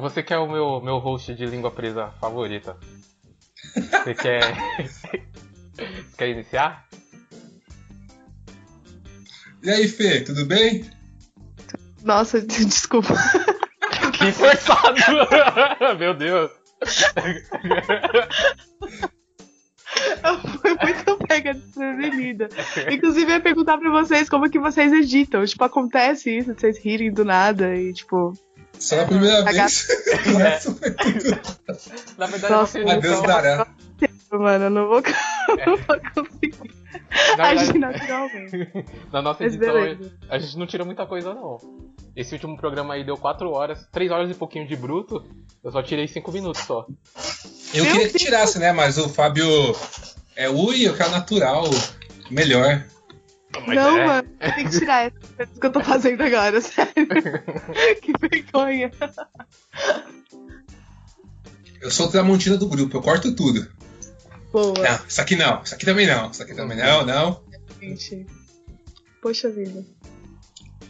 Você 0.00 0.22
que 0.22 0.32
é 0.32 0.38
o 0.38 0.50
meu, 0.50 0.80
meu 0.80 0.98
host 0.98 1.34
de 1.34 1.44
língua 1.46 1.70
presa 1.70 2.08
favorita. 2.20 2.76
Você 3.74 4.14
quer. 4.16 4.42
Você 4.86 5.22
quer 6.16 6.28
iniciar? 6.28 6.86
E 9.62 9.70
aí, 9.70 9.86
Fê, 9.86 10.20
tudo 10.22 10.44
bem? 10.44 10.90
Nossa, 12.02 12.40
desculpa. 12.42 13.14
Que 14.18 14.32
forçado! 14.32 14.98
Meu 15.98 16.14
Deus! 16.14 16.50
Eu 20.24 20.38
fui 20.58 20.76
muito 20.82 21.26
pega 21.26 21.54
desprevenida. 21.54 22.48
Inclusive, 22.90 23.30
eu 23.30 23.36
ia 23.36 23.40
perguntar 23.40 23.78
pra 23.78 23.90
vocês 23.90 24.28
como 24.28 24.50
que 24.50 24.58
vocês 24.58 24.92
editam. 24.92 25.44
Tipo, 25.44 25.64
acontece 25.64 26.36
isso, 26.36 26.52
de 26.52 26.60
vocês 26.60 26.78
rirem 26.78 27.12
do 27.12 27.24
nada 27.24 27.74
e, 27.76 27.92
tipo. 27.92 28.32
Só 28.82 28.96
na 28.96 29.04
primeira 29.06 29.40
A 29.40 29.52
vez. 29.52 29.86
O 30.26 30.36
resto 30.38 30.74
foi 30.74 30.90
tudo. 30.90 31.40
Na 32.18 32.26
verdade, 32.26 32.52
Nossa, 32.52 32.78
nossa 32.80 32.92
A 32.92 32.98
Deus 32.98 33.04
edição. 33.18 33.22
dará. 33.26 33.66
Mano, 34.32 34.64
eu 34.64 34.70
não 34.70 34.88
vou, 34.88 35.00
não 35.66 35.76
vou 35.76 36.00
conseguir 36.14 36.56
Na 37.36 37.44
agir 37.50 37.72
verdade, 37.72 37.78
naturalmente. 38.00 38.84
na 39.12 39.22
nossa 39.22 39.44
Mas 39.44 39.54
edição, 39.54 39.74
beleza. 39.74 40.12
a 40.28 40.38
gente 40.38 40.58
não 40.58 40.66
tira 40.66 40.84
muita 40.84 41.06
coisa, 41.06 41.32
não. 41.34 41.58
Esse 42.16 42.34
último 42.34 42.56
programa 42.56 42.94
aí 42.94 43.04
deu 43.04 43.16
4 43.16 43.48
horas, 43.50 43.86
3 43.92 44.10
horas 44.10 44.30
e 44.30 44.34
pouquinho 44.34 44.66
de 44.66 44.74
bruto. 44.74 45.24
Eu 45.62 45.70
só 45.70 45.82
tirei 45.82 46.08
5 46.08 46.32
minutos 46.32 46.62
só. 46.62 46.84
Eu 47.72 47.84
Meu 47.84 47.92
queria 47.92 48.06
que 48.08 48.12
Deus. 48.14 48.22
tirasse, 48.22 48.58
né? 48.58 48.72
Mas 48.72 48.98
o 48.98 49.08
Fábio 49.08 49.46
é 50.34 50.48
ui, 50.50 50.86
eu 50.88 50.96
quero 50.96 51.10
natural. 51.10 51.64
Melhor. 52.30 52.84
Mas 53.66 53.76
não, 53.76 53.98
é. 53.98 54.06
mano, 54.06 54.28
tem 54.54 54.64
que 54.64 54.78
tirar 54.78 55.06
essa 55.06 55.46
que 55.60 55.66
eu 55.66 55.72
tô 55.72 55.80
fazendo 55.82 56.22
agora, 56.22 56.60
sério. 56.62 57.06
que 58.00 58.12
vergonha. 58.18 58.90
Eu 61.80 61.90
sou 61.90 62.06
o 62.06 62.10
Tramontina 62.10 62.56
do 62.56 62.68
grupo, 62.68 62.96
eu 62.96 63.02
corto 63.02 63.34
tudo. 63.34 63.68
Boa, 64.52 64.74
Não, 64.74 65.06
isso 65.06 65.20
aqui 65.20 65.34
não, 65.36 65.62
isso 65.62 65.74
aqui 65.74 65.84
também 65.84 66.06
não, 66.06 66.30
isso 66.30 66.42
aqui 66.42 66.54
também 66.54 66.76
não, 66.76 67.06
não. 67.06 67.42
gente. 67.80 68.26
Poxa 69.20 69.50
vida. 69.50 69.84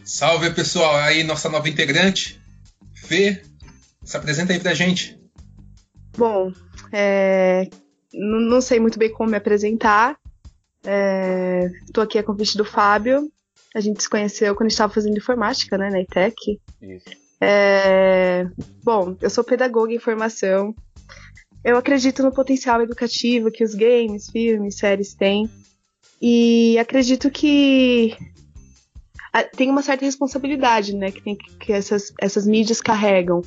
Salve 0.03 0.51
pessoal, 0.51 0.95
aí 0.95 1.23
nossa 1.23 1.49
nova 1.49 1.69
integrante, 1.69 2.41
Fê, 2.93 3.41
se 4.03 4.17
apresenta 4.17 4.53
aí 4.53 4.59
pra 4.59 4.73
gente. 4.73 5.17
Bom, 6.17 6.51
é, 6.91 7.69
não 8.13 8.61
sei 8.61 8.79
muito 8.79 8.99
bem 8.99 9.11
como 9.11 9.29
me 9.31 9.37
apresentar. 9.37 10.17
Estou 11.85 12.03
aqui 12.03 12.17
a 12.17 12.23
convite 12.23 12.57
do 12.57 12.65
Fábio. 12.65 13.31
A 13.75 13.79
gente 13.79 14.03
se 14.03 14.09
conheceu 14.09 14.55
quando 14.55 14.69
estava 14.69 14.93
fazendo 14.93 15.17
informática, 15.17 15.77
né, 15.77 15.89
na 15.89 16.01
ITEC. 16.01 16.59
Isso. 16.81 17.23
É, 17.41 18.45
bom, 18.83 19.17
eu 19.19 19.29
sou 19.29 19.43
pedagoga 19.43 19.93
em 19.93 19.99
formação. 19.99 20.73
Eu 21.63 21.77
acredito 21.77 22.21
no 22.21 22.31
potencial 22.31 22.81
educativo 22.81 23.51
que 23.51 23.63
os 23.63 23.73
games, 23.73 24.29
filmes, 24.29 24.77
séries 24.77 25.13
têm. 25.13 25.49
E 26.21 26.77
acredito 26.77 27.31
que 27.31 28.15
tem 29.55 29.69
uma 29.69 29.81
certa 29.81 30.05
responsabilidade, 30.05 30.95
né, 30.95 31.11
que, 31.11 31.21
tem 31.21 31.35
que 31.35 31.73
essas, 31.73 32.13
essas 32.21 32.45
mídias 32.45 32.79
carregam. 32.79 33.41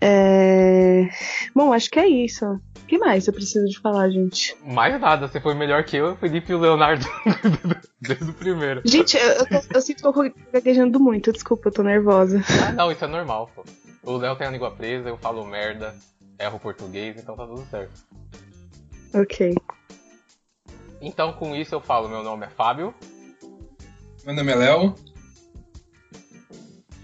É, 0.00 1.08
Bom, 1.54 1.72
acho 1.72 1.90
que 1.90 1.98
é 1.98 2.06
isso. 2.06 2.44
O 2.86 2.88
que 2.88 2.98
mais 2.98 3.26
eu 3.26 3.32
preciso 3.32 3.66
de 3.66 3.80
falar, 3.80 4.08
gente? 4.10 4.56
Mais 4.64 5.00
nada, 5.00 5.26
você 5.26 5.40
foi 5.40 5.54
melhor 5.54 5.82
que 5.82 5.96
eu, 5.96 6.14
Felipe 6.18 6.52
e 6.52 6.54
o 6.54 6.58
Leonardo 6.60 7.04
desde 8.00 8.30
o 8.30 8.32
primeiro. 8.32 8.80
Gente, 8.84 9.16
eu, 9.16 9.26
eu, 9.28 9.46
tô- 9.48 9.60
eu 9.74 9.80
sinto 9.80 10.00
que 10.02 10.06
eu 10.06 10.12
tô 10.12 10.32
gaguejando 10.52 11.00
muito, 11.00 11.32
desculpa, 11.32 11.66
eu 11.68 11.72
tô 11.72 11.82
nervosa. 11.82 12.40
Ah, 12.64 12.70
não, 12.70 12.92
isso 12.92 13.04
é 13.04 13.08
normal, 13.08 13.50
pô. 13.56 13.64
O 14.04 14.16
Léo 14.18 14.36
tem 14.36 14.46
a 14.46 14.50
língua 14.52 14.70
presa, 14.70 15.08
eu 15.08 15.18
falo 15.18 15.44
merda, 15.44 15.96
erro 16.38 16.60
português, 16.60 17.16
então 17.18 17.34
tá 17.36 17.44
tudo 17.44 17.66
certo. 17.68 17.90
Ok. 19.12 19.52
Então, 21.00 21.32
com 21.32 21.56
isso 21.56 21.74
eu 21.74 21.80
falo, 21.80 22.08
meu 22.08 22.22
nome 22.22 22.46
é 22.46 22.50
Fábio. 22.50 22.94
Meu 24.24 24.32
nome 24.32 24.52
é 24.52 24.54
Léo. 24.54 24.94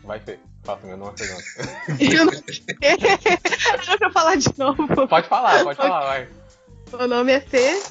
Vai, 0.04 0.20
Fê. 0.20 0.38
Faça 0.64 0.86
meu 0.86 0.96
nome 0.96 1.12
é 1.20 1.24
Fernando. 1.24 2.00
Eu 2.00 2.24
não... 2.26 2.32
Era 2.80 3.98
pra 3.98 4.10
falar 4.12 4.36
de 4.36 4.48
novo. 4.56 4.86
Pode 5.08 5.28
falar, 5.28 5.64
pode 5.64 5.76
falar, 5.76 6.04
vai. 6.04 6.28
Meu 6.96 7.08
nome 7.08 7.32
é 7.32 7.40
Fê. 7.40 7.82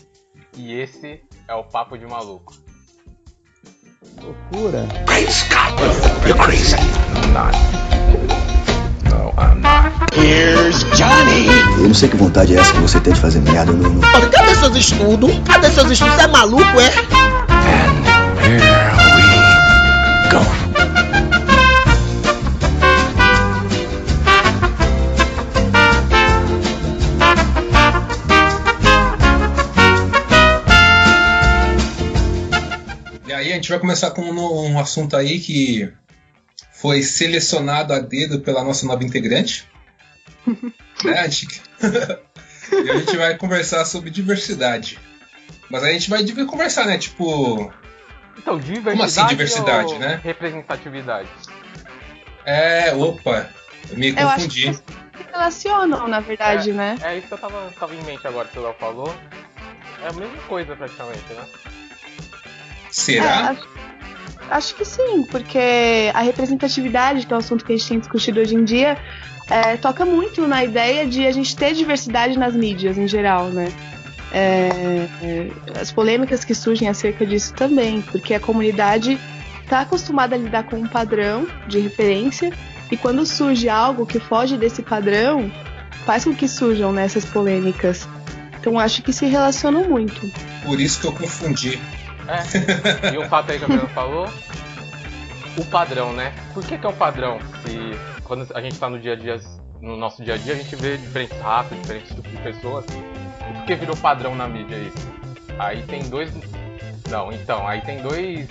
E 0.55 0.73
esse 0.79 1.21
é 1.49 1.53
o 1.53 1.63
Papo 1.63 1.97
de 1.97 2.05
Maluco. 2.05 2.53
Loucura. 4.21 4.87
Great 5.05 5.31
Scott! 5.31 5.73
You're 6.25 6.39
crazy. 6.41 6.75
I'm 6.75 7.33
not. 7.33 7.57
No, 9.09 9.33
I'm 9.37 9.59
not. 9.61 9.91
Here's 10.15 10.83
Johnny! 10.95 11.47
Eu 11.77 11.87
não 11.87 11.93
sei 11.93 12.07
que 12.07 12.15
vontade 12.15 12.55
é 12.55 12.59
essa 12.59 12.71
que 12.73 12.79
você 12.79 13.01
tem 13.01 13.13
de 13.13 13.19
fazer 13.19 13.41
merda, 13.41 13.71
eu 13.71 13.77
não. 13.77 13.99
Olha, 14.15 14.29
cadê 14.29 14.55
seus 14.55 14.75
estudos? 14.77 15.31
Cadê 15.45 15.69
seus 15.71 15.91
estudos? 15.91 16.15
Você 16.15 16.21
é 16.21 16.27
maluco, 16.27 16.79
é? 16.79 16.87
And 17.67 18.01
here 18.45 18.90
gente 33.61 33.69
vai 33.69 33.79
começar 33.79 34.11
com 34.11 34.21
um, 34.21 34.71
um 34.73 34.79
assunto 34.79 35.15
aí 35.15 35.39
que 35.39 35.91
foi 36.73 37.03
selecionado 37.03 37.93
a 37.93 37.99
dedo 37.99 38.39
pela 38.41 38.63
nossa 38.63 38.85
nova 38.85 39.03
integrante. 39.03 39.67
né? 41.05 41.19
A 41.19 41.27
gente... 41.29 41.61
e 42.71 42.89
a 42.89 42.97
gente 42.97 43.17
vai 43.17 43.37
conversar 43.37 43.85
sobre 43.85 44.09
diversidade. 44.09 44.99
Mas 45.69 45.83
a 45.83 45.91
gente 45.91 46.09
vai 46.09 46.23
conversar, 46.45 46.85
né? 46.85 46.97
Tipo, 46.97 47.71
Então, 48.37 48.59
diversidade. 48.59 48.97
Como 48.97 49.03
assim 49.03 49.25
diversidade, 49.27 49.93
ou 49.93 49.99
né? 49.99 50.19
Representatividade. 50.23 51.29
é, 52.45 52.93
opa, 52.95 53.49
eu 53.89 53.97
me 53.97 54.09
Eu 54.09 54.27
acho 54.27 54.35
confundi. 54.45 54.67
que 54.69 54.73
se 54.73 54.83
relacionam, 55.31 56.07
na 56.07 56.19
verdade, 56.19 56.73
né? 56.73 56.97
É 57.01 57.17
isso 57.17 57.27
que 57.27 57.33
eu 57.33 57.37
tava, 57.37 57.71
tava 57.79 57.95
em 57.95 58.03
mente 58.03 58.25
agora 58.27 58.47
que 58.47 58.59
o 58.59 58.63
Léo 58.63 58.75
falou. 58.79 59.15
É 60.03 60.07
a 60.07 60.13
mesma 60.13 60.41
coisa 60.47 60.75
praticamente, 60.75 61.31
né? 61.33 61.45
É, 62.91 62.93
Será? 62.93 63.49
acho, 63.49 63.67
acho 64.49 64.75
que 64.75 64.85
sim, 64.85 65.23
porque 65.23 66.11
a 66.13 66.21
representatividade, 66.21 67.25
que 67.25 67.33
é 67.33 67.35
o 67.35 67.39
assunto 67.39 67.63
que 67.63 67.73
a 67.73 67.77
gente 67.77 67.87
tem 67.87 67.99
discutido 67.99 68.41
hoje 68.41 68.55
em 68.55 68.63
dia, 68.63 68.97
é, 69.49 69.77
toca 69.77 70.05
muito 70.05 70.45
na 70.47 70.63
ideia 70.63 71.07
de 71.07 71.25
a 71.25 71.31
gente 71.31 71.55
ter 71.55 71.73
diversidade 71.73 72.37
nas 72.37 72.55
mídias 72.55 72.97
em 72.97 73.07
geral, 73.07 73.47
né? 73.47 73.71
É, 74.33 75.07
é, 75.21 75.51
as 75.79 75.91
polêmicas 75.91 76.45
que 76.45 76.55
surgem 76.55 76.87
acerca 76.87 77.25
disso 77.25 77.53
também, 77.53 78.01
porque 78.01 78.33
a 78.33 78.39
comunidade 78.39 79.19
está 79.61 79.81
acostumada 79.81 80.35
a 80.35 80.37
lidar 80.37 80.63
com 80.63 80.77
um 80.77 80.87
padrão 80.87 81.47
de 81.67 81.79
referência 81.79 82.51
e 82.89 82.97
quando 82.97 83.25
surge 83.25 83.69
algo 83.69 84.05
que 84.05 84.19
foge 84.19 84.57
desse 84.57 84.81
padrão, 84.81 85.51
faz 86.05 86.23
com 86.23 86.33
que 86.33 86.47
surjam 86.47 86.91
nessas 86.91 87.25
polêmicas. 87.25 88.07
Então 88.59 88.77
acho 88.77 89.01
que 89.01 89.11
se 89.11 89.25
relacionam 89.25 89.89
muito. 89.89 90.31
Por 90.63 90.79
isso 90.79 90.99
que 90.99 91.07
eu 91.07 91.13
confundi. 91.13 91.79
É. 92.27 93.13
E 93.13 93.17
o 93.17 93.27
fato 93.27 93.51
aí 93.51 93.59
que 93.59 93.65
a 93.65 93.67
Fernanda 93.67 93.89
falou, 93.89 94.29
o 95.57 95.65
padrão, 95.65 96.13
né? 96.13 96.33
Por 96.53 96.65
que, 96.65 96.77
que 96.77 96.85
é 96.85 96.89
o 96.89 96.93
padrão? 96.93 97.39
Se 97.63 97.91
quando 98.23 98.47
a 98.53 98.61
gente 98.61 98.79
tá 98.79 98.89
no 98.89 98.99
dia 98.99 99.13
a 99.13 99.15
dia, 99.15 99.39
no 99.81 99.97
nosso 99.97 100.23
dia 100.23 100.35
a 100.35 100.37
dia, 100.37 100.53
a 100.53 100.55
gente 100.55 100.75
vê 100.75 100.97
diferentes 100.97 101.37
raças, 101.39 101.77
diferentes 101.81 102.15
tipos 102.15 102.31
de 102.31 102.37
pessoas. 102.37 102.85
E 102.89 103.53
por 103.53 103.65
que 103.65 103.75
virou 103.75 103.95
padrão 103.97 104.35
na 104.35 104.47
mídia 104.47 104.77
isso? 104.77 105.11
Aí 105.59 105.83
tem 105.83 106.07
dois. 106.09 106.31
Não, 107.09 107.31
então, 107.31 107.67
aí 107.67 107.81
tem 107.81 108.01
dois 108.01 108.47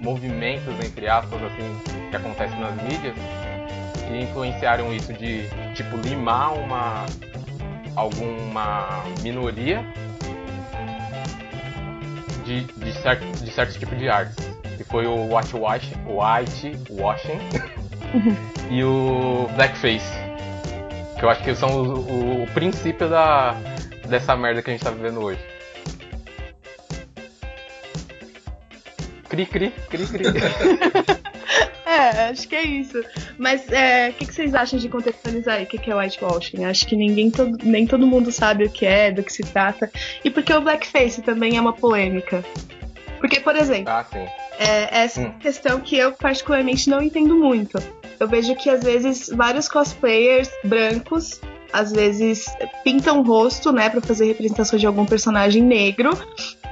movimentos, 0.00 0.74
entre 0.84 1.08
aspas, 1.08 1.42
assim, 1.42 1.80
que 2.10 2.16
acontecem 2.16 2.58
nas 2.60 2.74
mídias 2.82 3.14
que 4.06 4.22
influenciaram 4.22 4.92
isso 4.92 5.12
de, 5.12 5.48
tipo, 5.74 5.96
limar 5.96 6.52
uma. 6.54 7.06
alguma 7.96 9.02
minoria 9.22 9.84
de, 12.44 12.64
de, 12.64 12.92
certo, 12.92 13.24
de 13.42 13.50
certo 13.50 13.78
tipo 13.78 13.94
de 13.96 14.08
artes. 14.08 14.36
Que 14.76 14.84
foi 14.84 15.06
o 15.06 15.34
whitewashing, 15.34 15.96
whitewashing 16.06 17.40
e 18.70 18.82
o 18.82 19.48
blackface. 19.54 20.12
Que 21.18 21.24
eu 21.24 21.30
acho 21.30 21.42
que 21.42 21.54
são 21.54 21.70
o, 21.70 21.98
o, 21.98 22.42
o 22.44 22.46
princípio 22.48 23.08
da, 23.08 23.52
dessa 24.08 24.36
merda 24.36 24.62
que 24.62 24.70
a 24.70 24.72
gente 24.72 24.84
tá 24.84 24.90
vivendo 24.90 25.20
hoje. 25.20 25.40
Cri, 29.28 29.46
cri, 29.46 29.70
cri, 29.88 30.06
cri. 30.06 30.24
É, 32.04 32.30
acho 32.30 32.48
que 32.48 32.54
é 32.56 32.62
isso. 32.64 33.02
Mas 33.38 33.70
é, 33.70 34.10
o 34.10 34.12
que, 34.14 34.26
que 34.26 34.34
vocês 34.34 34.54
acham 34.54 34.78
de 34.78 34.88
contextualizar 34.88 35.56
aí? 35.56 35.64
O 35.64 35.66
que, 35.66 35.78
que 35.78 35.90
é 35.90 35.94
whitewashing? 35.94 36.64
Acho 36.64 36.86
que 36.86 36.96
ninguém 36.96 37.30
todo, 37.30 37.56
nem 37.62 37.86
todo 37.86 38.06
mundo 38.06 38.32
sabe 38.32 38.64
o 38.64 38.70
que 38.70 38.84
é, 38.84 39.10
do 39.10 39.22
que 39.22 39.32
se 39.32 39.42
trata. 39.42 39.90
E 40.24 40.30
porque 40.30 40.52
o 40.52 40.60
blackface 40.60 41.22
também 41.22 41.56
é 41.56 41.60
uma 41.60 41.72
polêmica. 41.72 42.44
Porque, 43.18 43.40
por 43.40 43.56
exemplo, 43.56 43.90
ah, 43.92 44.04
sim. 44.12 44.26
é 44.58 44.98
essa 45.02 45.20
Hum. 45.22 45.32
questão 45.38 45.80
que 45.80 45.96
eu 45.96 46.12
particularmente 46.12 46.90
não 46.90 47.00
entendo 47.02 47.36
muito. 47.36 47.78
Eu 48.20 48.24
eu 48.24 48.28
vejo 48.28 48.54
que 48.56 48.70
às 48.70 48.82
vezes 48.82 49.28
vários 49.28 49.68
cosplayers 49.68 50.50
brancos 50.64 51.40
às 51.72 51.92
vezes 51.92 52.46
pintam 52.82 53.20
o 53.20 53.22
rosto, 53.22 53.70
né, 53.72 53.90
para 53.90 54.00
fazer 54.00 54.26
representação 54.26 54.78
de 54.78 54.86
algum 54.86 55.04
personagem 55.04 55.62
negro. 55.62 56.10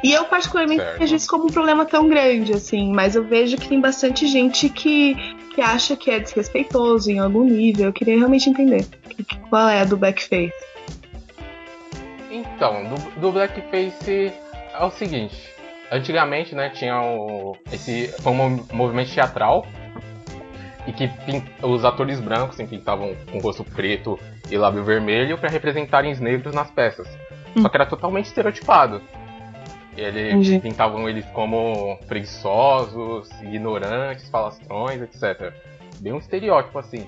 E 0.02 0.12
eu 0.12 0.24
particularmente 0.24 0.82
Certo. 0.82 0.98
vejo 0.98 1.14
isso 1.14 1.28
como 1.28 1.44
um 1.44 1.52
problema 1.52 1.84
tão 1.84 2.08
grande, 2.08 2.52
assim, 2.52 2.92
mas 2.92 3.14
eu 3.14 3.22
vejo 3.22 3.56
que 3.56 3.68
tem 3.68 3.80
bastante 3.80 4.26
gente 4.26 4.68
que, 4.68 5.14
que 5.54 5.60
acha 5.60 5.94
que 5.96 6.10
é 6.10 6.18
desrespeitoso 6.18 7.10
em 7.10 7.20
algum 7.20 7.44
nível. 7.44 7.86
Eu 7.86 7.92
queria 7.92 8.16
realmente 8.16 8.50
entender 8.50 8.84
qual 9.48 9.68
é 9.68 9.80
a 9.80 9.84
do 9.84 9.96
blackface. 9.96 10.52
Então, 12.30 12.84
do, 12.84 13.20
do 13.20 13.32
blackface 13.32 14.32
é 14.74 14.84
o 14.84 14.90
seguinte. 14.90 15.36
Antigamente, 15.90 16.54
né, 16.54 16.70
tinha 16.70 17.00
o, 17.00 17.56
esse 17.70 18.08
foi 18.22 18.32
um 18.32 18.34
mov- 18.34 18.72
movimento 18.72 19.12
teatral 19.12 19.66
e 20.86 20.92
que 20.92 21.08
os 21.62 21.84
atores 21.84 22.18
brancos 22.18 22.54
assim, 22.54 22.66
pintavam 22.66 23.14
com 23.30 23.38
rosto 23.38 23.62
preto 23.62 24.18
e 24.50 24.56
lábio 24.56 24.82
vermelho 24.82 25.38
para 25.38 25.48
representarem 25.50 26.10
os 26.10 26.18
negros 26.18 26.54
nas 26.54 26.70
peças. 26.70 27.06
Só 27.60 27.68
que 27.68 27.76
era 27.76 27.86
totalmente 27.86 28.26
estereotipado. 28.26 29.00
Eles 29.96 30.32
Entendi. 30.32 30.58
pintavam 30.60 31.08
eles 31.08 31.26
como 31.26 31.98
preguiçosos, 32.08 33.30
ignorantes, 33.42 34.28
falastrões, 34.30 35.02
etc. 35.02 35.52
Bem 36.00 36.12
um 36.12 36.18
estereótipo 36.18 36.78
assim. 36.78 37.06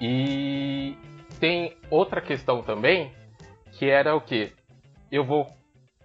E 0.00 0.96
tem 1.38 1.76
outra 1.90 2.20
questão 2.20 2.62
também, 2.62 3.12
que 3.72 3.88
era 3.88 4.14
o 4.14 4.20
que? 4.20 4.52
Eu 5.10 5.24
vou 5.24 5.46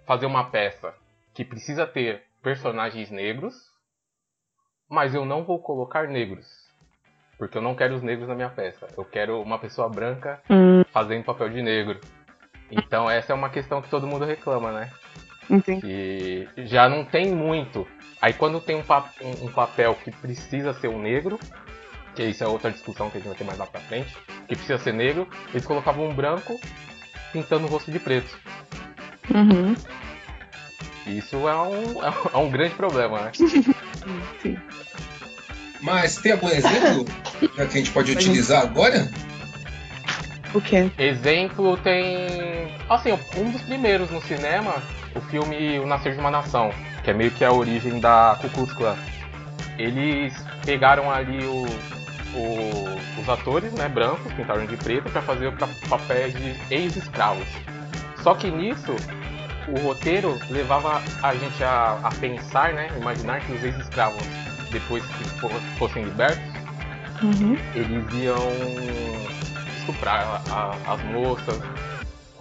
fazer 0.06 0.25
uma 0.25 0.45
peça 0.45 0.94
que 1.33 1.44
precisa 1.44 1.88
ter 1.88 2.24
personagens 2.42 3.10
negros, 3.10 3.56
mas 4.89 5.15
eu 5.15 5.25
não 5.25 5.44
vou 5.44 5.60
colocar 5.60 6.07
negros. 6.07 6.48
Porque 7.38 7.57
eu 7.57 7.62
não 7.62 7.75
quero 7.75 7.95
os 7.95 8.04
negros 8.04 8.27
na 8.27 8.36
minha 8.36 8.50
peça. 8.50 8.88
Eu 8.95 9.04
quero 9.04 9.42
uma 9.42 9.57
pessoa 9.57 9.89
branca 9.89 10.42
fazendo 10.92 11.25
papel 11.25 11.50
de 11.50 11.62
negro. 11.62 12.00
Então 12.71 13.10
essa 13.10 13.33
é 13.33 13.36
uma 13.36 13.50
questão 13.50 13.81
que 13.81 13.89
todo 13.89 14.07
mundo 14.07 14.25
reclama, 14.25 14.71
né? 14.71 14.92
Entendi. 15.50 15.81
que 15.81 16.48
já 16.66 16.88
não 16.90 17.04
tem 17.06 17.31
muito. 17.34 17.88
Aí 18.22 18.34
quando 18.34 18.60
tem 18.62 18.75
um, 18.78 18.84
pa- 18.84 19.12
um- 19.22 19.45
um 19.48 19.51
papel 19.51 19.95
que 20.04 20.12
precisa 20.12 20.74
ser 20.74 20.88
um 20.88 21.01
negro, 21.01 21.38
que 22.16 22.24
isso 22.24 22.44
é 22.44 22.48
outra 22.48 22.72
discussão 22.72 23.10
que 23.10 23.18
a 23.18 23.19
gente 23.19 23.28
vai 23.28 23.38
ter 23.38 23.44
mais 23.44 23.57
lá 23.60 23.66
pra 23.66 23.81
frente, 23.81 24.16
que 24.48 24.56
precisa 24.56 24.78
ser 24.78 24.94
negro, 24.94 25.28
eles 25.51 25.66
colocavam 25.66 26.06
um 26.07 26.13
branco 26.13 26.60
pintando 27.34 27.66
o 27.66 27.69
rosto 27.69 27.92
de 27.92 28.00
preto. 28.00 28.38
Uhum. 29.34 29.75
E 31.06 31.18
isso 31.18 31.36
é 31.50 31.56
um, 31.56 32.04
é 32.04 32.38
um- 32.38 32.48
é 32.48 32.50
grande 32.50 32.75
problema, 32.75 33.19
né? 33.22 33.31
Sim. 34.42 34.57
Mas 35.81 36.16
tem 36.18 36.31
algum 36.31 36.48
exemplo 36.48 37.06
que 37.56 37.62
a 37.62 37.66
gente 37.66 37.92
pode 37.92 38.12
utilizar 38.13 38.62
agora? 38.63 39.10
O 40.54 40.62
quê? 40.62 40.89
Exemplo 40.98 41.75
tem. 41.78 42.74
Assim, 42.89 43.12
um 43.38 43.50
dos 43.51 43.62
primeiros 43.63 44.10
no 44.12 44.22
cinema, 44.22 44.75
o 45.15 45.21
filme 45.21 45.80
O 45.80 45.86
Nascer 45.88 46.13
de 46.13 46.19
uma 46.19 46.31
Nação, 46.31 46.71
que 47.04 47.12
é 47.12 47.13
meio 47.13 47.31
que 47.31 47.44
a 47.44 47.51
origem 47.51 48.00
da 48.00 48.38
Ku 48.42 48.50
Klux 48.50 48.74
Klan. 48.74 48.95
Eles 49.77 50.33
pegaram 50.65 51.12
ali 51.12 51.45
o, 51.45 51.65
o- 52.36 53.21
os 53.21 53.30
atores, 53.30 53.71
né, 53.74 53.88
brancos, 53.89 54.31
pintaram 54.33 54.65
de 54.65 54.77
preto, 54.77 55.10
para 55.12 55.21
fazer 55.21 55.51
pra, 55.54 55.68
papéis 55.89 56.33
de 56.33 56.56
ex-escravos. 56.74 57.48
Só 58.21 58.33
que 58.36 58.50
nisso, 58.50 58.95
o 59.68 59.80
roteiro 59.81 60.38
levava 60.50 61.01
a 61.21 61.33
gente 61.36 61.63
a, 61.63 62.00
a 62.04 62.10
pensar, 62.19 62.74
né, 62.74 62.89
imaginar 62.98 63.39
que 63.42 63.54
os 63.54 63.63
ex-escravos, 63.63 64.24
depois 64.71 65.04
que 65.06 65.24
fo- 65.39 65.50
fossem 65.77 66.04
libertos, 66.04 66.54
Uhum. 67.21 67.56
eles 67.74 68.06
iam 68.13 68.36
estuprar 69.77 70.42
a- 70.51 70.75
as 70.94 71.04
moças, 71.06 71.60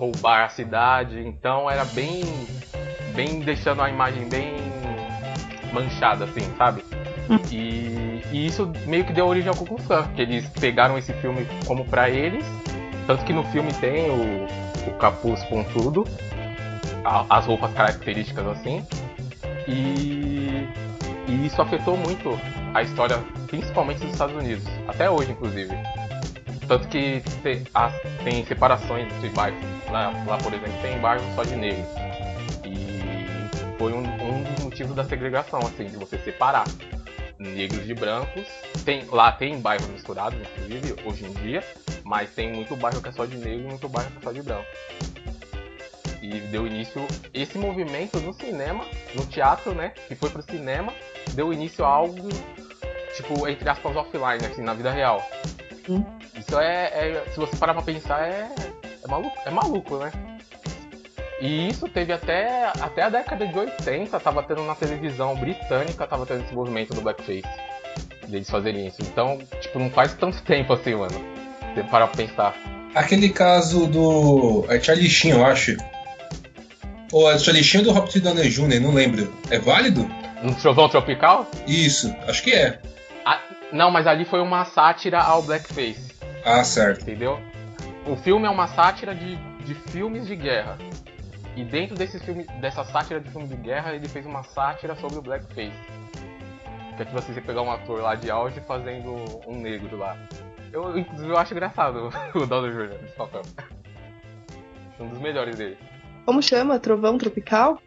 roubar 0.02 0.46
a 0.46 0.48
cidade, 0.48 1.20
então 1.24 1.70
era 1.70 1.84
bem, 1.84 2.24
bem 3.14 3.38
deixando 3.38 3.80
a 3.82 3.88
imagem 3.88 4.28
bem 4.28 4.56
manchada, 5.72 6.24
assim, 6.24 6.40
sabe? 6.58 6.84
E, 7.52 8.20
e 8.32 8.46
isso 8.46 8.68
meio 8.84 9.04
que 9.04 9.12
deu 9.12 9.26
origem 9.28 9.48
ao 9.48 9.54
Ku 9.54 9.64
Klux 9.64 9.86
Klan, 9.86 10.02
que 10.16 10.20
eles 10.22 10.44
pegaram 10.58 10.98
esse 10.98 11.12
filme 11.14 11.46
como 11.68 11.84
pra 11.84 12.10
eles, 12.10 12.44
tanto 13.06 13.24
que 13.24 13.32
no 13.32 13.44
filme 13.44 13.72
tem 13.74 14.10
o, 14.10 14.46
o 14.88 14.94
capuz 14.98 15.40
com 15.44 15.62
tudo, 15.62 16.04
a- 17.04 17.24
as 17.38 17.46
roupas 17.46 17.72
características 17.72 18.44
assim, 18.48 18.84
e, 19.68 20.66
e 21.28 21.46
isso 21.46 21.62
afetou 21.62 21.96
muito 21.96 22.36
a 22.74 22.82
história, 22.82 23.18
principalmente 23.46 24.00
dos 24.00 24.10
Estados 24.10 24.34
Unidos, 24.34 24.64
até 24.88 25.08
hoje, 25.08 25.30
inclusive. 25.30 25.70
Tanto 26.66 26.88
que 26.88 27.20
te- 27.42 27.62
as- 27.74 28.00
tem 28.24 28.44
separações 28.46 29.12
entre 29.12 29.28
bairros. 29.30 29.60
Lá, 29.90 30.10
lá, 30.26 30.38
por 30.38 30.52
exemplo, 30.54 30.72
tem 30.80 30.98
bairros 31.00 31.26
só 31.34 31.44
de 31.44 31.56
negros. 31.56 31.86
E 32.64 33.76
foi 33.78 33.92
um, 33.92 33.98
um 34.00 34.42
dos 34.42 34.64
motivos 34.64 34.94
da 34.94 35.04
segregação, 35.04 35.58
assim, 35.60 35.86
de 35.86 35.96
você 35.96 36.16
separar 36.18 36.64
negros 37.38 37.84
de 37.86 37.94
brancos. 37.94 38.46
Tem, 38.84 39.04
lá 39.10 39.32
tem 39.32 39.58
bairros 39.60 39.86
misturados, 39.88 40.38
inclusive, 40.40 40.96
hoje 41.04 41.24
em 41.26 41.32
dia, 41.32 41.62
mas 42.04 42.30
tem 42.30 42.52
muito 42.52 42.76
bairro 42.76 43.02
que 43.02 43.08
é 43.08 43.12
só 43.12 43.24
de 43.26 43.36
negro 43.36 43.64
e 43.64 43.68
muito 43.68 43.88
bairro 43.88 44.10
que 44.12 44.18
é 44.18 44.22
só 44.22 44.32
de 44.32 44.42
branco. 44.42 44.66
E 46.22 46.38
deu 46.52 46.66
início 46.66 47.04
esse 47.34 47.58
movimento 47.58 48.20
no 48.20 48.32
cinema, 48.32 48.84
no 49.14 49.26
teatro, 49.26 49.74
né? 49.74 49.92
Que 50.06 50.14
foi 50.14 50.30
pro 50.30 50.40
cinema, 50.42 50.92
deu 51.34 51.52
início 51.52 51.84
a 51.84 51.88
algo, 51.88 52.28
tipo, 53.16 53.48
entre 53.48 53.68
aspas, 53.68 53.96
offline, 53.96 54.46
assim, 54.46 54.62
na 54.62 54.72
vida 54.72 54.90
real. 54.92 55.28
Hum. 55.88 56.04
Isso 56.38 56.58
é, 56.58 56.84
é- 56.86 57.24
Se 57.32 57.36
você 57.38 57.56
parar 57.56 57.74
pra 57.74 57.82
pensar, 57.82 58.22
é. 58.22 58.48
É 59.04 59.08
maluco, 59.08 59.36
é 59.44 59.50
maluco, 59.50 59.96
né? 59.98 60.12
E 61.40 61.68
isso 61.68 61.88
teve 61.88 62.12
até, 62.12 62.66
até 62.80 63.02
a 63.02 63.08
década 63.08 63.44
de 63.46 63.58
80, 63.58 64.20
tava 64.20 64.44
tendo 64.44 64.62
na 64.62 64.76
televisão 64.76 65.34
britânica, 65.34 66.06
tava 66.06 66.24
tendo 66.24 66.44
esse 66.44 66.54
movimento 66.54 66.94
do 66.94 67.00
blackface. 67.00 67.42
Deles 68.28 68.48
fazerem 68.48 68.86
isso. 68.86 68.98
Então, 69.02 69.38
tipo, 69.60 69.78
não 69.80 69.90
faz 69.90 70.14
tanto 70.14 70.40
tempo 70.44 70.72
assim, 70.72 70.94
mano. 70.94 71.20
Você 71.74 71.82
parar 71.84 72.06
pra 72.06 72.16
pensar. 72.24 72.54
Aquele 72.94 73.28
caso 73.30 73.86
do. 73.86 74.64
É 74.68 74.78
Charlie 74.78 75.08
Sheen, 75.10 75.32
eu 75.32 75.44
acho. 75.44 75.76
Ou 77.10 77.30
é 77.30 77.38
Charlie 77.38 77.64
Sheen 77.64 77.80
ou 77.80 77.92
do 77.92 77.92
Robert 77.98 78.20
Downey 78.22 78.48
Jr., 78.48 78.80
não 78.80 78.92
lembro. 78.92 79.32
É 79.50 79.58
válido? 79.58 80.08
No 80.42 80.54
Trovão 80.54 80.88
Tropical? 80.88 81.46
Isso, 81.66 82.14
acho 82.28 82.42
que 82.42 82.52
é. 82.52 82.78
Ah, 83.24 83.40
não, 83.72 83.90
mas 83.90 84.06
ali 84.06 84.24
foi 84.24 84.40
uma 84.40 84.64
sátira 84.64 85.20
ao 85.20 85.42
blackface. 85.42 86.11
Ah, 86.44 86.64
certo. 86.64 87.02
entendeu? 87.02 87.38
O 88.06 88.16
filme 88.16 88.46
é 88.46 88.50
uma 88.50 88.66
sátira 88.68 89.14
de, 89.14 89.36
de 89.64 89.74
filmes 89.74 90.26
de 90.26 90.34
guerra. 90.34 90.76
E 91.54 91.64
dentro 91.64 91.94
desse 91.94 92.18
filme, 92.18 92.44
dessa 92.60 92.82
sátira 92.84 93.20
de 93.20 93.30
filme 93.30 93.46
de 93.46 93.56
guerra, 93.56 93.94
ele 93.94 94.08
fez 94.08 94.24
uma 94.26 94.42
sátira 94.42 94.96
sobre 94.96 95.18
o 95.18 95.22
blackface. 95.22 95.72
Que 96.96 97.02
é 97.02 97.04
tipo 97.04 97.18
assim, 97.18 97.32
você 97.32 97.40
pegar 97.40 97.62
um 97.62 97.70
ator 97.70 98.00
lá 98.00 98.14
de 98.14 98.30
auge 98.30 98.60
fazendo 98.62 99.14
um 99.46 99.60
negro 99.60 99.96
lá. 99.96 100.16
Eu, 100.72 100.98
inclusive, 100.98 101.30
eu 101.30 101.36
acho 101.38 101.52
engraçado 101.52 102.08
o 102.34 102.46
Downey 102.46 102.72
Jr. 102.72 103.02
nesse 103.02 103.14
papel. 103.14 103.42
Um 104.98 105.08
dos 105.08 105.18
melhores 105.18 105.56
dele. 105.56 105.76
Como 106.24 106.42
chama? 106.42 106.78
Trovão 106.78 107.18
Tropical? 107.18 107.78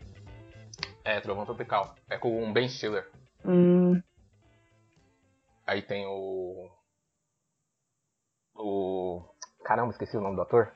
É, 1.03 1.19
Trovão 1.19 1.45
Tropical. 1.45 1.95
É 2.09 2.17
com 2.17 2.43
o 2.47 2.53
Ben 2.53 2.67
Stiller. 2.69 3.07
Hum, 3.43 4.01
Aí 5.67 5.81
tem 5.81 6.05
o. 6.05 6.69
O. 8.55 9.21
Caramba, 9.63 9.91
esqueci 9.91 10.15
o 10.17 10.21
nome 10.21 10.35
do 10.35 10.41
ator. 10.41 10.71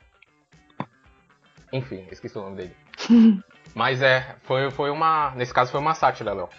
Enfim, 1.72 2.08
esqueci 2.12 2.38
o 2.38 2.42
nome 2.42 2.56
dele. 2.58 2.76
Mas 3.76 4.02
é, 4.02 4.36
foi, 4.44 4.72
foi 4.72 4.90
uma. 4.90 5.32
Nesse 5.36 5.54
caso 5.54 5.72
foi 5.72 5.80
uma 5.80 5.94
sátira, 5.94 6.34
Léo. 6.34 6.50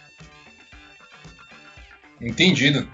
Entendido. 2.21 2.89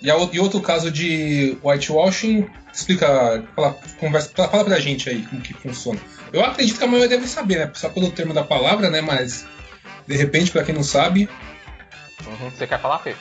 E, 0.00 0.10
a 0.10 0.16
o- 0.16 0.30
e 0.32 0.40
outro 0.40 0.60
caso 0.62 0.90
de 0.90 1.58
whitewashing, 1.62 2.48
explica, 2.72 3.44
fala, 3.54 3.74
conversa, 3.98 4.30
fala, 4.34 4.48
fala 4.48 4.64
pra 4.64 4.80
gente 4.80 5.10
aí 5.10 5.22
como 5.26 5.42
que 5.42 5.52
funciona. 5.52 6.00
Eu 6.32 6.42
acredito 6.44 6.78
que 6.78 6.84
a 6.84 6.86
maioria 6.86 7.08
deve 7.08 7.26
saber, 7.28 7.66
né? 7.66 7.72
Só 7.74 7.90
pelo 7.90 8.10
termo 8.10 8.32
da 8.32 8.42
palavra, 8.44 8.88
né? 8.88 9.02
Mas, 9.02 9.46
de 10.06 10.16
repente, 10.16 10.50
pra 10.50 10.64
quem 10.64 10.74
não 10.74 10.82
sabe, 10.82 11.28
Uhum. 12.26 12.50
Você 12.50 12.66
quer 12.66 12.78
falar, 12.80 12.98
Fê? 12.98 13.16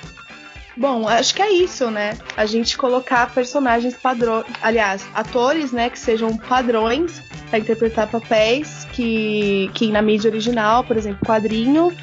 Bom, 0.80 1.10
acho 1.10 1.36
que 1.36 1.42
é 1.42 1.52
isso, 1.52 1.92
né? 1.92 2.18
A 2.38 2.46
gente 2.46 2.78
colocar 2.78 3.30
personagens 3.34 3.94
padrões, 3.96 4.46
aliás, 4.62 5.06
atores, 5.14 5.74
né, 5.74 5.90
que 5.90 6.00
sejam 6.00 6.38
padrões 6.38 7.22
para 7.50 7.60
interpretar 7.60 8.08
papéis 8.08 8.88
que, 8.94 9.70
que 9.74 9.92
na 9.92 10.02
mídia 10.02 10.30
original, 10.32 10.86
por 10.86 10.96
exemplo, 10.96 11.20
quadrinho, 11.28 11.94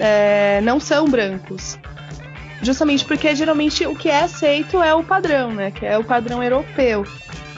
é, 0.00 0.60
não 0.64 0.80
são 0.80 1.04
brancos. 1.06 1.78
Justamente 2.60 3.04
porque 3.04 3.32
geralmente 3.32 3.86
o 3.86 3.94
que 3.94 4.08
é 4.08 4.22
aceito 4.22 4.82
é 4.82 4.92
o 4.92 5.04
padrão, 5.04 5.52
né? 5.52 5.70
Que 5.70 5.86
é 5.86 5.96
o 5.96 6.02
padrão 6.02 6.42
europeu. 6.42 7.06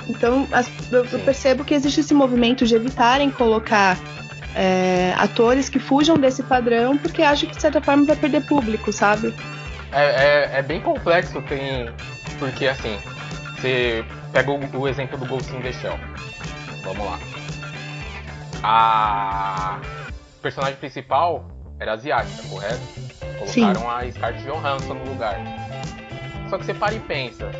Então, 0.07 0.47
as- 0.53 0.71
eu, 0.93 1.03
eu 1.07 1.19
percebo 1.21 1.65
que 1.65 1.73
existe 1.73 2.01
esse 2.01 2.13
movimento 2.13 2.67
de 2.67 2.75
evitarem 2.75 3.31
colocar 3.31 3.97
é, 4.55 5.15
atores 5.17 5.71
que 5.71 5.79
fujam 5.79 6.19
desse 6.19 6.43
padrão, 6.43 6.99
porque 6.99 7.23
acham 7.23 7.49
que 7.49 7.55
de 7.57 7.63
certa 7.63 7.81
forma 7.81 8.05
vai 8.05 8.17
perder 8.17 8.45
público, 8.45 8.93
sabe? 8.93 9.33
É, 9.92 10.04
é, 10.04 10.59
é 10.59 10.62
bem 10.62 10.80
complexo, 10.80 11.40
tem. 11.42 11.90
Porque 12.38 12.66
assim, 12.66 12.99
você 13.57 14.04
pega 14.33 14.50
o, 14.50 14.80
o 14.80 14.88
exemplo 14.88 15.16
do 15.18 15.26
Ghost 15.26 15.54
in 15.54 15.61
the 15.61 15.73
Shell. 15.73 15.99
Vamos 16.85 17.04
lá. 17.07 17.18
A 18.62 19.80
personagem 20.42 20.76
principal 20.76 21.45
era 21.80 21.92
asiática, 21.92 22.42
correto? 22.49 22.80
Colocaram 23.38 23.90
a 23.90 24.11
Scarlett 24.11 24.45
Johansson 24.45 24.95
no 24.95 25.04
lugar. 25.12 25.37
Só 26.50 26.59
que 26.59 26.64
você 26.64 26.75
para 26.75 26.95
e 26.95 27.00
pensa, 27.00 27.50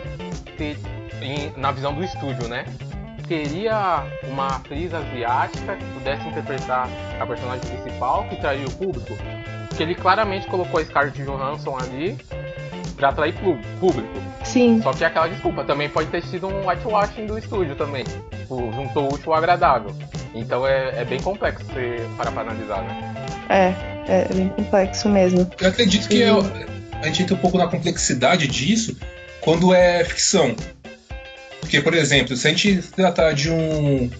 em- 1.21 1.53
na 1.57 1.71
visão 1.71 1.95
do 1.95 2.03
estúdio, 2.03 2.49
né? 2.49 2.65
Teria 3.29 4.03
uma 4.25 4.57
atriz 4.57 4.93
asiática 4.95 5.77
que 5.77 5.85
pudesse 5.93 6.27
interpretar 6.27 6.89
a 7.21 7.27
personagem 7.27 7.61
principal 7.69 8.25
que 8.25 8.37
traria 8.37 8.67
o 8.67 8.73
público? 8.73 9.15
Porque 9.79 9.93
ele 9.93 9.95
claramente 9.95 10.49
colocou 10.49 10.81
a 10.81 10.85
Scarlett 10.85 11.23
Johansson 11.23 11.79
ali 11.79 12.19
pra 12.97 13.11
atrair 13.11 13.33
público. 13.79 14.09
Sim. 14.43 14.83
Só 14.83 14.93
que 14.93 15.05
é 15.05 15.07
aquela 15.07 15.29
desculpa, 15.29 15.63
também 15.63 15.89
pode 15.89 16.11
ter 16.11 16.21
sido 16.25 16.49
um 16.49 16.67
whitewashing 16.69 17.27
do 17.27 17.39
estúdio 17.39 17.77
também. 17.77 18.03
Tipo, 18.03 18.73
juntou 18.73 19.05
o 19.05 19.15
útil 19.15 19.33
ao 19.33 19.39
agradável. 19.39 19.95
Então 20.35 20.67
é, 20.67 21.03
é 21.03 21.05
bem 21.05 21.21
complexo 21.21 21.65
você 21.65 22.05
parar 22.17 22.33
pra 22.33 22.43
analisar, 22.43 22.83
né? 22.83 23.15
É, 23.49 23.75
é 24.09 24.35
bem 24.35 24.49
complexo 24.49 25.09
mesmo. 25.09 25.49
Eu 25.61 25.69
acredito 25.69 26.09
que 26.09 26.25
é- 26.25 26.31
a 27.01 27.07
gente 27.07 27.23
entra 27.23 27.37
um 27.37 27.39
pouco 27.39 27.57
na 27.57 27.69
complexidade 27.69 28.49
disso 28.49 28.97
quando 29.41 29.73
é 29.73 30.03
ficção. 30.05 30.57
Porque, 31.61 31.81
por 31.81 31.95
exemplo, 31.95 32.37
se 32.37 32.49
a 32.49 32.51
gente 32.51 32.83
tratar 32.83 33.33
de 33.33 33.49
um 33.49 34.11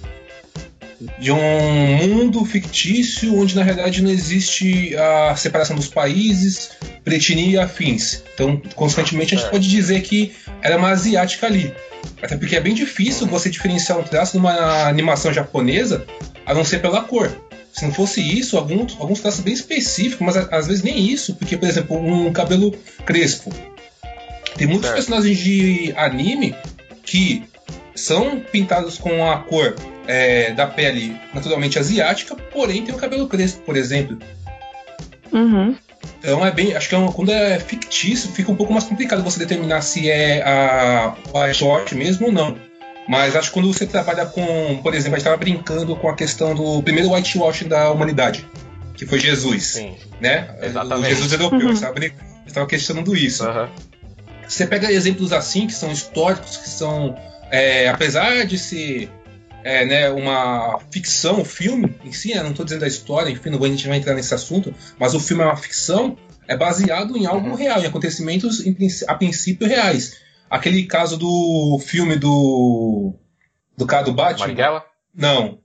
de 1.19 1.31
um 1.31 1.97
mundo 2.09 2.45
fictício 2.45 3.39
onde 3.39 3.55
na 3.55 3.63
realidade 3.63 4.03
não 4.03 4.11
existe 4.11 4.97
a 4.97 5.37
separação 5.37 5.77
dos 5.77 5.89
países, 5.89 6.71
pretenia 7.05 7.51
e 7.51 7.59
afins. 7.59 8.23
Então, 8.35 8.61
constantemente 8.75 9.35
a 9.35 9.39
gente 9.39 9.47
É. 9.47 9.51
pode 9.51 9.69
dizer 9.69 10.01
que 10.03 10.33
ela 10.61 10.75
é 10.75 10.79
uma 10.79 10.91
asiática 10.91 11.47
ali. 11.47 11.73
Até 12.21 12.37
porque 12.37 12.57
é 12.57 12.61
bem 12.61 12.75
difícil 12.75 13.27
você 13.27 13.49
diferenciar 13.49 13.99
um 13.99 14.03
traço 14.03 14.33
de 14.33 14.39
uma 14.39 14.89
animação 14.89 15.33
japonesa 15.33 16.05
a 16.45 16.53
não 16.53 16.65
ser 16.65 16.81
pela 16.81 17.03
cor. 17.03 17.31
Se 17.73 17.85
não 17.85 17.93
fosse 17.93 18.21
isso, 18.21 18.57
alguns, 18.57 18.97
alguns 18.99 19.21
traços 19.21 19.41
bem 19.41 19.55
específicos, 19.55 20.27
mas 20.27 20.37
às 20.37 20.67
vezes 20.67 20.83
nem 20.83 20.99
isso, 20.99 21.35
porque, 21.37 21.57
por 21.57 21.69
exemplo, 21.69 21.97
um 21.97 22.33
cabelo 22.33 22.73
crespo. 23.07 23.53
Tem 24.57 24.67
muitos 24.67 24.91
personagens 24.91 25.39
de 25.39 25.93
anime 25.97 26.57
que 27.05 27.45
são 27.99 28.41
pintados 28.41 28.99
com 28.99 29.31
a 29.31 29.39
cor 29.39 29.75
é, 30.07 30.53
da 30.53 30.67
pele 30.67 31.17
naturalmente 31.35 31.79
asiática, 31.79 32.35
porém 32.53 32.85
tem 32.85 32.95
o 32.95 32.99
cabelo 32.99 33.27
crespo, 33.29 33.63
por 33.63 33.77
exemplo. 33.77 34.19
Uhum. 35.33 35.77
Então 36.19 36.45
é 36.45 36.51
bem. 36.51 36.75
Acho 36.75 36.89
que 36.89 36.95
é 36.95 36.99
uma- 36.99 37.13
quando 37.13 37.31
é 37.31 37.59
fictício, 37.59 38.31
fica 38.33 38.51
um 38.51 38.57
pouco 38.57 38.73
mais 38.73 38.85
complicado 38.85 39.23
você 39.23 39.39
determinar 39.39 39.83
se 39.83 40.09
é 40.11 40.43
a, 40.43 41.15
a 41.35 41.53
short 41.53 41.95
mesmo 41.95 42.27
ou 42.27 42.33
não. 42.33 42.57
Mas 43.09 43.35
acho 43.37 43.49
que 43.49 43.55
quando 43.55 43.73
você 43.73 43.87
trabalha 43.87 44.27
com. 44.27 44.81
Por 44.83 44.95
exemplo, 44.95 45.15
a 45.15 45.19
gente 45.19 45.27
estava 45.27 45.37
brincando 45.37 45.97
com 45.97 46.09
a 46.09 46.15
questão 46.15 46.55
do 46.55 46.83
primeiro 46.83 47.11
whitewashing 47.13 47.69
da 47.69 47.91
humanidade, 47.91 48.47
que 48.95 49.07
foi 49.07 49.19
Jesus. 49.19 49.65
Sim. 49.65 49.97
Né? 50.21 50.49
Exatamente. 50.63 51.07
O 51.07 51.17
Jesus 51.17 51.33
europeu. 51.33 51.59
Uhum. 51.59 51.65
A 51.65 51.69
gente 51.69 51.75
estava 51.77 51.95
brin- 51.95 52.07
a 52.07 52.11
gente 52.39 52.49
estava 52.49 52.67
questionando 52.67 53.17
isso. 53.17 53.45
Aham. 53.47 53.69
Você 54.47 54.67
pega 54.67 54.91
exemplos 54.91 55.33
assim, 55.33 55.67
que 55.67 55.75
são 55.75 55.91
históricos, 55.93 56.57
que 56.57 56.69
são. 56.69 57.17
É, 57.51 57.89
apesar 57.89 58.45
de 58.47 58.59
ser 58.59 59.11
é, 59.65 59.85
né, 59.85 60.11
uma 60.11 60.79
ficção, 60.91 61.41
o 61.41 61.45
filme 61.45 61.95
em 62.05 62.13
si, 62.13 62.35
né, 62.35 62.43
não 62.43 62.51
estou 62.51 62.65
dizendo 62.65 62.85
a 62.85 62.89
história, 62.89 63.31
enfim, 63.31 63.51
não 63.51 63.59
vou, 63.59 63.67
a 63.67 63.71
gente 63.71 63.87
vai 63.87 63.99
entrar 63.99 64.15
nesse 64.15 64.35
assunto, 64.35 64.75
mas 64.99 65.15
o 65.15 65.21
filme 65.21 65.43
é 65.43 65.47
uma 65.47 65.57
ficção, 65.57 66.17
é 66.47 66.57
baseado 66.57 67.17
em 67.17 67.27
algo 67.27 67.49
Uhum. 67.51 67.55
real, 67.55 67.81
em 67.83 67.87
acontecimentos 67.87 68.65
em 68.67 68.75
a 69.07 69.15
princípio 69.15 69.69
reais. 69.69 70.17
Aquele 70.51 70.85
caso 70.87 71.19
do 71.19 71.79
filme 71.85 72.17
do. 72.17 73.13
do 73.77 73.87
cara 73.87 74.05
do 74.05 74.15
Batman. 74.15 74.47
Marighella? 74.47 74.85
Não. 75.15 75.59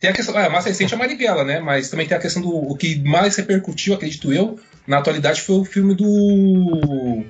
Tem 0.00 0.08
a 0.10 0.14
questão. 0.14 0.38
É, 0.38 0.48
mais 0.48 0.64
recente 0.64 0.94
é 0.94 0.96
a 0.96 0.98
Marighella, 0.98 1.44
né? 1.44 1.60
Mas 1.60 1.90
também 1.90 2.06
tem 2.06 2.16
a 2.16 2.20
questão 2.20 2.40
do. 2.40 2.48
O 2.48 2.74
que 2.74 2.96
mais 3.04 3.36
repercutiu, 3.36 3.92
acredito 3.92 4.32
eu, 4.32 4.58
na 4.86 4.98
atualidade 4.98 5.42
foi 5.42 5.56
o 5.56 5.64
filme 5.64 5.94
do. 5.94 7.24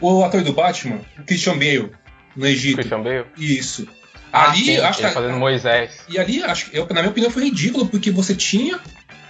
O 0.00 0.24
ator 0.24 0.42
do 0.42 0.54
Batman, 0.54 1.00
o 1.18 1.22
Christian 1.24 1.58
Bale, 1.58 1.90
no 2.36 2.46
Egito. 2.46 2.76
Christian 2.76 3.02
Bale? 3.02 3.26
Isso. 3.36 3.86
Ah, 4.32 4.50
ali, 4.50 4.64
sim, 4.64 4.78
acho 4.78 5.00
que. 5.00 5.08
fazendo 5.08 5.36
Moisés. 5.36 6.00
E 6.08 6.18
ali, 6.18 6.42
acho 6.42 6.70
que, 6.70 6.76
eu, 6.76 6.86
na 6.88 7.00
minha 7.00 7.10
opinião, 7.10 7.30
foi 7.30 7.44
ridículo, 7.44 7.86
porque 7.86 8.10
você 8.10 8.34
tinha 8.34 8.80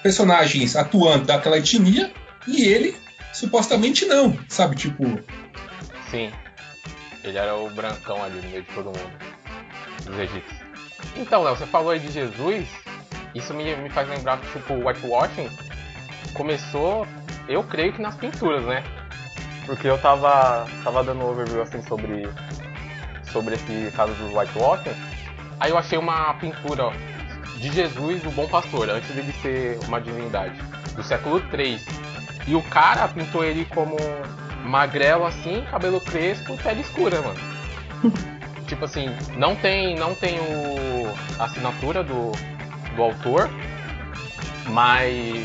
personagens 0.03 0.77
atuando 0.77 1.27
daquela 1.27 1.59
etnia 1.59 2.11
e 2.47 2.65
ele 2.65 2.97
supostamente 3.33 4.07
não, 4.07 4.39
sabe? 4.49 4.77
Tipo, 4.77 5.05
Sim. 6.11 6.31
Ele 7.25 7.39
era 7.39 7.57
o 7.57 7.71
brancão 7.71 8.23
ali 8.23 8.37
no 8.37 8.49
meio 8.51 8.63
de 8.63 8.69
todo 8.73 8.87
mundo. 8.87 9.13
Dos 10.05 10.19
egípcios. 10.19 10.61
Então, 11.17 11.43
Léo, 11.43 11.57
você 11.57 11.67
falou 11.67 11.91
aí 11.91 11.99
de 11.99 12.13
Jesus. 12.13 12.69
Isso 13.35 13.53
me, 13.53 13.75
me 13.77 13.91
faz 13.91 14.09
lembrar 14.09 14.39
que, 14.41 14.47
tipo, 14.53 14.75
o 14.75 14.87
whitewashing 14.87 15.49
começou, 16.35 17.07
eu 17.49 17.65
creio 17.65 17.93
que 17.93 18.03
nas 18.03 18.15
pinturas, 18.15 18.65
né? 18.65 18.85
Porque 19.67 19.89
eu 19.89 19.99
tava, 19.99 20.67
tava 20.85 21.03
dando 21.03 21.25
overview 21.25 21.63
assim 21.63 21.83
sobre, 21.83 22.29
sobre 23.35 23.57
esse 23.57 23.93
caso 23.95 24.15
do 24.15 24.35
whitewashing. 24.35 24.95
Aí 25.59 25.71
eu 25.71 25.77
achei 25.77 25.99
uma 25.99 26.33
pintura 26.35 26.91
de 27.57 27.71
Jesus, 27.73 28.25
o 28.25 28.31
Bom 28.31 28.47
Pastor, 28.47 28.89
antes 28.89 29.11
dele 29.11 29.33
ser 29.43 29.79
uma 29.87 30.01
divindade, 30.01 30.57
do 30.95 31.03
século 31.03 31.41
3. 31.51 31.85
E 32.47 32.55
o 32.55 32.63
cara 32.63 33.09
pintou 33.09 33.45
ele 33.45 33.65
como 33.67 33.97
magrelo 34.65 35.27
assim, 35.27 35.65
cabelo 35.71 36.01
crespo, 36.01 36.57
pele 36.63 36.81
escura, 36.81 37.21
mano. 37.21 37.41
tipo 38.67 38.85
assim, 38.85 39.07
não 39.37 39.57
tem, 39.57 39.97
não 39.97 40.15
tem 40.15 40.39
o 40.39 40.85
a 41.39 41.45
assinatura 41.45 42.05
do, 42.05 42.31
do 42.95 43.03
autor, 43.03 43.51
mas 44.69 45.45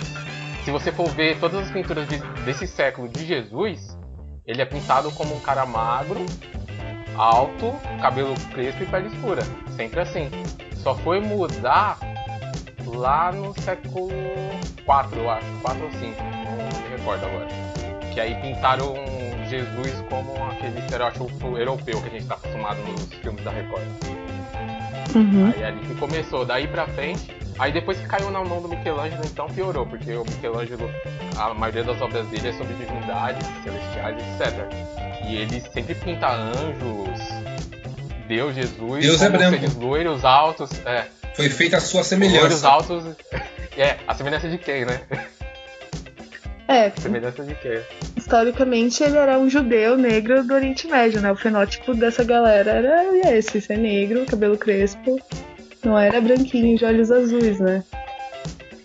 se 0.64 0.72
você 0.72 0.92
for 0.92 1.10
ver 1.10 1.40
todas 1.40 1.66
as 1.66 1.72
pinturas 1.72 2.08
de- 2.08 2.22
desse 2.46 2.68
século 2.68 3.08
de 3.10 3.26
Jesus, 3.26 3.98
ele 4.46 4.62
é 4.62 4.66
pintado 4.66 5.12
como 5.12 5.36
um 5.36 5.40
cara 5.40 5.66
magro, 5.66 6.26
alto, 7.20 7.76
cabelo 8.02 8.34
crespo 8.54 8.84
e 8.84 8.86
pele 8.86 9.08
escura. 9.08 9.42
Sempre 9.76 10.00
assim. 10.00 10.30
Só 10.78 10.96
foi 10.96 11.20
mudar 11.20 12.00
lá 12.86 13.32
no 13.32 13.54
século 13.62 14.10
4, 14.86 15.20
eu 15.20 15.30
acho. 15.30 15.46
4 15.62 15.84
ou 15.84 15.92
5, 15.92 16.24
não 16.24 16.82
me 16.82 16.98
recordo 16.98 17.26
agora. 17.26 17.48
Que 18.14 18.20
aí 18.22 18.36
pintaram 18.36 18.94
Jesus 19.50 20.04
como 20.10 20.42
aquele 20.46 20.80
estereótipo 20.80 21.58
europeu 21.58 22.02
que 22.02 22.08
a 22.08 22.12
gente 22.12 22.26
tá 22.26 22.36
acostumado 22.36 22.80
nos 22.84 23.14
filmes 23.16 23.44
da 23.44 23.52
Record. 23.52 23.84
Uhum. 25.16 25.52
Aí 25.54 25.64
ali 25.64 25.80
que 25.82 25.96
começou, 25.96 26.46
daí 26.46 26.68
pra 26.68 26.88
frente. 26.88 27.36
Aí 27.60 27.72
depois 27.74 28.00
que 28.00 28.08
caiu 28.08 28.32
na 28.32 28.44
mão 28.44 28.62
do 28.62 28.70
Michelangelo, 28.70 29.22
então 29.26 29.48
piorou, 29.50 29.86
porque 29.86 30.12
o 30.14 30.24
Michelangelo, 30.24 30.90
a 31.38 31.54
maioria 31.54 31.84
das 31.84 32.02
obras 32.02 32.26
dele 32.28 32.48
é 32.48 32.54
sobre 32.54 32.74
divindades, 32.76 33.46
celestiais, 33.64 34.16
etc. 34.18 35.28
E 35.28 35.36
ele 35.36 35.62
sempre 35.74 35.94
pinta 35.96 36.32
anjos, 36.32 37.20
Deus, 38.28 38.56
Jesus, 38.56 39.04
Deus 39.06 39.22
é 39.22 39.30
branco. 39.30 39.58
seres 39.58 39.76
loiros, 39.76 40.24
altos, 40.24 40.70
é, 40.86 41.06
foi 41.36 41.50
feita 41.50 41.78
a 41.78 41.82
sua 41.82 41.96
loiros 42.02 42.08
semelhança. 42.08 42.68
altos, 42.70 43.04
é, 43.78 43.98
a 44.08 44.16
semelhança 44.16 44.48
de 44.48 44.58
quem, 44.58 44.86
né? 44.86 45.02
É, 46.68 46.86
A 46.96 47.02
semelhança 47.02 47.44
de 47.44 47.56
quem? 47.56 47.82
historicamente 48.16 49.04
ele 49.04 49.18
era 49.18 49.40
um 49.40 49.50
judeu 49.50 49.98
negro 49.98 50.44
do 50.44 50.54
Oriente 50.54 50.88
Médio, 50.88 51.20
né? 51.20 51.32
O 51.32 51.36
fenótipo 51.36 51.96
dessa 51.96 52.24
galera 52.24 52.72
era 52.72 53.36
esse, 53.36 53.60
ser 53.60 53.78
negro, 53.78 54.24
cabelo 54.26 54.56
crespo. 54.58 55.20
Não 55.84 55.98
era 55.98 56.20
branquinho 56.20 56.78
de 56.78 56.86
olhos 56.86 57.12
azuis, 57.12 57.60
né? 57.60 57.84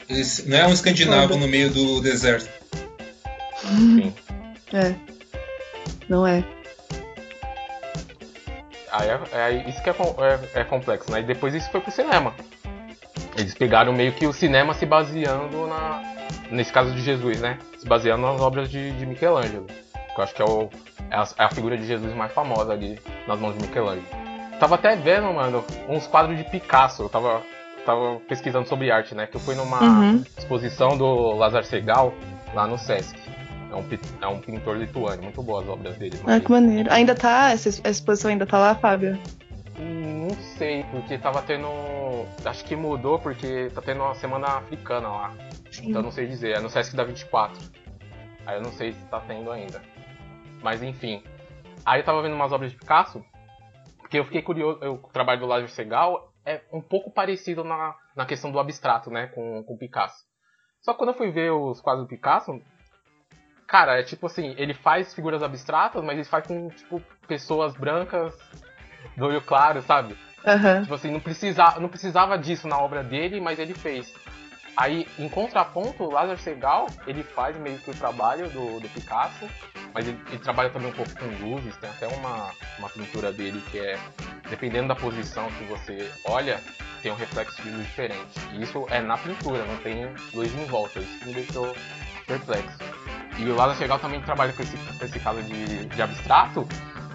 Esse- 0.08 0.48
Não 0.48 0.56
é 0.58 0.66
um 0.66 0.72
escandinavo 0.72 1.36
no 1.36 1.48
meio 1.48 1.70
do 1.70 2.00
deserto. 2.00 2.48
Sim. 3.60 4.12
É. 4.72 4.94
Não 6.08 6.26
é. 6.26 6.44
Aí 8.92 9.08
é, 9.08 9.20
é 9.32 9.68
isso 9.68 9.82
que 9.82 9.90
é, 9.90 9.92
é- 9.92 10.60
é 10.60 10.64
complexo, 10.64 11.10
né? 11.10 11.20
E 11.20 11.24
depois 11.24 11.52
isso 11.54 11.70
foi 11.70 11.80
pro 11.80 11.90
cinema. 11.90 12.32
Eles 13.36 13.54
pegaram 13.54 13.92
meio 13.92 14.12
que 14.12 14.26
o 14.26 14.32
cinema 14.32 14.74
se 14.74 14.86
baseando 14.86 15.66
na. 15.66 16.02
Nesse 16.50 16.72
caso 16.72 16.92
de 16.94 17.00
Jesus, 17.02 17.40
né? 17.40 17.58
Se 17.78 17.86
baseando 17.86 18.22
nas 18.22 18.40
obras 18.40 18.68
de, 18.70 18.92
de 18.92 19.06
Michelangelo. 19.06 19.66
Que 19.66 20.20
eu 20.20 20.24
acho 20.24 20.34
que 20.34 20.42
é, 20.42 20.44
o, 20.44 20.70
é, 21.10 21.16
a, 21.16 21.28
é 21.38 21.44
a 21.44 21.50
figura 21.50 21.76
de 21.76 21.84
Jesus 21.86 22.14
mais 22.14 22.32
famosa 22.32 22.72
ali 22.72 23.00
nas 23.26 23.40
mãos 23.40 23.56
de 23.58 23.66
Michelangelo. 23.66 24.06
Tava 24.64 24.76
até 24.76 24.97
vendo, 24.97 25.30
mano, 25.30 25.62
uns 25.90 26.06
quadros 26.06 26.38
de 26.38 26.44
Picasso. 26.44 27.02
Eu 27.02 27.11
tava, 27.11 27.42
tava 27.85 28.18
pesquisando 28.26 28.66
sobre 28.66 28.90
arte, 28.90 29.14
né? 29.14 29.26
Que 29.26 29.37
eu 29.37 29.40
fui 29.40 29.54
numa 29.54 29.78
Uhum. 29.78 30.25
exposição 30.38 30.97
do 30.97 31.33
Lazar 31.35 31.64
Segal 31.64 32.14
lá 32.54 32.66
no 32.66 32.78
Sesc. 32.78 33.14
É 33.71 33.75
um, 33.75 33.85
é 34.23 34.26
um 34.26 34.40
pintor 34.40 34.78
lituano, 34.78 35.23
muito 35.23 35.42
boas 35.42 35.64
as 35.64 35.68
obras 35.71 35.99
dele. 35.99 36.18
Ah, 36.26 36.40
que 36.40 36.50
maneiro. 36.50 36.90
Ainda 36.90 37.14
tá, 37.14 37.50
essa 37.50 37.68
exposição 37.87 38.30
ainda 38.30 38.47
tá 38.47 38.59
lá, 38.59 38.75
Fábio? 38.75 39.18
Não 39.78 40.30
sei, 40.56 40.83
porque 40.90 41.18
tava 41.18 41.42
tendo. 41.42 41.68
Acho 42.42 42.64
que 42.64 42.75
mudou 42.75 43.18
porque 43.18 43.68
tá 43.75 43.83
tendo 43.83 44.02
uma 44.02 44.14
semana 44.14 44.47
africana 44.47 45.09
lá. 45.09 45.33
Sim. 45.71 45.90
Então 45.90 46.00
não 46.00 46.11
sei 46.11 46.26
dizer, 46.26 46.56
é 46.56 46.61
no 46.61 46.71
Sesc 46.71 46.97
da 46.97 47.04
24. 47.04 47.54
Aí 48.47 48.56
eu 48.56 48.62
não 48.62 48.73
sei 48.73 48.94
se 48.94 49.00
tá 49.11 49.21
tendo 49.28 49.50
ainda. 49.50 49.83
Mas 50.62 50.83
enfim. 50.83 51.23
Aí 51.85 52.00
eu 52.00 52.04
tava 52.06 52.23
vendo 52.23 52.35
umas 52.35 52.50
obras 52.50 52.71
de 52.73 52.78
Picasso, 52.78 53.23
porque 54.14 54.18
eu 54.18 54.25
fiquei 54.25 54.42
curioso. 54.42 54.78
Eu, 54.83 54.94
o 54.94 55.11
trabalho 55.11 55.40
do 55.40 55.47
Lázaro 55.47 55.71
Segal 55.73 56.33
é 56.47 56.62
um 56.73 56.80
pouco 56.80 57.11
parecido 57.11 57.64
na, 57.64 57.94
na 58.14 58.25
questão 58.25 58.52
do 58.52 58.61
abstrato, 58.61 59.11
né? 59.11 59.26
Com, 59.28 59.64
com 59.64 59.76
Picasso. 59.76 60.23
Só 60.83 60.92
que 60.92 60.99
quando 60.99 61.11
eu 61.11 61.16
fui 61.16 61.30
ver 61.30 61.50
os 61.50 61.80
quadros 61.80 62.06
do 62.06 62.09
Picasso, 62.09 62.61
cara, 63.66 63.99
é 63.99 64.02
tipo 64.02 64.26
assim, 64.26 64.54
ele 64.56 64.75
faz 64.75 65.14
figuras 65.14 65.42
abstratas, 65.42 66.04
mas 66.04 66.14
ele 66.14 66.25
faz 66.25 66.47
com, 66.47 66.68
tipo, 66.68 67.00
pessoas 67.26 67.75
brancas, 67.75 68.37
do 69.16 69.25
olho 69.25 69.40
claro, 69.40 69.83
sabe? 69.83 70.16
Aham. 70.47 70.83
Tipo 70.83 70.94
assim, 70.94 71.11
não, 71.11 71.21
precisa, 71.21 71.80
não 71.80 71.88
precisava 71.88 72.38
disso 72.38 72.68
na 72.68 72.78
obra 72.78 73.02
dele, 73.02 73.40
mas 73.40 73.59
ele 73.59 73.75
fez. 73.75 74.14
Aí, 74.76 75.06
em 75.18 75.28
contraponto, 75.28 76.02
o 76.02 76.10
Lázaro 76.10 76.38
Segal, 76.38 76.86
ele 77.06 77.22
faz 77.22 77.56
meio 77.56 77.78
que 77.78 77.90
o 77.90 77.94
trabalho 77.94 78.48
do, 78.50 78.80
do 78.80 78.88
Picasso, 78.88 79.48
mas 79.92 80.08
ele, 80.08 80.20
ele 80.28 80.38
trabalha 80.38 80.70
também 80.70 80.88
um 80.88 80.92
pouco 80.92 81.12
com 81.16 81.26
luzes, 81.44 81.76
tem 81.76 81.88
até 81.88 82.08
uma, 82.08 82.50
uma 82.78 82.88
pintura 82.88 83.32
dele 83.32 83.62
que 83.70 83.78
é, 83.78 83.96
dependendo 84.50 84.88
da 84.88 84.96
posição 84.96 85.48
que 85.52 85.64
você 85.64 86.10
olha, 86.24 86.60
tem 87.02 87.12
um 87.12 87.16
reflexo 87.16 87.62
de 87.62 87.70
luz 87.70 87.86
diferente. 87.86 88.40
E 88.52 88.62
isso 88.62 88.84
é 88.90 89.00
na 89.00 89.16
pintura, 89.16 89.64
não 89.64 89.76
tem 89.76 90.12
luz 90.32 90.52
em 90.52 90.64
volta, 90.64 90.98
isso 90.98 91.18
que 91.20 91.26
me 91.26 91.34
deixou 91.34 91.76
perplexo. 92.26 92.78
E 93.38 93.44
o 93.44 93.54
Lázaro 93.54 93.78
Segal 93.78 93.98
também 93.98 94.20
trabalha 94.22 94.52
com 94.52 94.62
esse, 94.62 94.76
esse 95.02 95.20
caso 95.20 95.42
de, 95.42 95.86
de 95.86 96.02
abstrato, 96.02 96.66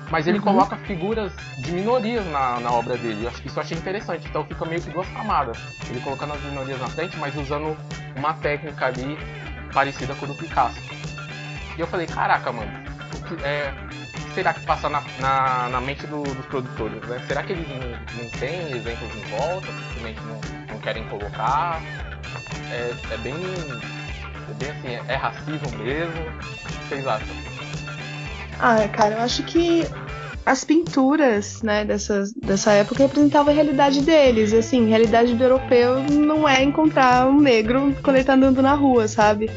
mas 0.09 0.27
ele 0.27 0.37
Uhum. 0.39 0.43
coloca 0.45 0.75
figuras 0.77 1.31
de 1.57 1.71
minorias 1.71 2.25
na, 2.27 2.59
na 2.59 2.71
obra 2.71 2.97
dele. 2.97 3.23
Eu 3.25 3.29
acho- 3.29 3.41
Isso 3.45 3.57
eu 3.59 3.63
achei 3.63 3.77
interessante. 3.77 4.27
Então 4.27 4.43
fica 4.45 4.65
meio 4.65 4.81
que 4.81 4.89
duas 4.89 5.07
camadas. 5.09 5.57
Ele 5.89 5.99
colocando 6.01 6.33
as 6.33 6.41
minorias 6.41 6.79
na 6.79 6.87
frente, 6.87 7.15
mas 7.17 7.35
usando 7.35 7.77
uma 8.15 8.33
técnica 8.33 8.87
ali 8.87 9.17
parecida 9.73 10.13
com 10.15 10.25
a 10.25 10.27
do 10.29 10.35
Picasso. 10.35 10.79
E 11.77 11.81
eu 11.81 11.87
falei, 11.87 12.07
caraca, 12.07 12.51
mano, 12.51 12.71
o 13.15 13.23
que, 13.23 13.43
é, 13.43 13.71
o 13.93 14.23
que 14.27 14.33
será 14.33 14.53
que 14.53 14.61
passa 14.65 14.89
na, 14.89 15.01
na, 15.19 15.69
na 15.69 15.81
mente 15.81 16.05
do- 16.07 16.23
dos 16.23 16.45
produtores? 16.47 17.01
Né? 17.03 17.21
Será 17.27 17.43
que 17.43 17.53
eles 17.53 17.67
não, 17.69 17.77
não 18.23 18.29
têm 18.31 18.71
exemplos 18.71 19.09
em 19.15 19.29
volta? 19.37 19.67
Simplesmente 19.93 20.19
não, 20.21 20.41
não 20.73 20.79
querem 20.79 21.03
colocar? 21.05 21.79
É, 22.71 22.93
é 23.13 23.17
bem. 23.17 23.35
É 24.49 24.53
bem 24.55 24.69
assim, 24.71 24.87
é, 24.87 25.13
é 25.13 25.15
racismo 25.15 25.69
mesmo? 25.77 26.21
O 26.21 26.67
que 26.79 26.87
vocês 26.89 27.07
acham? 27.07 27.27
Ah, 28.59 28.87
cara, 28.89 29.15
eu 29.15 29.21
acho 29.21 29.43
que 29.43 29.85
as 30.45 30.63
pinturas, 30.63 31.61
né, 31.61 31.85
dessas, 31.85 32.33
dessa 32.33 32.71
época 32.73 33.03
representavam 33.03 33.53
a 33.53 33.55
realidade 33.55 34.01
deles. 34.01 34.53
Assim, 34.53 34.85
a 34.85 34.89
realidade 34.89 35.33
do 35.35 35.43
europeu 35.43 36.03
não 36.11 36.47
é 36.47 36.63
encontrar 36.63 37.27
um 37.27 37.39
negro 37.39 37.95
quando 38.03 38.17
ele 38.17 38.25
tá 38.25 38.33
andando 38.33 38.61
na 38.61 38.73
rua, 38.73 39.07
sabe? 39.07 39.49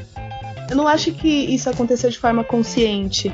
Eu 0.71 0.77
não 0.77 0.87
acho 0.87 1.13
que 1.13 1.29
isso 1.29 1.69
aconteceu 1.69 2.11
de 2.11 2.19
forma 2.19 2.45
consciente. 2.45 3.33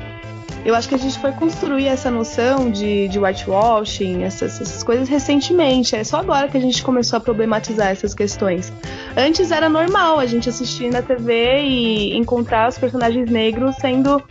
Eu 0.65 0.75
acho 0.75 0.89
que 0.89 0.95
a 0.95 0.97
gente 0.97 1.17
foi 1.19 1.31
construir 1.31 1.87
essa 1.87 2.11
noção 2.11 2.69
de, 2.69 3.07
de 3.07 3.17
whitewashing, 3.17 4.23
essas, 4.23 4.59
essas 4.59 4.83
coisas 4.83 5.07
recentemente. 5.07 5.95
É 5.95 6.03
só 6.03 6.17
agora 6.17 6.47
que 6.49 6.57
a 6.57 6.61
gente 6.61 6.83
começou 6.83 7.17
a 7.17 7.19
problematizar 7.19 7.87
essas 7.87 8.13
questões. 8.13 8.73
Antes 9.15 9.51
era 9.51 9.69
normal 9.69 10.19
a 10.19 10.25
gente 10.25 10.49
assistir 10.49 10.91
na 10.91 11.01
TV 11.01 11.61
e 11.61 12.17
encontrar 12.17 12.67
os 12.67 12.77
personagens 12.77 13.29
negros 13.29 13.75
sendo 13.77 14.21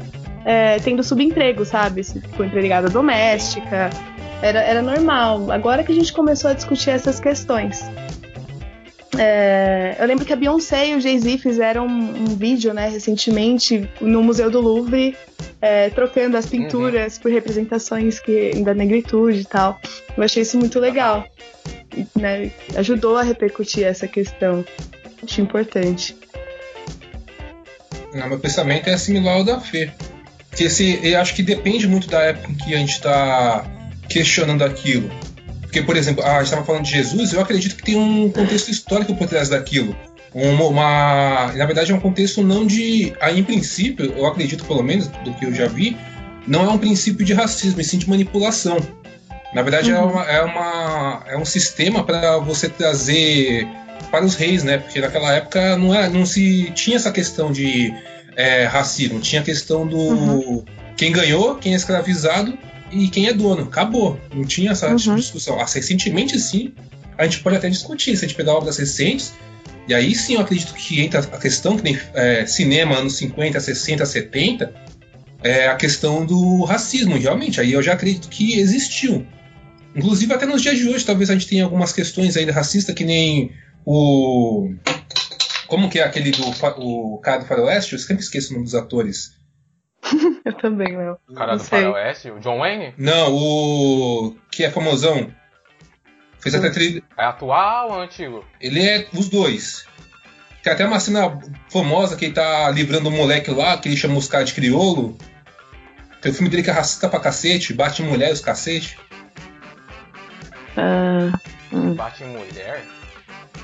é, 0.49 0.79
tendo 0.79 1.05
subemprego, 1.05 1.63
sabe? 1.67 2.03
Tipo, 2.03 2.43
empregada 2.43 2.89
doméstica. 2.89 3.91
Era, 4.41 4.63
era 4.63 4.81
normal. 4.81 5.53
Agora 5.53 5.85
que 5.85 5.93
a 5.93 5.95
gente 5.95 6.11
começou 6.11 6.51
a 6.51 6.55
discutir 6.55 6.89
essas 6.89 7.21
questões. 7.21 7.83
É, 9.19 9.95
eu 9.99 10.07
lembro 10.07 10.25
que 10.25 10.33
a 10.33 10.37
Beyoncé 10.37 10.89
e 10.89 10.95
o 10.95 11.01
Jay-Z 11.03 11.37
fizeram 11.39 11.87
um, 11.87 12.23
um 12.23 12.37
vídeo, 12.37 12.73
né, 12.73 12.89
recentemente, 12.89 13.87
no 14.01 14.23
Museu 14.23 14.51
do 14.51 14.59
Louvre, 14.59 15.15
é, 15.61 15.91
trocando 15.91 16.35
as 16.35 16.47
pinturas 16.47 17.19
por 17.19 17.31
representações 17.31 18.19
que, 18.19 18.53
da 18.63 18.73
negritude 18.73 19.41
e 19.41 19.45
tal. 19.45 19.79
Eu 20.17 20.23
achei 20.23 20.43
isso 20.45 20.57
muito 20.57 20.81
legal. 20.81 21.27
Né? 22.17 22.53
Ajudou 22.75 23.19
a 23.19 23.23
repercutir 23.23 23.85
essa 23.85 24.09
questão. 24.09 24.65
Acho 25.23 25.43
importante. 25.43 26.17
Não, 28.15 28.29
meu 28.31 28.39
pensamento 28.39 28.89
é 28.89 28.97
similar 28.97 29.37
ao 29.37 29.45
da 29.45 29.61
Fê. 29.61 29.91
Porque 30.51 30.65
esse, 30.65 30.99
eu 31.03 31.21
acho 31.21 31.35
que 31.35 31.43
depende 31.43 31.87
muito 31.87 32.09
da 32.09 32.21
época 32.23 32.51
em 32.51 32.55
que 32.55 32.75
a 32.75 32.79
gente 32.79 32.93
está 32.93 33.65
questionando 34.09 34.65
aquilo. 34.65 35.11
Porque, 35.63 35.83
por 35.83 35.97
exemplo, 35.97 36.25
a 36.25 36.37
gente 36.39 36.45
estava 36.45 36.65
falando 36.65 36.85
de 36.85 36.91
Jesus, 36.91 37.33
eu 37.33 37.41
acredito 37.41 37.77
que 37.77 37.83
tem 37.83 37.97
um 37.97 38.31
contexto 38.31 38.71
histórico 38.71 39.15
por 39.15 39.29
trás 39.29 39.49
daquilo. 39.51 39.95
Uma, 40.35 40.65
uma- 40.65 41.53
na 41.55 41.67
verdade, 41.67 41.93
é 41.93 41.95
um 41.95 42.01
contexto 42.01 42.43
não 42.43 42.67
de. 42.67 43.13
em 43.35 43.45
princípio, 43.45 44.13
eu 44.17 44.27
acredito, 44.27 44.65
pelo 44.65 44.83
menos, 44.83 45.07
do 45.09 45.33
que 45.35 45.45
eu 45.45 45.55
já 45.55 45.67
vi, 45.67 45.97
não 46.47 46.65
é 46.65 46.69
um 46.71 46.79
princípio 46.79 47.25
de 47.25 47.35
racismo, 47.35 47.81
e 47.81 47.85
sim 47.85 47.99
de 47.99 48.09
manipulação. 48.09 48.79
Na 49.55 49.63
verdade, 49.63 49.91
é, 49.91 49.99
Uhum. 49.99 50.11
uma, 50.13 50.25
é, 50.25 50.43
uma, 50.43 51.25
é 51.29 51.37
um 51.37 51.45
sistema 51.45 52.03
para 52.05 52.39
você 52.39 52.69
trazer 52.69 53.67
para 54.11 54.25
os 54.25 54.35
reis, 54.35 54.63
né? 54.63 54.79
Porque 54.79 55.01
naquela 55.01 55.35
época 55.35 55.77
não, 55.77 55.95
é, 55.95 56.09
não 56.09 56.25
se 56.25 56.71
tinha 56.75 56.97
essa 56.97 57.11
questão 57.13 57.51
de 57.53 57.93
é, 58.39 58.65
racismo, 58.67 59.19
tinha 59.21 59.43
a 59.43 59.45
questão 59.45 59.85
do 59.87 59.97
Uhum. 59.99 60.65
quem 60.97 61.11
ganhou, 61.11 61.57
quem 61.57 61.73
é 61.73 61.77
escravizado 61.77 62.57
e 62.93 63.09
quem 63.09 63.27
é 63.27 63.33
dono. 63.33 63.65
Acabou. 63.65 64.19
Não 64.33 64.45
tinha 64.45 64.71
essa 64.71 64.89
Uhum. 64.89 64.97
tipo 64.97 65.17
discussão. 65.17 65.61
Ah, 65.61 65.65
recentemente, 65.67 66.39
sim, 66.39 66.73
a 67.19 67.25
gente 67.25 67.41
pode 67.41 67.57
até 67.57 67.69
discutir. 67.69 68.17
Se 68.17 68.25
a 68.25 68.29
gente 68.29 68.37
pegar 68.37 68.53
obras 68.55 68.79
recentes, 68.79 69.33
e 69.89 69.93
aí 69.93 70.15
sim 70.15 70.35
eu 70.35 70.41
acredito 70.41 70.73
que 70.75 71.01
entra 71.01 71.19
a 71.21 71.39
questão 71.39 71.77
que 71.77 71.83
nem 71.83 71.99
é, 72.15 72.47
cinema 72.47 72.97
anos 72.97 73.15
50, 73.17 73.59
60, 73.59 74.07
70, 74.07 74.73
é 75.43 75.67
a 75.67 75.75
questão 75.75 76.25
do 76.25 76.63
racismo, 76.65 77.19
realmente. 77.19 77.61
Aí 77.61 77.73
eu 77.73 77.83
já 77.83 77.95
acredito 77.95 78.29
que 78.29 78.59
existiu. 78.59 79.27
Inclusive 79.97 80.33
até 80.33 80.47
nos 80.47 80.63
dias 80.63 80.79
de 80.79 80.89
hoje, 80.89 81.05
talvez 81.05 81.29
a 81.29 81.33
gente 81.33 81.49
tenha 81.49 81.65
algumas 81.65 81.93
questões 81.93 82.37
ainda 82.37 82.53
racistas, 82.53 82.95
que 82.95 83.05
nem 83.05 83.51
o. 83.85 84.71
Como 85.69 85.91
que 85.91 86.01
é 86.01 86.03
aquele 86.03 86.31
do 86.31 86.43
o 86.79 87.19
cara 87.19 87.41
do 87.41 87.47
Faroeste? 87.47 87.93
Eu 87.93 87.99
sempre 87.99 88.23
esqueço 88.23 88.51
o 88.51 88.53
nome 88.55 88.65
dos 88.65 88.75
atores. 88.75 89.37
Eu 90.45 90.55
também, 90.55 90.97
Léo. 90.97 91.19
O 91.29 91.35
cara 91.35 91.53
Não 91.53 91.59
do 91.59 91.65
sei. 91.65 91.83
Faroeste, 91.83 92.31
o 92.31 92.41
John 92.41 92.59
Wayne? 92.59 92.95
Não, 92.97 93.35
o. 93.35 94.35
que 94.51 94.65
é 94.65 94.71
famosão. 94.71 95.31
Fez 96.41 96.55
até 96.55 96.71
trilha. 96.71 97.03
É 97.17 97.25
atual 97.25 97.91
ou 97.91 98.01
antigo? 98.01 98.45
Ele 98.61 98.83
é 98.83 99.07
os 99.13 99.29
dois. 99.29 99.85
Tem 100.63 100.73
até 100.73 100.87
uma 100.87 101.01
cena 101.01 101.39
famosa 101.71 102.17
que 102.17 102.27
ele 102.27 102.35
tá 102.35 102.71
livrando 102.71 103.09
o 103.09 103.13
moleque 103.13 103.51
lá, 103.51 103.77
que 103.77 103.89
ele 103.89 103.97
chama 103.97 104.17
os 104.17 104.29
caras 104.29 104.49
de 104.49 104.55
criolo. 104.55 105.19
Tem 106.23 106.33
o 106.33 106.35
filme 106.35 106.49
dele 106.49 106.63
que 106.63 106.71
é 106.71 106.73
racista 106.73 107.09
pra 107.09 107.21
cacete, 107.21 107.75
bate 107.75 108.03
em 108.03 108.07
mulher 108.07 108.33
os 108.33 108.41
cacete. 108.41 108.99
Ah, 110.77 111.33
hum. 111.73 111.95
Bate 111.95 112.25
em 112.25 112.29
mulher? 112.29 112.85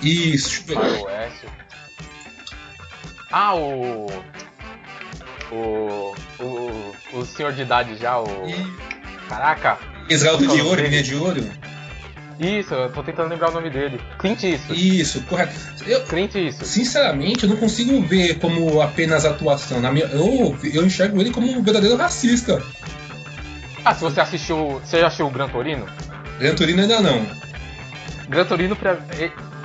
Isso, 0.03 0.65
deixa 0.67 0.83
eu 0.83 1.07
ver. 1.07 1.64
Ah, 3.37 3.53
o. 3.57 4.07
O. 5.51 6.15
O. 6.39 7.19
O 7.19 7.27
senhor 7.27 7.53
de 7.53 7.63
idade 7.63 7.97
já, 7.97 8.21
o. 8.21 8.27
Caraca! 9.29 9.77
Israel 10.09 10.37
de 10.37 10.61
ouro, 10.63 10.81
menina 10.81 11.03
de 11.03 11.17
ouro. 11.17 11.45
Isso, 12.39 12.73
eu 12.75 12.93
tô 12.93 13.03
tentando 13.03 13.31
lembrar 13.31 13.51
o 13.51 13.55
nome 13.55 13.71
dele. 13.71 14.01
Clint 14.21 14.45
isso. 14.45 14.73
Isso, 14.73 15.23
correto. 15.23 15.53
Eu, 15.85 16.05
Clint 16.05 16.37
isso. 16.37 16.65
sinceramente, 16.65 17.43
eu 17.43 17.51
não 17.51 17.57
consigo 17.57 18.01
ver 18.03 18.39
como 18.39 18.81
apenas 18.81 19.25
atuação. 19.25 19.81
Na 19.81 19.91
minha, 19.91 20.07
eu, 20.07 20.57
eu 20.63 20.87
enxergo 20.87 21.21
ele 21.21 21.33
como 21.33 21.51
um 21.51 21.61
verdadeiro 21.61 21.97
racista. 21.97 22.63
Ah, 23.85 23.97
se 23.97 24.01
você 24.01 24.21
assistiu. 24.21 24.81
Você 24.85 25.01
já 25.01 25.09
assistiu 25.09 25.27
o 25.27 25.31
Gran 25.31 25.49
Torino? 25.49 25.87
Gran 26.39 26.55
Torino 26.55 26.83
ainda 26.83 27.01
não. 27.01 27.27
Gran 28.29 28.45
Torino, 28.45 28.77
pra, 28.77 28.97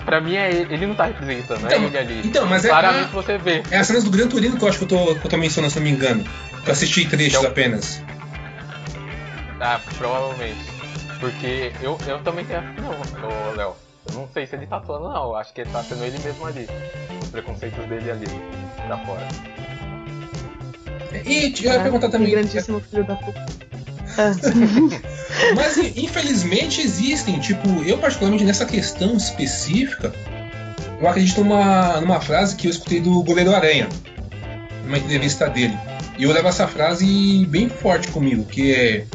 pra 0.05 0.19
mim, 0.21 0.35
é 0.35 0.49
ele, 0.49 0.73
ele 0.73 0.87
não 0.87 0.95
tá 0.95 1.05
representando, 1.05 1.59
Então, 1.65 1.71
é 1.81 1.85
ele 1.85 1.97
ali. 1.97 2.21
então, 2.27 2.45
mas 2.47 2.65
é- 2.65 2.69
Claramente 2.69 3.11
você 3.11 3.37
vê. 3.37 3.63
É 3.71 3.77
as 3.77 3.87
cenas 3.87 4.03
do 4.03 4.09
Gran 4.11 4.27
Torino 4.27 4.57
que 4.57 4.63
eu 4.63 4.67
acho 4.69 4.77
que 4.77 4.83
eu 4.85 4.87
tô, 4.87 5.15
que 5.15 5.25
eu 5.25 5.29
tô 5.29 5.37
mencionando, 5.37 5.71
se 5.73 5.79
não 5.79 5.85
me 5.85 5.91
engano. 5.91 6.23
Que 6.63 6.69
eu 6.69 6.73
assisti 6.73 7.05
trechos 7.07 7.37
Então- 7.39 7.49
apenas. 7.51 8.01
Ah, 9.59 9.79
provavelmente. 9.97 10.59
Porque 11.19 11.73
eu, 11.81 11.97
eu 12.07 12.19
também 12.19 12.45
tenho. 12.45 12.61
Não, 12.81 12.91
ô 12.91 13.55
Léo. 13.55 13.75
Eu 14.07 14.15
não 14.15 14.27
sei 14.33 14.47
se 14.47 14.55
ele 14.55 14.65
tá 14.65 14.77
atuando, 14.77 15.09
não. 15.09 15.23
Eu 15.25 15.35
acho 15.35 15.53
que 15.53 15.61
ele 15.61 15.69
tá 15.69 15.83
sendo 15.83 16.03
ele 16.05 16.17
mesmo 16.19 16.45
ali. 16.45 16.65
Os 17.21 17.27
preconceitos 17.29 17.85
dele 17.85 18.09
ali, 18.09 18.25
pra 18.87 18.97
fora. 18.99 19.27
E 21.25 21.53
eu 21.65 21.73
ia 21.73 21.79
perguntar 21.81 22.09
também. 22.09 22.31
Grandíssimo 22.31 22.79
filho 22.79 23.03
da 23.03 23.15
puta. 23.15 23.45
Mas 25.55 25.77
infelizmente 25.95 26.81
existem, 26.81 27.39
tipo, 27.39 27.67
eu 27.83 27.97
particularmente 27.97 28.43
nessa 28.43 28.65
questão 28.65 29.15
específica, 29.15 30.13
eu 30.99 31.07
acredito 31.07 31.43
numa, 31.43 32.01
numa 32.01 32.19
frase 32.19 32.55
que 32.55 32.67
eu 32.67 32.71
escutei 32.71 32.99
do 32.99 33.23
goleiro 33.23 33.55
Aranha, 33.55 33.87
numa 34.83 34.97
entrevista 34.97 35.49
dele. 35.49 35.77
E 36.17 36.23
eu 36.23 36.33
levo 36.33 36.49
essa 36.49 36.67
frase 36.67 37.45
bem 37.45 37.69
forte 37.69 38.09
comigo, 38.09 38.43
que 38.43 38.73
é. 38.75 39.05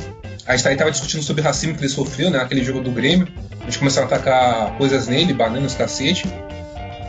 A 0.47 0.57
gente 0.57 0.69
estava 0.71 0.91
discutindo 0.91 1.23
sobre 1.23 1.43
o 1.43 1.45
racismo 1.45 1.75
que 1.75 1.81
ele 1.81 1.89
sofreu, 1.89 2.31
né? 2.31 2.39
Naquele 2.39 2.65
jogo 2.65 2.81
do 2.81 2.91
Grêmio. 2.91 3.29
A 3.61 3.65
gente 3.65 3.79
começou 3.79 4.03
a 4.03 4.07
atacar 4.07 4.77
coisas 4.77 5.07
nele, 5.07 5.33
bananas, 5.33 5.75
cacete. 5.75 6.27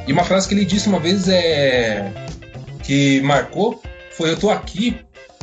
E 0.08 0.12
uma 0.12 0.24
frase 0.24 0.48
que 0.48 0.54
ele 0.54 0.66
disse 0.66 0.88
uma 0.88 1.00
vez 1.00 1.28
é. 1.30 2.12
que 2.84 3.22
marcou 3.22 3.82
foi: 4.12 4.32
eu 4.32 4.38
tô 4.38 4.50
aqui, 4.50 4.98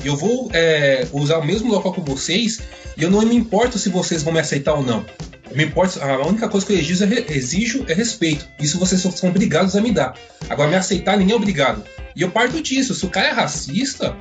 eu 0.09 0.17
vou 0.17 0.51
é, 0.53 1.07
usar 1.13 1.39
o 1.39 1.45
mesmo 1.45 1.71
local 1.73 1.93
que 1.93 2.01
vocês, 2.01 2.61
e 2.97 3.03
eu 3.03 3.11
não 3.11 3.23
me 3.23 3.35
importo 3.37 3.79
se 3.79 3.89
vocês 3.89 4.23
vão 4.23 4.33
me 4.33 4.41
aceitar 4.41 4.75
ou 4.75 4.83
não. 4.83 5.05
Eu 5.51 5.57
me 5.57 5.65
importo, 5.65 6.01
a 6.03 6.27
única 6.27 6.49
coisa 6.49 6.67
que 6.67 6.73
eu 6.73 6.79
exijo 6.79 7.05
é, 7.05 7.33
exijo 7.33 7.85
é 7.89 7.95
respeito. 7.95 8.47
Isso 8.59 8.79
vocês 8.79 9.01
são- 9.01 9.11
são 9.13 9.29
obrigados 9.29 9.77
a 9.77 9.81
me 9.81 9.93
dar. 9.93 10.15
Agora, 10.49 10.71
me 10.71 10.77
aceitar, 10.77 11.17
ninguém 11.17 11.35
é 11.35 11.37
obrigado. 11.37 11.85
E 12.17 12.23
eu 12.23 12.31
parto 12.31 12.61
disso. 12.63 12.95
Se 12.95 13.05
o 13.05 13.09
cara 13.11 13.29
é 13.29 13.33
racista, 13.33 14.17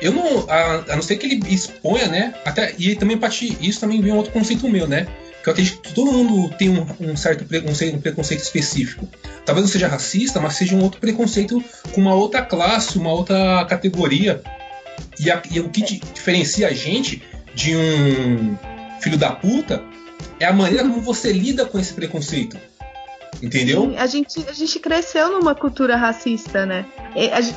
eu 0.00 0.12
não. 0.12 0.48
A, 0.50 0.84
a 0.92 0.96
não 0.96 1.02
ser 1.02 1.16
que 1.16 1.26
ele 1.26 1.40
exponha, 1.48 2.06
né? 2.08 2.34
Até, 2.44 2.74
e 2.78 2.94
também 2.96 3.16
parte, 3.16 3.56
isso 3.60 3.80
também 3.80 4.00
vem 4.00 4.12
um 4.12 4.16
outro 4.16 4.32
conceito 4.32 4.68
meu, 4.68 4.86
né? 4.86 5.06
Que 5.42 5.48
eu 5.48 5.52
acredito 5.52 5.80
que 5.80 5.92
todo 5.94 6.12
mundo 6.12 6.52
tem 6.56 6.68
um, 6.70 6.86
um 7.00 7.16
certo 7.16 7.44
preconceito, 7.44 7.96
um 7.96 8.00
preconceito 8.00 8.40
específico. 8.42 9.08
Talvez 9.44 9.64
não 9.64 9.72
seja 9.72 9.86
racista, 9.86 10.40
mas 10.40 10.54
seja 10.54 10.74
um 10.74 10.82
outro 10.82 11.00
preconceito 11.00 11.62
com 11.92 12.00
uma 12.00 12.14
outra 12.14 12.42
classe, 12.42 12.98
uma 12.98 13.12
outra 13.12 13.64
categoria. 13.66 14.42
E, 15.18 15.30
a- 15.30 15.42
e 15.50 15.60
o 15.60 15.68
que 15.68 15.82
di- 15.82 16.00
diferencia 16.14 16.68
a 16.68 16.72
gente 16.72 17.22
de 17.54 17.76
um 17.76 18.56
filho 19.00 19.16
da 19.18 19.32
puta 19.32 19.82
é 20.38 20.44
a 20.46 20.52
maneira 20.52 20.82
como 20.84 21.00
você 21.00 21.32
lida 21.32 21.64
com 21.64 21.78
esse 21.78 21.92
preconceito. 21.94 22.56
Entendeu? 23.42 23.82
Sim, 23.90 23.96
a 23.98 24.06
gente, 24.06 24.44
a 24.48 24.52
gente 24.52 24.78
cresceu 24.78 25.30
numa 25.30 25.54
cultura 25.54 25.94
racista, 25.94 26.64
né? 26.64 26.86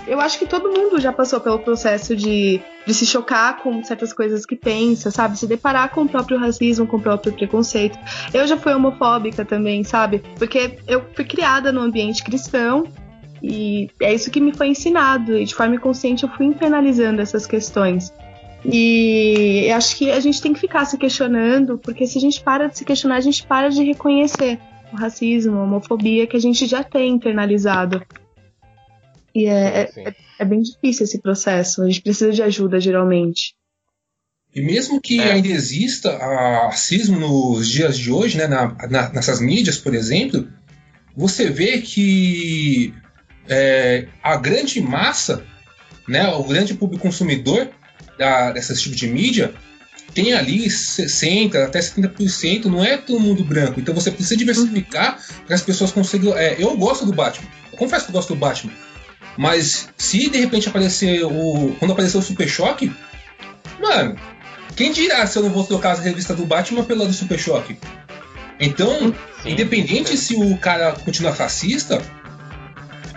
Eu 0.08 0.20
acho 0.20 0.38
que 0.38 0.46
todo 0.46 0.70
mundo 0.70 1.00
já 1.00 1.14
passou 1.14 1.40
pelo 1.40 1.60
processo 1.60 2.18
de, 2.18 2.60
de 2.86 2.94
se 2.94 3.06
chocar 3.06 3.62
com 3.64 3.82
certas 3.84 4.12
coisas 4.12 4.46
que 4.46 4.58
pensa, 4.58 5.10
sabe? 5.10 5.40
Se 5.40 5.48
deparar 5.48 5.90
com 5.92 6.02
o 6.02 6.10
próprio 6.10 6.38
racismo, 6.38 6.86
com 6.86 6.98
o 6.98 7.02
próprio 7.02 7.32
preconceito. 7.32 7.98
Eu 8.34 8.46
já 8.46 8.58
fui 8.58 8.74
homofóbica 8.74 9.46
também, 9.46 9.86
sabe? 9.86 10.22
Porque 10.38 10.80
eu 10.86 11.06
fui 11.16 11.24
criada 11.24 11.72
num 11.72 11.82
ambiente 11.82 12.24
cristão 12.24 12.84
e 13.42 13.90
é 14.02 14.14
isso 14.14 14.30
que 14.32 14.40
me 14.42 14.54
foi 14.54 14.68
ensinado. 14.70 15.38
E 15.38 15.46
de 15.46 15.54
forma 15.56 15.76
inconsciente 15.76 16.24
eu 16.24 16.30
fui 16.30 16.46
internalizando 16.46 17.22
essas 17.22 17.46
questões. 17.46 18.12
E 18.66 19.66
eu 19.70 19.76
acho 19.76 19.96
que 19.96 20.12
a 20.12 20.20
gente 20.20 20.42
tem 20.42 20.54
que 20.54 20.60
ficar 20.60 20.86
se 20.86 20.98
questionando, 20.98 21.78
porque 21.78 22.06
se 22.06 22.18
a 22.18 22.22
gente 22.22 22.42
para 22.44 22.68
de 22.68 22.78
se 22.78 22.86
questionar, 22.86 23.16
a 23.16 23.22
gente 23.22 23.46
para 23.48 23.70
de 23.70 23.84
reconhecer 23.84 24.60
o 24.92 24.96
racismo, 24.98 25.58
a 25.58 25.64
homofobia 25.64 26.28
que 26.28 26.36
a 26.36 26.40
gente 26.42 26.66
já 26.66 26.84
tem 26.84 27.14
internalizado. 27.14 28.02
E 29.34 29.46
é, 29.46 29.88
Sim, 29.88 30.02
é, 30.02 30.16
é 30.40 30.46
bem 30.46 30.62
difícil 30.62 31.06
esse 31.06 31.22
processo. 31.22 31.84
A 31.84 31.86
gente 31.88 32.02
precisa 32.02 32.32
de 32.32 32.42
ajuda, 32.44 32.80
geralmente. 32.80 33.54
E 34.54 34.62
mesmo 34.62 35.00
que 35.00 35.20
É. 35.22 35.34
ainda 35.34 35.48
exista 35.48 36.10
a- 36.10 36.66
racismo 36.66 37.20
nos 37.20 37.70
dias 37.70 37.98
de 37.98 38.12
hoje, 38.12 38.38
né, 38.38 38.48
na- 38.48 38.76
na- 38.90 39.10
nessas 39.14 39.40
mídias, 39.40 39.78
por 39.78 39.94
exemplo, 39.94 40.48
você 41.16 41.50
vê 41.50 41.78
que 41.82 42.94
é, 43.50 44.08
a 44.24 44.38
grande 44.38 44.80
massa, 44.80 45.44
né, 46.08 46.28
o 46.30 46.44
grande 46.44 46.76
público 46.76 47.02
consumidor 47.02 47.70
da, 48.18 48.52
dessas 48.52 48.80
tipos 48.82 48.98
de 48.98 49.08
mídia, 49.08 49.54
tem 50.14 50.34
ali 50.34 50.68
60% 50.68 51.56
até 51.56 51.80
70%, 51.80 52.66
não 52.66 52.84
é 52.84 52.98
todo 52.98 53.20
mundo 53.20 53.44
branco. 53.44 53.80
Então 53.80 53.94
você 53.94 54.12
precisa 54.12 54.38
diversificar 54.38 55.20
para 55.46 55.56
as 55.56 55.62
pessoas 55.62 55.92
consigam. 55.92 56.38
é, 56.38 56.56
eu 56.60 56.76
gosto 56.78 57.06
do 57.06 57.14
Batman, 57.14 57.48
eu 57.72 57.78
confesso 57.78 58.06
que 58.06 58.12
eu 58.12 58.16
gosto 58.16 58.34
do 58.34 58.40
Batman. 58.40 58.72
Mas 59.38 59.90
se 59.98 60.30
de 60.30 60.38
repente 60.38 60.68
aparecer 60.68 61.24
o. 61.24 61.76
Quando 61.80 61.92
aparecer 61.92 62.18
o 62.18 62.22
Super 62.22 62.48
Choque, 62.48 62.92
mano, 63.80 64.16
quem 64.76 64.92
dirá 64.92 65.26
se 65.26 65.38
eu 65.38 65.44
não 65.44 65.50
vou 65.50 65.64
trocar 65.64 65.92
as 65.92 66.00
revistas 66.00 66.36
do 66.36 66.46
Batman 66.46 66.84
pela 66.84 67.06
do 67.06 67.14
Super 67.14 67.40
Choque? 67.40 67.78
Então, 68.60 69.14
Sim. 69.44 69.52
independente 69.52 70.18
se 70.18 70.36
o 70.36 70.58
cara 70.58 70.92
continua 70.92 71.32
racista, 71.32 72.02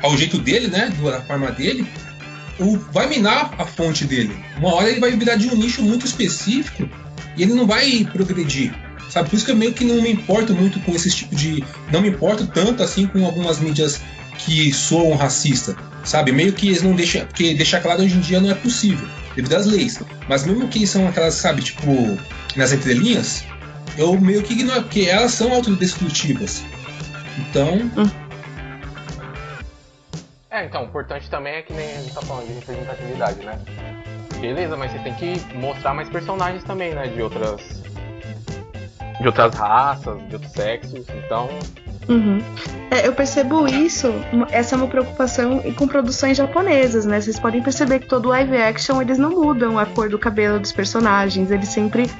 ao 0.02 0.16
jeito 0.16 0.38
dele, 0.38 0.68
né? 0.68 0.92
Da 1.02 1.20
forma 1.22 1.50
dele, 1.50 1.86
o, 2.58 2.76
vai 2.92 3.08
minar 3.08 3.54
a 3.58 3.64
fonte 3.64 4.04
dele. 4.04 4.36
Uma 4.58 4.74
hora 4.74 4.90
ele 4.90 5.00
vai 5.00 5.12
virar 5.12 5.36
de 5.36 5.48
um 5.48 5.56
nicho 5.56 5.82
muito 5.82 6.06
específico 6.06 6.88
e 7.36 7.42
ele 7.42 7.54
não 7.54 7.66
vai 7.66 8.06
progredir. 8.12 8.74
Sabe? 9.08 9.28
Por 9.28 9.36
isso 9.36 9.44
que 9.44 9.50
eu 9.50 9.56
meio 9.56 9.74
que 9.74 9.84
não 9.84 10.00
me 10.00 10.10
importo 10.10 10.54
muito 10.54 10.80
com 10.80 10.92
esse 10.94 11.10
tipo 11.10 11.34
de. 11.34 11.62
Não 11.90 12.00
me 12.00 12.08
importo 12.08 12.46
tanto 12.46 12.82
assim 12.82 13.06
com 13.06 13.24
algumas 13.24 13.58
mídias 13.58 14.00
que 14.38 14.72
soam 14.72 15.14
racista. 15.16 15.76
Sabe? 16.02 16.32
Meio 16.32 16.52
que 16.52 16.68
eles 16.68 16.82
não 16.82 16.94
deixam. 16.94 17.26
Porque 17.26 17.54
deixar 17.54 17.80
claro 17.80 18.02
hoje 18.02 18.16
em 18.16 18.20
dia 18.20 18.40
não 18.40 18.50
é 18.50 18.54
possível, 18.54 19.06
devido 19.36 19.54
às 19.54 19.66
leis. 19.66 20.00
Mas 20.28 20.46
mesmo 20.46 20.66
que 20.68 20.86
são 20.86 21.06
aquelas, 21.06 21.34
sabe, 21.34 21.62
tipo, 21.62 22.18
nas 22.56 22.72
entrelinhas, 22.72 23.44
eu 23.98 24.18
meio 24.18 24.42
que 24.42 24.54
ignoro, 24.54 24.82
porque 24.82 25.02
elas 25.02 25.32
são 25.32 25.52
autodestrutivas. 25.52 26.62
Então, 27.38 27.90
É, 30.52 30.66
então, 30.66 30.82
o 30.82 30.84
importante 30.84 31.30
também 31.30 31.54
é 31.54 31.62
que 31.62 31.72
nem 31.72 31.86
a 31.96 32.00
gente 32.02 32.12
tá 32.14 32.20
falando 32.20 32.46
de 32.46 32.52
representatividade, 32.52 33.44
né? 33.44 33.58
Beleza, 34.38 34.76
mas 34.76 34.92
você 34.92 34.98
tem 34.98 35.14
que 35.14 35.40
mostrar 35.56 35.94
mais 35.94 36.08
personagens 36.10 36.62
também, 36.64 36.92
né? 36.94 37.06
De 37.06 37.22
outras. 37.22 37.82
De 39.20 39.26
outras 39.26 39.54
raças, 39.54 40.18
de 40.28 40.34
outros 40.34 40.52
sexos, 40.52 41.06
então. 41.24 41.48
Uhum. 42.08 42.38
É, 42.90 43.06
eu 43.06 43.12
percebo 43.14 43.66
isso, 43.66 44.12
essa 44.50 44.74
é 44.74 44.78
uma 44.78 44.88
preocupação 44.88 45.62
e 45.64 45.72
com 45.72 45.86
produções 45.86 46.36
japonesas, 46.36 47.06
né? 47.06 47.20
Vocês 47.20 47.38
podem 47.38 47.62
perceber 47.62 48.00
que 48.00 48.06
todo 48.08 48.28
live 48.28 48.56
action 48.56 49.00
eles 49.00 49.16
não 49.18 49.30
mudam 49.30 49.78
a 49.78 49.86
cor 49.86 50.08
do 50.10 50.18
cabelo 50.18 50.58
dos 50.58 50.72
personagens, 50.72 51.50
eles 51.50 51.68
sempre 51.68 52.10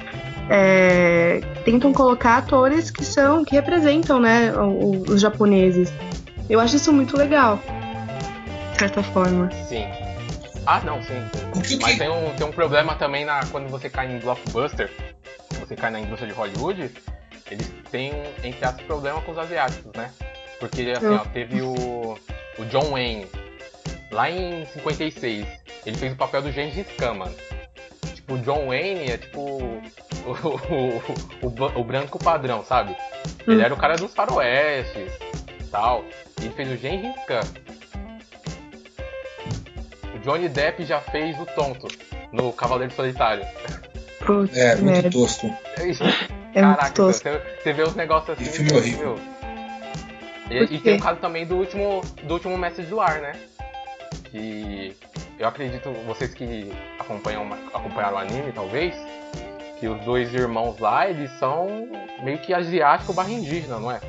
é, 0.49 1.41
tentam 1.65 1.91
colocar 1.93 2.37
atores 2.37 2.89
que 2.89 3.03
são 3.05 3.43
que 3.45 3.53
representam, 3.55 4.19
né, 4.19 4.53
o- 4.53 4.61
o- 4.61 5.03
os 5.11 5.21
japoneses. 5.21 5.91
Eu 6.49 6.59
acho 6.59 6.75
isso 6.77 6.91
muito 6.93 7.15
legal, 7.17 7.59
certa 8.87 9.03
forma. 9.03 9.49
Sim. 9.67 9.87
Ah, 10.65 10.79
não, 10.81 11.01
sim. 11.03 11.21
sim. 11.65 11.77
Mas 11.81 11.97
tem 11.97 12.09
um, 12.09 12.33
tem 12.35 12.47
um 12.47 12.51
problema 12.51 12.95
também 12.95 13.25
na, 13.25 13.45
quando 13.47 13.69
você 13.69 13.89
cai 13.89 14.11
em 14.11 14.19
blockbuster, 14.19 14.89
você 15.59 15.75
cai 15.75 15.91
na 15.91 15.99
indústria 15.99 16.27
de 16.31 16.33
Hollywood, 16.37 16.91
eles 17.51 17.71
têm 17.91 18.13
um, 18.13 18.23
entre 18.47 18.63
aspas, 18.65 18.85
problema 18.85 19.21
com 19.21 19.31
os 19.31 19.37
asiáticos, 19.37 19.91
né? 19.95 20.11
Porque, 20.59 20.93
assim, 20.95 21.07
Hum. 21.07 21.15
ó, 21.21 21.25
teve 21.25 21.61
o, 21.61 22.17
o 22.57 22.65
John 22.65 22.91
Wayne, 22.91 23.27
lá 24.11 24.29
em 24.29 24.65
56, 24.67 25.45
ele 25.85 25.97
fez 25.97 26.13
o 26.13 26.15
papel 26.15 26.41
do 26.41 26.51
Gengis 26.51 26.87
Khan, 26.97 27.13
mano. 27.15 27.35
Tipo, 28.15 28.35
o 28.35 28.37
John 28.39 28.67
Wayne 28.67 29.11
é 29.11 29.17
tipo 29.17 29.41
o, 29.41 29.81
o, 30.71 31.01
o, 31.47 31.79
o- 31.81 31.83
branco 31.83 32.17
padrão, 32.17 32.63
sabe? 32.63 32.95
Ele 33.45 33.57
Hum. 33.61 33.65
era 33.65 33.73
o 33.73 33.77
cara 33.77 33.95
dos 33.97 34.13
faroestes 34.13 35.11
tal. 35.69 36.05
E 36.39 36.45
ele 36.45 36.53
fez 36.53 36.71
o 36.71 36.77
Gengis 36.77 37.15
Khan. 37.25 37.41
Johnny 40.23 40.49
Depp 40.49 40.83
já 40.85 40.99
fez 40.99 41.39
o 41.39 41.45
tonto 41.45 41.87
no 42.31 42.51
Cavaleiro 42.53 42.93
Solitário. 42.93 43.45
Putz, 44.25 44.57
é 44.57 44.75
muito 44.75 44.85
merda. 44.85 45.09
tosco. 45.09 45.47
É 45.77 45.83
muito 45.83 45.99
Caraca, 46.53 46.91
tosco. 46.91 47.29
você, 47.29 47.41
você 47.61 47.73
vê 47.73 47.83
os 47.83 47.95
negócios 47.95 48.29
assim. 48.29 48.45
Que 48.45 48.51
filme 48.51 48.71
meu, 48.71 48.79
horrível. 48.79 49.19
E, 50.49 50.75
e 50.75 50.79
tem 50.79 50.97
o 50.97 51.01
caso 51.01 51.19
também 51.19 51.45
do 51.45 51.55
último, 51.55 52.01
do 52.23 52.35
último 52.35 52.57
Mestre 52.57 52.85
do 52.85 53.01
Ar, 53.01 53.19
né? 53.19 53.33
Que 54.25 54.95
eu 55.39 55.47
acredito, 55.47 55.91
vocês 56.05 56.33
que 56.33 56.71
acompanham, 56.99 57.51
acompanharam 57.73 58.15
o 58.15 58.19
anime, 58.19 58.51
talvez, 58.51 58.95
que 59.79 59.87
os 59.87 59.99
dois 60.05 60.33
irmãos 60.33 60.79
lá, 60.79 61.09
eles 61.09 61.31
são 61.39 61.67
meio 62.23 62.37
que 62.39 62.53
asiático 62.53 63.13
barra 63.13 63.31
indígena, 63.31 63.79
não 63.79 63.91
é? 63.91 63.99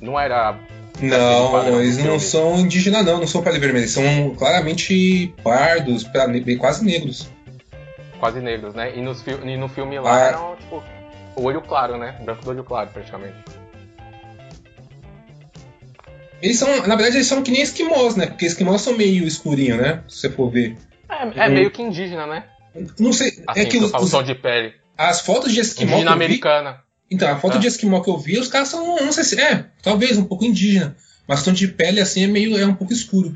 Não 0.00 0.18
era. 0.20 0.56
Não, 1.00 1.52
padrão 1.52 1.80
eles 1.80 1.98
não 1.98 2.18
são 2.18 2.58
indígenas, 2.58 3.04
não, 3.04 3.18
não 3.20 3.26
são 3.26 3.42
pele 3.42 3.58
vermelha, 3.58 3.82
eles 3.82 3.92
são 3.92 4.34
claramente 4.36 5.32
pardos, 5.44 6.04
quase 6.58 6.84
negros. 6.84 7.28
quase 8.18 8.40
negros, 8.40 8.74
né? 8.74 8.96
E, 8.96 9.00
nos 9.00 9.24
e 9.26 9.56
no 9.56 9.68
filme 9.68 9.98
lá 10.00 10.16
Ah. 10.16 10.20
eram, 10.28 10.56
tipo, 10.56 10.82
o 11.36 11.42
olho 11.44 11.62
claro, 11.62 11.96
né? 11.96 12.16
Branco 12.24 12.42
do 12.44 12.50
olho 12.50 12.64
claro, 12.64 12.90
praticamente. 12.92 13.36
Eles 16.40 16.58
são, 16.58 16.68
na 16.86 16.94
verdade, 16.94 17.16
eles 17.16 17.26
são 17.26 17.42
que 17.42 17.50
nem 17.50 17.62
esquimós, 17.62 18.14
né? 18.16 18.26
Porque 18.26 18.46
esquimós 18.46 18.80
são 18.82 18.96
meio 18.96 19.24
escurinho, 19.26 19.76
né? 19.76 20.02
Se 20.08 20.18
você 20.20 20.30
for 20.30 20.50
ver. 20.50 20.76
É, 21.08 21.46
é 21.46 21.48
meio 21.48 21.70
que 21.70 21.82
indígena, 21.82 22.26
né? 22.26 22.44
Não 22.98 23.12
sei, 23.12 23.28
Assim, 23.46 23.60
é 23.60 23.64
que 23.64 23.78
que 23.78 23.84
os, 23.84 23.92
os- 23.92 24.24
de 24.24 24.34
pele. 24.36 24.74
as 24.96 25.20
fotos 25.20 25.52
de 25.52 25.60
esquimó 25.60 25.92
Indígena 25.94 26.10
vi, 26.12 26.24
americana. 26.24 26.80
Então, 27.10 27.28
a 27.30 27.36
foto 27.36 27.56
Ah. 27.56 27.60
de 27.60 27.66
esquimó 27.66 28.00
que 28.00 28.10
eu 28.10 28.18
vi, 28.18 28.38
os 28.38 28.48
caras 28.48 28.68
são, 28.68 28.96
não 28.96 29.12
sei 29.12 29.24
se 29.24 29.40
é, 29.40 29.64
talvez 29.82 30.16
um 30.18 30.24
pouco 30.24 30.44
indígena, 30.44 30.94
mas 31.26 31.42
tom 31.42 31.52
de 31.52 31.66
pele 31.68 32.00
assim 32.00 32.24
é 32.24 32.26
meio 32.26 32.56
é 32.58 32.66
um 32.66 32.74
pouco 32.74 32.92
escuro. 32.92 33.34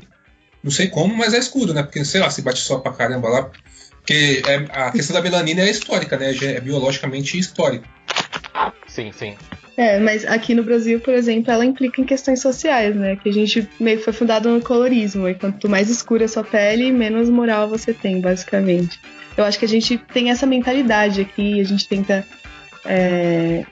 Não 0.63 0.71
sei 0.71 0.87
como, 0.87 1.15
mas 1.15 1.33
é 1.33 1.39
escuro, 1.39 1.73
né? 1.73 1.83
Porque 1.83 2.03
sei 2.05 2.21
lá, 2.21 2.29
se 2.29 2.41
bate 2.41 2.59
sol 2.59 2.79
pra 2.79 2.93
caramba 2.93 3.27
lá. 3.29 3.51
Porque 3.97 4.41
é- 4.47 4.65
a 4.71 4.91
questão 4.91 5.13
da 5.15 5.21
melanina 5.21 5.61
é 5.61 5.69
histórica, 5.69 6.17
né? 6.17 6.33
É 6.41 6.59
biologicamente 6.61 7.37
histórica. 7.37 7.87
Sim, 8.87 9.11
sim. 9.17 9.35
É, 9.75 9.97
mas 9.99 10.23
aqui 10.25 10.53
no 10.53 10.63
Brasil, 10.63 10.99
por 10.99 11.13
exemplo, 11.13 11.51
ela 11.51 11.65
implica 11.65 11.99
em 11.99 12.05
questões 12.05 12.39
sociais, 12.41 12.95
né? 12.95 13.15
Que 13.15 13.29
a 13.29 13.33
gente 13.33 13.67
meio 13.79 13.97
que 13.97 14.03
foi 14.03 14.13
fundado 14.13 14.49
no 14.49 14.61
colorismo. 14.61 15.27
E 15.27 15.33
quanto 15.33 15.67
mais 15.67 15.89
escura 15.89 16.25
a 16.25 16.27
sua 16.27 16.43
pele, 16.43 16.91
menos 16.91 17.27
moral 17.29 17.67
você 17.67 17.91
tem, 17.93 18.21
basicamente. 18.21 18.99
Eu 19.35 19.43
acho 19.43 19.57
que 19.57 19.65
a 19.65 19.69
gente 19.69 19.97
tem 19.97 20.29
essa 20.29 20.45
mentalidade 20.45 21.21
aqui, 21.21 21.59
a 21.59 21.63
gente 21.63 21.87
tenta 21.87 22.23
é, 22.85 23.65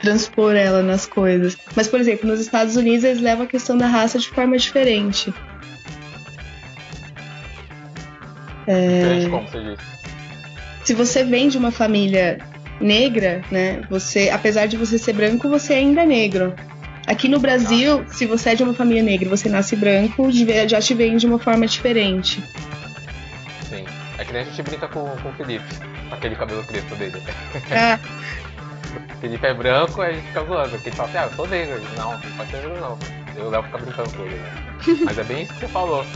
transpor 0.00 0.54
ela 0.54 0.82
nas 0.82 1.06
coisas. 1.06 1.56
Mas, 1.74 1.88
por 1.88 2.00
exemplo, 2.00 2.28
nos 2.28 2.40
Estados 2.40 2.76
Unidos 2.76 3.04
eles 3.04 3.20
levam 3.20 3.44
a 3.44 3.48
questão 3.48 3.76
da 3.76 3.86
raça 3.86 4.18
de 4.18 4.28
forma 4.28 4.56
diferente. 4.56 5.32
Diferente 8.66 9.30
como 9.30 9.48
você 9.48 9.60
disse. 9.62 9.94
Se 10.84 10.94
você 10.94 11.24
vem 11.24 11.48
de 11.48 11.56
uma 11.56 11.70
família 11.70 12.38
negra, 12.80 13.42
né? 13.50 13.82
Você, 13.88 14.30
apesar 14.30 14.66
de 14.66 14.76
você 14.76 14.98
ser 14.98 15.14
branco, 15.14 15.48
você 15.48 15.74
ainda 15.74 16.02
é 16.02 16.06
negro. 16.06 16.54
Aqui 17.06 17.28
no 17.28 17.38
Brasil, 17.38 18.04
se 18.08 18.26
você 18.26 18.50
é 18.50 18.54
de 18.54 18.62
uma 18.62 18.74
família 18.74 19.02
negra, 19.02 19.28
você 19.28 19.48
nasce 19.48 19.76
branco, 19.76 20.28
já 20.66 20.80
te 20.80 20.94
vem 20.94 21.16
de 21.16 21.26
uma 21.26 21.38
forma 21.38 21.66
diferente. 21.66 22.42
Sim. 23.68 23.84
É 24.18 24.24
que 24.24 24.32
nem 24.32 24.42
a 24.42 24.44
gente 24.44 24.62
brinca 24.62 24.88
com, 24.88 25.04
com 25.04 25.28
o 25.28 25.32
Felipe, 25.34 25.64
aquele 26.10 26.36
cabelo 26.36 26.62
crespo 26.64 26.94
dele. 26.96 27.22
O 28.94 29.26
Felipe 29.26 29.46
é 29.46 29.54
branco, 29.54 30.02
aí 30.02 30.10
a 30.10 30.14
gente 30.16 30.26
fica 30.28 30.44
zoando. 30.44 30.68
Porque 30.70 30.88
ele 30.90 30.96
fala 30.96 31.08
assim, 31.08 31.18
ah, 31.18 31.22
eu 31.24 31.32
sou 31.34 31.48
negro. 31.48 31.82
Não, 31.96 32.12
não 32.12 32.20
pode 32.36 32.50
ser 32.50 32.56
negro 32.58 32.80
não. 32.80 32.98
Eu 33.34 33.50
levo 33.50 33.62
ficar 33.64 33.78
brincando 33.78 34.10
com 34.10 34.22
ele, 34.22 34.34
né? 34.36 34.52
Mas 35.04 35.18
é 35.18 35.24
bem 35.24 35.42
isso 35.42 35.54
que 35.54 35.60
você 35.60 35.68
falou. 35.68 36.06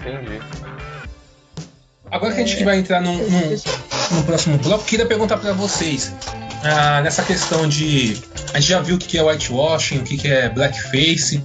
Entendi. 0.00 0.40
Agora 2.10 2.34
que 2.34 2.40
a 2.42 2.46
gente 2.46 2.62
vai 2.64 2.78
entrar 2.78 3.00
num, 3.00 3.16
num- 3.16 3.56
no 4.10 4.22
próximo 4.24 4.58
bloco, 4.58 4.84
queria 4.84 5.06
perguntar 5.06 5.38
pra 5.38 5.52
vocês. 5.52 6.12
ah, 6.64 7.00
nessa 7.02 7.22
questão 7.22 7.66
de. 7.68 8.20
A 8.52 8.60
gente 8.60 8.68
já 8.70 8.80
viu 8.80 8.96
o 8.96 8.98
que 8.98 9.16
é 9.16 9.22
whitewashing, 9.22 9.98
o 10.00 10.04
que 10.04 10.28
é 10.30 10.48
blackface. 10.48 11.42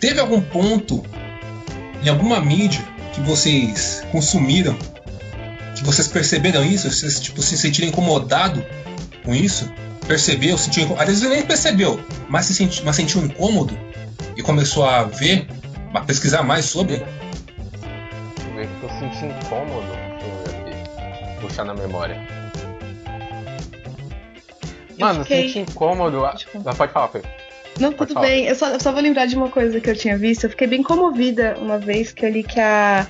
Teve 0.00 0.20
algum 0.20 0.40
ponto 0.40 1.04
em 2.02 2.08
alguma 2.08 2.40
mídia 2.40 2.82
que 3.14 3.20
vocês 3.20 4.02
consumiram 4.10 4.76
vocês 5.82 6.08
perceberam 6.08 6.64
isso? 6.64 6.90
Vocês 6.90 7.20
tipo, 7.20 7.40
se 7.42 7.56
sentiram 7.56 7.88
incomodados 7.88 8.62
com 9.24 9.34
isso? 9.34 9.70
Percebeu? 10.06 10.58
Sentiu, 10.58 10.94
às 10.98 11.06
vezes 11.06 11.28
nem 11.28 11.42
percebeu, 11.42 12.00
mas, 12.28 12.46
se 12.46 12.54
senti, 12.54 12.82
mas 12.84 12.96
sentiu 12.96 13.22
incômodo 13.24 13.78
e 14.36 14.42
começou 14.42 14.84
a 14.84 15.04
ver, 15.04 15.46
a 15.94 16.00
pesquisar 16.00 16.42
mais 16.42 16.64
sobre. 16.64 16.96
Deixa 16.96 18.48
eu 18.48 18.54
ver 18.54 18.66
o 18.66 18.68
que 18.80 18.82
eu 18.84 18.90
senti 18.98 19.24
incômodo. 19.26 19.86
Deixa 19.86 20.26
eu 20.26 20.62
ver 20.64 20.72
aqui. 20.72 21.40
Puxar 21.40 21.64
na 21.64 21.74
memória. 21.74 22.26
Mano, 24.98 25.22
fiquei- 25.22 25.48
senti 25.48 25.70
incômodo. 25.70 26.24
Ah, 26.24 26.34
pode 26.76 26.92
falar, 26.92 27.08
Fê. 27.08 27.22
Não, 27.80 27.90
Pode 27.90 28.08
tudo 28.08 28.14
falar. 28.14 28.26
bem. 28.26 28.44
Eu 28.46 28.54
só, 28.54 28.68
eu 28.68 28.78
só 28.80 28.92
vou 28.92 29.00
lembrar 29.00 29.24
de 29.26 29.34
uma 29.34 29.48
coisa 29.48 29.80
que 29.80 29.88
eu 29.88 29.96
tinha 29.96 30.16
visto. 30.18 30.44
Eu 30.44 30.50
fiquei 30.50 30.66
bem 30.66 30.82
comovida 30.82 31.56
uma 31.58 31.78
vez 31.78 32.12
que 32.12 32.24
eu 32.26 32.30
li 32.30 32.42
que 32.42 32.60
a 32.60 33.06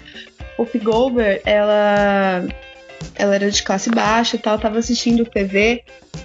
Whoopi 0.63 0.79
Goldberg, 0.79 1.41
ela, 1.45 2.47
ela 3.17 3.35
era 3.35 3.51
de 3.51 3.63
classe 3.63 3.91
baixa 3.91 4.37
e 4.37 4.39
tal, 4.39 4.59
tava 4.59 4.79
assistindo 4.79 5.25
TV 5.25 5.83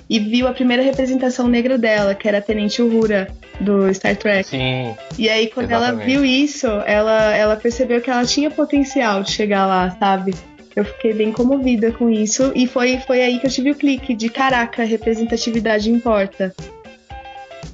e 0.09 0.19
viu 0.19 0.47
a 0.47 0.53
primeira 0.53 0.83
representação 0.83 1.47
negra 1.47 1.77
dela, 1.77 2.13
que 2.13 2.27
era 2.27 2.37
a 2.37 2.41
Tenente 2.41 2.81
Uhura 2.81 3.27
do 3.59 3.93
Star 3.93 4.15
Trek. 4.15 4.47
Sim. 4.47 4.95
E 5.17 5.29
aí, 5.29 5.47
quando 5.47 5.71
ela 5.71 5.87
Exatamente. 5.87 6.05
viu 6.05 6.23
isso, 6.23 6.67
ela, 6.85 7.35
ela 7.35 7.55
percebeu 7.55 7.99
que 7.99 8.09
ela 8.09 8.25
tinha 8.25 8.49
potencial 8.51 9.23
de 9.23 9.31
chegar 9.31 9.65
lá, 9.65 9.89
sabe? 9.99 10.33
Eu 10.75 10.85
fiquei 10.85 11.13
bem 11.13 11.31
comovida 11.31 11.91
com 11.91 12.09
isso. 12.09 12.51
E 12.55 12.67
foi, 12.67 12.99
foi 12.99 13.21
aí 13.21 13.39
que 13.39 13.47
eu 13.47 13.51
tive 13.51 13.71
o 13.71 13.75
clique 13.75 14.13
de 14.13 14.29
caraca, 14.29 14.83
representatividade 14.83 15.89
importa. 15.89 16.53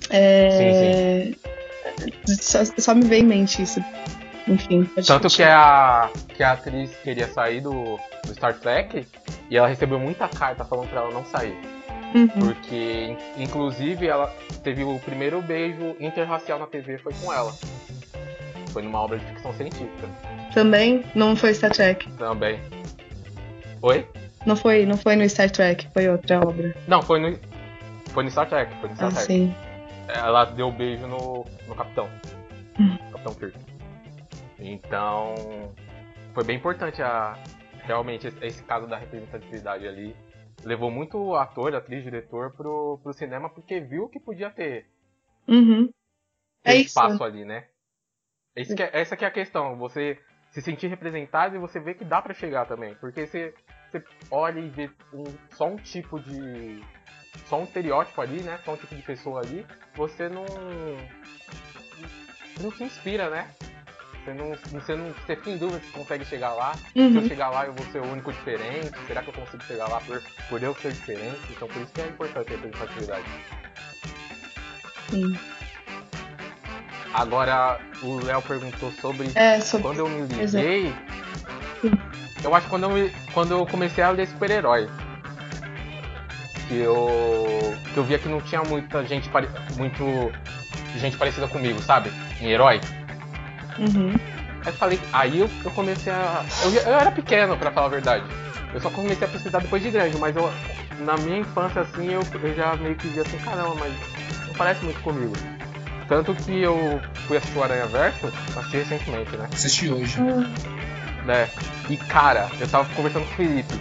É... 0.09 1.31
Só, 2.39 2.59
só 2.77 2.95
me 2.95 3.03
veio 3.03 3.23
em 3.23 3.27
mente 3.27 3.61
isso. 3.61 3.83
Enfim. 4.47 4.83
Tanto 5.07 5.27
que 5.29 5.41
a, 5.43 6.09
que 6.35 6.43
a 6.43 6.51
atriz 6.51 6.93
queria 7.03 7.27
sair 7.27 7.61
do, 7.61 7.97
do 8.25 8.33
Star 8.33 8.53
Trek 8.55 9.07
e 9.49 9.57
ela 9.57 9.67
recebeu 9.67 9.99
muita 9.99 10.27
carta 10.27 10.65
falando 10.65 10.89
pra 10.89 11.01
ela 11.01 11.11
não 11.11 11.23
sair. 11.25 11.57
Uhum. 12.13 12.27
Porque, 12.27 13.15
in- 13.37 13.43
inclusive, 13.43 14.05
ela 14.07 14.27
teve 14.63 14.83
o 14.83 14.99
primeiro 14.99 15.41
beijo 15.41 15.95
interracial 15.99 16.59
na 16.59 16.67
TV 16.67 16.97
foi 16.97 17.13
com 17.13 17.31
ela. 17.33 17.53
Foi 18.71 18.81
numa 18.83 18.99
obra 19.01 19.17
de 19.19 19.25
ficção 19.25 19.53
científica 19.53 20.07
Também 20.53 21.03
não 21.15 21.35
foi 21.35 21.53
Star 21.53 21.71
Trek. 21.71 22.11
também. 22.13 22.59
Oi? 23.81 24.07
Não 24.45 24.55
foi, 24.55 24.85
não 24.85 24.97
foi 24.97 25.15
no 25.15 25.27
Star 25.29 25.49
Trek, 25.49 25.87
foi 25.93 26.09
outra 26.09 26.39
obra. 26.39 26.75
Não, 26.87 27.01
foi 27.01 27.19
no. 27.19 27.39
Foi 28.11 28.23
no 28.23 28.29
Star 28.31 28.47
Trek, 28.47 28.73
foi 28.79 28.89
no 28.89 28.95
Star 28.95 29.07
Ah, 29.09 29.11
Trek. 29.13 29.25
sim. 29.25 29.55
Ela 30.07 30.45
deu 30.45 30.69
beijo 30.71 31.07
no, 31.07 31.45
no 31.67 31.75
Capitão. 31.75 32.09
Hum. 32.79 32.97
Capitão 33.11 33.33
Kirk. 33.35 33.57
Então. 34.59 35.35
Foi 36.33 36.43
bem 36.43 36.57
importante 36.57 37.01
a. 37.01 37.33
Realmente, 37.83 38.27
esse, 38.41 38.63
caso 38.63 38.87
da 38.87 38.97
representatividade 38.97 39.87
ali. 39.87 40.15
Levou 40.63 40.89
muito 40.89 41.35
ator, 41.35 41.75
atriz, 41.75 42.03
diretor 42.03 42.51
pro, 42.55 42.97
pro 43.03 43.11
cinema 43.13 43.49
porque 43.49 43.81
viu 43.81 44.07
que 44.07 44.19
podia 44.19 44.49
ter, 44.49 44.85
Uhum. 45.47 45.87
ter 46.63 46.71
É 46.71 46.75
isso. 46.75 46.87
espaço 46.87 47.21
ali, 47.23 47.43
né? 47.43 47.67
Esse 48.55 48.73
que 48.75 48.81
é- 48.83 48.91
essa 48.93 49.17
que 49.17 49.25
é 49.25 49.27
a 49.27 49.31
questão. 49.31 49.75
Você 49.77 50.17
se 50.51 50.61
sentir 50.61 50.87
representado 50.87 51.55
e 51.55 51.59
você 51.59 51.79
vê 51.81 51.93
que 51.93 52.05
dá 52.05 52.21
pra 52.21 52.33
chegar 52.33 52.65
também. 52.67 52.95
Porque 52.95 53.25
você, 53.27 53.53
você 53.91 54.01
olha 54.31 54.59
e 54.59 54.69
vê 54.69 54.89
um- 55.11 55.23
só 55.51 55.65
um 55.67 55.75
tipo 55.75 56.19
de. 56.19 56.81
Só 57.47 57.59
um 57.59 57.63
estereótipo 57.63 58.21
ali, 58.21 58.41
né? 58.43 58.57
Só 58.63 58.73
um 58.73 58.77
tipo 58.77 58.95
de 58.95 59.01
pessoa 59.01 59.41
ali. 59.41 59.65
Você 59.95 60.29
não. 60.29 60.45
Não 62.61 62.71
se 62.71 62.83
inspira, 62.85 63.29
né? 63.29 63.49
Você 64.23 64.33
não, 64.33 64.55
você 64.71 64.95
não. 64.95 65.07
Você 65.25 65.35
fica 65.35 65.49
em 65.49 65.57
dúvida 65.57 65.79
se 65.79 65.91
consegue 65.91 66.23
chegar 66.25 66.53
lá. 66.53 66.75
Se 66.93 66.99
eu 66.99 67.05
Uhum. 67.05 67.27
chegar 67.27 67.49
lá 67.49 67.65
eu 67.65 67.73
vou 67.73 67.85
ser 67.87 67.99
o 67.99 68.05
único 68.11 68.31
diferente. 68.31 68.91
Será 69.07 69.21
que 69.21 69.29
eu 69.29 69.33
consigo 69.33 69.63
chegar 69.63 69.87
lá 69.89 69.99
por, 70.01 70.21
por 70.49 70.63
eu 70.63 70.73
ser 70.75 70.91
diferente? 70.93 71.39
Então 71.51 71.67
por 71.67 71.81
isso 71.81 71.91
que 71.93 72.01
é 72.01 72.07
importante 72.07 72.47
a 72.47 72.55
representatividade. 72.55 73.25
Sim. 75.09 75.37
Agora 77.13 77.79
o 78.01 78.23
Léo 78.23 78.41
perguntou 78.41 78.91
sobre 78.93 79.29
É, 79.35 79.59
sobre. 79.59 79.83
quando 79.83 79.99
eu 79.99 80.09
me 80.09 80.21
liguei, 80.25 80.93
eu 82.43 82.55
acho 82.55 82.65
que 82.65 82.69
quando 82.69 82.83
eu, 82.83 82.89
me- 82.89 83.11
quando 83.33 83.51
eu 83.51 83.65
comecei 83.67 84.03
a 84.03 84.09
ler 84.09 84.27
super-herói, 84.27 84.89
que 86.67 86.75
eu, 86.79 87.75
que 87.93 87.97
eu 87.97 88.03
via 88.03 88.17
que 88.17 88.27
não 88.27 88.41
tinha 88.41 88.63
muita 88.63 89.05
gente, 89.05 89.29
pare- 89.29 89.49
muito 89.77 90.03
gente 90.97 91.15
parecida 91.17 91.47
comigo, 91.47 91.79
sabe? 91.81 92.09
Em 92.41 92.47
herói. 92.47 92.79
Uhum. 93.79 94.13
Aí 94.65 94.67
eu 94.71 94.73
falei, 94.73 94.99
aí 95.11 95.39
eu, 95.39 95.49
eu 95.65 95.71
comecei 95.71 96.11
a. 96.11 96.43
Eu, 96.63 96.71
eu 96.73 96.93
era 96.99 97.11
pequeno, 97.11 97.57
pra 97.57 97.71
falar 97.71 97.87
a 97.87 97.89
verdade. 97.89 98.23
Eu 98.73 98.79
só 98.79 98.89
comecei 98.89 99.27
a 99.27 99.29
pesquisar 99.29 99.59
depois 99.59 99.83
de 99.83 99.91
grande, 99.91 100.17
mas 100.17 100.35
eu, 100.35 100.51
na 100.99 101.15
minha 101.17 101.39
infância 101.39 101.81
assim, 101.81 102.11
eu, 102.11 102.21
eu 102.41 102.55
já 102.55 102.75
meio 102.77 102.95
que 102.95 103.07
via 103.07 103.21
assim, 103.21 103.37
caramba, 103.37 103.75
mas 103.79 103.93
não 104.47 104.53
parece 104.55 104.83
muito 104.83 104.99
comigo. 105.01 105.33
Tanto 106.07 106.33
que 106.33 106.61
eu 106.61 106.99
fui 107.27 107.37
assistir 107.37 107.57
o 107.57 107.63
Aranha 107.63 107.85
Verso, 107.87 108.27
assisti 108.57 108.77
recentemente, 108.77 109.35
né? 109.37 109.47
Assisti 109.53 109.89
hoje. 109.91 110.19
né? 111.25 111.47
E 111.89 111.97
cara, 111.97 112.47
eu 112.59 112.67
tava 112.67 112.87
conversando 112.95 113.25
com 113.25 113.33
o 113.33 113.35
Felipe. 113.35 113.73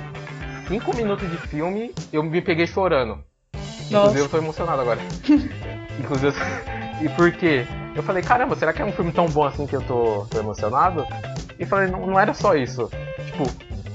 Cinco 0.68 0.94
minutos 0.94 1.28
de 1.30 1.36
filme, 1.38 1.94
eu 2.12 2.22
me 2.22 2.40
peguei 2.40 2.66
chorando. 2.66 3.18
Nossa. 3.54 3.82
Inclusive 3.90 4.20
eu 4.20 4.28
tô 4.28 4.38
emocionado 4.38 4.80
agora. 4.80 5.00
Inclusive, 5.98 6.36
eu- 6.38 7.04
e 7.06 7.08
por 7.10 7.32
quê? 7.32 7.66
Eu 7.94 8.02
falei, 8.02 8.22
caramba, 8.22 8.56
será 8.56 8.72
que 8.72 8.80
é 8.80 8.84
um 8.84 8.92
filme 8.92 9.12
tão 9.12 9.26
bom 9.26 9.44
assim 9.44 9.66
que 9.66 9.76
eu 9.76 9.82
tô, 9.82 10.26
tô 10.30 10.38
emocionado? 10.38 11.06
E 11.58 11.66
falei, 11.66 11.88
não, 11.90 12.06
não 12.06 12.18
era 12.18 12.32
só 12.32 12.54
isso. 12.56 12.90
Tipo, 13.26 13.44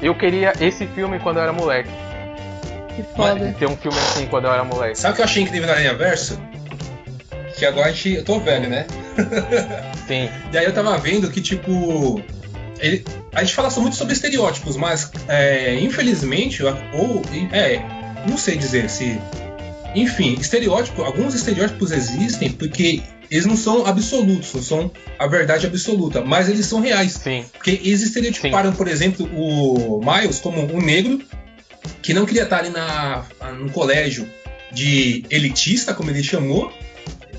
eu 0.02 0.14
queria 0.16 0.54
esse 0.60 0.86
filme 0.88 1.20
quando 1.20 1.38
eu 1.38 1.44
era 1.44 1.52
moleque. 1.54 1.90
Que 2.96 3.04
foda. 3.16 3.54
Ter 3.58 3.68
um 3.68 3.76
filme 3.78 3.98
assim 3.98 4.26
quando 4.28 4.46
eu 4.46 4.52
era 4.54 4.64
moleque. 4.64 4.98
Sabe 5.00 5.14
o 5.14 5.16
que 5.16 5.22
eu 5.22 5.26
achei 5.26 5.44
incrível 5.44 5.68
na 5.68 5.74
Aranha 5.74 5.94
Verso? 5.96 6.40
Que 7.56 7.66
agora 7.66 7.88
a 7.88 7.92
gente. 7.92 8.16
Eu 8.16 8.24
tô 8.24 8.40
velho, 8.40 8.70
né? 8.70 8.86
Sim, 10.08 10.30
E 10.52 10.58
aí 10.58 10.66
eu 10.66 10.74
tava 10.74 10.96
vendo 10.98 11.30
que, 11.32 11.42
tipo. 11.42 12.22
ele- 12.80 13.04
a 13.34 13.42
gente 13.44 13.54
fala 13.56 13.70
só 13.70 13.82
muito 13.82 13.96
sobre 13.96 14.14
estereótipos, 14.14 14.78
mas 14.78 15.12
é, 15.28 15.76
infelizmente, 15.80 16.64
ou. 16.64 17.22
É, 17.52 17.82
não 18.30 18.38
sei 18.38 18.58
dizer 18.58 18.90
se. 18.90 19.20
Enfim, 19.96 20.36
estereótipo, 20.40 21.02
alguns 21.04 21.34
estereótipos 21.34 21.92
existem 21.92 22.52
porque 22.52 23.02
eles 23.30 23.46
não 23.46 23.58
são 23.58 23.86
absolutos, 23.86 24.54
não 24.54 24.62
são 24.62 24.92
a 25.20 25.28
verdade 25.28 25.66
absoluta, 25.66 26.22
mas 26.22 26.50
eles 26.50 26.66
são 26.66 26.80
reais. 26.80 27.14
sim, 27.14 27.46
Porque 27.54 27.72
eles 27.72 28.02
estereotiparam, 28.02 28.72
por 28.74 28.88
exemplo, 28.88 29.30
o 29.34 30.00
Miles 30.00 30.40
como 30.40 30.62
um 30.62 30.82
negro 30.82 31.22
que 32.02 32.14
não 32.14 32.26
queria 32.26 32.44
estar 32.44 32.60
ali 32.60 32.70
na, 32.70 33.26
no 33.60 33.70
colégio 33.72 34.30
de 34.72 35.24
elitista, 35.30 35.94
como 35.94 36.10
ele 36.10 36.24
chamou, 36.24 36.72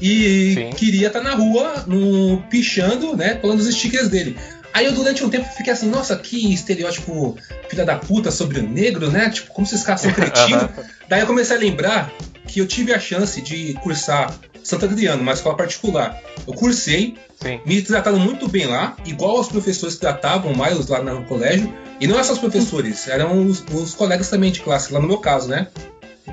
e 0.00 0.54
Sim. 0.54 0.70
queria 0.76 1.08
estar 1.08 1.22
na 1.22 1.34
rua, 1.34 1.84
no, 1.86 2.42
pichando, 2.50 3.16
né, 3.16 3.34
pulando 3.34 3.60
os 3.60 3.74
stickers 3.74 4.08
dele. 4.08 4.36
Aí 4.72 4.86
eu, 4.86 4.92
durante 4.92 5.24
um 5.24 5.30
tempo, 5.30 5.48
fiquei 5.56 5.72
assim, 5.72 5.88
nossa, 5.88 6.14
que 6.16 6.52
estereótipo 6.52 7.36
filha 7.68 7.84
da 7.84 7.96
puta 7.96 8.30
sobre 8.30 8.60
o 8.60 8.62
negro, 8.62 9.10
né? 9.10 9.30
Tipo, 9.30 9.52
como 9.52 9.66
esses 9.66 9.82
caras 9.82 10.02
são 10.02 10.12
cretinos. 10.14 10.68
Daí 11.08 11.20
eu 11.20 11.26
comecei 11.26 11.56
a 11.56 11.58
lembrar 11.58 12.12
que 12.46 12.60
eu 12.60 12.66
tive 12.66 12.92
a 12.92 13.00
chance 13.00 13.40
de 13.40 13.74
cursar 13.82 14.32
Santo 14.68 14.84
Adriano, 14.84 15.22
uma 15.22 15.32
escola 15.32 15.56
particular. 15.56 16.20
Eu 16.46 16.52
cursei, 16.54 17.16
sim, 17.42 17.60
me 17.64 17.80
trataram 17.82 18.18
muito 18.18 18.46
bem 18.48 18.66
lá, 18.66 18.96
igual 19.06 19.40
os 19.40 19.48
professores 19.48 19.94
que 19.94 20.00
tratavam 20.00 20.52
o 20.52 20.56
Miles 20.56 20.86
lá 20.88 21.02
no 21.02 21.24
colégio. 21.24 21.72
E 22.00 22.06
não 22.06 22.14
eram 22.14 22.24
só 22.24 22.32
os 22.34 22.38
professores, 22.38 23.08
eram 23.08 23.46
os, 23.46 23.64
os 23.72 23.94
colegas 23.94 24.28
também 24.28 24.52
de 24.52 24.60
classe, 24.60 24.92
lá 24.92 25.00
no 25.00 25.08
meu 25.08 25.18
caso, 25.18 25.48
né? 25.48 25.68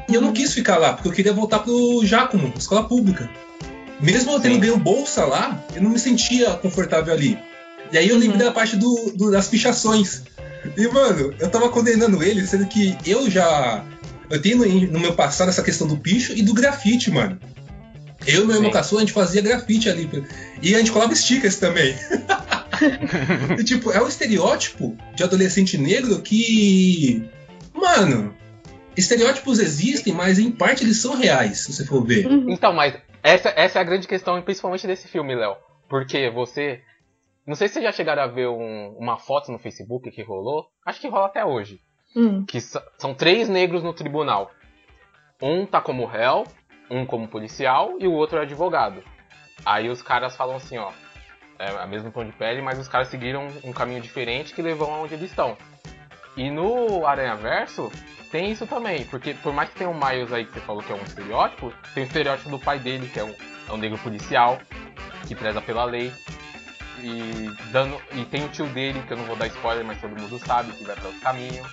E 0.10 0.14
eu 0.14 0.22
não 0.22 0.32
quis 0.34 0.54
ficar 0.54 0.78
lá, 0.78 0.94
porque 0.94 1.08
eu 1.08 1.12
queria 1.14 1.34
voltar 1.34 1.60
pro 1.60 2.02
Giacomo, 2.06 2.54
escola 2.58 2.88
pública. 2.88 3.30
Mesmo 4.00 4.32
eu 4.34 4.40
tendo 4.40 4.56
Sim. 4.56 4.60
ganho 4.60 4.78
bolsa 4.78 5.26
lá, 5.26 5.64
eu 5.74 5.82
não 5.82 5.90
me 5.90 5.98
sentia 5.98 6.52
confortável 6.56 7.14
ali. 7.14 7.40
E 7.92 7.98
aí 7.98 8.10
eu 8.10 8.18
lembrei 8.18 8.46
da 8.46 8.52
parte 8.52 8.76
do, 8.76 9.14
do- 9.16 9.32
das 9.32 9.48
pichações. 9.48 10.24
E, 10.76 10.88
mano, 10.88 11.34
eu 11.40 11.50
tava 11.50 11.70
condenando 11.70 12.22
ele, 12.22 12.46
sendo 12.46 12.66
que 12.68 12.98
eu 13.06 13.30
já. 13.30 13.84
Eu 14.30 14.42
tenho 14.42 14.58
no, 14.58 14.66
no 14.92 15.00
meu 15.00 15.14
passado 15.14 15.50
essa 15.50 15.62
questão 15.64 15.88
do 15.88 15.96
picho 15.98 16.34
e 16.34 16.42
do 16.42 16.54
grafite, 16.54 17.10
mano. 17.10 17.40
Eu 18.28 18.44
e 18.44 18.48
meu 18.48 18.56
irmão 18.56 18.72
caçula, 18.72 19.02
a 19.02 19.06
gente 19.06 19.14
fazia 19.14 19.42
grafite 19.42 19.90
ali. 19.90 20.10
E 20.62 20.74
a 20.76 20.80
gente 20.80 20.92
colava 20.92 21.16
stickers 21.16 21.58
também. 21.58 21.96
e, 23.60 23.64
tipo, 23.64 23.92
é 23.92 24.02
um 24.02 24.08
estereótipo 24.08 24.98
de 25.16 25.24
adolescente 25.24 25.78
negro 25.78 26.22
que. 26.22 27.30
Mano, 27.74 28.36
estereótipos 28.98 29.60
existem, 29.60 30.14
mas 30.14 30.40
em 30.40 30.52
parte 30.52 30.84
eles 30.84 31.02
são 31.02 31.16
reais, 31.16 31.60
se 31.66 31.74
você 31.74 31.86
for 31.86 32.04
ver. 32.04 32.26
Uhum. 32.26 32.50
Então, 32.50 32.74
mas 32.74 32.96
essa, 33.22 33.50
essa 33.56 33.80
é 33.80 33.82
a 33.82 33.86
grande 33.86 34.08
questão, 34.08 34.42
principalmente 34.42 34.88
desse 34.88 35.08
filme, 35.08 35.36
Léo. 35.36 35.56
Porque 35.90 36.30
você. 36.30 36.82
Não 37.46 37.54
sei 37.54 37.68
se 37.68 37.76
vocês 37.76 37.86
já 37.86 37.92
chegaram 37.92 38.24
a 38.24 38.28
ver 38.28 38.48
um- 38.48 38.96
uma 38.98 39.18
foto 39.18 39.52
no 39.52 39.60
Facebook 39.60 40.10
que 40.10 40.24
rolou. 40.24 40.66
Acho 40.86 41.00
que 41.00 41.08
rola 41.08 41.28
até 41.28 41.46
hoje. 41.46 41.80
Hum. 42.16 42.44
Que 42.46 42.60
são 42.60 43.14
três 43.16 43.48
negros 43.48 43.84
no 43.84 43.94
tribunal. 43.94 44.50
Um 45.42 45.66
tá 45.66 45.80
como 45.82 46.06
réu, 46.06 46.46
um 46.90 47.06
como 47.06 47.28
policial 47.28 47.96
e 48.00 48.08
o 48.08 48.14
outro 48.14 48.38
é 48.38 48.42
advogado. 48.42 49.04
Aí 49.66 49.90
os 49.90 50.02
caras 50.02 50.36
falam 50.36 50.58
assim, 50.58 50.78
ó. 50.78 50.92
É 51.58 51.70
a 51.70 51.88
mesma 51.88 52.12
tom 52.12 52.26
de 52.26 52.34
pele, 52.34 52.62
mas 52.62 52.78
os 52.78 52.88
caras 52.88 53.08
seguiram 53.08 53.48
um 53.64 53.72
caminho 53.72 54.02
diferente 54.02 54.54
que 54.54 54.62
levou 54.62 54.92
aonde 54.92 55.14
eles 55.14 55.30
estão. 55.30 55.58
E 56.36 56.52
no 56.52 57.08
Aranha 57.08 57.36
Verso 57.36 57.90
tem 58.30 58.52
isso 58.52 58.68
também, 58.68 59.06
porque 59.06 59.34
por 59.36 59.54
mais 59.54 59.70
que 59.70 59.78
tenha 59.78 59.90
o 59.90 59.94
Miles 59.94 60.34
aí 60.34 60.46
que 60.46 60.54
você 60.54 60.60
falou 60.60 60.84
que 60.84 60.92
é 60.92 60.96
um 60.96 61.04
estereótipo, 61.04 61.72
tem 61.94 62.04
o 62.04 62.08
estereótipo 62.08 62.50
do 62.50 62.60
pai 62.60 62.80
dele, 62.80 63.08
que 63.08 63.20
é 63.20 63.24
um, 63.24 63.34
é 63.70 63.72
um 63.72 63.78
negro 63.78 63.98
policial, 64.00 64.60
que 65.26 65.34
preza 65.34 65.62
pela 65.62 65.86
lei. 65.86 66.12
E, 67.00 67.50
dando, 67.72 68.02
e 68.14 68.26
tem 68.26 68.44
o 68.44 68.50
tio 68.50 68.66
dele, 68.68 69.02
que 69.08 69.14
eu 69.14 69.18
não 69.18 69.26
vou 69.26 69.38
dar 69.38 69.48
spoiler, 69.48 69.86
mas 69.86 70.02
todo 70.02 70.20
mundo 70.20 70.38
sabe, 70.40 70.74
que 70.74 70.84
vai 70.84 70.96
para 70.98 71.12
caminho. 71.22 71.64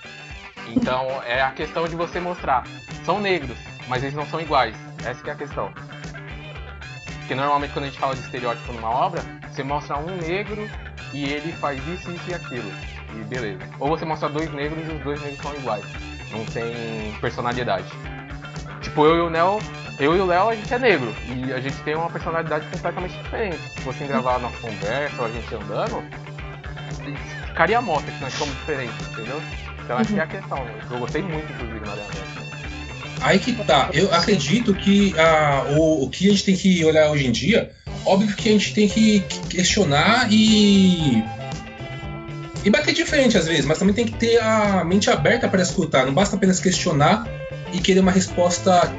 Então 0.69 1.21
é 1.23 1.41
a 1.41 1.51
questão 1.51 1.85
de 1.87 1.95
você 1.95 2.19
mostrar. 2.19 2.63
São 3.03 3.19
negros, 3.19 3.57
mas 3.87 4.03
eles 4.03 4.15
não 4.15 4.25
são 4.25 4.39
iguais. 4.39 4.75
Essa 5.05 5.27
é 5.27 5.31
a 5.31 5.35
questão. 5.35 5.71
Porque 7.19 7.35
normalmente 7.35 7.71
quando 7.71 7.85
a 7.85 7.87
gente 7.87 7.99
fala 7.99 8.15
de 8.15 8.21
estereótipo 8.21 8.73
numa 8.73 8.89
obra, 8.89 9.21
você 9.49 9.63
mostra 9.63 9.97
um 9.97 10.17
negro 10.17 10.69
e 11.13 11.25
ele 11.25 11.53
faz 11.53 11.79
isso, 11.87 12.11
isso 12.11 12.29
e 12.29 12.33
aquilo. 12.33 12.71
E 13.15 13.23
beleza. 13.23 13.61
Ou 13.79 13.89
você 13.89 14.03
mostra 14.03 14.27
dois 14.27 14.51
negros 14.51 14.85
e 14.87 14.91
os 14.91 15.03
dois 15.03 15.21
negros 15.21 15.41
são 15.41 15.53
iguais. 15.55 15.85
Não 16.31 16.43
tem 16.45 17.15
personalidade. 17.21 17.87
Tipo, 18.81 19.05
eu 19.05 19.17
e 19.17 19.21
o 19.21 19.29
Neo, 19.29 19.59
eu 19.99 20.15
e 20.15 20.19
o 20.19 20.25
Léo, 20.25 20.49
a 20.49 20.55
gente 20.55 20.73
é 20.73 20.79
negro. 20.79 21.13
E 21.27 21.53
a 21.53 21.59
gente 21.59 21.77
tem 21.83 21.95
uma 21.95 22.09
personalidade 22.09 22.67
completamente 22.67 23.15
diferente. 23.23 23.57
Se 23.69 23.81
fossem 23.81 24.07
gravar 24.07 24.35
a 24.35 24.39
nossa 24.39 24.57
conversa 24.57 25.21
ou 25.21 25.27
a 25.27 25.31
gente 25.31 25.55
andando, 25.55 26.03
ficaria 27.47 27.77
a 27.77 27.81
mostra 27.81 28.11
que 28.11 28.19
nós 28.19 28.33
somos 28.33 28.53
diferentes, 28.55 29.07
entendeu? 29.11 29.41
Então 29.83 30.03
que 30.03 30.19
é 30.19 30.23
a 30.23 30.27
questão. 30.27 30.57
Eu 30.91 30.99
gostei 30.99 31.21
muito, 31.21 31.51
inclusive, 31.53 31.79
na 31.85 31.91
Aranha 31.91 32.52
Aí 33.21 33.39
que 33.39 33.53
tá. 33.53 33.89
Eu 33.93 34.13
acredito 34.13 34.73
que 34.73 35.13
ah, 35.17 35.65
o, 35.77 36.03
o 36.03 36.09
que 36.09 36.27
a 36.27 36.31
gente 36.31 36.43
tem 36.43 36.55
que 36.55 36.83
olhar 36.83 37.09
hoje 37.09 37.27
em 37.27 37.31
dia, 37.31 37.71
óbvio 38.05 38.35
que 38.35 38.49
a 38.49 38.51
gente 38.51 38.73
tem 38.73 38.87
que 38.87 39.23
questionar 39.49 40.27
e. 40.31 41.23
E 42.65 42.69
bater 42.69 42.93
de 42.93 43.03
frente 43.03 43.37
às 43.37 43.45
vezes, 43.45 43.65
mas 43.65 43.77
também 43.77 43.93
tem 43.93 44.05
que 44.05 44.13
ter 44.13 44.41
a 44.41 44.85
mente 44.85 45.09
aberta 45.09 45.49
para 45.49 45.61
escutar. 45.61 46.05
Não 46.05 46.13
basta 46.13 46.35
apenas 46.35 46.59
questionar 46.59 47.27
e 47.73 47.79
querer 47.79 47.99
uma 47.99 48.11
resposta 48.11 48.89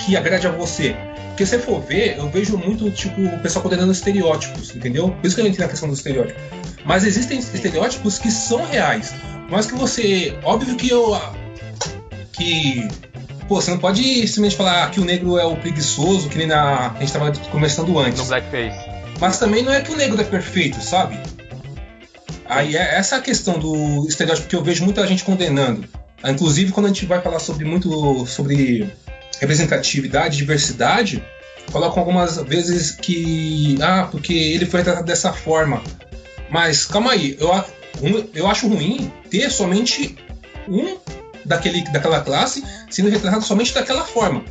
que 0.00 0.16
agrade 0.16 0.46
a 0.46 0.50
você. 0.50 0.96
Porque 1.28 1.46
se 1.46 1.56
você 1.56 1.58
for 1.58 1.80
ver, 1.80 2.16
eu 2.16 2.28
vejo 2.28 2.56
muito, 2.56 2.88
tipo, 2.92 3.20
o 3.20 3.38
pessoal 3.40 3.62
condenando 3.62 3.90
estereótipos, 3.90 4.74
entendeu? 4.74 5.10
Por 5.10 5.26
isso 5.26 5.34
que 5.34 5.42
eu 5.42 5.46
entrei 5.46 5.64
na 5.64 5.70
questão 5.70 5.88
do 5.88 5.94
estereótipo. 5.94 6.38
Mas 6.84 7.04
existem 7.04 7.38
estereótipos 7.38 8.18
que 8.18 8.30
são 8.30 8.64
reais. 8.64 9.12
Mas 9.50 9.66
que 9.66 9.74
você. 9.74 10.38
Óbvio 10.44 10.76
que 10.76 10.88
eu. 10.88 11.20
Que 12.32 12.88
Pô, 13.48 13.60
você 13.60 13.70
não 13.70 13.78
pode 13.78 14.02
simplesmente 14.02 14.56
falar 14.56 14.90
que 14.90 15.00
o 15.00 15.04
negro 15.04 15.38
é 15.38 15.44
o 15.44 15.56
preguiçoso, 15.56 16.28
que 16.28 16.38
nem 16.38 16.46
na, 16.46 16.92
a 16.92 17.00
gente 17.00 17.12
tava 17.12 17.32
conversando 17.50 17.98
antes. 17.98 18.20
No 18.20 18.26
Blackface. 18.26 18.78
Mas 19.20 19.38
também 19.38 19.62
não 19.62 19.72
é 19.72 19.80
que 19.80 19.92
o 19.92 19.96
negro 19.96 20.20
é 20.20 20.24
perfeito, 20.24 20.80
sabe? 20.82 21.18
Aí 22.46 22.76
é 22.76 22.96
essa 22.96 23.16
a 23.16 23.20
questão 23.20 23.58
do 23.58 24.06
estereótipo 24.08 24.48
que 24.48 24.56
eu 24.56 24.62
vejo 24.62 24.84
muita 24.84 25.06
gente 25.06 25.24
condenando. 25.24 25.86
Inclusive, 26.24 26.72
quando 26.72 26.86
a 26.86 26.88
gente 26.88 27.04
vai 27.04 27.20
falar 27.20 27.38
sobre 27.38 27.64
muito 27.64 28.26
sobre 28.26 28.90
representatividade, 29.40 30.38
diversidade, 30.38 31.22
colocam 31.70 32.00
algumas 32.00 32.36
vezes 32.36 32.92
que. 32.92 33.76
Ah, 33.82 34.08
porque 34.10 34.32
ele 34.32 34.66
foi 34.66 34.82
tratado 34.82 35.06
dessa 35.06 35.32
forma. 35.32 35.82
Mas 36.50 36.84
calma 36.84 37.12
aí, 37.12 37.36
eu, 37.38 38.30
eu 38.34 38.46
acho 38.46 38.68
ruim 38.68 39.12
ter 39.30 39.50
somente 39.50 40.16
um 40.68 40.96
daquele, 41.44 41.82
daquela 41.90 42.20
classe 42.20 42.64
sendo 42.90 43.08
retratado 43.10 43.44
somente 43.44 43.72
daquela 43.74 44.04
forma. 44.04 44.44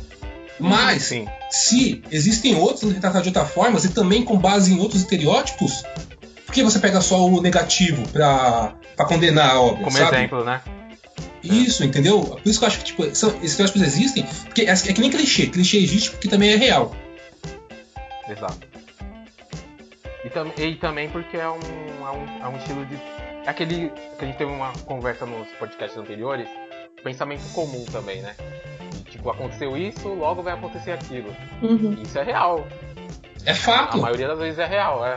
Mas 0.58 1.02
Sim. 1.04 1.26
se 1.50 2.02
existem 2.10 2.54
outros 2.54 2.80
sendo 2.80 2.94
retratados 2.94 3.24
de 3.24 3.28
outra 3.36 3.44
forma 3.44 3.78
e 3.82 3.88
também 3.88 4.24
com 4.24 4.38
base 4.38 4.72
em 4.72 4.78
outros 4.78 5.00
estereótipos, 5.02 5.82
por 6.46 6.54
que 6.54 6.62
você 6.62 6.78
pega 6.78 7.00
só 7.00 7.26
o 7.26 7.40
negativo 7.40 8.06
pra, 8.08 8.74
pra 8.94 9.04
condenar 9.06 9.50
a 9.50 9.60
obra? 9.60 9.82
Como 9.84 9.90
sabe? 9.98 10.16
exemplo, 10.16 10.44
né? 10.44 10.60
Isso, 11.42 11.84
entendeu? 11.84 12.20
Por 12.20 12.48
isso 12.48 12.58
que 12.58 12.64
eu 12.64 12.68
acho 12.68 12.78
que 12.78 12.84
tipo, 12.84 13.14
são, 13.14 13.30
esses 13.38 13.50
estereótipos 13.50 13.82
existem, 13.82 14.24
porque 14.44 14.62
é, 14.62 14.70
é 14.70 14.76
que 14.76 15.00
nem 15.00 15.10
clichê. 15.10 15.46
Clichê 15.48 15.78
existe 15.78 16.10
porque 16.12 16.28
também 16.28 16.52
é 16.52 16.56
real. 16.56 16.94
Exato. 18.28 18.66
E, 20.24 20.30
tam- 20.30 20.52
e 20.56 20.74
também 20.76 21.08
porque 21.10 21.36
é 21.36 21.48
um, 21.48 21.58
é 21.58 22.10
um, 22.10 22.44
é 22.44 22.48
um 22.48 22.56
estilo 22.56 22.86
de. 22.86 22.94
É 23.44 23.50
aquele 23.50 23.90
que 24.18 24.24
a 24.24 24.26
gente 24.26 24.38
teve 24.38 24.50
uma 24.50 24.72
conversa 24.86 25.26
nos 25.26 25.46
podcasts 25.58 25.98
anteriores, 25.98 26.48
pensamento 27.04 27.42
comum 27.52 27.84
também, 27.84 28.22
né? 28.22 28.34
De, 28.90 29.02
tipo, 29.12 29.30
aconteceu 29.30 29.76
isso, 29.76 30.08
logo 30.08 30.42
vai 30.42 30.54
acontecer 30.54 30.90
aquilo. 30.92 31.34
Uhum. 31.62 31.96
Isso 32.02 32.18
é 32.18 32.24
real. 32.24 32.66
É 33.44 33.52
A 33.52 33.54
fato. 33.54 33.98
maioria 33.98 34.26
das 34.26 34.38
vezes 34.38 34.58
é 34.58 34.66
real, 34.66 35.06
é. 35.06 35.16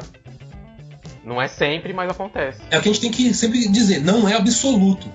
Não 1.23 1.41
é 1.41 1.47
sempre, 1.47 1.93
mas 1.93 2.09
acontece. 2.09 2.61
É 2.69 2.77
o 2.77 2.81
que 2.81 2.89
a 2.89 2.91
gente 2.91 3.01
tem 3.01 3.11
que 3.11 3.33
sempre 3.33 3.67
dizer, 3.67 4.01
não 4.01 4.27
é 4.27 4.35
absoluto. 4.35 5.09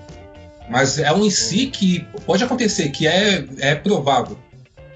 Mas 0.69 0.97
é 0.97 1.11
um 1.13 1.25
em 1.25 1.29
si 1.29 1.67
que 1.67 2.05
pode 2.25 2.43
acontecer, 2.43 2.89
que 2.89 3.07
é, 3.07 3.45
é 3.59 3.75
provável. 3.75 4.37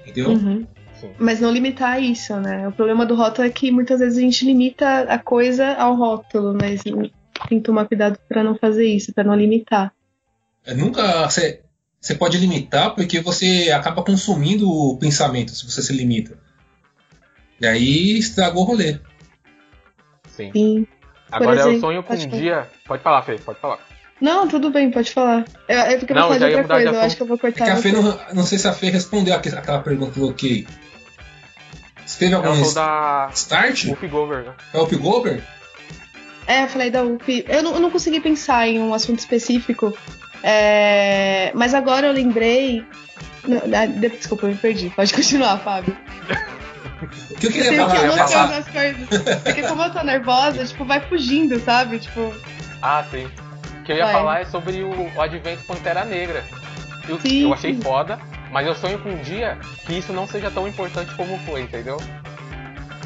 Entendeu? 0.06 0.30
Uhum. 0.30 0.66
Sim. 1.00 1.10
Mas 1.18 1.40
não 1.40 1.52
limitar 1.52 2.02
isso, 2.02 2.34
né? 2.36 2.66
O 2.66 2.72
problema 2.72 3.06
do 3.06 3.14
rótulo 3.14 3.46
é 3.46 3.50
que 3.50 3.70
muitas 3.70 4.00
vezes 4.00 4.18
a 4.18 4.20
gente 4.20 4.44
limita 4.44 5.02
a 5.02 5.18
coisa 5.18 5.74
ao 5.74 5.94
rótulo, 5.94 6.56
mas 6.60 6.82
tem 6.82 7.12
que 7.48 7.60
tomar 7.60 7.86
cuidado 7.86 8.18
pra 8.28 8.42
não 8.42 8.56
fazer 8.56 8.86
isso, 8.86 9.12
pra 9.12 9.22
não 9.22 9.36
limitar. 9.36 9.92
É, 10.66 10.74
nunca 10.74 11.28
você 12.08 12.14
pode 12.14 12.38
limitar 12.38 12.94
porque 12.94 13.20
você 13.20 13.70
acaba 13.70 14.02
consumindo 14.02 14.68
o 14.70 14.96
pensamento 14.98 15.50
se 15.54 15.64
você 15.70 15.82
se 15.82 15.92
limita. 15.92 16.38
E 17.60 17.66
aí 17.66 18.18
estragou 18.18 18.62
o 18.62 18.66
rolê. 18.66 18.98
Sim. 20.36 20.50
Sim. 20.52 20.86
Agora 21.30 21.56
eu 21.60 21.66
exemplo, 21.68 21.80
sonho 21.80 22.02
com 22.02 22.14
um 22.14 22.16
falar. 22.18 22.30
dia. 22.40 22.68
Pode 22.86 23.02
falar, 23.02 23.22
Fê, 23.22 23.36
pode 23.38 23.60
falar. 23.60 23.78
Não, 24.20 24.48
tudo 24.48 24.70
bem, 24.70 24.90
pode 24.90 25.12
falar. 25.12 25.44
É, 25.68 25.92
é 25.92 25.98
porque 25.98 26.12
eu 26.12 26.16
Não, 26.16 26.28
vou 26.28 26.38
já 26.38 26.38
falar 26.40 26.48
de 26.50 26.54
ia 26.54 26.58
outra 26.58 26.62
mudar 26.62 26.78
de 26.78 26.84
coisa, 26.84 26.98
eu 26.98 27.06
acho 27.06 27.16
que 27.16 27.22
eu 27.22 27.26
vou 27.26 27.36
É 27.36 27.40
cortar. 27.40 27.64
que 27.66 27.70
a 27.70 27.76
Fê 27.76 27.92
não, 27.92 28.18
não 28.34 28.46
sei 28.46 28.58
se 28.58 28.66
a 28.66 28.72
Fê 28.72 28.88
respondeu 28.90 29.34
aque- 29.34 29.50
aquela 29.50 29.80
pergunta 29.80 30.12
que 30.12 30.18
eu 30.18 30.22
coloquei. 30.22 30.66
Você 32.06 32.18
teve 32.20 32.34
Eu 32.34 32.38
algum 32.42 32.64
sou 32.64 32.74
da 32.74 33.28
start? 33.34 33.84
Wolf 33.86 34.02
Gover, 34.10 34.44
né? 34.44 34.54
É 34.72 34.78
o 34.78 34.86
Gober? 34.98 35.44
É, 36.46 36.64
eu 36.64 36.68
falei 36.68 36.90
da 36.90 37.02
UP. 37.04 37.44
Eu 37.46 37.62
não, 37.62 37.74
eu 37.74 37.80
não 37.80 37.90
consegui 37.90 38.20
pensar 38.20 38.66
em 38.66 38.78
um 38.80 38.94
assunto 38.94 39.18
específico. 39.18 39.94
É, 40.42 41.50
Mas 41.54 41.74
agora 41.74 42.06
eu 42.08 42.12
lembrei. 42.12 42.84
Não, 43.46 43.58
ah, 43.58 43.86
de- 43.86 44.08
Desculpa, 44.10 44.46
eu 44.46 44.50
me 44.50 44.56
perdi. 44.56 44.90
Pode 44.90 45.12
continuar, 45.14 45.58
Fábio. 45.58 45.96
O 47.30 47.34
que 47.36 47.46
eu 47.46 47.50
Eu 47.50 47.52
queria 47.52 47.70
que 47.70 47.76
falar? 47.76 48.00
anotando 48.00 48.28
falar. 48.28 48.56
as 48.58 48.68
coisas. 48.68 49.08
Porque 49.44 49.62
como 49.62 49.82
eu 49.82 49.90
tô 49.92 50.02
nervosa, 50.02 50.64
tipo, 50.66 50.84
vai 50.84 51.00
fugindo, 51.00 51.58
sabe? 51.60 51.98
Tipo, 51.98 52.34
Ah, 52.82 53.04
sim. 53.10 53.26
O 53.80 53.82
que 53.84 53.92
eu 53.92 53.96
ia 53.96 54.04
Vai. 54.04 54.12
falar 54.12 54.40
é 54.40 54.44
sobre 54.44 54.82
o, 54.82 54.90
o 55.16 55.22
advento 55.22 55.62
Pantera 55.64 56.04
Negra. 56.04 56.44
Eu, 57.08 57.18
Sim, 57.20 57.44
eu 57.44 57.54
achei 57.54 57.72
sim. 57.74 57.80
foda, 57.80 58.18
mas 58.52 58.66
eu 58.66 58.74
sonho 58.74 58.98
com 58.98 59.08
um 59.08 59.16
dia 59.22 59.56
que 59.86 59.94
isso 59.94 60.12
não 60.12 60.26
seja 60.26 60.50
tão 60.50 60.68
importante 60.68 61.14
como 61.14 61.38
foi, 61.46 61.62
entendeu? 61.62 61.96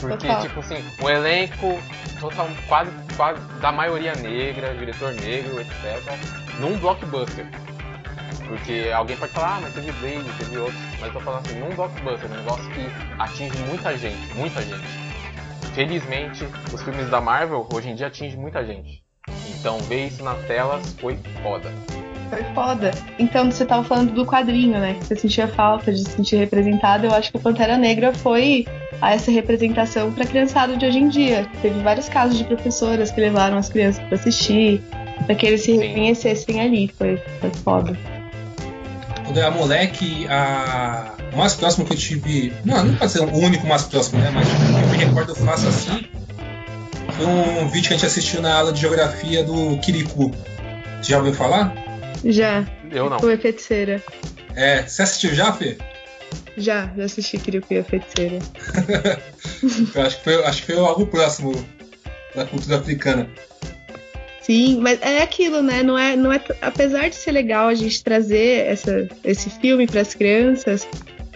Porque, 0.00 0.26
Total. 0.26 0.40
tipo 0.42 0.58
assim, 0.58 0.82
um 1.00 1.08
elenco 1.08 1.78
total, 2.18 2.48
quase, 2.66 2.90
quase 3.16 3.40
da 3.60 3.70
maioria 3.70 4.12
negra, 4.16 4.74
diretor 4.74 5.12
negro, 5.14 5.60
etc. 5.60 6.02
Num 6.60 6.78
blockbuster. 6.78 7.46
Porque 8.46 8.90
alguém 8.94 9.16
pode 9.16 9.32
falar, 9.32 9.56
ah, 9.56 9.60
mas 9.62 9.74
teve 9.74 9.92
Blade, 9.92 10.30
teve 10.38 10.58
outros. 10.58 10.80
Mas 11.00 11.14
eu 11.14 11.20
falando 11.20 11.46
assim, 11.46 11.58
num 11.58 11.70
blockbuster, 11.74 12.30
um 12.30 12.34
negócio 12.34 12.70
que 12.70 12.86
atinge 13.18 13.56
muita 13.66 13.96
gente, 13.96 14.34
muita 14.34 14.60
gente. 14.62 15.02
Felizmente, 15.74 16.46
os 16.72 16.82
filmes 16.82 17.08
da 17.08 17.20
Marvel 17.20 17.66
hoje 17.72 17.88
em 17.88 17.94
dia 17.94 18.08
atingem 18.08 18.38
muita 18.38 18.64
gente. 18.64 19.02
Então 19.48 19.78
ver 19.80 20.08
isso 20.08 20.22
nas 20.22 20.38
telas 20.44 20.94
foi 21.00 21.18
foda. 21.42 21.72
Foi 22.28 22.42
foda. 22.54 22.90
Então, 23.18 23.50
você 23.50 23.64
tava 23.64 23.84
falando 23.84 24.12
do 24.12 24.24
quadrinho, 24.24 24.78
né? 24.78 24.94
Que 24.94 25.04
você 25.04 25.16
sentia 25.16 25.46
falta 25.48 25.92
de 25.92 25.98
se 25.98 26.12
sentir 26.12 26.36
representado. 26.36 27.06
Eu 27.06 27.12
acho 27.12 27.30
que 27.30 27.36
o 27.36 27.40
Pantera 27.40 27.76
Negra 27.76 28.12
foi 28.12 28.66
a 29.02 29.12
essa 29.12 29.30
representação 29.30 30.10
pra 30.12 30.24
criançada 30.24 30.76
de 30.76 30.86
hoje 30.86 30.98
em 30.98 31.08
dia. 31.08 31.46
Teve 31.60 31.80
vários 31.80 32.08
casos 32.08 32.38
de 32.38 32.44
professoras 32.44 33.10
que 33.10 33.20
levaram 33.20 33.58
as 33.58 33.68
crianças 33.68 34.02
pra 34.06 34.14
assistir, 34.14 34.82
pra 35.32 35.34
que 35.34 35.46
eles 35.46 35.62
se 35.62 35.72
reconhecessem 35.72 36.60
ali. 36.60 36.92
Foi, 36.96 37.20
foi 37.40 37.50
foda. 37.64 37.96
Quando 39.24 39.36
eu 39.36 39.42
era 39.42 39.50
moleque, 39.50 40.26
a... 40.28 41.14
o 41.32 41.36
mais 41.36 41.54
próximo 41.54 41.86
que 41.86 41.92
eu 41.94 41.96
tive. 41.96 42.52
Não, 42.64 42.84
não 42.84 42.96
pode 42.96 43.12
ser 43.12 43.20
o 43.20 43.34
único 43.34 43.66
mais 43.66 43.82
próximo, 43.84 44.20
né? 44.20 44.30
Mas 44.30 44.46
que 44.48 44.54
eu 44.54 44.88
me 44.88 44.96
recordo 44.96 45.34
fácil 45.34 45.68
assim. 45.68 46.06
Foi 47.16 47.26
um 47.26 47.68
vídeo 47.68 47.88
que 47.88 47.94
a 47.94 47.96
gente 47.96 48.06
assistiu 48.06 48.42
na 48.42 48.54
aula 48.54 48.72
de 48.72 48.80
geografia 48.80 49.42
do 49.42 49.78
Kirikou. 49.78 50.32
Você 51.00 51.12
já 51.12 51.18
ouviu 51.18 51.34
falar? 51.34 51.74
Já, 52.24 52.64
Eu 52.90 53.10
não. 53.10 53.18
foi 53.18 53.36
feiticeira. 53.36 54.02
É. 54.54 54.82
Você 54.82 55.02
assistiu 55.02 55.34
já, 55.34 55.52
Fê? 55.52 55.76
Já, 56.56 56.92
já 56.96 57.04
assisti 57.04 57.38
Kirikuya 57.38 57.80
a 57.80 57.84
Feiticeira. 57.84 58.38
Eu 59.94 60.02
acho 60.02 60.18
que 60.18 60.24
foi, 60.24 60.44
acho 60.44 60.60
que 60.60 60.72
foi 60.72 60.78
algo 60.78 61.06
próximo 61.06 61.52
da 62.34 62.44
cultura 62.44 62.76
africana. 62.78 63.28
Sim, 64.42 64.78
mas 64.80 65.00
é 65.00 65.22
aquilo, 65.22 65.62
né? 65.62 65.82
Não 65.82 65.96
é, 65.96 66.16
não 66.16 66.32
é, 66.32 66.40
apesar 66.60 67.08
de 67.08 67.14
ser 67.14 67.30
legal 67.30 67.68
a 67.68 67.74
gente 67.74 68.02
trazer 68.02 68.66
essa, 68.66 69.08
esse 69.22 69.48
filme 69.48 69.86
para 69.86 70.00
as 70.00 70.14
crianças, 70.14 70.86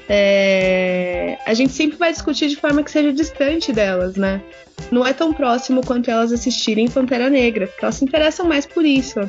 é, 0.09 1.39
a 1.47 1.55
gente 1.55 1.73
sempre 1.73 1.97
vai 1.97 2.13
discutir 2.13 2.49
de 2.49 2.57
forma 2.57 2.83
que 2.83 2.91
seja 2.91 3.13
distante 3.13 3.73
delas, 3.73 4.17
né? 4.17 4.43
Não 4.91 5.07
é 5.07 5.13
tão 5.13 5.33
próximo 5.33 5.85
quanto 5.85 6.11
elas 6.11 6.33
assistirem 6.33 6.89
Pantera 6.89 7.31
Negra, 7.31 7.67
porque 7.69 7.85
elas 7.85 7.95
se 7.95 8.05
interessam 8.05 8.47
mais 8.47 8.67
por 8.67 8.85
isso. 8.85 9.21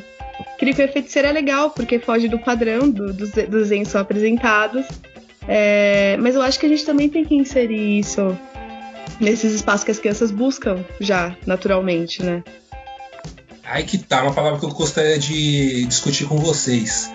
Kiriko 0.58 0.82
e 0.82 0.88
Feiticeira 0.88 1.28
é 1.28 1.32
legal, 1.32 1.70
porque 1.70 1.98
foge 1.98 2.28
do 2.28 2.38
padrão 2.38 2.90
do, 2.90 3.12
dos, 3.12 3.30
dos 3.30 3.48
desenhos 3.48 3.88
só 3.88 4.00
apresentados. 4.00 4.86
É, 5.46 6.16
mas 6.20 6.34
eu 6.34 6.42
acho 6.42 6.58
que 6.58 6.66
a 6.66 6.68
gente 6.68 6.84
também 6.84 7.08
tem 7.08 7.24
que 7.24 7.34
inserir 7.34 8.00
isso 8.00 8.36
nesses 9.20 9.54
espaços 9.54 9.84
que 9.84 9.90
as 9.90 9.98
crianças 9.98 10.30
buscam 10.30 10.84
já, 11.00 11.34
naturalmente, 11.46 12.22
né? 12.22 12.42
Aí 13.68 13.84
que 13.84 13.98
tá, 13.98 14.22
uma 14.22 14.32
palavra 14.32 14.58
que 14.58 14.64
eu 14.64 14.70
gostaria 14.70 15.18
de 15.18 15.84
discutir 15.86 16.24
com 16.24 16.38
vocês. 16.38 17.10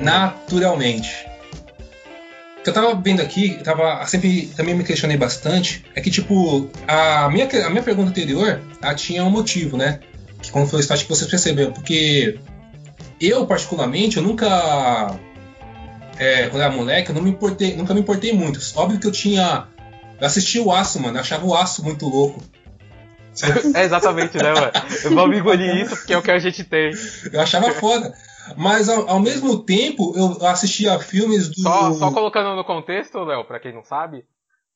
Naturalmente. 0.00 1.26
O 2.58 2.62
que 2.62 2.68
eu 2.68 2.74
tava 2.74 2.94
vendo 2.94 3.22
aqui, 3.22 3.56
eu 3.56 3.62
tava, 3.62 4.04
sempre 4.06 4.50
também 4.56 4.74
me 4.74 4.84
questionei 4.84 5.16
bastante, 5.16 5.84
é 5.94 6.00
que, 6.00 6.10
tipo, 6.10 6.68
a 6.86 7.30
minha, 7.30 7.48
a 7.66 7.70
minha 7.70 7.82
pergunta 7.82 8.10
anterior, 8.10 8.60
ela 8.82 8.94
tinha 8.94 9.24
um 9.24 9.30
motivo, 9.30 9.76
né? 9.76 10.00
Que 10.42 10.50
quando 10.50 10.68
foi 10.68 10.80
o 10.80 10.82
estágio 10.82 11.06
que 11.06 11.14
vocês 11.14 11.30
perceberam, 11.30 11.72
porque 11.72 12.38
eu, 13.20 13.46
particularmente, 13.46 14.16
eu 14.16 14.22
nunca, 14.22 15.16
é, 16.18 16.48
quando 16.48 16.62
era 16.62 16.72
moleque, 16.72 17.10
eu 17.10 17.14
não 17.14 17.22
me 17.22 17.30
importei, 17.30 17.76
nunca 17.76 17.94
me 17.94 18.00
importei 18.00 18.32
muito. 18.32 18.60
Óbvio 18.74 18.98
que 18.98 19.06
eu 19.06 19.12
tinha, 19.12 19.68
eu 20.20 20.26
assisti 20.26 20.58
o 20.58 20.72
Aço, 20.72 21.00
mano, 21.00 21.16
eu 21.16 21.20
achava 21.20 21.46
o 21.46 21.54
Aço 21.54 21.82
muito 21.82 22.06
louco. 22.08 22.42
É 23.74 23.84
exatamente, 23.84 24.36
né, 24.36 24.52
mano? 24.52 24.72
Eu 25.04 25.14
vou 25.14 25.32
engolir 25.32 25.76
isso 25.76 25.96
porque 25.96 26.12
é 26.12 26.18
o 26.18 26.22
que 26.22 26.30
a 26.30 26.38
gente 26.38 26.64
tem. 26.64 26.92
Eu 27.32 27.40
achava 27.40 27.70
foda. 27.72 28.12
Mas 28.56 28.88
ao, 28.88 29.08
ao 29.08 29.20
mesmo 29.20 29.62
tempo, 29.62 30.12
eu 30.16 30.46
assistia 30.46 30.98
filmes 30.98 31.48
do. 31.48 31.62
Só, 31.62 31.92
só 31.92 32.12
colocando 32.12 32.56
no 32.56 32.64
contexto, 32.64 33.22
Léo, 33.22 33.44
pra 33.44 33.60
quem 33.60 33.72
não 33.72 33.84
sabe, 33.84 34.24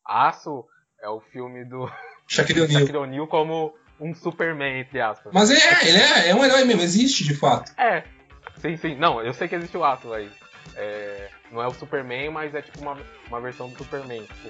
Aço 0.06 0.64
é 1.02 1.08
o 1.08 1.20
filme 1.20 1.64
do 1.64 1.90
Shaquille 2.28 2.62
O'Neal. 2.62 2.80
Shaquille 2.80 2.98
O'Neal 2.98 3.26
como 3.26 3.74
um 4.00 4.14
Superman, 4.14 4.80
entre 4.80 5.00
aspas. 5.00 5.32
Mas 5.32 5.50
ele 5.50 5.60
é, 5.60 5.88
ele 5.88 5.98
é, 5.98 6.28
é 6.30 6.34
um 6.34 6.44
herói 6.44 6.64
mesmo, 6.64 6.82
existe 6.82 7.24
de 7.24 7.34
fato. 7.34 7.72
É, 7.78 8.04
sim, 8.58 8.76
sim. 8.76 8.94
Não, 8.96 9.20
eu 9.20 9.32
sei 9.32 9.48
que 9.48 9.54
existe 9.54 9.76
o 9.76 9.84
Aço 9.84 10.12
aí. 10.12 10.30
É, 10.76 11.28
não 11.50 11.62
é 11.62 11.66
o 11.66 11.72
Superman, 11.72 12.30
mas 12.30 12.54
é 12.54 12.62
tipo 12.62 12.80
uma, 12.80 12.96
uma 13.28 13.40
versão 13.40 13.68
do 13.68 13.78
Superman. 13.78 14.22
Tipo, 14.22 14.48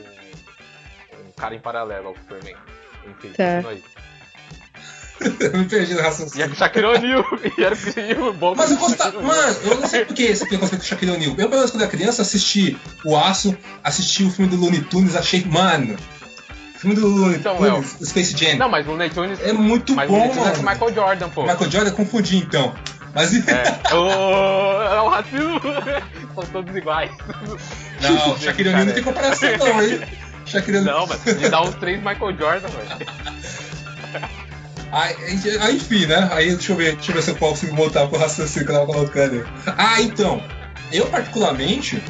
um 1.26 1.32
cara 1.32 1.54
em 1.54 1.60
paralelo 1.60 2.08
ao 2.08 2.16
Superman. 2.16 2.56
Enfim, 3.08 3.28
Tá. 3.36 3.62
continua 3.62 3.70
aí. 3.72 3.82
eu 5.40 5.58
me 5.58 5.64
perdi 5.66 5.94
no 5.94 6.00
E 6.00 6.02
é 6.02 6.06
raciocínio. 6.06 6.46
com 6.48 6.54
o 6.54 6.56
Shaquille 6.56 6.86
O'Neal. 6.86 7.24
E 7.58 7.62
era 7.64 7.76
e 8.10 8.14
o 8.20 8.32
bom 8.32 8.54
Mas 8.54 8.70
eu 8.70 8.76
gostava. 8.76 9.22
Mano, 9.22 9.56
eu 9.64 9.80
não 9.80 9.86
sei 9.88 10.04
por 10.04 10.14
que 10.14 10.22
esse 10.24 10.46
preconceito 10.46 10.80
com 10.80 10.84
o 10.84 10.88
Shaquille 10.88 11.12
O'Neal. 11.12 11.30
Eu, 11.30 11.48
pelo 11.48 11.50
menos 11.56 11.70
quando 11.70 11.82
era 11.82 11.90
criança, 11.90 12.22
assisti 12.22 12.76
o 13.04 13.16
Aço, 13.16 13.56
assisti 13.82 14.24
o 14.24 14.30
filme 14.30 14.50
do 14.50 14.56
Looney 14.56 14.82
Tunes, 14.82 15.14
achei. 15.14 15.44
Mano. 15.44 15.96
O 16.74 16.78
filme 16.78 16.96
do 16.96 17.06
Looney 17.06 17.36
Então, 17.36 17.56
Tunes, 17.56 17.96
o 18.00 18.04
Space 18.06 18.36
Jam. 18.36 18.56
Não, 18.58 18.68
mas 18.68 18.86
o 18.86 18.90
Looney 18.90 19.08
Tunes. 19.10 19.40
É 19.40 19.52
muito 19.52 19.94
mas 19.94 20.08
o 20.10 20.12
bom, 20.12 20.18
Looney 20.18 20.34
Tunes 20.34 20.48
é 20.48 20.52
com 20.56 20.60
o. 20.66 20.70
Michael 20.70 20.94
Jordan, 20.94 21.28
pô. 21.30 21.42
Michael 21.42 21.70
Jordan, 21.70 21.90
confundi 21.92 22.36
então. 22.38 22.74
Mas. 23.14 23.32
É, 23.48 23.62
o, 23.94 24.82
é 24.82 25.00
o 25.00 25.08
racismo. 25.08 25.60
São 26.34 26.44
todos 26.52 26.74
iguais. 26.76 27.10
Não, 28.02 28.36
Shaquille 28.38 28.70
O'Neal 28.70 28.86
não 28.86 28.92
tem 28.92 29.02
comparação, 29.04 29.56
não, 29.56 29.82
hein? 29.82 30.00
O'Neal. 30.58 30.84
Não, 30.84 31.06
mas 31.06 31.26
ele 31.26 31.48
dá 31.48 31.62
uns 31.62 31.74
três 31.76 31.98
Michael 31.98 32.36
Jordan, 32.36 32.68
velho. 32.68 33.06
Aí, 34.92 35.16
aí, 35.60 35.76
enfim, 35.76 36.06
né? 36.06 36.28
Aí 36.32 36.54
deixa 36.54 36.70
eu 36.72 36.76
ver, 36.76 36.94
deixa 36.94 37.10
eu 37.10 37.16
ver 37.16 37.22
se 37.22 37.30
eu 37.30 37.36
consigo 37.36 37.74
voltar 37.74 38.06
pro 38.06 38.16
raciocínio 38.16 38.64
que 38.64 38.72
eu 38.72 38.76
tava 38.76 38.92
colocando. 38.92 39.44
Ah, 39.76 40.00
então, 40.00 40.40
eu 40.92 41.06
particularmente, 41.06 42.00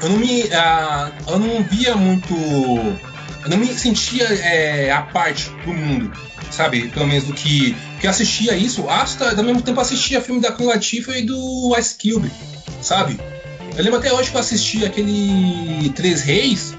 eu 0.00 0.08
não 0.08 0.18
me. 0.18 0.44
ah, 0.52 1.10
eu 1.26 1.38
não 1.40 1.62
via 1.64 1.96
muito. 1.96 2.34
Eu 2.34 3.50
não 3.50 3.56
me 3.56 3.66
sentia 3.66 4.24
é, 4.24 4.92
a 4.92 5.02
parte 5.02 5.50
do 5.64 5.72
mundo, 5.72 6.12
sabe? 6.52 6.88
Pelo 6.88 7.06
menos 7.06 7.24
do 7.24 7.32
que. 7.32 7.74
Que 8.00 8.06
eu 8.06 8.10
assistia 8.10 8.56
isso, 8.56 8.88
hasta 8.88 9.36
ao 9.36 9.42
mesmo 9.42 9.60
tempo 9.62 9.80
assistia 9.80 10.20
filme 10.20 10.40
da 10.40 10.52
Queen 10.52 10.68
Latifah 10.68 11.18
e 11.18 11.22
do 11.22 11.74
Ice 11.76 11.96
Cube, 12.00 12.30
sabe? 12.80 13.18
Eu 13.76 13.82
lembro 13.82 13.98
até 13.98 14.12
hoje 14.12 14.30
que 14.30 14.36
eu 14.36 14.40
assisti 14.40 14.84
aquele 14.84 15.90
Três 15.96 16.22
Reis, 16.22 16.76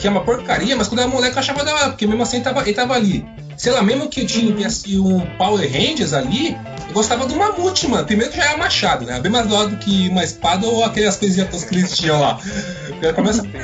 que 0.00 0.06
é 0.06 0.10
uma 0.10 0.22
porcaria, 0.22 0.74
mas 0.74 0.88
quando 0.88 1.00
era 1.00 1.08
moleque 1.08 1.36
eu 1.36 1.40
achava 1.40 1.62
da 1.62 1.74
hora, 1.74 1.88
porque 1.90 2.06
mesmo 2.06 2.22
assim 2.22 2.38
ele 2.38 2.44
tava, 2.44 2.62
ele 2.62 2.72
tava 2.72 2.94
ali. 2.94 3.24
Sei 3.56 3.70
lá, 3.70 3.82
mesmo 3.82 4.08
que 4.08 4.22
eu 4.22 4.26
tivesse 4.26 4.98
um 4.98 5.20
Power 5.36 5.70
Rangers 5.70 6.14
ali, 6.14 6.56
eu 6.88 6.94
gostava 6.94 7.26
do 7.26 7.36
Mamute, 7.36 7.86
mano. 7.86 8.06
Primeiro 8.06 8.34
já 8.34 8.44
era 8.44 8.56
machado, 8.56 9.04
né? 9.04 9.20
Bem 9.20 9.30
mais 9.30 9.46
do 9.46 9.54
lado 9.54 9.70
do 9.70 9.76
que 9.76 10.08
uma 10.08 10.24
espada 10.24 10.66
ou 10.66 10.82
aquelas 10.82 11.18
coisinhas 11.18 11.64
que 11.64 11.74
eles 11.74 11.94
tinham 11.94 12.18
lá. 12.18 12.40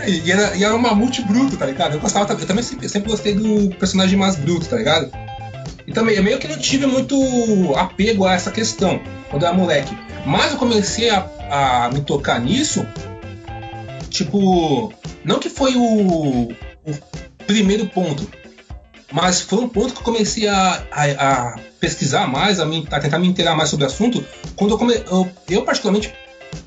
Aí. 0.02 0.22
E 0.24 0.30
era, 0.30 0.54
e 0.54 0.62
era 0.62 0.74
um 0.74 0.78
Mamute 0.78 1.22
bruto, 1.22 1.56
tá 1.56 1.64
ligado? 1.64 1.94
Eu 1.94 2.00
gostava, 2.00 2.30
eu 2.34 2.46
também 2.46 2.62
sempre, 2.62 2.86
sempre 2.90 3.10
gostei 3.10 3.34
do 3.34 3.74
personagem 3.76 4.18
mais 4.18 4.36
bruto, 4.36 4.66
tá 4.66 4.76
ligado? 4.76 5.10
E 5.86 5.92
também, 5.92 6.16
eu 6.16 6.22
meio 6.22 6.38
que 6.38 6.48
não 6.48 6.58
tive 6.58 6.84
muito 6.86 7.16
apego 7.74 8.26
a 8.26 8.34
essa 8.34 8.50
questão 8.50 9.00
quando 9.30 9.44
eu 9.44 9.48
era 9.48 9.56
moleque. 9.56 9.96
Mas 10.26 10.52
eu 10.52 10.58
comecei 10.58 11.08
a, 11.08 11.26
a 11.50 11.90
me 11.90 12.02
tocar 12.02 12.38
nisso, 12.40 12.86
tipo, 14.16 14.92
não 15.24 15.38
que 15.38 15.48
foi 15.48 15.74
o, 15.76 16.48
o 16.50 16.94
primeiro 17.46 17.86
ponto, 17.88 18.28
mas 19.12 19.40
foi 19.40 19.60
um 19.60 19.68
ponto 19.68 19.92
que 19.94 20.00
eu 20.00 20.04
comecei 20.04 20.46
a, 20.48 20.82
a, 20.90 21.04
a 21.04 21.58
pesquisar 21.80 22.26
mais, 22.26 22.58
a, 22.60 22.66
me- 22.66 22.86
a 22.90 22.98
tentar 23.00 23.18
me 23.18 23.28
inteirar 23.28 23.54
mais 23.54 23.68
sobre 23.70 23.84
o 23.84 23.88
assunto, 23.88 24.24
quando 24.56 24.72
eu, 24.72 24.78
come, 24.78 24.94
eu, 24.94 25.30
eu 25.48 25.62
particularmente 25.64 26.12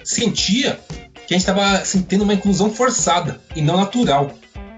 sentia 0.03 0.79
que 1.27 1.33
a 1.33 1.37
gente 1.37 1.47
estava 1.47 1.63
assim, 1.77 2.01
tendo 2.01 2.23
uma 2.23 2.33
inclusão 2.33 2.71
forçada 2.71 3.39
e 3.55 3.61
não 3.61 3.77
natural 3.77 4.31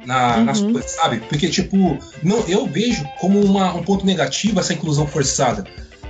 na, 0.05 0.37
nas 0.37 0.59
Uhum. 0.59 0.73
coisas, 0.73 0.91
sabe? 0.91 1.19
Porque, 1.29 1.47
tipo, 1.49 1.97
não, 2.23 2.39
eu 2.47 2.65
vejo 2.65 3.05
como 3.19 3.39
uma- 3.43 3.73
um 3.73 3.83
ponto 3.83 4.05
negativo 4.05 4.59
essa 4.59 4.73
inclusão 4.73 5.05
forçada. 5.07 5.63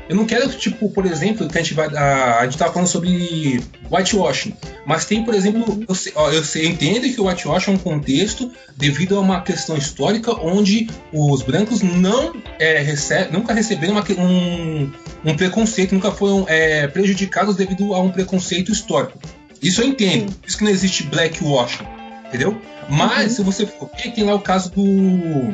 Eu 0.09 0.15
não 0.15 0.25
quero, 0.25 0.49
tipo, 0.49 0.89
por 0.89 1.05
exemplo, 1.05 1.47
que 1.47 1.57
a 1.57 1.61
gente 1.61 1.73
vai. 1.73 1.87
A, 1.95 2.39
a 2.39 2.43
gente 2.45 2.57
tava 2.57 2.73
falando 2.73 2.87
sobre 2.89 3.63
whitewashing. 3.89 4.53
Mas 4.85 5.05
tem, 5.05 5.23
por 5.23 5.33
exemplo, 5.33 5.83
eu, 5.87 5.95
sei, 5.95 6.11
ó, 6.15 6.29
eu, 6.31 6.43
sei, 6.43 6.65
eu 6.65 6.69
entendo 6.69 7.03
que 7.13 7.21
o 7.21 7.27
whitewashing 7.27 7.71
é 7.71 7.73
um 7.75 7.77
contexto 7.77 8.51
devido 8.75 9.15
a 9.15 9.21
uma 9.21 9.41
questão 9.41 9.77
histórica 9.77 10.33
onde 10.33 10.89
os 11.13 11.41
brancos 11.43 11.81
não 11.81 12.33
é, 12.59 12.79
rece- 12.81 13.29
nunca 13.31 13.53
receberam 13.53 13.93
uma 13.93 14.03
um, 14.21 14.91
um 15.23 15.35
preconceito, 15.35 15.93
nunca 15.93 16.11
foram 16.11 16.45
é, 16.49 16.87
prejudicados 16.87 17.55
devido 17.55 17.93
a 17.93 18.01
um 18.01 18.09
preconceito 18.11 18.71
histórico. 18.71 19.17
Isso 19.61 19.81
eu 19.81 19.87
entendo. 19.87 20.31
Por 20.33 20.47
isso 20.49 20.57
que 20.57 20.63
não 20.65 20.71
existe 20.71 21.03
blackwashing, 21.03 21.85
entendeu? 22.27 22.59
Mas 22.89 23.29
Uhum. 23.29 23.35
se 23.35 23.43
você 23.43 23.65
for 23.65 23.89
ver, 23.95 24.11
tem 24.11 24.23
lá 24.25 24.35
o 24.35 24.41
caso 24.41 24.71
do. 24.71 25.53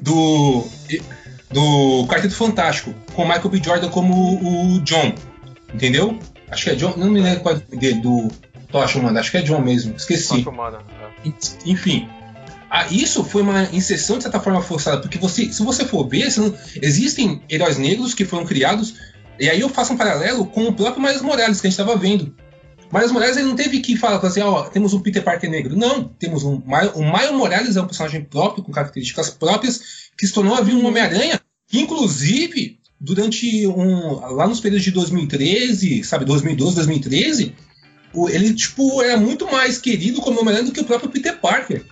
do. 0.00 0.66
Do 1.52 2.06
Quarteto 2.06 2.34
Fantástico, 2.34 2.94
com 3.14 3.22
o 3.22 3.26
Michael 3.28 3.48
B. 3.48 3.60
Jordan 3.62 3.88
como 3.90 4.74
o 4.74 4.80
John, 4.80 5.14
entendeu? 5.74 6.18
Acho 6.50 6.64
que 6.64 6.70
é 6.70 6.74
John, 6.74 6.94
não 6.96 7.10
me 7.10 7.20
lembro 7.20 7.40
qual 7.40 7.54
é 7.56 7.76
dele, 7.76 8.00
do 8.00 8.28
Tocha, 8.70 8.98
mano, 9.00 9.18
acho 9.18 9.30
que 9.30 9.36
é 9.38 9.42
John 9.42 9.60
mesmo, 9.60 9.94
esqueci. 9.96 10.38
Tocha 10.38 10.50
humana. 10.50 10.78
é. 11.24 11.30
Enfim. 11.66 12.08
Ah, 12.70 12.86
isso 12.90 13.22
foi 13.22 13.42
uma 13.42 13.64
inserção 13.72 14.16
de 14.16 14.22
certa 14.22 14.40
forma 14.40 14.62
forçada, 14.62 14.98
porque 15.02 15.18
você, 15.18 15.52
se 15.52 15.62
você 15.62 15.84
for 15.84 16.08
ver, 16.08 16.32
não- 16.38 16.54
existem 16.80 17.42
heróis 17.50 17.76
negros 17.76 18.14
que 18.14 18.24
foram 18.24 18.46
criados, 18.46 18.94
e 19.38 19.48
aí 19.50 19.60
eu 19.60 19.68
faço 19.68 19.92
um 19.92 19.96
paralelo 19.96 20.46
com 20.46 20.64
o 20.64 20.72
próprio 20.72 21.02
Miles 21.02 21.20
Morales 21.20 21.60
que 21.60 21.66
a 21.66 21.70
gente 21.70 21.78
estava 21.78 21.96
vendo. 21.98 22.34
Miles 22.92 23.10
Morales 23.12 23.36
ele 23.36 23.46
não 23.48 23.56
teve 23.56 23.80
que 23.80 23.96
falar 23.96 24.18
assim, 24.18 24.40
ó, 24.40 24.64
temos 24.64 24.92
um 24.92 25.00
Peter 25.00 25.22
Parker 25.22 25.48
negro. 25.50 25.74
Não, 25.76 26.04
temos 26.04 26.44
um. 26.44 26.56
Mi- 26.56 26.90
O 26.94 27.02
Miles 27.02 27.32
Morales 27.32 27.76
é 27.76 27.80
um 27.80 27.86
personagem 27.86 28.22
próprio, 28.22 28.62
com 28.62 28.70
características 28.72 29.30
próprias, 29.30 29.80
que 30.18 30.26
se 30.26 30.32
tornou 30.32 30.54
a 30.54 30.60
vir 30.60 30.74
um 30.74 30.86
Homem-Aranha, 30.86 31.40
que 31.68 31.80
inclusive 31.80 32.78
durante 33.00 33.66
um. 33.66 34.20
Lá 34.34 34.46
nos 34.46 34.60
períodos 34.60 34.84
de 34.84 34.90
2013, 34.90 36.04
sabe, 36.04 36.24
2012, 36.24 36.76
2013, 36.76 37.54
o- 38.12 38.28
ele, 38.28 38.52
tipo, 38.54 39.00
era 39.02 39.16
muito 39.16 39.50
mais 39.50 39.78
querido 39.78 40.20
como 40.20 40.40
Homem-Aranha 40.40 40.66
do 40.68 40.72
que 40.72 40.80
o 40.80 40.84
próprio 40.84 41.10
Peter 41.10 41.38
Parker. 41.38 41.84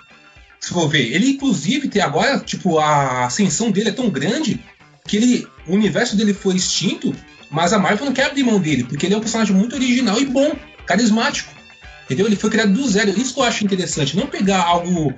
Se 0.60 0.70
for 0.74 0.86
ver. 0.88 1.12
Ele, 1.14 1.30
inclusive, 1.30 1.88
tem 1.88 2.02
agora, 2.02 2.38
tipo, 2.40 2.78
a 2.78 3.24
ascensão 3.24 3.70
dele 3.70 3.88
é 3.88 3.92
tão 3.92 4.10
grande 4.10 4.60
que 5.08 5.16
ele, 5.16 5.46
o 5.66 5.72
universo 5.72 6.14
dele 6.14 6.34
foi 6.34 6.56
extinto, 6.56 7.14
mas 7.50 7.72
a 7.72 7.78
Marvel 7.78 8.04
não 8.04 8.12
quer 8.12 8.26
abrir 8.26 8.42
mão 8.42 8.60
dele, 8.60 8.84
porque 8.84 9.06
ele 9.06 9.14
é 9.14 9.16
um 9.16 9.20
personagem 9.22 9.56
muito 9.56 9.74
original 9.74 10.20
e 10.20 10.26
bom, 10.26 10.54
carismático. 10.90 11.52
Entendeu? 12.04 12.26
Ele 12.26 12.36
foi 12.36 12.50
criado 12.50 12.72
do 12.72 12.88
zero. 12.88 13.10
Isso 13.10 13.34
que 13.34 13.40
eu 13.40 13.44
acho 13.44 13.64
interessante. 13.64 14.16
Não 14.16 14.26
pegar 14.26 14.62
algo. 14.64 15.14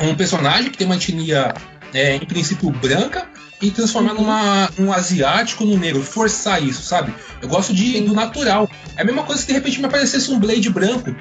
Um 0.00 0.14
personagem 0.14 0.70
que 0.70 0.78
tem 0.78 0.86
uma 0.86 0.96
etnia, 0.96 1.52
é, 1.92 2.16
em 2.16 2.24
princípio, 2.24 2.70
branca 2.70 3.28
e 3.60 3.70
transformar 3.70 4.14
numa, 4.14 4.70
um 4.78 4.92
asiático 4.92 5.64
no 5.64 5.76
negro. 5.76 6.02
Forçar 6.02 6.62
isso, 6.62 6.82
sabe? 6.82 7.12
Eu 7.42 7.48
gosto 7.48 7.74
de, 7.74 8.00
do 8.00 8.14
natural. 8.14 8.70
É 8.96 9.02
a 9.02 9.04
mesma 9.04 9.24
coisa 9.24 9.42
se 9.42 9.46
de 9.46 9.52
repente 9.52 9.80
me 9.80 9.86
aparecesse 9.86 10.30
um 10.30 10.38
Blade 10.38 10.70
branco. 10.70 11.14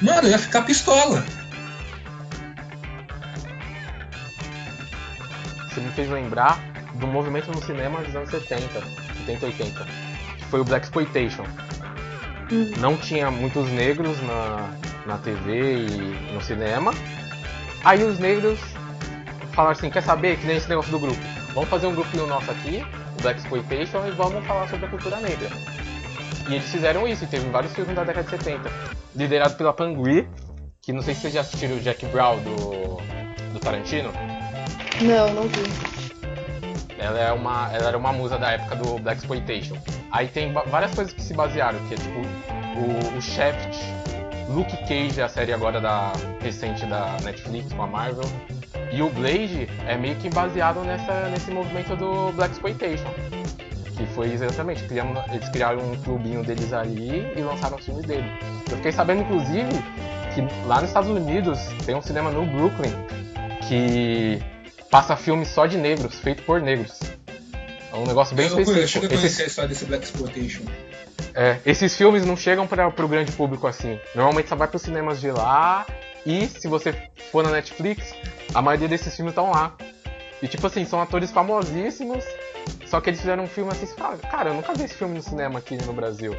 Mano, 0.00 0.28
eu 0.28 0.30
ia 0.30 0.38
ficar 0.38 0.62
pistola. 0.62 1.24
Você 5.68 5.80
me 5.80 5.90
fez 5.92 6.08
lembrar 6.08 6.62
do 6.94 7.06
movimento 7.06 7.50
no 7.50 7.62
cinema 7.62 8.00
dos 8.02 8.14
anos 8.14 8.30
70, 8.30 8.66
70 9.26 9.46
80, 9.46 9.86
que 10.38 10.44
foi 10.46 10.60
o 10.60 10.64
Black 10.64 10.86
Exploitation. 10.86 11.44
Não 12.78 12.96
tinha 12.96 13.30
muitos 13.30 13.68
negros 13.70 14.20
na, 14.22 14.70
na 15.06 15.18
TV 15.18 15.86
e 15.86 16.32
no 16.32 16.40
cinema. 16.40 16.92
Aí 17.84 18.02
os 18.04 18.18
negros 18.18 18.58
falaram 19.52 19.72
assim, 19.72 19.90
quer 19.90 20.02
saber 20.02 20.38
que 20.38 20.46
nem 20.46 20.56
esse 20.56 20.68
negócio 20.68 20.90
do 20.90 20.98
grupo? 20.98 21.20
Vamos 21.54 21.68
fazer 21.68 21.86
um 21.86 21.94
grupinho 21.94 22.26
nosso 22.26 22.50
aqui, 22.50 22.84
o 23.18 23.22
Black 23.22 23.40
Exploitation, 23.40 24.06
e 24.06 24.10
vamos 24.12 24.46
falar 24.46 24.68
sobre 24.68 24.86
a 24.86 24.88
cultura 24.88 25.16
negra. 25.20 25.50
E 26.48 26.54
eles 26.54 26.70
fizeram 26.70 27.06
isso, 27.06 27.24
e 27.24 27.26
teve 27.26 27.48
vários 27.50 27.72
filmes 27.74 27.94
da 27.94 28.04
década 28.04 28.24
de 28.24 28.30
70. 28.30 28.70
Liderado 29.14 29.54
pela 29.54 29.72
Pangui, 29.72 30.26
que 30.80 30.92
não 30.92 31.02
sei 31.02 31.14
se 31.14 31.22
vocês 31.22 31.34
já 31.34 31.40
assistiram 31.42 31.76
o 31.76 31.80
Jack 31.80 32.06
Brown 32.06 32.38
do, 32.38 33.52
do 33.52 33.60
Tarantino. 33.60 34.10
Não, 35.02 35.34
não 35.34 35.42
vi. 35.48 35.91
Ela, 37.02 37.18
é 37.18 37.32
uma, 37.32 37.68
ela 37.72 37.88
era 37.88 37.98
uma 37.98 38.12
musa 38.12 38.38
da 38.38 38.52
época 38.52 38.76
do 38.76 38.98
Black 39.00 39.18
Exploitation. 39.18 39.76
Aí 40.12 40.28
tem 40.28 40.52
várias 40.52 40.94
coisas 40.94 41.12
que 41.12 41.20
se 41.20 41.34
basearam, 41.34 41.78
que 41.88 41.94
é 41.94 41.96
tipo 41.96 42.20
o, 42.78 43.18
o 43.18 43.20
Shaft, 43.20 43.76
Luke 44.48 44.76
Cage, 44.86 45.20
a 45.20 45.28
série 45.28 45.52
agora 45.52 45.80
da 45.80 46.12
recente 46.40 46.86
da 46.86 47.16
Netflix 47.22 47.72
com 47.72 47.82
a 47.82 47.86
Marvel, 47.86 48.24
e 48.92 49.02
o 49.02 49.10
Blade 49.10 49.68
é 49.86 49.96
meio 49.96 50.14
que 50.16 50.28
baseado 50.30 50.84
nessa, 50.84 51.28
nesse 51.30 51.50
movimento 51.50 51.96
do 51.96 52.30
Black 52.32 52.52
Exploitation. 52.52 53.08
Que 53.96 54.06
foi 54.14 54.32
exatamente, 54.32 54.84
criamos, 54.84 55.22
eles 55.32 55.48
criaram 55.48 55.80
um 55.80 55.96
clubinho 56.02 56.44
deles 56.44 56.72
ali 56.72 57.32
e 57.36 57.40
lançaram 57.40 57.76
os 57.76 57.84
filmes 57.84 58.04
dele. 58.04 58.30
Eu 58.70 58.76
fiquei 58.76 58.92
sabendo, 58.92 59.22
inclusive, 59.22 59.70
que 60.34 60.40
lá 60.66 60.80
nos 60.80 60.90
Estados 60.90 61.10
Unidos 61.10 61.58
tem 61.84 61.94
um 61.94 62.02
cinema 62.02 62.30
no 62.30 62.46
Brooklyn 62.46 62.92
que 63.68 64.42
passa 64.92 65.16
filmes 65.16 65.48
só 65.48 65.64
de 65.64 65.78
negros, 65.78 66.20
feito 66.20 66.42
por 66.42 66.60
negros. 66.60 67.00
É 67.90 67.96
um 67.96 68.04
negócio 68.04 68.36
bem 68.36 68.46
eu, 68.46 68.56
eu 68.56 68.60
específico. 68.60 69.08
conhecer 69.08 69.26
Esses, 69.26 69.46
história 69.46 69.68
desse 69.70 69.86
Black 69.86 70.04
Exploitation. 70.04 70.62
é, 71.34 71.58
esses 71.64 71.96
filmes 71.96 72.26
não 72.26 72.36
chegam 72.36 72.66
para 72.66 72.86
o 72.88 73.08
grande 73.08 73.32
público 73.32 73.66
assim. 73.66 73.98
Normalmente 74.14 74.50
só 74.50 74.54
vai 74.54 74.68
para 74.68 74.76
os 74.76 74.82
cinemas 74.82 75.18
de 75.18 75.30
lá. 75.30 75.86
E 76.26 76.46
se 76.46 76.68
você 76.68 76.94
for 77.32 77.42
na 77.42 77.50
Netflix, 77.50 78.14
a 78.54 78.60
maioria 78.60 78.86
desses 78.86 79.16
filmes 79.16 79.32
estão 79.32 79.50
lá. 79.50 79.74
E 80.42 80.46
tipo 80.46 80.66
assim, 80.66 80.84
são 80.84 81.00
atores 81.00 81.30
famosíssimos. 81.30 82.22
Só 82.84 83.00
que 83.00 83.08
eles 83.08 83.20
fizeram 83.20 83.44
um 83.44 83.48
filme 83.48 83.72
assim, 83.72 83.86
você 83.86 83.94
fala, 83.94 84.18
cara, 84.18 84.50
eu 84.50 84.54
nunca 84.54 84.74
vi 84.74 84.84
esse 84.84 84.94
filme 84.94 85.14
no 85.14 85.22
cinema 85.22 85.58
aqui 85.58 85.74
no 85.86 85.94
Brasil. 85.94 86.36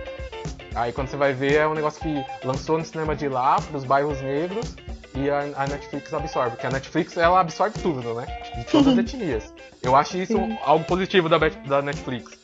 Aí 0.75 0.93
quando 0.93 1.07
você 1.07 1.17
vai 1.17 1.33
ver, 1.33 1.55
é 1.55 1.67
um 1.67 1.73
negócio 1.73 1.99
que 1.99 2.23
lançou 2.45 2.77
no 2.77 2.85
cinema 2.85 3.15
de 3.15 3.27
lá, 3.27 3.55
pros 3.55 3.83
bairros 3.83 4.21
negros, 4.21 4.75
e 5.15 5.29
a, 5.29 5.39
a 5.55 5.67
Netflix 5.67 6.13
absorve. 6.13 6.51
Porque 6.51 6.67
a 6.67 6.71
Netflix, 6.71 7.17
ela 7.17 7.39
absorve 7.39 7.79
tudo, 7.79 8.13
né? 8.13 8.25
De 8.57 8.63
todas 8.65 8.93
as 8.93 8.97
etnias. 8.99 9.53
Eu 9.81 9.95
acho 9.95 10.17
isso 10.17 10.33
Sim. 10.33 10.57
algo 10.63 10.85
positivo 10.85 11.29
da, 11.29 11.37
da 11.37 11.81
Netflix. 11.81 12.37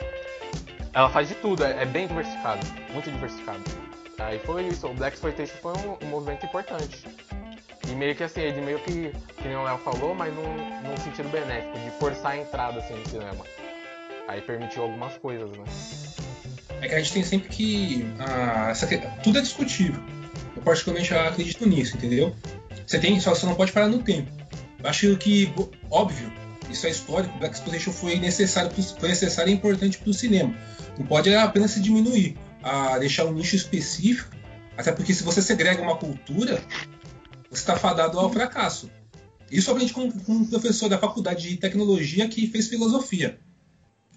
Ela 0.93 1.09
faz 1.09 1.27
de 1.29 1.35
tudo, 1.35 1.63
é, 1.63 1.83
é 1.83 1.85
bem 1.85 2.07
diversificado, 2.07 2.65
muito 2.91 3.11
diversificado. 3.11 3.61
Aí 4.17 4.39
foi 4.39 4.67
isso, 4.67 4.87
o 4.87 4.93
Black 4.93 5.15
Exploitation 5.15 5.55
foi 5.61 5.73
um, 5.73 5.97
um 6.05 6.09
movimento 6.09 6.45
importante. 6.45 7.05
E 7.87 7.95
meio 7.95 8.15
que 8.15 8.23
assim, 8.23 8.41
ele 8.41 8.61
meio 8.61 8.79
que, 8.79 9.11
que 9.37 9.47
nem 9.47 9.55
o 9.55 9.63
Léo 9.63 9.77
falou, 9.79 10.13
mas 10.13 10.33
num, 10.33 10.43
num 10.87 10.97
sentido 10.97 11.29
benéfico, 11.29 11.77
de 11.79 11.89
forçar 11.99 12.33
a 12.33 12.37
entrada 12.37 12.79
assim 12.79 12.95
no 12.95 13.07
cinema. 13.07 13.45
Aí 14.27 14.41
permitiu 14.41 14.83
algumas 14.83 15.17
coisas, 15.17 15.49
né? 15.51 15.63
É 16.81 16.87
que 16.87 16.95
a 16.95 16.99
gente 16.99 17.13
tem 17.13 17.23
sempre 17.23 17.49
que. 17.49 18.05
ah, 18.19 18.69
essa 18.69 18.85
que- 18.85 18.97
tudo 19.23 19.39
é 19.39 19.41
discutível. 19.41 20.01
Eu 20.55 20.61
particularmente 20.61 21.13
acredito 21.15 21.67
nisso, 21.67 21.97
entendeu? 21.97 22.35
Você 22.89 22.97
tem, 22.97 23.19
só 23.19 23.35
você 23.35 23.45
não 23.45 23.53
pode 23.53 23.71
parar 23.71 23.87
no 23.87 24.01
tempo. 24.01 24.31
Acho 24.83 25.15
que, 25.17 25.53
óbvio, 25.91 26.33
isso 26.71 26.87
é 26.87 26.89
histórico, 26.89 27.37
Black 27.37 27.53
Exploitation 27.53 27.91
foi 27.91 28.15
necessário, 28.15 28.71
foi 28.99 29.09
necessário 29.09 29.51
e 29.51 29.53
importante 29.53 29.99
para 29.99 30.09
o 30.09 30.13
cinema. 30.13 30.55
Não 30.97 31.05
pode 31.05 31.31
apenas 31.35 31.69
se 31.69 31.81
diminuir, 31.81 32.35
a 32.63 32.97
deixar 32.97 33.25
um 33.25 33.33
nicho 33.33 33.55
específico, 33.55 34.35
até 34.75 34.91
porque 34.91 35.13
se 35.13 35.21
você 35.21 35.39
segrega 35.39 35.83
uma 35.83 35.97
cultura, 35.97 36.63
você 37.51 37.61
está 37.61 37.77
fadado 37.77 38.19
ao 38.19 38.33
fracasso. 38.33 38.89
Isso 39.51 39.69
aprendi 39.69 39.93
com, 39.93 40.11
com 40.11 40.33
um 40.33 40.45
professor 40.45 40.89
da 40.89 40.97
faculdade 40.97 41.47
de 41.47 41.57
tecnologia 41.57 42.27
que 42.27 42.47
fez 42.47 42.69
filosofia. 42.69 43.39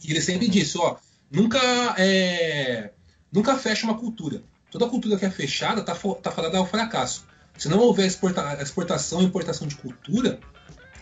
E 0.02 0.12
ele 0.12 0.22
sempre 0.22 0.48
disse, 0.48 0.78
ó, 0.78 0.96
nunca 1.30 1.60
é, 1.98 2.92
nunca 3.30 3.54
fecha 3.58 3.84
uma 3.84 3.98
cultura. 3.98 4.42
Toda 4.70 4.88
cultura 4.88 5.18
que 5.18 5.26
é 5.26 5.30
fechada 5.30 5.82
está 5.82 5.94
tá 5.94 6.30
fadada 6.30 6.56
ao 6.56 6.64
fracasso. 6.66 7.30
Se 7.56 7.68
não 7.68 7.78
houver 7.78 8.06
exporta, 8.06 8.58
exportação 8.60 9.20
e 9.22 9.24
importação 9.24 9.66
de 9.68 9.74
cultura, 9.76 10.38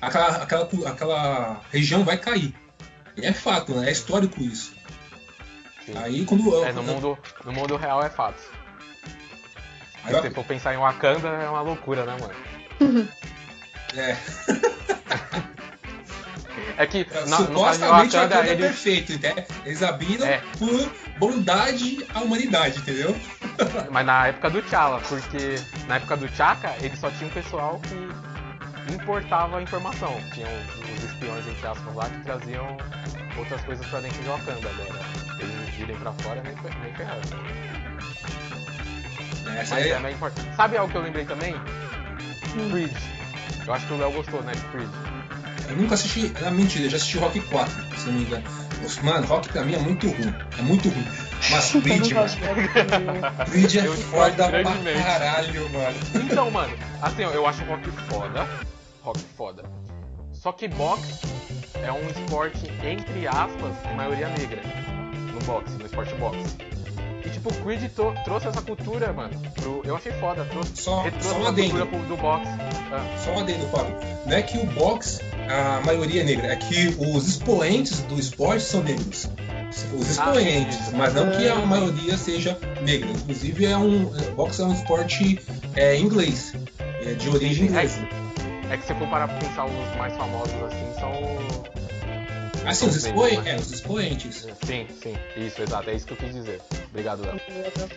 aquela, 0.01 0.43
aquela, 0.43 0.69
aquela 0.89 1.61
região 1.71 2.05
vai 2.05 2.19
cair. 2.19 2.55
E 3.17 3.25
é 3.27 3.33
fato, 3.33 3.75
né? 3.75 3.89
é 3.89 3.93
histórico 3.93 4.41
isso. 4.43 4.75
Sim. 5.87 5.97
Aí 5.97 6.25
quando 6.25 6.65
É, 6.65 6.73
no 6.73 6.83
mundo, 6.83 7.19
no 7.45 7.53
mundo 7.53 7.77
real 7.77 8.03
é 8.03 8.11
fato. 8.11 8.41
aí 10.05 10.15
Se 10.15 10.21
você 10.21 10.31
for 10.31 10.45
pensar 10.45 10.75
em 10.75 10.79
Wakanda, 10.79 11.29
é 11.29 11.49
uma 11.49 11.63
loucura, 11.63 12.05
né, 12.05 12.17
mano? 12.21 13.09
é, 13.97 14.17
É 16.77 16.87
que 16.87 17.07
na, 17.07 17.21
no 17.21 17.27
caso 17.27 17.47
de 17.47 17.47
supostamente 17.53 18.17
Wakanda, 18.17 18.35
Wakanda 18.37 18.49
é 18.49 18.53
eles, 18.53 18.67
perfeito, 18.67 19.13
né? 19.23 19.47
Eles 19.67 19.83
abriram 19.83 20.27
É. 20.27 20.43
por 20.59 20.91
bondade 21.21 22.05
à 22.15 22.21
humanidade, 22.21 22.79
entendeu? 22.79 23.15
Mas 23.91 24.07
na 24.07 24.29
época 24.29 24.49
do 24.49 24.63
T'Challa, 24.63 25.01
porque 25.01 25.57
na 25.87 25.97
época 25.97 26.17
do 26.17 26.27
T'Chaka, 26.27 26.75
ele 26.81 26.97
só 26.97 27.11
tinha 27.11 27.29
um 27.29 27.33
pessoal 27.33 27.79
que 27.81 28.95
importava 28.95 29.59
a 29.59 29.63
informação. 29.63 30.19
Tinham 30.33 30.49
os, 30.97 31.05
espiões, 31.05 31.47
entre 31.47 31.67
aspas, 31.67 31.95
lá, 31.95 32.09
que 32.09 32.21
traziam 32.21 32.77
outras 33.37 33.63
coisas 33.65 33.87
pra 33.87 34.01
dentro 34.01 34.23
de 34.23 34.29
Wakanda. 34.29 34.71
Agora, 34.71 35.01
eles 35.39 35.79
irem 35.79 35.97
pra 35.97 36.13
fora, 36.15 36.43
nem, 36.43 36.55
nem 36.55 36.95
ferrando. 36.95 37.29
Essa 39.59 39.75
Mas 39.75 39.87
é, 39.87 39.89
é, 39.91 40.01
bem 40.01 40.15
importante. 40.15 40.57
Sabe 40.57 40.77
algo 40.79 40.91
que 40.91 40.97
eu 40.97 41.03
lembrei 41.03 41.27
também? 41.27 41.55
Hum. 42.57 42.71
Creed. 42.71 42.97
Eu 43.67 43.75
acho 43.75 43.87
que 43.87 43.93
o 43.93 43.99
Léo 43.99 44.13
gostou, 44.13 44.43
né, 44.43 44.53
de 44.53 44.63
Creed. 44.69 44.89
Eu 45.69 45.77
nunca 45.77 45.95
assisti. 45.95 46.33
Era 46.35 46.51
mentira, 46.51 46.87
eu 46.87 46.91
já 46.91 46.97
assisti 46.97 47.19
Rock 47.19 47.41
4, 47.41 47.99
se 47.99 48.07
não 48.07 48.15
me 48.15 48.23
engano. 48.23 48.70
Mano, 49.03 49.27
Rock 49.27 49.49
pra 49.51 49.63
mim 49.63 49.75
é 49.75 49.79
muito 49.79 50.09
ruim. 50.09 50.35
É 50.59 50.63
muito 50.63 50.89
ruim. 50.89 51.07
Mas 51.51 51.71
Creed, 51.83 52.13
mano. 52.13 52.29
Black 53.47 53.51
Creed 53.51 53.77
é 53.77 53.89
foda 53.89 54.49
pra 54.49 55.03
caralho, 55.03 55.71
mano. 55.71 55.99
Então, 56.15 56.51
mano, 56.51 56.77
assim, 57.03 57.23
eu 57.23 57.47
acho 57.47 57.65
rock 57.65 57.91
foda. 58.09 58.47
Rock 59.03 59.21
foda. 59.37 59.63
Só 60.33 60.53
que 60.53 60.69
boxe 60.69 61.21
é 61.83 61.93
um 61.93 62.07
esporte, 62.09 62.71
entre 62.83 63.27
aspas, 63.27 63.75
de 63.87 63.95
maioria 63.95 64.29
negra. 64.29 64.63
No 65.33 65.41
boxe, 65.41 65.73
no 65.75 65.87
esporte 65.87 66.15
boxe. 66.15 66.57
E 67.25 67.31
tipo, 67.31 67.51
o 67.51 67.55
Creed 67.63 67.91
trouxe 68.25 68.49
essa 68.49 68.63
cultura, 68.63 69.13
mano. 69.13 69.39
Pro, 69.55 69.83
eu 69.85 69.97
achei 69.97 70.13
foda, 70.13 70.45
trouxe, 70.47 70.73
Só, 70.75 71.03
só 71.03 71.07
essa 71.07 71.53
cultura 71.53 71.87
pro, 71.87 71.99
do 72.01 72.17
boxe. 72.17 72.47
Ah, 72.93 73.19
Só 73.19 73.33
um 73.33 73.41
adendo, 73.41 73.67
Fábio. 73.69 73.97
Não 74.27 74.37
é 74.37 74.43
que 74.43 74.59
o 74.59 74.67
boxe, 74.67 75.21
a 75.49 75.81
maioria 75.85 76.23
é 76.23 76.25
negra, 76.25 76.53
é 76.53 76.57
que 76.57 76.89
os 76.99 77.29
expoentes 77.29 78.01
do 78.03 78.19
esporte 78.19 78.63
são 78.63 78.83
negros. 78.83 79.29
Os 79.95 80.11
expoentes, 80.11 80.81
isso. 80.81 80.97
mas 80.97 81.15
não 81.15 81.31
que 81.31 81.49
a 81.49 81.55
maioria 81.55 82.17
seja 82.17 82.59
negra. 82.83 83.09
Inclusive, 83.11 83.67
é 83.67 83.77
um, 83.77 84.11
é, 84.19 84.31
boxe 84.31 84.61
é 84.61 84.65
um 84.65 84.73
esporte 84.73 85.39
é, 85.77 85.97
inglês, 85.97 86.55
é 87.07 87.15
de 87.15 87.29
origem 87.29 87.67
inglesa. 87.67 88.01
é 88.69 88.77
que 88.77 88.85
se 88.85 88.95
for 88.95 89.07
parar 89.09 89.29
pra 89.29 89.37
pensar 89.39 89.67
os 89.67 89.97
mais 89.97 90.17
famosos 90.17 90.55
assim, 90.65 90.95
são. 90.99 91.90
Assim, 92.67 92.87
os, 92.89 92.95
são 92.95 93.11
expo 93.11 93.23
negros, 93.23 93.45
né? 93.45 93.51
é, 93.53 93.57
os 93.57 93.73
expoentes. 93.73 94.47
Sim, 94.65 94.87
sim, 95.03 95.17
isso, 95.37 95.63
exato, 95.63 95.91
é 95.91 95.95
isso 95.95 96.07
que 96.07 96.13
eu 96.13 96.17
quis 96.17 96.35
dizer. 96.35 96.61
Obrigado, 96.91 97.23
Léo. 97.23 97.41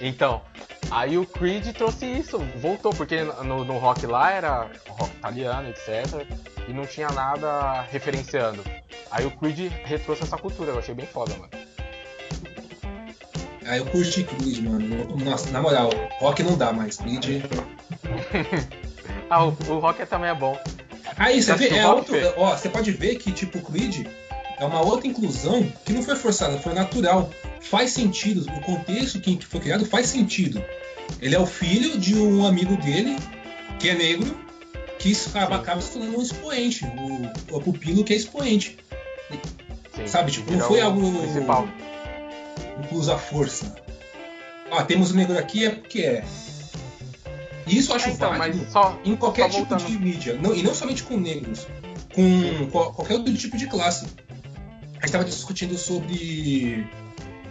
Então, 0.01 0.41
aí 0.89 1.17
o 1.17 1.25
Creed 1.25 1.67
trouxe 1.75 2.05
isso, 2.05 2.39
voltou, 2.57 2.93
porque 2.93 3.23
no, 3.23 3.65
no 3.65 3.77
rock 3.77 4.05
lá 4.05 4.31
era 4.31 4.69
rock 4.87 5.15
italiano, 5.15 5.69
etc. 5.69 6.25
E 6.67 6.73
não 6.73 6.85
tinha 6.85 7.09
nada 7.09 7.81
referenciando. 7.91 8.63
Aí 9.11 9.25
o 9.25 9.31
Creed 9.31 9.71
retrouxe 9.83 10.23
essa 10.23 10.37
cultura, 10.37 10.71
eu 10.71 10.79
achei 10.79 10.95
bem 10.95 11.05
foda, 11.05 11.33
mano. 11.35 11.49
Aí 13.65 13.79
eu 13.79 13.85
curti 13.85 14.23
Creed, 14.23 14.63
mano. 14.63 15.17
Nossa, 15.23 15.49
na 15.51 15.61
moral, 15.61 15.89
rock 16.19 16.43
não 16.43 16.57
dá 16.57 16.71
mais. 16.71 16.97
Creed. 16.97 17.25
Ah, 19.29 19.45
o, 19.45 19.47
o 19.47 19.79
rock 19.79 20.05
também 20.05 20.29
é 20.29 20.35
bom. 20.35 20.55
Aí 21.17 21.41
você 21.41 21.55
vê, 21.55 21.69
é 21.69 21.87
outro, 21.87 22.15
ó, 22.37 22.55
você 22.55 22.69
pode 22.69 22.91
ver 22.91 23.15
que 23.15 23.31
tipo 23.31 23.57
o 23.57 23.61
Creed 23.61 24.05
é 24.59 24.65
uma 24.65 24.81
outra 24.81 25.07
inclusão 25.07 25.63
que 25.85 25.91
não 25.93 26.03
foi 26.03 26.15
forçada, 26.15 26.57
foi 26.59 26.73
natural. 26.73 27.29
Faz 27.61 27.91
sentido, 27.91 28.45
o 28.55 28.61
contexto 28.61 29.19
que, 29.19 29.35
que 29.37 29.45
foi 29.45 29.59
criado 29.59 29.85
faz 29.85 30.07
sentido. 30.07 30.63
Ele 31.21 31.35
é 31.35 31.39
o 31.39 31.45
filho 31.45 31.97
de 31.97 32.15
um 32.15 32.45
amigo 32.45 32.75
dele 32.77 33.15
que 33.79 33.89
é 33.89 33.95
negro, 33.95 34.37
que 34.99 35.11
isso 35.11 35.29
acaba, 35.37 35.81
se 35.81 35.91
tornando 35.91 36.17
um 36.17 36.21
expoente, 36.21 36.85
o, 36.85 37.55
o 37.57 37.61
pupilo 37.61 38.03
que 38.03 38.13
é 38.13 38.15
expoente. 38.17 38.77
Sim, 39.95 40.07
Sabe, 40.07 40.31
tipo, 40.31 40.51
não 40.51 40.59
foi 40.67 40.81
algo- 40.81 41.11
Principal. 41.21 41.67
à 43.11 43.17
força. 43.17 43.75
Ah, 44.71 44.83
temos 44.83 45.11
o 45.11 45.15
negro 45.15 45.37
aqui 45.37 45.65
é 45.65 45.69
porque 45.69 46.01
é. 46.01 46.23
Isso 47.67 47.91
eu 47.91 47.95
acho 47.95 48.09
É, 48.09 48.11
então, 48.11 48.37
válido 48.37 48.65
só. 48.71 48.99
em 49.05 49.15
qualquer 49.15 49.49
tipo 49.49 49.65
voltando. 49.69 49.85
de 49.85 49.97
mídia. 49.99 50.37
Não- 50.41 50.53
e 50.55 50.61
não 50.63 50.73
somente 50.73 51.03
com 51.03 51.17
negros, 51.17 51.67
com 52.13 52.67
qual- 52.71 52.91
qualquer 52.93 53.13
outro 53.15 53.33
tipo 53.35 53.55
de 53.57 53.67
classe. 53.67 54.05
A 55.03 55.05
gente 55.05 55.15
estava 55.15 55.25
discutindo 55.25 55.77
sobre. 55.77 56.87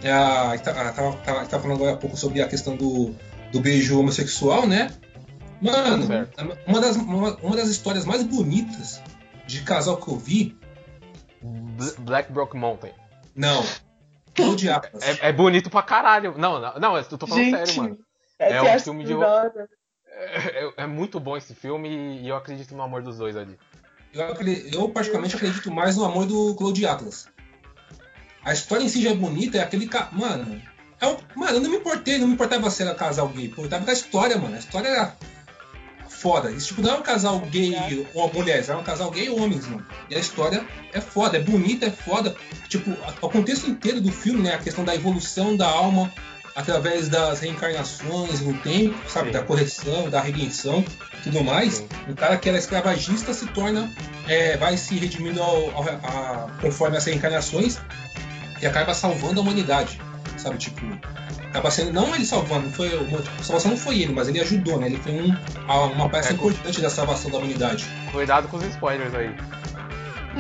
A, 0.03 0.49
a 0.53 0.57
gente 0.57 0.65
tava, 0.65 0.91
tava- 0.93 1.17
tava- 1.19 1.47
tava 1.47 1.63
falando 1.63 1.77
agora 1.77 1.93
há 1.93 1.97
pouco 1.99 2.17
sobre 2.17 2.41
a 2.41 2.49
questão 2.49 2.75
do, 2.77 3.15
do 3.53 3.61
beijo 3.61 4.01
homossexual, 4.01 4.67
né? 4.67 4.91
Mano, 5.61 6.09
uma 6.67 6.81
das, 6.81 6.97
uma, 6.97 7.37
uma 7.37 7.55
das 7.57 7.69
histórias 7.69 8.07
mais 8.07 8.23
bonitas 8.23 9.01
de 9.47 9.61
casal 9.63 9.99
que 9.99 10.09
eu 10.09 10.17
vi. 10.17 10.57
Bl- 11.43 12.01
Black 12.01 12.33
Brock 12.33 12.55
Mountain. 12.55 12.93
Não. 13.37 13.63
O. 13.63 14.57
É, 15.03 15.29
é 15.29 15.33
bonito 15.33 15.69
pra 15.69 15.83
caralho. 15.83 16.35
Não, 16.39 16.59
não, 16.59 16.81
não, 16.81 16.97
eu 16.97 17.05
tô 17.05 17.27
falando 17.27 17.45
Gente, 17.45 17.67
sério, 17.69 17.83
mano. 17.83 17.99
É, 18.39 18.53
É 18.55 18.63
um 18.63 18.79
filme 18.81 19.05
de- 19.05 19.13
da 19.15 19.29
hora? 19.29 19.69
É, 20.09 20.73
é 20.85 20.87
muito 20.87 21.21
bom 21.21 21.37
esse 21.37 21.55
filme 21.55 22.19
e 22.23 22.29
eu 22.29 22.35
acredito 22.37 22.75
no 22.75 22.83
amor 22.83 23.03
dos 23.03 23.19
dois 23.19 23.37
ali. 23.37 23.59
Eu, 24.15 24.25
eu 24.73 24.89
particularmente 24.89 25.37
acredito 25.37 25.71
mais 25.71 25.97
no 25.97 26.05
amor 26.05 26.27
do 26.27 26.55
Claude 26.55 26.85
Atlas. 26.87 27.29
A 28.45 28.53
história 28.53 28.85
em 28.85 28.89
si 28.89 29.03
já 29.03 29.11
é 29.11 29.15
bonita, 29.15 29.59
é 29.59 29.63
aquele 29.63 29.87
ca... 29.87 30.09
Mano. 30.13 30.61
É 31.01 31.07
um... 31.07 31.17
Mano, 31.37 31.57
eu 31.57 31.61
não 31.61 31.71
me 31.71 31.77
importei, 31.77 32.19
não 32.19 32.27
me 32.29 32.35
importava 32.35 32.71
se 32.71 32.83
era 32.83 32.95
casal 32.95 33.29
gay. 33.29 33.47
Importava 33.47 33.85
com 33.85 33.91
a 33.91 33.95
história, 33.95 34.37
mano. 34.39 34.55
A 34.55 34.59
história 34.59 34.89
era 34.89 35.17
foda. 36.09 36.51
Isso 36.51 36.69
tipo, 36.69 36.83
não 36.83 36.91
é 36.91 36.99
um 36.99 37.03
casal 37.03 37.41
gay 37.41 38.07
ou 38.15 38.33
mulheres, 38.33 38.69
é 38.69 38.77
um 38.77 38.83
casal 38.83 39.11
gay 39.11 39.29
homens, 39.29 39.67
mano. 39.67 39.85
E 40.09 40.15
a 40.15 40.19
história 40.19 40.65
é 40.93 41.01
foda, 41.01 41.37
é 41.37 41.41
bonita, 41.41 41.87
é 41.87 41.91
foda. 41.91 42.35
Tipo, 42.69 42.91
o 43.21 43.29
contexto 43.29 43.69
inteiro 43.69 44.01
do 44.01 44.13
filme, 44.13 44.43
né? 44.43 44.55
A 44.55 44.59
questão 44.59 44.85
da 44.85 44.95
evolução 44.95 45.57
da 45.57 45.67
alma 45.67 46.13
através 46.55 47.09
das 47.09 47.41
reencarnações 47.41 48.41
no 48.41 48.53
tempo, 48.59 48.95
sabe? 49.09 49.29
Sim. 49.29 49.33
Da 49.33 49.43
correção, 49.43 50.11
da 50.11 50.21
redenção 50.21 50.85
tudo 51.25 51.43
mais. 51.43 51.75
Sim. 51.77 51.89
Um 52.09 52.15
cara 52.15 52.37
que 52.37 52.49
era 52.49 52.59
escravagista 52.59 53.33
se 53.33 53.47
torna, 53.47 53.91
é, 54.29 54.57
vai 54.59 54.77
se 54.77 54.95
redimindo 54.97 55.43
ao- 55.43 55.71
ao- 55.75 55.89
a- 55.89 56.51
conforme 56.61 56.97
as 56.99 57.05
reencarnações 57.07 57.79
e 58.63 58.67
acaba 58.67 58.95
salvando 58.95 59.41
a 59.41 59.43
humanidade, 59.43 60.01
sabe? 60.39 60.57
Tipo, 60.57 60.81
acaba 61.51 61.71
sendo, 61.71 61.93
não 61.93 62.15
ele 62.15 62.25
salvando, 62.25 62.67
não 62.67 62.73
foi, 62.73 62.89
a 62.89 63.43
salvação 63.43 63.73
não 63.73 63.79
foi 63.79 64.01
ele, 64.01 64.13
mas 64.13 64.29
ele 64.29 64.41
ajudou, 64.41 64.79
né? 64.79 64.87
Ele 64.87 64.97
foi 64.99 65.13
um, 65.13 65.37
uma 65.95 66.09
peça 66.09 66.33
É, 66.33 66.37
com- 66.37 66.49
importante 66.51 66.81
da 66.81 66.89
salvação 66.89 67.31
da 67.31 67.39
humanidade. 67.39 67.85
Cuidado 68.11 68.49
com 68.49 68.57
os 68.57 68.65
spoilers 68.65 69.15
aí. 69.15 69.35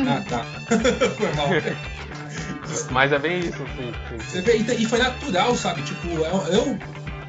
Ah, 0.08 0.22
tá. 0.28 0.44
foi 1.18 1.32
mal. 1.34 1.48
Mas 2.90 3.12
é 3.12 3.18
bem 3.18 3.40
isso, 3.40 3.58
sim. 3.76 3.92
sim. 4.08 4.18
Você 4.18 4.40
vê, 4.40 4.56
e, 4.56 4.86
foi 4.86 4.98
natural, 4.98 5.54
sabe? 5.54 5.82
Tipo, 5.82 6.08
eu, 6.08 6.24
eu, 6.24 6.78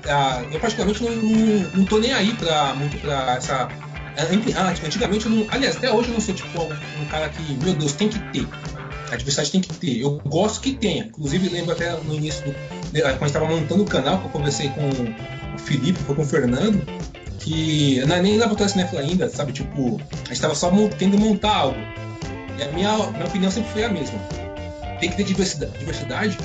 ah, 0.10 0.42
eu 0.52 0.60
particularmente 0.60 1.04
não, 1.04 1.12
não, 1.12 1.70
não 1.76 1.86
tô 1.86 1.98
nem 2.00 2.14
aí 2.14 2.34
pra, 2.36 2.74
muito 2.76 2.98
pra 3.00 3.36
essa. 3.36 3.68
ah, 3.68 4.74
Antigamente 4.86 5.26
eu 5.26 5.32
não. 5.32 5.46
Aliás, 5.50 5.76
até 5.76 5.92
hoje 5.92 6.08
eu 6.10 6.14
não 6.14 6.22
sou 6.22 6.34
tipo 6.34 6.62
um, 6.62 6.72
um 7.02 7.06
cara 7.10 7.28
que, 7.30 7.42
meu 7.64 7.74
Deus, 7.74 7.92
tem 7.94 8.08
que 8.08 8.20
ter. 8.32 8.48
A 9.14 9.18
diversidade 9.18 9.52
tem 9.52 9.62
que 9.62 9.74
ter. 9.74 10.00
Eu 10.02 10.20
gosto 10.26 10.62
que 10.62 10.74
tenha. 10.74 11.06
Inclusive, 11.06 11.50
lembro 11.50 11.72
até 11.72 11.92
no 11.92 12.14
início 12.16 12.44
do. 12.46 12.52
Quando 12.54 13.06
a 13.06 13.10
gente 13.12 13.24
estava 13.26 13.46
montando 13.46 13.84
o 13.84 13.86
canal, 13.86 14.20
que 14.20 14.26
eu 14.26 14.30
conversei 14.30 14.70
com 14.70 14.88
o 15.56 15.60
Felipe, 15.60 16.00
foi 16.00 16.16
com 16.16 16.22
o 16.22 16.26
Fernando, 16.26 16.82
que 17.40 18.04
não 18.08 18.16
é 18.16 18.22
nem 18.22 18.38
laboratório 18.38 18.72
cinéfilo 18.72 19.02
ainda, 19.02 19.30
sabe? 19.30 19.52
Tipo, 19.52 20.00
a 20.12 20.18
gente 20.18 20.32
estava 20.34 20.56
só 20.56 20.72
tendo 20.98 21.18
montar 21.18 21.56
algo. 21.56 21.78
E 22.60 22.64
a 22.64 22.68
minha, 22.72 22.96
minha 23.12 23.26
opinião 23.26 23.52
sempre 23.52 23.72
foi 23.72 23.84
a 23.84 23.90
mesma. 23.90 24.18
Tem 25.00 25.10
que 25.10 25.18
ter 25.18 25.24
diversidade, 25.24 25.78
diversidade 25.80 26.38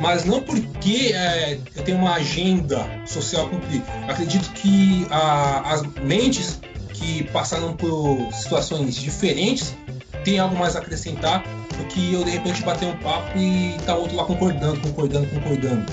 mas 0.00 0.24
não 0.24 0.40
porque 0.42 1.12
é, 1.14 1.58
eu 1.76 1.82
tenho 1.84 1.98
uma 1.98 2.14
agenda 2.14 2.84
social 3.06 3.46
a 3.46 3.48
cumprir. 3.50 3.82
Acredito 4.08 4.50
que 4.52 5.06
a- 5.10 5.62
as 5.74 5.82
mentes 6.02 6.58
que 6.92 7.22
passaram 7.24 7.76
por 7.76 8.28
situações 8.32 8.96
diferentes 8.96 9.74
têm 10.22 10.38
algo 10.38 10.56
mais 10.56 10.76
a 10.76 10.78
acrescentar 10.78 11.42
do 11.76 11.84
que 11.86 12.12
eu 12.12 12.24
de 12.24 12.30
repente 12.30 12.62
bater 12.62 12.86
um 12.86 12.96
papo 12.98 13.38
e 13.38 13.76
tá 13.84 13.94
outro 13.94 14.16
lá 14.16 14.24
concordando, 14.24 14.80
concordando, 14.80 15.26
concordando. 15.28 15.92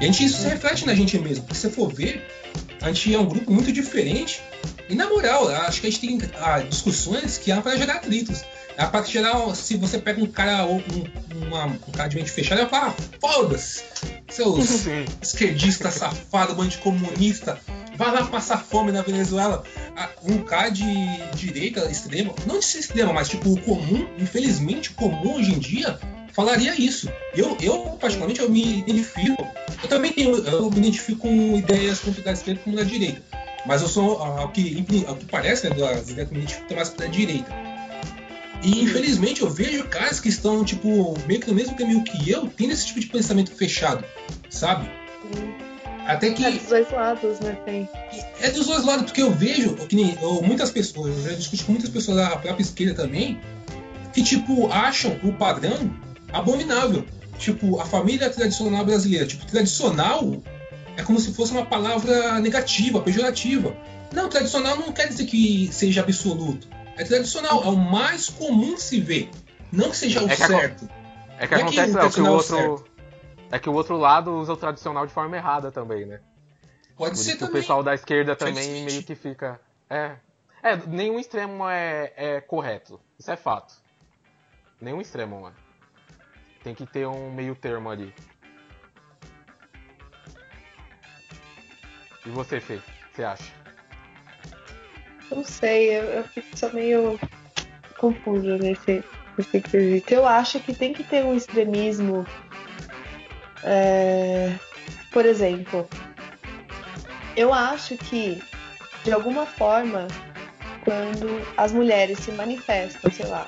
E 0.00 0.04
a 0.04 0.06
gente, 0.06 0.24
isso 0.24 0.42
se 0.42 0.48
reflete 0.48 0.86
na 0.86 0.94
gente 0.94 1.18
mesmo, 1.18 1.44
porque 1.44 1.54
se 1.54 1.62
você 1.62 1.70
for 1.70 1.92
ver, 1.92 2.26
a 2.82 2.88
gente 2.88 3.14
é 3.14 3.18
um 3.18 3.26
grupo 3.26 3.50
muito 3.50 3.72
diferente. 3.72 4.42
E 4.88 4.94
na 4.94 5.08
moral, 5.08 5.48
acho 5.48 5.80
que 5.80 5.86
a 5.86 5.90
gente 5.90 6.00
tem 6.00 6.18
ah, 6.40 6.60
discussões 6.60 7.38
que 7.38 7.50
é 7.50 7.60
para 7.60 7.76
gerar 7.76 7.94
atritos. 7.94 8.44
É 8.78 8.84
para 8.86 9.02
gerar, 9.04 9.54
se 9.54 9.76
você 9.76 9.98
pega 9.98 10.22
um 10.22 10.26
cara, 10.26 10.64
ou 10.64 10.76
um, 10.76 11.46
uma- 11.46 11.64
um 11.66 11.92
cara 11.92 12.08
de 12.08 12.16
mente 12.16 12.30
fechada, 12.30 12.60
ele 12.60 12.68
vai 12.70 12.80
falar, 12.80 12.94
ah, 12.98 13.18
foda-se, 13.20 13.82
seus 14.28 14.64
Sim. 14.68 15.04
esquerdista 15.22 15.90
safado, 15.90 16.54
bando 16.54 16.68
de 16.70 16.78
comunista, 16.78 17.58
vai 17.96 18.12
lá 18.12 18.24
passar 18.26 18.58
fome 18.58 18.92
na 18.92 19.00
Venezuela. 19.02 19.64
Ah, 19.96 20.10
Um 20.24 20.38
cara 20.42 20.68
de 20.68 20.84
direita 21.34 21.90
extrema, 21.90 22.34
não 22.46 22.58
de 22.58 22.66
extrema, 22.66 23.12
mas 23.14 23.28
tipo 23.28 23.50
o 23.50 23.60
comum, 23.62 24.06
infelizmente 24.18 24.90
o 24.90 24.94
comum 24.94 25.36
hoje 25.36 25.52
em 25.54 25.58
dia 25.58 25.98
falaria 26.34 26.78
isso. 26.78 27.08
Eu, 27.34 27.56
eu 27.62 27.78
particularmente, 27.98 28.40
eu 28.40 28.50
me 28.50 28.80
identifico. 28.80 29.46
Eu 29.82 29.88
também 29.88 30.12
tenho, 30.12 30.36
eu 30.36 30.70
me 30.70 30.78
identifico 30.78 31.20
com 31.20 31.56
ideias 31.56 32.00
tanto 32.00 32.20
da 32.20 32.32
esquerda 32.32 32.60
como 32.62 32.76
da 32.76 32.82
direita. 32.82 33.22
Mas 33.64 33.80
eu 33.80 33.88
sou, 33.88 34.22
ah, 34.22 34.42
ao 34.42 34.48
que, 34.50 34.84
ao 35.08 35.16
que 35.16 35.24
parece, 35.24 35.66
né, 35.70 35.74
das 35.74 36.10
ideias 36.10 36.28
que 36.28 36.34
me 36.34 36.40
identifico 36.42 36.74
mais 36.74 36.90
da 36.90 37.06
direita. 37.06 37.50
E 38.62 38.82
infelizmente 38.82 39.42
eu 39.42 39.50
vejo 39.50 39.84
caras 39.84 40.18
que 40.18 40.28
estão, 40.28 40.64
tipo, 40.64 41.14
meio 41.26 41.40
que 41.40 41.48
no 41.48 41.54
mesmo 41.54 41.76
caminho 41.76 42.02
que 42.02 42.30
eu, 42.30 42.48
tendo 42.48 42.72
esse 42.72 42.86
tipo 42.86 43.00
de 43.00 43.06
pensamento 43.06 43.52
fechado, 43.52 44.04
sabe? 44.50 44.90
Até 46.06 46.30
que 46.30 46.44
É 46.44 46.50
dos 46.50 46.68
dois 46.68 46.90
lados, 46.92 47.40
né? 47.40 47.58
Tem. 47.64 47.88
é 48.40 48.50
dos 48.50 48.66
dois 48.66 48.84
lados, 48.84 49.06
porque 49.06 49.22
eu 49.22 49.30
vejo 49.30 49.74
que 49.74 49.96
nem 49.96 50.16
eu, 50.22 50.40
muitas 50.42 50.70
pessoas, 50.70 51.16
eu 51.16 51.30
já 51.30 51.36
discuti 51.36 51.64
com 51.64 51.72
muitas 51.72 51.90
pessoas 51.90 52.16
da 52.16 52.36
própria 52.36 52.62
esquerda 52.62 53.02
também, 53.02 53.40
que 54.12 54.22
tipo, 54.22 54.70
acham 54.72 55.18
o 55.22 55.32
padrão 55.32 55.92
abominável. 56.32 57.04
Tipo, 57.38 57.80
a 57.80 57.84
família 57.84 58.30
tradicional 58.30 58.84
brasileira. 58.84 59.26
Tipo, 59.26 59.44
tradicional 59.46 60.40
é 60.96 61.02
como 61.02 61.20
se 61.20 61.34
fosse 61.34 61.52
uma 61.52 61.66
palavra 61.66 62.40
negativa, 62.40 63.00
pejorativa. 63.00 63.76
Não, 64.12 64.28
tradicional 64.28 64.76
não 64.76 64.92
quer 64.92 65.08
dizer 65.08 65.26
que 65.26 65.68
seja 65.72 66.00
absoluto. 66.00 66.68
É 66.96 67.04
tradicional, 67.04 67.62
é 67.62 67.68
o 67.68 67.76
mais 67.76 68.28
comum 68.28 68.76
se 68.76 69.00
ver. 69.00 69.30
Não 69.70 69.90
que 69.90 69.96
seja 69.96 70.22
o 70.22 70.26
É 70.26 70.36
que 70.36 70.46
certo. 70.46 70.88
É 71.38 71.46
que 71.46 71.54
é 71.54 71.58
que 71.58 71.62
acontece, 71.62 71.92
o 71.92 71.98
Léo, 71.98 72.10
que 72.12 72.20
o 72.20 72.26
é 72.26 72.30
outro. 72.30 72.84
É 73.50 73.58
que 73.58 73.68
o 73.68 73.72
outro 73.74 73.96
lado 73.96 74.32
usa 74.34 74.52
o 74.52 74.56
tradicional 74.56 75.06
de 75.06 75.12
forma 75.12 75.36
errada 75.36 75.70
também, 75.70 76.06
né? 76.06 76.20
Pode 76.96 77.10
Por 77.10 77.16
ser 77.18 77.30
isso 77.30 77.38
que 77.38 77.44
o 77.44 77.46
também. 77.48 77.60
pessoal 77.62 77.82
da 77.82 77.94
esquerda 77.94 78.34
também 78.34 78.84
meio 78.84 79.02
que 79.02 79.14
fica. 79.14 79.60
É. 79.90 80.16
É, 80.62 80.76
nenhum 80.86 81.20
extremo 81.20 81.68
é, 81.68 82.12
é 82.16 82.40
correto. 82.40 82.98
Isso 83.18 83.30
é 83.30 83.36
fato. 83.36 83.74
Nenhum 84.80 85.00
extremo, 85.00 85.42
mano. 85.42 85.56
Tem 86.64 86.74
que 86.74 86.86
ter 86.86 87.06
um 87.06 87.32
meio 87.32 87.54
termo 87.54 87.90
ali. 87.90 88.12
E 92.24 92.30
você, 92.30 92.58
Fê? 92.60 92.76
O 92.76 92.80
que 92.80 93.16
você 93.16 93.24
acha? 93.24 93.52
Não 95.30 95.44
sei, 95.44 95.98
eu, 95.98 96.04
eu 96.04 96.24
fico 96.24 96.46
só 96.54 96.70
meio 96.72 97.18
confusa 97.98 98.58
nesse, 98.58 99.02
nesse 99.36 99.60
quesito. 99.60 100.14
Eu 100.14 100.26
acho 100.26 100.60
que 100.60 100.74
tem 100.74 100.92
que 100.92 101.02
ter 101.02 101.24
um 101.24 101.34
extremismo. 101.34 102.26
é, 103.64 104.52
Por 105.12 105.26
exemplo, 105.26 105.88
eu 107.36 107.52
acho 107.52 107.96
que, 107.96 108.42
de 109.04 109.12
alguma 109.12 109.46
forma, 109.46 110.06
quando 110.84 111.44
as 111.56 111.72
mulheres 111.72 112.18
se 112.20 112.30
manifestam, 112.32 113.10
sei 113.10 113.26
lá, 113.26 113.46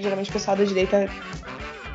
geralmente 0.00 0.30
o 0.30 0.32
pessoal 0.32 0.56
da 0.56 0.64
direita 0.64 1.06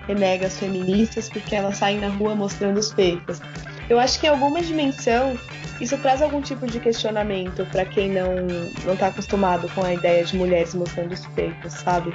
renega 0.08 0.48
as 0.48 0.58
feministas 0.58 1.30
porque 1.30 1.56
elas 1.56 1.78
saem 1.78 2.00
na 2.00 2.10
rua 2.10 2.36
mostrando 2.36 2.78
os 2.78 2.94
peitos. 2.94 3.42
Eu 3.90 4.00
acho 4.00 4.20
que 4.20 4.28
em 4.28 4.30
alguma 4.30 4.62
dimensão 4.62 5.38
isso 5.80 5.98
traz 5.98 6.22
algum 6.22 6.42
tipo 6.42 6.68
de 6.68 6.80
questionamento 6.80 7.66
pra 7.72 7.86
quem 7.86 8.10
não 8.10 8.48
não 8.86 8.96
tá 8.96 9.08
acostumado 9.08 9.68
com 9.70 9.84
a 9.84 9.94
ideia 9.94 10.24
de 10.24 10.36
mulheres 10.36 10.74
mostrando 10.74 11.14
os 11.14 11.26
peitos, 11.28 11.74
sabe? 11.74 12.14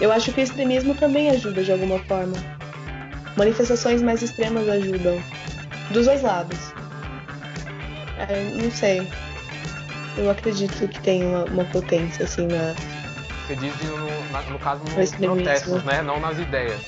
Eu 0.00 0.10
acho 0.10 0.32
que 0.32 0.40
o 0.40 0.42
extremismo 0.42 0.94
também 0.94 1.30
ajuda 1.30 1.62
de 1.62 1.70
alguma 1.70 1.98
forma. 2.00 2.34
Manifestações 3.36 4.02
mais 4.02 4.22
extremas 4.22 4.68
ajudam. 4.68 5.20
Dos 5.90 6.06
dois 6.06 6.22
lados. 6.22 6.58
É, 8.18 8.50
não 8.60 8.70
sei. 8.70 9.06
Eu 10.16 10.30
acredito 10.30 10.88
que 10.88 11.00
tem 11.00 11.24
uma, 11.24 11.44
uma 11.44 11.64
potência, 11.64 12.24
assim, 12.24 12.46
na. 12.46 12.74
Você 13.46 13.56
diz 13.56 13.74
no, 13.82 14.52
no 14.52 14.58
caso 14.58 14.82
No 14.84 14.96
nos 14.96 15.10
protestos, 15.12 15.84
né? 15.84 16.02
Não 16.02 16.20
nas 16.20 16.38
ideias. 16.38 16.80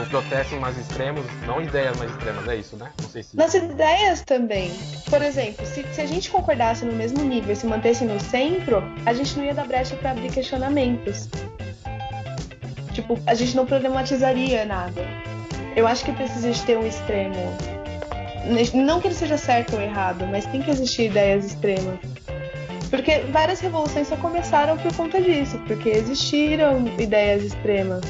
No 0.00 0.06
protesto 0.06 0.56
mais 0.56 0.78
extremos, 0.78 1.26
não 1.46 1.60
ideias 1.60 1.94
mais 1.98 2.10
extremas, 2.10 2.48
é 2.48 2.56
isso, 2.56 2.74
né? 2.74 2.90
Não 3.02 3.08
sei 3.10 3.22
se. 3.22 3.36
Nas 3.36 3.52
ideias 3.52 4.22
também. 4.22 4.72
Por 5.10 5.20
exemplo, 5.20 5.66
se, 5.66 5.84
se 5.92 6.00
a 6.00 6.06
gente 6.06 6.30
concordasse 6.30 6.86
no 6.86 6.92
mesmo 6.94 7.22
nível 7.22 7.52
e 7.52 7.56
se 7.56 7.66
mantesse 7.66 8.02
no 8.06 8.18
centro, 8.18 8.82
a 9.04 9.12
gente 9.12 9.36
não 9.36 9.44
ia 9.44 9.52
dar 9.52 9.66
brecha 9.66 9.94
pra 9.96 10.12
abrir 10.12 10.32
questionamentos. 10.32 11.28
Tipo, 12.94 13.18
a 13.26 13.34
gente 13.34 13.54
não 13.54 13.66
problematizaria 13.66 14.64
nada. 14.64 15.02
Eu 15.76 15.86
acho 15.86 16.02
que 16.02 16.12
precisa 16.12 16.50
de 16.50 16.62
ter 16.62 16.78
um 16.78 16.86
extremo. 16.86 17.36
Não 18.72 19.02
que 19.02 19.08
ele 19.08 19.14
seja 19.14 19.36
certo 19.36 19.76
ou 19.76 19.82
errado, 19.82 20.26
mas 20.26 20.46
tem 20.46 20.62
que 20.62 20.70
existir 20.70 21.10
ideias 21.10 21.44
extremas. 21.44 21.98
Porque 22.88 23.18
várias 23.30 23.60
revoluções 23.60 24.08
só 24.08 24.16
começaram 24.16 24.78
por 24.78 24.94
conta 24.96 25.20
disso, 25.20 25.58
porque 25.66 25.90
existiram 25.90 26.86
ideias 26.98 27.44
extremas. 27.44 28.00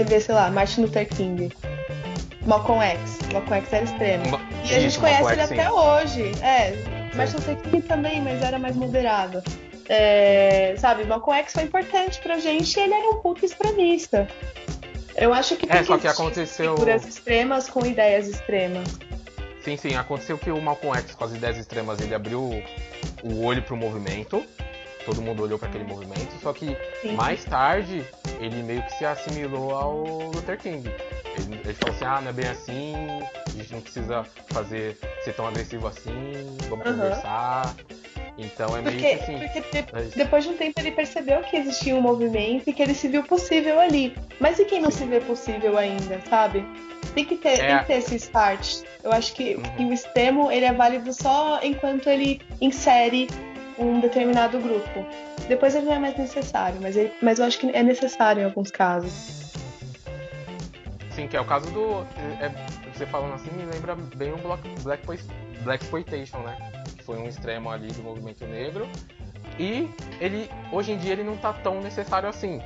Você 0.00 0.04
vê, 0.04 0.18
sei 0.18 0.34
lá, 0.34 0.50
Martin 0.50 0.80
Luther 0.80 1.06
King, 1.06 1.52
Malcolm 2.46 2.82
X. 2.82 3.18
Malcolm 3.34 3.58
X 3.58 3.70
era 3.70 3.84
extremo. 3.84 4.30
Ma- 4.30 4.40
E 4.64 4.74
a 4.74 4.80
gente 4.80 4.86
Isso, 4.86 5.00
conhece 5.00 5.22
Malcolm 5.22 5.32
ele 5.34 5.42
X, 5.42 5.52
até 5.52 5.64
sim. 5.64 5.70
hoje. 5.76 6.32
É, 6.42 7.14
Martin 7.14 7.36
Luther 7.36 7.56
King 7.58 7.82
também, 7.82 8.22
mas 8.22 8.40
era 8.42 8.58
mais 8.58 8.74
moderado. 8.76 9.42
É, 9.90 10.74
sabe, 10.78 11.04
Malcolm 11.04 11.38
X 11.40 11.52
foi 11.52 11.64
importante 11.64 12.18
pra 12.22 12.38
gente 12.38 12.74
e 12.78 12.80
ele 12.82 12.94
era 12.94 13.10
um 13.10 13.16
pouco 13.16 13.44
extremista. 13.44 14.26
Eu 15.16 15.34
acho 15.34 15.54
que 15.56 15.66
tem 15.66 15.76
É, 15.80 15.84
só 15.84 15.98
que 15.98 16.06
existir 16.06 16.22
aconteceu- 16.22 16.74
figuras 16.76 17.06
extremas 17.06 17.68
com 17.68 17.84
ideias 17.84 18.26
extremas. 18.26 18.88
Sim, 19.62 19.76
sim, 19.76 19.96
aconteceu 19.96 20.38
que 20.38 20.50
o 20.50 20.62
Malcolm 20.62 20.96
X, 20.98 21.14
com 21.14 21.24
as 21.24 21.32
ideias 21.34 21.58
extremas, 21.58 22.00
ele 22.00 22.14
abriu 22.14 22.40
o 23.22 23.44
olho 23.44 23.60
pro 23.62 23.76
movimento. 23.76 24.42
Todo 25.04 25.20
mundo 25.20 25.42
olhou 25.42 25.58
para 25.58 25.68
aquele 25.68 25.84
movimento, 25.84 26.32
só 26.42 26.54
que 26.54 26.74
Sim. 27.02 27.12
mais 27.12 27.44
tarde 27.44 28.02
ele 28.40 28.62
meio 28.62 28.82
que 28.82 28.92
se 28.94 29.04
assimilou 29.04 29.74
ao 29.74 30.02
Luther 30.34 30.58
King. 30.58 30.88
Ele, 31.38 31.60
ele 31.64 31.74
falou 31.74 31.94
assim: 31.94 32.04
ah, 32.04 32.20
não 32.20 32.30
é 32.30 32.32
bem 32.32 32.46
assim, 32.48 32.94
a 33.46 33.50
gente 33.50 33.72
não 33.72 33.80
precisa 33.80 34.24
fazer 34.48 34.98
ser 35.24 35.34
tão 35.34 35.46
agressivo 35.46 35.86
assim, 35.86 36.56
vamos 36.68 36.86
Aham. 36.86 36.96
conversar. 36.96 37.74
Então 38.38 38.74
é 38.74 38.80
meio 38.80 38.96
Porque, 38.98 39.16
que 39.16 39.22
assim. 39.22 39.38
porque 39.38 40.00
isso. 40.00 40.16
depois 40.16 40.44
de 40.44 40.50
um 40.50 40.56
tempo 40.56 40.80
ele 40.80 40.92
percebeu 40.92 41.42
que 41.42 41.56
existia 41.58 41.94
um 41.94 42.00
movimento 42.00 42.70
e 42.70 42.72
que 42.72 42.82
ele 42.82 42.94
se 42.94 43.06
viu 43.06 43.22
possível 43.22 43.78
ali. 43.78 44.16
Mas 44.40 44.58
e 44.58 44.64
quem 44.64 44.80
não 44.80 44.90
se 44.90 45.04
vê 45.04 45.20
possível 45.20 45.76
ainda, 45.76 46.18
sabe? 46.28 46.64
Tem 47.14 47.24
que 47.24 47.36
ter, 47.36 47.60
É. 47.60 47.66
tem 47.66 47.78
que 47.80 47.84
ter 47.86 47.92
esse 47.98 48.14
start. 48.16 48.82
Eu 49.04 49.12
acho 49.12 49.34
que, 49.34 49.56
Uhum. 49.56 49.62
que 49.62 49.84
o 49.84 49.92
extremo 49.92 50.50
ele 50.50 50.64
é 50.64 50.72
válido 50.72 51.12
só 51.12 51.60
enquanto 51.62 52.08
ele 52.08 52.40
insere 52.62 53.28
um 53.80 54.00
determinado 54.00 54.58
grupo. 54.60 55.04
Depois 55.48 55.74
ele 55.74 55.86
não 55.86 55.94
é 55.94 55.98
mais 55.98 56.16
necessário, 56.16 56.78
mas, 56.80 56.96
ele- 56.96 57.12
mas 57.22 57.38
eu 57.38 57.44
acho 57.46 57.58
que 57.58 57.68
é 57.70 57.82
necessário 57.82 58.42
em 58.42 58.44
alguns 58.44 58.70
casos. 58.70 59.50
Sim, 61.10 61.26
que 61.26 61.36
é 61.36 61.40
o 61.40 61.44
caso 61.44 61.70
do. 61.70 62.02
é- 62.40 62.50
você 62.94 63.06
falando 63.06 63.34
assim 63.34 63.50
me 63.52 63.64
lembra 63.64 63.94
bem 63.94 64.32
o 64.32 64.36
Black, 64.38 64.68
Black, 64.82 65.06
Black 65.62 65.84
Exploitation, 65.84 66.38
né? 66.38 66.56
Que 66.96 67.02
foi 67.04 67.16
um 67.18 67.26
extremo 67.26 67.70
ali 67.70 67.88
do 67.88 68.02
movimento 68.02 68.44
negro. 68.46 68.88
E 69.58 69.88
ele, 70.20 70.48
hoje 70.72 70.92
em 70.92 70.98
dia, 70.98 71.12
ele 71.12 71.24
não 71.24 71.36
tá 71.36 71.52
tão 71.52 71.80
necessário 71.80 72.28
assim. 72.28 72.62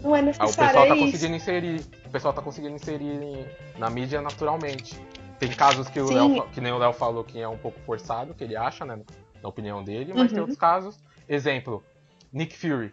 Não 0.00 0.14
é 0.14 0.20
Ah, 0.20 0.22
o 0.22 0.24
necessário, 0.26 0.56
pessoal 0.56 0.84
é 0.84 0.88
tá 0.88 0.94
isso. 0.94 1.04
conseguindo 1.04 1.36
inserir. 1.36 1.80
O 2.06 2.10
pessoal 2.10 2.32
tá 2.32 2.40
conseguindo 2.40 2.74
inserir 2.74 3.46
na 3.76 3.90
mídia 3.90 4.20
naturalmente. 4.22 4.96
Tem 5.38 5.50
casos 5.50 5.88
que, 5.88 6.00
o. 6.00 6.08
Léo 6.10 6.48
que 6.52 6.60
nem 6.60 6.72
o 6.72 6.78
Léo 6.78 6.92
falou 6.92 7.22
que 7.22 7.40
é 7.40 7.46
um 7.48 7.58
pouco 7.58 7.78
forçado, 7.80 8.34
que 8.34 8.42
ele 8.44 8.56
acha, 8.56 8.84
né? 8.84 8.98
Na 9.42 9.48
opinião 9.48 9.82
dele, 9.84 10.12
mas 10.14 10.28
tem 10.28 10.36
Uhum. 10.38 10.42
outros 10.42 10.58
casos. 10.58 10.98
Exemplo, 11.28 11.84
Nick 12.32 12.56
Fury. 12.56 12.92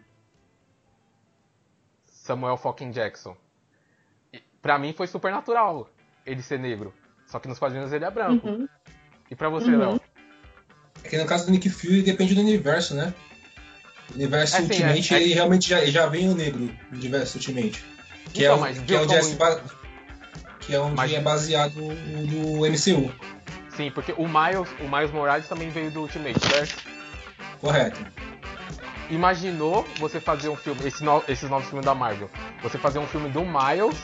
Samuel 2.06 2.56
fucking 2.56 2.90
Jackson. 2.90 3.36
Pra 4.60 4.78
mim 4.78 4.92
foi 4.92 5.06
super 5.06 5.30
natural 5.30 5.88
ele 6.24 6.42
ser 6.42 6.58
negro. 6.58 6.92
Só 7.26 7.38
que 7.38 7.48
nos 7.48 7.58
quadrinhos 7.58 7.92
ele 7.92 8.04
é 8.04 8.10
branco. 8.10 8.48
Uhum. 8.48 8.68
E 9.30 9.34
pra 9.34 9.48
você, 9.48 9.70
Uhum. 9.70 9.78
Léo? 9.78 10.00
É 11.04 11.08
que 11.08 11.18
no 11.18 11.26
caso 11.26 11.46
do 11.46 11.52
Nick 11.52 11.68
Fury 11.68 12.02
depende 12.02 12.34
do 12.34 12.40
universo, 12.40 12.94
né? 12.94 13.14
O 14.10 14.14
universo 14.14 14.56
É, 14.56 14.58
sim, 14.60 14.64
Ultimate, 14.66 15.14
é- 15.14 15.16
é- 15.18 15.22
ele 15.22 15.34
realmente 15.34 15.68
já, 15.68 15.84
já 15.86 16.06
vem 16.06 16.28
o 16.28 16.34
negro 16.34 16.60
no 16.60 16.96
universo 16.96 17.38
Ultimate. 17.38 17.84
Que 18.32 18.44
Então, 18.44 18.66
é, 18.66 18.70
o- 18.72 18.74
que 18.84 18.94
é 18.94 18.96
o 19.00 19.06
como- 19.06 19.12
Jesse 19.14 19.34
Ba- 19.36 19.60
que 20.60 20.74
é 20.74 20.80
onde 20.80 20.96
Mas- 20.96 21.12
é 21.12 21.20
baseado 21.20 21.76
o 21.78 22.26
do 22.26 22.66
MCU, 22.66 23.12
Sim, 23.76 23.90
porque 23.90 24.12
o 24.16 24.26
Miles, 24.26 24.68
o 24.80 24.84
Miles 24.88 25.10
Morales 25.12 25.46
também 25.48 25.68
veio 25.68 25.90
do 25.90 26.00
Ultimate, 26.02 26.38
certo? 26.40 26.84
correto? 27.60 27.98
Imaginou 29.08 29.86
você 29.98 30.18
fazer 30.20 30.48
um 30.48 30.56
filme, 30.56 30.80
esse 30.86 31.04
no- 31.04 31.22
esses 31.28 31.48
novos 31.48 31.66
filmes 31.68 31.86
da 31.86 31.94
Marvel, 31.94 32.28
você 32.62 32.76
fazer 32.76 32.98
um 32.98 33.06
filme 33.06 33.28
do 33.28 33.42
Miles 33.42 33.96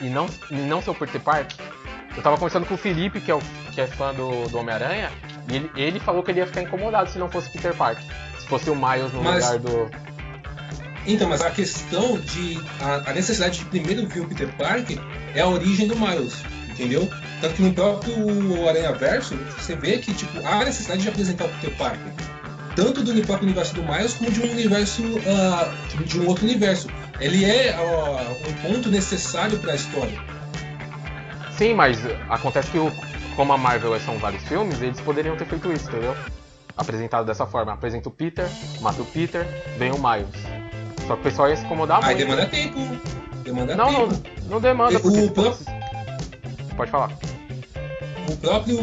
e 0.00 0.04
não, 0.04 0.26
e 0.50 0.54
não 0.54 0.80
ser 0.80 0.90
o 0.90 0.94
Peter 0.94 1.20
Parker? 1.20 1.56
Eu 2.16 2.22
tava 2.22 2.36
conversando 2.36 2.64
com 2.66 2.74
o 2.74 2.78
Felipe, 2.78 3.20
que 3.20 3.30
é, 3.30 3.34
o, 3.34 3.40
que 3.72 3.80
é 3.80 3.86
fã 3.86 4.12
do, 4.14 4.48
do 4.48 4.58
Homem-Aranha, 4.58 5.10
e 5.50 5.56
ele, 5.56 5.70
ele 5.76 6.00
falou 6.00 6.22
que 6.22 6.30
ele 6.30 6.40
ia 6.40 6.46
ficar 6.46 6.62
incomodado 6.62 7.10
se 7.10 7.18
não 7.18 7.28
fosse 7.30 7.50
Peter 7.50 7.74
Parker. 7.74 8.02
Se 8.38 8.46
fosse 8.46 8.70
o 8.70 8.74
Miles 8.76 9.12
no 9.12 9.22
Mas- 9.22 9.44
lugar 9.44 9.58
do. 9.58 9.90
Então, 11.06 11.28
mas 11.28 11.40
a 11.40 11.50
questão 11.50 12.18
de. 12.20 12.60
A, 12.82 13.10
a 13.10 13.14
necessidade 13.14 13.58
de 13.60 13.64
primeiro 13.64 14.06
ver 14.06 14.20
o 14.20 14.28
Peter 14.28 14.48
Parker 14.56 14.98
é 15.34 15.40
a 15.40 15.46
origem 15.46 15.86
do 15.88 15.96
Miles, 15.96 16.42
entendeu? 16.78 17.08
Tanto 17.40 17.54
que 17.54 17.62
no 17.62 17.72
próprio 17.74 18.68
Aranha 18.68 18.92
Verso, 18.92 19.34
você 19.58 19.74
vê 19.74 19.98
que 19.98 20.14
tipo, 20.14 20.46
há 20.46 20.64
necessidade 20.64 21.02
de 21.02 21.08
apresentar 21.08 21.44
o 21.46 21.48
Peter 21.48 21.76
Parker. 21.76 22.12
Tanto 22.76 23.02
do 23.02 23.12
próprio 23.26 23.46
universo 23.46 23.74
do 23.74 23.82
Miles 23.82 24.14
como 24.14 24.30
de 24.30 24.40
um 24.40 24.50
universo. 24.52 25.02
ah, 25.26 25.74
de 26.04 26.20
um 26.20 26.28
outro 26.28 26.44
universo. 26.44 26.88
Ele 27.20 27.44
é 27.44 27.74
ah, 27.74 28.32
um 28.48 28.52
ponto 28.68 28.88
necessário 28.88 29.58
para 29.58 29.72
a 29.72 29.74
história. 29.74 30.16
Sim, 31.56 31.74
mas 31.74 31.98
acontece 32.28 32.70
que 32.70 32.78
o, 32.78 32.92
como 33.34 33.52
a 33.52 33.58
Marvel 33.58 33.98
são 34.00 34.16
vários 34.18 34.44
filmes, 34.44 34.80
eles 34.80 35.00
poderiam 35.00 35.36
ter 35.36 35.44
feito 35.46 35.72
isso, 35.72 35.88
entendeu? 35.88 36.14
Apresentado 36.76 37.26
dessa 37.26 37.44
forma. 37.46 37.72
Apresenta 37.72 38.08
o 38.08 38.12
Peter, 38.12 38.46
mata 38.80 39.02
o 39.02 39.04
Peter, 39.06 39.44
vem 39.76 39.90
o 39.90 39.98
Miles. 39.98 40.40
Só 41.08 41.14
que 41.14 41.20
o 41.20 41.24
pessoal 41.24 41.48
ia 41.48 41.56
se 41.56 41.64
incomodar 41.64 41.98
Aí 42.04 42.14
muito. 42.14 42.28
demanda 42.28 42.46
tempo. 42.46 42.78
Demanda 43.42 43.74
Não, 43.74 43.90
não, 43.90 44.08
tempo. 44.08 44.30
não 44.48 44.60
demanda, 44.60 44.98
O 44.98 45.00
porque. 45.00 45.77
Pode 46.78 46.90
falar. 46.92 47.10
O 48.28 48.36
próprio. 48.36 48.78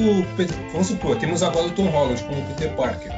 Vamos 0.74 0.88
supor, 0.88 1.16
temos 1.18 1.42
agora 1.42 1.68
o 1.68 1.72
Tom 1.72 1.88
Holland 1.88 2.22
como 2.24 2.46
Peter 2.50 2.76
Parker. 2.76 3.12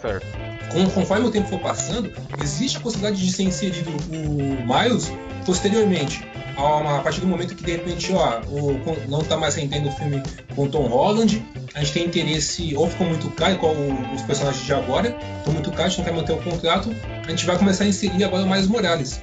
Certo. 0.00 0.26
Com- 0.72 0.88
conforme 0.90 1.26
o 1.26 1.30
tempo 1.30 1.48
for 1.48 1.58
passando, 1.58 2.12
existe 2.42 2.78
a 2.78 2.80
possibilidade 2.80 3.20
de 3.24 3.32
ser 3.32 3.42
inserido 3.42 3.90
o 3.90 4.64
Miles 4.64 5.12
posteriormente. 5.44 6.24
A, 6.56 7.00
partir 7.00 7.20
do 7.20 7.26
momento 7.26 7.56
que 7.56 7.64
de 7.64 7.72
repente 7.72 8.12
ó, 8.12 8.40
o, 8.46 8.80
não 9.08 9.22
está 9.22 9.36
mais 9.36 9.56
rendendo 9.56 9.88
o 9.88 9.92
filme 9.92 10.22
com 10.54 10.68
Tom 10.68 10.86
Holland, 10.86 11.44
a 11.74 11.80
gente 11.80 11.92
tem 11.92 12.06
interesse, 12.06 12.76
ou 12.76 12.88
ficou 12.88 13.08
muito 13.08 13.28
caro, 13.30 13.54
igual 13.54 13.74
os 14.14 14.22
personagens 14.22 14.64
de 14.64 14.72
agora, 14.72 15.16
estão 15.38 15.52
muito 15.52 15.72
caros, 15.72 15.86
a 15.86 15.88
gente 15.88 15.98
não 15.98 16.04
quer 16.04 16.12
manter 16.12 16.32
o 16.32 16.50
contrato, 16.50 16.94
a 17.26 17.28
gente 17.28 17.44
vai 17.44 17.58
começar 17.58 17.82
a 17.82 17.88
inserir 17.88 18.22
agora 18.22 18.44
o 18.44 18.48
Miles 18.48 18.68
Morales. 18.68 19.20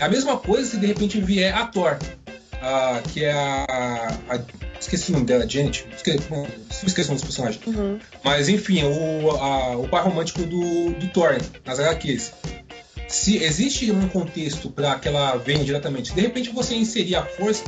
É 0.00 0.04
a 0.04 0.08
mesma 0.08 0.36
coisa 0.36 0.68
se 0.68 0.76
de 0.78 0.86
repente 0.86 1.20
vier 1.20 1.56
a 1.56 1.66
Thor, 1.66 1.96
a- 2.62 3.02
que 3.12 3.24
é 3.24 3.32
a, 3.32 3.64
a- 4.30 4.62
Esqueci 4.80 5.10
o 5.10 5.12
nome 5.14 5.26
dela, 5.26 5.48
Janet. 5.48 5.86
Esque, 5.94 6.18
bom, 6.28 6.44
esqueci 6.70 7.08
o 7.08 7.12
nome 7.12 7.20
dos 7.20 7.22
personagens. 7.24 7.64
Uhum. 7.66 8.00
Mas 8.24 8.48
enfim, 8.48 8.82
o, 8.84 9.30
a- 9.30 9.76
o 9.76 9.86
par 9.88 10.04
romântico 10.04 10.42
do, 10.42 10.92
do 10.94 11.08
Thor 11.08 11.36
nas 11.64 11.78
HQs. 11.78 12.32
Se 13.08 13.36
existe 13.42 13.92
um 13.92 14.08
contexto 14.08 14.70
para 14.70 14.98
que 14.98 15.06
ela 15.06 15.36
venha 15.36 15.62
diretamente, 15.62 16.12
de 16.14 16.20
repente 16.20 16.50
você 16.50 16.74
inserir 16.74 17.14
a 17.14 17.24
força, 17.24 17.62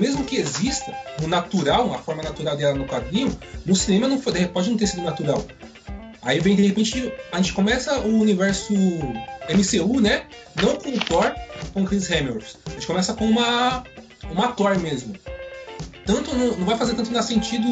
mesmo 0.00 0.24
que 0.24 0.36
exista 0.36 0.92
o 1.22 1.26
natural, 1.28 1.92
a 1.94 1.98
forma 1.98 2.22
natural 2.22 2.56
dela 2.56 2.74
no 2.74 2.86
quadrinho, 2.86 3.36
no 3.66 3.76
cinema 3.76 4.08
não 4.08 4.20
foi, 4.20 4.46
pode 4.46 4.70
não 4.70 4.76
ter 4.76 4.86
sido 4.86 5.02
natural. 5.02 5.44
Aí 6.26 6.40
vem 6.40 6.54
de 6.56 6.66
repente 6.66 7.12
a 7.32 7.36
gente 7.38 7.52
começa 7.52 7.98
o 8.00 8.18
universo 8.20 8.74
MCU, 9.48 10.00
né? 10.00 10.24
Não 10.60 10.76
com 10.76 10.90
o 10.90 10.98
Thor, 11.00 11.32
com 11.72 11.82
o 11.82 11.86
Chris 11.86 12.10
Hemsworth. 12.10 12.56
A 12.66 12.70
gente 12.70 12.86
começa 12.86 13.14
com 13.14 13.24
uma 13.26 13.84
uma 14.30 14.48
Thor 14.48 14.78
mesmo. 14.78 15.14
Tanto 16.04 16.34
não, 16.34 16.56
não 16.56 16.66
vai 16.66 16.76
fazer 16.76 16.94
tanto 16.94 17.10
no 17.12 17.22
sentido 17.22 17.68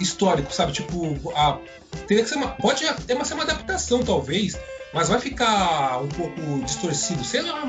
histórico, 0.00 0.52
sabe? 0.52 0.72
Tipo, 0.72 1.16
a, 1.34 1.58
teria 2.06 2.22
que 2.22 2.28
ser 2.28 2.36
uma, 2.36 2.48
pode 2.48 2.86
até 2.86 3.14
uma- 3.14 3.24
ser 3.24 3.34
uma 3.34 3.42
adaptação, 3.42 4.02
talvez, 4.02 4.58
mas 4.94 5.08
vai 5.08 5.20
ficar 5.20 6.00
um 6.02 6.08
pouco 6.08 6.40
distorcido. 6.64 7.24
Sei 7.24 7.42
lá. 7.42 7.64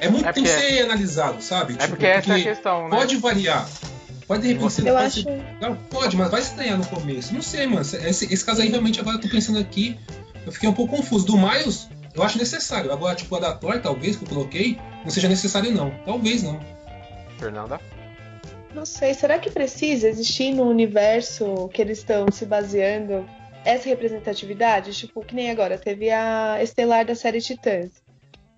É 0.00 0.08
muito, 0.08 0.26
É 0.26 0.32
tem 0.32 0.42
que 0.44 0.50
porque- 0.50 0.66
ser 0.68 0.82
analisado, 0.82 1.42
sabe? 1.42 1.74
É 1.74 1.76
Tipo, 1.76 1.88
porque 1.90 2.06
essa 2.06 2.32
é 2.32 2.40
a 2.40 2.42
questão, 2.42 2.88
né? 2.88 2.96
Pode 2.96 3.16
variar. 3.16 3.68
Pode 4.26 4.42
de 4.42 4.52
repente 4.54 4.72
ser 4.72 4.86
Eu 4.86 4.94
pode 4.94 5.06
acho. 5.06 5.22
ser- 5.22 5.56
não, 5.60 5.76
pode, 5.76 6.16
mas 6.16 6.30
vai 6.30 6.40
estranhar 6.40 6.78
no 6.78 6.86
começo. 6.86 7.34
Não 7.34 7.42
sei, 7.42 7.66
mano. 7.66 7.82
Esse, 7.82 8.32
esse 8.32 8.44
caso 8.44 8.62
aí 8.62 8.68
realmente 8.68 9.00
agora 9.00 9.16
eu 9.16 9.20
tô 9.20 9.28
pensando 9.28 9.58
aqui. 9.58 9.98
Eu 10.46 10.52
fiquei 10.52 10.68
um 10.68 10.72
pouco 10.74 10.96
confuso. 10.96 11.26
Do 11.26 11.36
Miles, 11.36 11.88
eu 12.14 12.22
acho 12.22 12.38
necessário. 12.38 12.92
Agora, 12.92 13.14
tipo, 13.14 13.34
a 13.36 13.40
da 13.40 13.54
Thor, 13.54 13.80
talvez, 13.80 14.16
que 14.16 14.24
eu 14.24 14.28
coloquei, 14.28 14.78
não 15.02 15.10
seja 15.10 15.28
necessário, 15.28 15.70
não. 15.72 15.90
Talvez 16.04 16.42
não. 16.42 16.60
Fernanda? 17.38 17.80
Não 18.74 18.84
sei, 18.84 19.14
será 19.14 19.38
que 19.38 19.50
precisa 19.50 20.08
existir 20.08 20.52
no 20.52 20.64
universo 20.64 21.68
que 21.72 21.80
eles 21.80 21.98
estão 21.98 22.26
se 22.32 22.44
baseando 22.44 23.24
essa 23.64 23.88
representatividade? 23.88 24.92
Tipo, 24.94 25.24
que 25.24 25.34
nem 25.34 25.50
agora, 25.50 25.78
teve 25.78 26.10
a 26.10 26.58
Estelar 26.62 27.04
da 27.04 27.14
série 27.14 27.40
Titãs. 27.40 27.90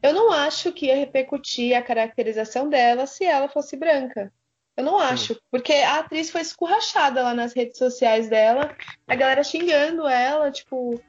Eu 0.02 0.12
não 0.14 0.32
acho 0.32 0.72
que 0.72 0.86
ia 0.86 0.96
repercutir 0.96 1.76
a 1.76 1.82
caracterização 1.82 2.68
dela 2.70 3.06
se 3.06 3.24
ela 3.24 3.48
fosse 3.48 3.76
branca. 3.76 4.32
Eu 4.76 4.84
não 4.84 4.98
acho, 4.98 5.36
porque 5.50 5.72
a 5.72 6.00
atriz 6.00 6.30
foi 6.30 6.42
escurrachada 6.42 7.22
lá 7.22 7.32
nas 7.34 7.54
redes 7.54 7.78
sociais 7.78 8.28
dela, 8.28 8.70
a 9.08 9.14
galera 9.14 9.42
xingando 9.42 10.06
ela, 10.06 10.50
tipo, 10.50 11.00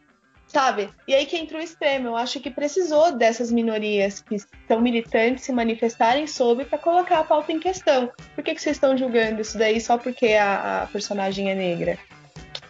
sabe? 0.48 0.90
E 1.06 1.14
aí 1.14 1.26
que 1.26 1.36
entrou 1.38 1.60
o 1.60 1.64
extremo. 1.64 2.08
Eu 2.08 2.16
acho 2.16 2.40
que 2.40 2.50
precisou 2.50 3.12
dessas 3.18 3.52
minorias 3.52 4.22
que 4.22 4.38
são 4.68 4.80
militantes 4.80 5.44
se 5.44 5.52
manifestarem 5.52 6.26
sobre 6.28 6.64
para 6.64 6.78
colocar 6.78 7.20
a 7.20 7.24
pauta 7.26 7.52
em 7.52 7.60
questão. 7.60 8.10
Por 8.36 8.44
que, 8.44 8.56
que 8.56 8.62
vocês 8.62 8.78
estão 8.78 8.98
julgando 8.98 9.42
isso 9.42 9.58
daí 9.58 9.82
só 9.82 9.98
porque 9.98 10.28
a, 10.34 10.84
a 10.84 10.88
personagem 10.88 11.52
é 11.52 11.56
negra? 11.56 11.98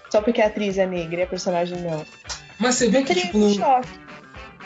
Só 0.09 0.21
porque 0.21 0.41
a 0.41 0.47
atriz 0.47 0.79
é 0.79 0.87
negra 0.87 1.19
e 1.19 1.23
a 1.23 1.27
personagem 1.27 1.77
não? 1.81 2.03
Mas 2.57 2.73
você 2.75 2.89
vê 2.89 3.03
que, 3.03 3.13
tipo, 3.13 3.37
um 3.37 3.53
no- 3.53 3.81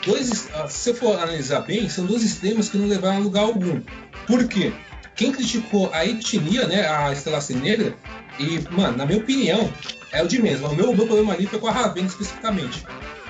dois, 0.06 0.48
ah, 0.54 0.66
se 0.66 0.78
você 0.78 0.94
for 0.94 1.16
analisar 1.16 1.60
bem, 1.60 1.88
são 1.90 2.06
dois 2.06 2.22
extremos 2.22 2.70
que 2.70 2.78
não 2.78 2.86
levaram 2.88 3.16
a 3.18 3.20
lugar 3.20 3.42
algum. 3.44 3.82
Por 4.26 4.48
quê? 4.48 4.72
Quem 5.14 5.32
criticou 5.32 5.90
a 5.92 6.06
etnia, 6.06 6.66
né, 6.66 6.86
a 6.88 7.12
Estela 7.12 7.40
ser 7.40 7.56
negra, 7.56 7.94
e, 8.38 8.60
mano, 8.70 8.96
na 8.96 9.06
minha 9.06 9.18
opinião, 9.18 9.70
é 10.10 10.22
o 10.22 10.28
de 10.28 10.40
mesmo. 10.40 10.68
O 10.68 10.74
meu, 10.74 10.94
meu 10.94 11.06
problema 11.06 11.34
ali 11.34 11.46
foi 11.46 11.58
com 11.58 11.68
a 11.68 11.72
Ravena 11.72 12.06
especificamente. 12.06 12.84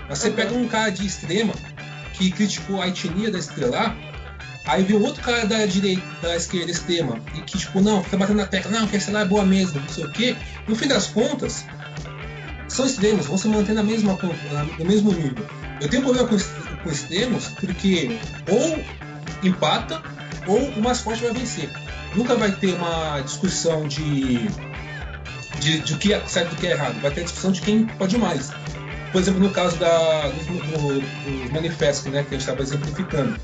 Mas 0.09 0.19
você 0.19 0.31
pega 0.31 0.55
um 0.55 0.69
cara 0.69 0.91
de 0.91 1.07
extrema 1.07 1.55
que 2.15 2.31
criticou 2.31 2.81
a 2.81 2.89
etnia 2.89 3.31
da 3.31 3.39
Estrelar, 3.39 3.97
aí 4.65 4.83
vem 4.85 4.97
outro 4.97 5.23
cara 5.23 5.45
da 5.47 5.67
direita, 5.67 6.03
da 6.21 6.37
esquerda 6.37 6.71
extrema, 6.71 7.19
e 7.35 7.41
que, 7.41 7.59
tipo, 7.59 7.81
não, 7.81 8.03
fica 8.03 8.17
batendo 8.17 8.37
na 8.37 8.47
tecla, 8.47 8.71
não, 8.71 8.87
que 8.87 8.95
a 8.95 8.99
Estrelar 8.99 9.23
é 9.23 9.27
boa 9.27 9.45
mesmo, 9.45 9.81
não 9.81 9.89
sei 9.89 10.05
o 10.05 10.13
quê. 10.13 10.37
No 10.69 10.77
fim 10.77 10.87
das 10.87 11.09
contas, 11.09 11.65
são 12.69 12.87
extremos, 12.87 13.27
vão 13.27 13.37
se 13.37 13.49
manter 13.49 13.75
na 13.75 13.83
mesma, 13.83 14.19
no 14.79 14.85
mesmo 14.85 15.13
nível. 15.13 15.47
Eu 15.81 15.89
tenho 15.89 16.03
problema 16.03 16.29
com, 16.29 16.37
com 16.83 16.91
extremos 16.91 17.49
porque 17.61 18.19
ou 18.49 18.83
empata 19.43 20.03
ou 20.47 20.59
o 20.59 20.83
mais 20.83 21.01
forte 21.01 21.23
vai 21.23 21.33
vencer. 21.33 21.71
Nunca 22.15 22.35
vai 22.37 22.53
ter 22.53 22.75
uma 22.75 23.21
discussão 23.21 23.87
de, 23.89 24.49
de, 25.61 25.81
de 25.81 25.95
o 25.95 25.99
que 25.99 26.13
é 26.13 26.21
certo 26.27 26.53
e 26.53 26.55
do 26.57 26.61
que 26.61 26.67
é 26.67 26.73
errado. 26.73 27.01
Vai 27.01 27.11
ter 27.11 27.21
a 27.21 27.25
discussão 27.25 27.53
de 27.53 27.61
quem 27.61 27.87
pode 27.87 28.17
mais. 28.19 28.51
Por 29.13 29.21
exemplo, 29.21 29.41
no 29.41 29.51
caso 29.51 29.77
da, 29.77 30.29
dos, 30.29 30.47
do- 30.47 31.01
dos 31.01 31.51
manifestos 31.53 32.11
né, 32.13 32.23
que 32.23 32.29
a 32.29 32.39
gente 32.39 32.41
estava 32.41 32.63
exemplificando. 32.63 33.37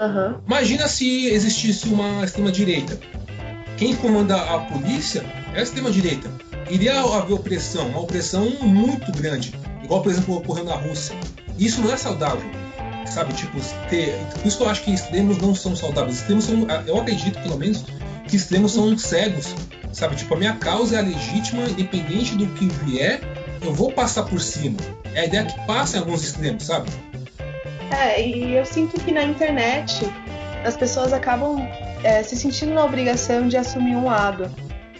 Aham. 0.00 0.40
Imagina 0.46 0.86
se 0.88 1.26
existisse 1.26 1.88
uma 1.88 2.24
extrema-direita. 2.24 2.98
Quem 3.76 3.94
comanda 3.96 4.36
a 4.36 4.58
polícia 4.60 5.24
é 5.54 5.60
a 5.60 5.62
extrema-direita. 5.62 6.30
Iria 6.70 7.00
haver 7.00 7.32
opressão, 7.34 7.88
uma 7.88 8.00
opressão 8.00 8.44
muito 8.60 9.10
grande. 9.12 9.54
Igual, 9.82 10.02
por 10.02 10.12
exemplo, 10.12 10.36
ocorreu 10.36 10.64
na 10.64 10.74
Rússia. 10.74 11.16
Isso 11.58 11.80
não 11.80 11.92
é 11.92 11.96
saudável. 11.96 12.48
Sabe, 13.10 13.32
tipo, 13.32 13.58
ter... 13.88 14.16
por 14.34 14.46
isso 14.46 14.58
que 14.58 14.62
eu 14.62 14.68
acho 14.68 14.82
que 14.82 14.92
extremos 14.92 15.38
não 15.38 15.54
são 15.54 15.74
saudáveis. 15.74 16.18
Extremos 16.18 16.44
são, 16.44 16.66
eu 16.86 16.98
acredito, 16.98 17.40
pelo 17.40 17.56
menos, 17.58 17.84
que 18.26 18.36
extremos 18.36 18.72
são 18.72 18.96
cegos. 18.96 19.54
Sabe, 19.92 20.16
tipo, 20.16 20.34
a 20.34 20.36
minha 20.36 20.54
causa 20.54 20.96
é 20.96 20.98
a 20.98 21.02
legítima, 21.02 21.64
independente 21.64 22.36
do 22.36 22.46
que 22.48 22.66
vier, 22.84 23.20
eu 23.62 23.72
vou 23.72 23.90
passar 23.90 24.24
por 24.24 24.40
cima. 24.40 24.76
É 25.14 25.20
a 25.20 25.24
ideia 25.24 25.44
que 25.44 25.66
passa 25.66 25.96
em 25.96 26.00
alguns 26.00 26.22
extremos, 26.22 26.64
sabe? 26.64 26.90
É, 27.90 28.24
e 28.24 28.54
eu 28.54 28.64
sinto 28.66 29.00
que 29.00 29.10
na 29.10 29.24
internet 29.24 30.04
as 30.64 30.76
pessoas 30.76 31.12
acabam 31.12 31.66
é, 32.04 32.22
se 32.22 32.36
sentindo 32.36 32.74
na 32.74 32.84
obrigação 32.84 33.48
de 33.48 33.56
assumir 33.56 33.96
um 33.96 34.04
lado. 34.04 34.50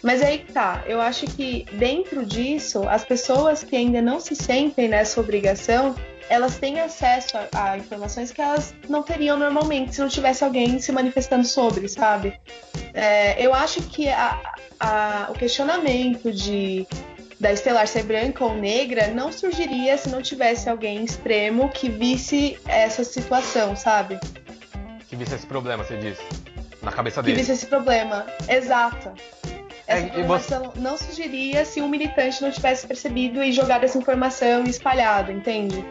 Mas 0.03 0.23
aí 0.23 0.39
tá, 0.39 0.85
eu 0.87 1.01
acho 1.01 1.27
que 1.27 1.67
dentro 1.73 2.25
disso, 2.25 2.89
as 2.89 3.05
pessoas 3.05 3.65
que 3.65 3.75
ainda 3.77 4.01
não 4.01 4.21
se 4.21 4.35
sentem 4.35 4.89
nessa 4.89 5.21
obrigação, 5.21 5.95
elas 6.29 6.57
têm 6.59 6.81
acesso 6.81 7.37
a, 7.37 7.71
a 7.73 7.79
informações 7.79 8.31
que 8.33 8.41
elas 8.41 8.75
não 8.89 9.03
teriam 9.03 9.37
normalmente 9.39 9.95
se 9.95 10.01
não 10.01 10.09
tivesse 10.09 10.45
alguém 10.45 10.79
se 10.79 10.93
manifestando 10.93 11.45
sobre, 11.47 11.89
sabe? 11.89 12.39
É, 12.95 13.41
eu 13.45 13.55
acho 13.55 13.81
que 13.83 14.09
a- 14.09 14.39
a- 14.81 15.27
o 15.31 15.35
questionamento 15.35 16.33
de 16.33 16.87
da 17.41 17.53
Estelar 17.53 17.87
ser 17.87 18.03
branca 18.03 18.45
ou 18.45 18.55
negra 18.57 19.09
não 19.09 19.31
surgiria 19.31 19.97
se 19.97 20.09
não 20.09 20.21
tivesse 20.21 20.69
alguém 20.69 21.05
extremo 21.05 21.69
que 21.69 21.89
visse 21.89 22.59
essa 22.67 23.05
situação, 23.05 23.77
sabe? 23.77 24.19
Que 25.09 25.15
visse 25.15 25.37
esse 25.37 25.47
problema, 25.47 25.85
você 25.85 25.97
disse. 25.97 26.21
Na 26.83 26.91
cabeça 26.91 27.21
Que 27.23 27.27
dele. 27.27 27.39
visse 27.39 27.53
esse 27.53 27.67
problema. 27.67 28.27
Exato. 28.49 29.13
Essa 29.87 30.05
É, 30.05 30.09
informação 30.09 30.73
não 30.77 30.99
surgiria 30.99 31.65
se 31.65 31.81
um 31.81 31.89
militante 31.89 32.43
não 32.43 32.51
tivesse 32.51 32.87
percebido 32.87 33.41
e 33.43 33.53
jogado 33.53 33.85
essa 33.85 33.97
informação 33.97 34.65
e 34.67 34.71
espalhado, 34.71 35.31
entende? 35.31 35.85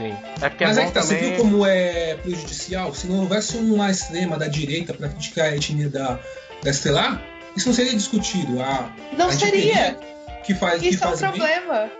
Sim. 0.00 0.16
É 0.40 0.48
porque 0.48 0.64
Mas 0.64 0.78
é 0.78 0.80
é 0.80 0.84
bom 0.84 0.88
que 0.90 0.94
tá, 0.94 1.02
você 1.02 1.14
também. 1.16 1.30
viu 1.34 1.38
como 1.44 1.66
é 1.66 2.14
prejudicial? 2.16 2.94
Se 2.94 3.06
não 3.06 3.20
houvesse 3.20 3.56
uma 3.58 3.90
extrema 3.90 4.38
da 4.38 4.46
direita 4.48 4.94
para 4.94 5.08
criticar 5.10 5.46
a 5.46 5.54
etnia 5.56 5.88
da, 5.90 6.18
da 6.62 6.70
Estelar, 6.70 7.22
isso 7.54 7.68
não 7.68 7.74
seria 7.74 7.92
discutido. 7.94 8.62
A, 8.62 8.90
Não 9.16 9.26
a 9.28 9.32
seria. 9.32 9.98
Que 10.44 10.54
faz, 10.54 10.80
que 10.80 10.88
Isso 10.88 11.04
é 11.04 11.06
um 11.06 11.10
faz 11.16 11.20
bem. 11.20 11.30
problema. 11.32 11.90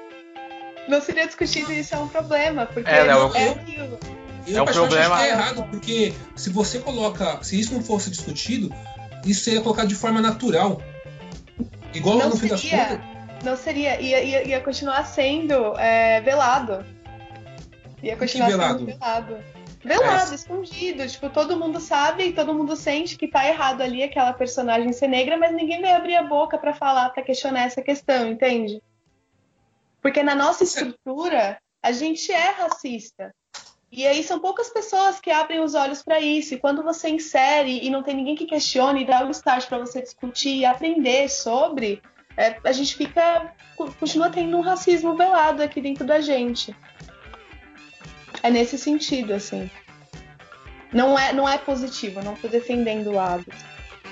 Não 0.88 1.00
seria 1.02 1.26
discutido 1.26 1.70
isso 1.72 1.94
é 1.94 1.98
um 1.98 2.08
problema, 2.08 2.64
porque 2.66 2.88
É, 2.90 3.02
Léo, 3.02 3.30
é 3.34 3.46
eu- 3.48 3.52
aquilo. 3.52 3.98
Eu 4.46 4.56
É 4.58 4.62
o 4.62 4.64
problema- 4.64 5.14
acho 5.16 5.22
que 5.24 5.28
é 5.28 5.32
errado, 5.32 5.62
porque 5.70 6.14
se 6.34 6.48
você 6.50 6.78
coloca. 6.78 7.38
Se 7.42 7.60
isso 7.60 7.74
não 7.74 7.82
fosse 7.82 8.08
discutido, 8.10 8.74
isso 9.26 9.44
seria 9.44 9.60
colocado 9.60 9.88
de 9.88 9.94
forma 9.94 10.20
natural. 10.22 10.80
Igual 11.92 12.16
Não 12.18 12.30
no 12.30 12.36
fim 12.36 12.48
das 12.48 12.60
seria. 12.60 12.86
contas. 12.86 13.00
Não 13.44 13.56
seria, 13.56 14.00
ia, 14.00 14.22
ia, 14.22 14.48
ia 14.48 14.60
continuar 14.60 15.04
sendo 15.04 15.78
é, 15.78 16.20
velado. 16.22 16.84
Ia 18.02 18.16
continuar 18.16 18.48
velado? 18.48 18.78
sendo 18.78 18.86
velado. 18.98 19.44
Velado, 19.82 20.32
É. 20.32 20.34
escondido. 20.34 21.06
Tipo, 21.06 21.30
todo 21.30 21.58
mundo 21.58 21.80
sabe 21.80 22.24
e 22.24 22.32
todo 22.32 22.54
mundo 22.54 22.76
sente 22.76 23.16
que 23.16 23.28
tá 23.28 23.46
errado 23.46 23.80
ali 23.82 24.02
aquela 24.02 24.32
personagem 24.32 24.92
ser 24.92 25.08
negra, 25.08 25.36
mas 25.38 25.54
ninguém 25.54 25.80
vai 25.80 25.92
abrir 25.92 26.16
a 26.16 26.22
boca 26.22 26.58
pra 26.58 26.74
falar, 26.74 27.10
pra 27.10 27.22
questionar 27.22 27.62
essa 27.62 27.80
questão, 27.80 28.30
entende? 28.30 28.82
Porque 30.02 30.22
na 30.22 30.34
nossa 30.34 30.64
estrutura, 30.64 31.58
a 31.82 31.92
gente 31.92 32.30
é 32.32 32.50
racista. 32.50 33.34
E 33.92 34.06
aí 34.06 34.22
são 34.22 34.38
poucas 34.38 34.68
pessoas 34.70 35.18
que 35.18 35.30
abrem 35.30 35.60
os 35.60 35.74
olhos 35.74 36.02
pra 36.02 36.20
isso. 36.20 36.54
E 36.54 36.58
quando 36.58 36.82
você 36.82 37.08
insere 37.08 37.84
e 37.84 37.90
não 37.90 38.02
tem 38.02 38.14
ninguém 38.14 38.36
que 38.36 38.46
questione 38.46 39.02
e 39.02 39.06
dá 39.06 39.26
o 39.26 39.30
start 39.30 39.66
pra 39.66 39.78
você 39.78 40.00
discutir 40.00 40.56
e 40.58 40.64
aprender 40.64 41.28
sobre, 41.28 42.00
é, 42.36 42.56
a 42.64 42.72
gente 42.72 42.94
fica. 42.94 43.52
continua 43.76 44.30
tendo 44.30 44.56
um 44.56 44.60
racismo 44.60 45.16
velado 45.16 45.62
aqui 45.62 45.80
dentro 45.80 46.06
da 46.06 46.20
gente. 46.20 46.74
É 48.42 48.50
nesse 48.50 48.78
sentido, 48.78 49.34
assim. 49.34 49.70
Não 50.92 51.18
é, 51.18 51.32
não 51.32 51.48
é 51.48 51.56
positivo, 51.58 52.22
não 52.22 52.34
tô 52.34 52.48
defendendo 52.48 53.08
o 53.08 53.14
lado. 53.14 53.46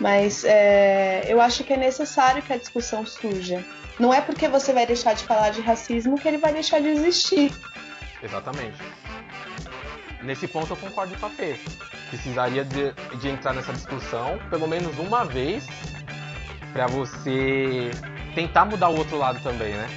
Mas 0.01 0.45
é, 0.45 1.25
eu 1.27 1.41
acho 1.41 1.65
que 1.65 1.73
é 1.73 1.77
necessário 1.77 2.43
que 2.43 2.53
a 2.53 2.57
discussão 2.57 3.05
surja. 3.05 3.65
Não 3.99 4.15
é 4.15 4.21
porque 4.21 4.47
você 4.47 4.73
vai 4.73 4.87
deixar 4.87 5.15
de 5.15 5.25
falar 5.25 5.51
de 5.51 5.61
racismo 5.61 6.19
que 6.19 6.29
ele 6.29 6.39
vai 6.39 6.53
deixar 6.53 6.81
de 6.81 6.89
existir. 6.89 7.53
Exatamente. 8.23 8.79
Nesse 10.23 10.47
ponto 10.47 10.73
eu 10.73 10.77
concordo 10.77 11.17
com 11.19 11.27
a 11.27 11.31
Fê. 11.31 11.59
Precisaria 12.09 12.65
de, 12.65 12.93
de 13.21 13.29
entrar 13.29 13.53
nessa 13.53 13.73
discussão 13.73 14.39
pelo 14.51 14.69
menos 14.69 14.97
uma 14.99 15.25
vez 15.25 15.67
pra 16.73 16.87
você 16.87 17.91
tentar 18.35 18.65
mudar 18.65 18.89
o 18.89 18.97
outro 18.97 19.17
lado 19.17 19.41
também, 19.43 19.75
né? 19.75 19.89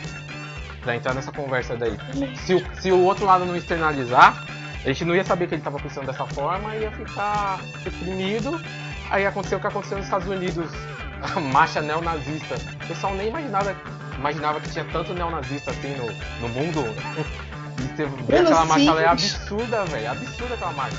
Pra 0.81 0.95
entrar 0.95 1.13
nessa 1.13 1.31
conversa 1.31 1.77
daí. 1.77 1.95
Se 2.45 2.55
o, 2.55 2.81
se 2.81 2.91
o 2.91 2.99
outro 3.03 3.25
lado 3.25 3.45
não 3.45 3.55
externalizar, 3.55 4.43
a 4.83 4.87
gente 4.87 5.05
não 5.05 5.15
ia 5.15 5.23
saber 5.23 5.47
que 5.47 5.55
ele 5.55 5.61
tava 5.61 5.79
pensando 5.79 6.07
dessa 6.07 6.25
forma, 6.25 6.75
ia 6.75 6.91
ficar 6.91 7.59
reprimido. 7.83 8.59
Aí 9.11 9.25
aconteceu 9.25 9.57
o 9.57 9.61
que 9.61 9.67
aconteceu 9.67 9.97
nos 9.97 10.07
Estados 10.07 10.27
Unidos, 10.27 10.71
a 11.21 11.39
marcha 11.39 11.81
neonazista. 11.81 12.55
O 12.83 12.87
pessoal 12.87 13.13
nem 13.15 13.27
imaginava, 13.27 13.75
imaginava 14.17 14.59
que 14.59 14.71
tinha 14.71 14.85
tanto 14.85 15.13
neonazista 15.13 15.69
assim 15.71 15.95
no, 15.95 16.07
no 16.39 16.49
mundo. 16.49 16.83
E 17.77 18.31
Mano, 18.31 18.47
aquela 18.47 18.65
marcha 18.65 18.91
é 18.91 19.07
absurda, 19.07 19.85
velho. 19.85 20.11
Absurda 20.11 20.53
aquela 20.55 20.73
marcha. 20.73 20.97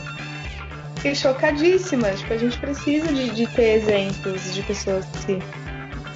Fiquei 0.97 1.15
chocadíssima. 1.15 2.11
Tipo, 2.13 2.33
a 2.35 2.39
gente 2.39 2.59
precisa 2.59 3.13
de, 3.13 3.31
de 3.31 3.47
ter 3.49 3.79
exemplos 3.79 4.55
de 4.55 4.63
pessoas 4.63 5.05
que 5.07 5.19
se, 5.19 5.39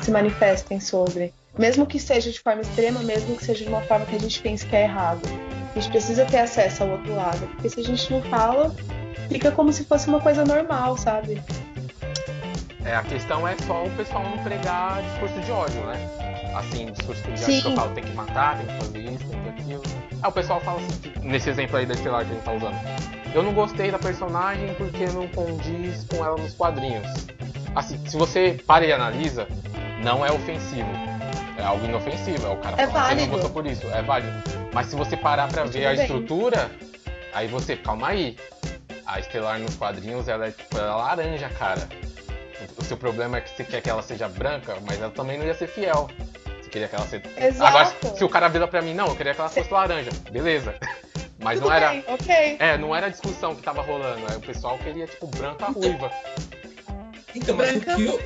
se 0.03 0.11
manifestem 0.11 0.79
sobre. 0.79 1.33
Mesmo 1.59 1.87
que 1.87 1.99
seja 1.99 2.31
de 2.31 2.41
forma 2.41 2.63
extrema, 2.63 3.01
mesmo 3.01 3.37
que 3.37 3.45
seja 3.45 3.65
de 3.65 3.71
uma 3.71 3.81
forma 3.83 4.05
que 4.07 4.17
a 4.17 4.21
gente 4.21 4.41
pense 4.41 4.67
que 4.67 4.77
é 4.77 4.83
errado. 4.83 5.23
A 5.75 5.79
gente 5.79 5.91
precisa 5.91 6.25
ter 6.25 6.39
acesso 6.39 6.83
ao 6.83 6.91
outro 6.91 7.15
lado. 7.15 7.47
Porque 7.49 7.69
se 7.69 7.81
a 7.81 7.85
gente 7.85 8.11
não 8.11 8.23
fala, 8.23 8.75
fica 9.29 9.51
como 9.51 9.73
se 9.73 9.85
fosse 9.85 10.09
uma 10.09 10.21
coisa 10.21 10.45
normal, 10.45 10.97
sabe? 10.97 11.43
É, 12.85 12.95
a 12.95 13.03
questão 13.03 13.47
é 13.47 13.57
só 13.67 13.85
o 13.85 13.91
pessoal 13.91 14.23
não 14.23 14.39
pregar 14.45 15.03
discurso 15.03 15.41
de 15.41 15.51
ódio, 15.51 15.81
né? 15.87 16.09
Assim, 16.55 16.87
discurso 16.93 17.23
de 17.23 17.31
ódio 17.31 17.45
Sim. 17.45 17.61
que 17.61 17.69
eu 17.69 17.75
falo, 17.75 17.95
tem 17.95 18.05
que 18.05 18.13
matar, 18.13 18.59
tem 18.59 18.67
que 18.67 18.85
fazer 18.85 19.01
isso, 19.01 19.25
tem 19.27 19.43
que 19.43 19.49
aquilo. 19.49 19.83
Aí 20.23 20.31
o 20.31 20.33
pessoal 20.33 20.61
fala 20.61 20.81
assim, 20.81 21.01
tipo, 21.01 21.21
nesse 21.21 21.51
exemplo 21.51 21.77
aí 21.77 21.85
da 21.85 21.95
Estelar 21.95 22.25
que 22.25 22.31
a 22.31 22.35
gente 22.35 22.45
tá 22.45 22.53
usando. 22.53 22.77
Eu 23.35 23.43
não 23.43 23.53
gostei 23.53 23.91
da 23.91 23.99
personagem 23.99 24.73
porque 24.75 25.05
não 25.07 25.27
condiz 25.29 26.05
com 26.05 26.25
ela 26.25 26.37
nos 26.37 26.55
quadrinhos. 26.55 27.07
Assim, 27.75 27.99
se 28.07 28.17
você 28.17 28.59
para 28.67 28.87
e 28.87 28.93
analisa, 28.93 29.47
não 30.03 30.25
é 30.25 30.31
ofensivo. 30.31 30.89
É 31.59 31.63
algo 31.63 31.85
inofensivo. 31.85 32.47
É 32.47 32.51
o 32.51 32.57
cara 32.59 32.77
É 32.81 32.85
ele 32.85 32.93
válido. 32.93 33.21
não 33.23 33.29
gostou 33.29 33.51
por 33.51 33.67
isso. 33.67 33.87
É 33.89 34.03
válido. 34.03 34.33
Mas 34.73 34.87
se 34.89 34.97
você 34.97 35.17
parar 35.17 35.49
pra 35.49 35.65
ver 35.65 35.87
a 35.87 35.93
bem. 35.93 36.01
estrutura, 36.03 36.71
aí 37.33 37.47
você, 37.49 37.77
calma 37.77 38.09
aí. 38.09 38.37
A 39.07 39.21
Estelar 39.21 39.59
nos 39.61 39.77
quadrinhos, 39.77 40.27
ela 40.29 40.49
é 40.49 40.51
tipo, 40.51 40.77
ela 40.77 40.91
é 40.93 40.95
laranja, 40.97 41.49
cara. 41.51 41.89
O 42.77 42.83
seu 42.85 42.97
problema 42.97 43.39
é 43.39 43.41
que 43.41 43.51
você 43.51 43.63
quer 43.65 43.81
que 43.81 43.89
ela 43.89 44.03
seja 44.03 44.29
branca, 44.29 44.77
mas 44.85 45.01
ela 45.01 45.11
também 45.11 45.39
não 45.39 45.47
ia 45.47 45.55
ser 45.55 45.69
fiel. 45.69 46.09
Você 46.61 46.69
queria 46.69 46.89
que 46.89 46.97
ela 46.97 47.07
seja. 47.07 47.23
Exato. 47.39 47.77
Agora, 47.77 48.17
se 48.17 48.25
o 48.25 48.29
cara 48.29 48.49
vira 48.49 48.67
pra 48.67 48.83
mim, 48.83 48.95
não, 48.95 49.07
eu 49.07 49.15
queria 49.17 49.33
que 49.33 49.41
ela 49.41 49.49
fosse 49.49 49.73
laranja. 49.73 50.11
Beleza. 50.31 50.75
Mas 51.39 51.61
Tudo 51.61 51.69
não 51.69 51.77
era. 51.77 51.91
bem, 51.91 52.05
ok. 52.09 52.57
É, 52.59 52.77
não 52.79 52.97
era 52.97 53.07
a 53.07 53.11
discussão 53.11 53.55
que 53.55 53.63
tava 53.63 53.81
rolando. 53.83 54.27
Aí 54.29 54.37
o 54.37 54.41
pessoal 54.41 54.77
queria, 54.79 55.07
tipo, 55.07 55.27
branca 55.29 55.67
ruiva. 55.67 56.11
Então, 57.35 57.55
mas 57.55 57.73
Branca. 57.73 57.93
o 57.93 57.97
que 57.97 58.07
eu. 58.07 58.21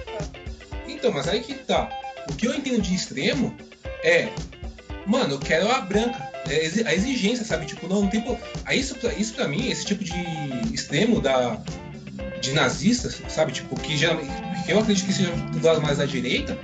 Então, 0.87 1.13
mas 1.13 1.29
aí 1.29 1.41
que 1.41 1.55
tá. 1.55 1.89
O 2.29 2.35
que 2.35 2.47
eu 2.47 2.55
entendo 2.55 2.81
de 2.83 2.95
extremo 2.95 3.55
é. 4.03 4.29
Mano, 5.07 5.35
eu 5.35 5.39
quero 5.39 5.71
a 5.71 5.81
branca. 5.81 6.29
É 6.49 6.67
a 6.87 6.95
exigência, 6.95 7.45
sabe? 7.45 7.67
Tipo, 7.67 7.87
não, 7.87 8.03
não 8.03 8.09
tem. 8.09 8.25
isso, 8.73 8.95
pra- 8.97 9.13
isso 9.15 9.35
pra 9.35 9.47
mim, 9.47 9.69
esse 9.71 9.85
tipo 9.85 10.03
de 10.05 10.13
extremo 10.73 11.21
da. 11.21 11.59
De 12.41 12.53
nazistas, 12.53 13.21
sabe? 13.29 13.53
Tipo, 13.53 13.79
que 13.79 13.97
geralmente. 13.97 14.31
Eu 14.67 14.79
acredito 14.81 15.07
que 15.07 15.13
seja 15.13 15.31
do 15.33 15.65
lado 15.67 15.83
mais 15.83 15.99
da 15.99 16.07
direita. 16.07 16.57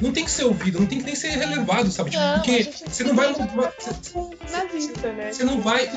Não 0.00 0.12
tem 0.12 0.24
que 0.24 0.30
ser 0.30 0.44
ouvido, 0.44 0.78
não 0.80 0.86
tem 0.86 0.98
que 0.98 1.04
nem 1.04 1.14
ser 1.14 1.28
relevado, 1.30 1.90
sabe? 1.90 2.10
Tipo, 2.10 2.22
Não, 2.22 2.34
porque 2.34 2.68
você 2.86 3.04
não 3.04 3.14
vai. 3.14 3.32
nazista, 4.50 5.12
né? 5.12 5.32
você 5.32 5.44
não 5.44 5.60
vai. 5.60 5.90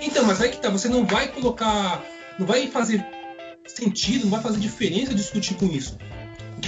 Então, 0.00 0.24
mas 0.24 0.40
aí 0.40 0.48
que 0.50 0.56
tá, 0.58 0.70
você 0.70 0.88
não 0.88 1.04
vai 1.06 1.28
colocar. 1.28 2.02
Não 2.38 2.46
vai 2.46 2.66
fazer 2.68 3.04
sentido, 3.66 4.24
não 4.24 4.30
vai 4.30 4.42
fazer 4.42 4.58
diferença 4.58 5.14
discutir 5.14 5.54
com 5.54 5.66
isso. 5.66 5.96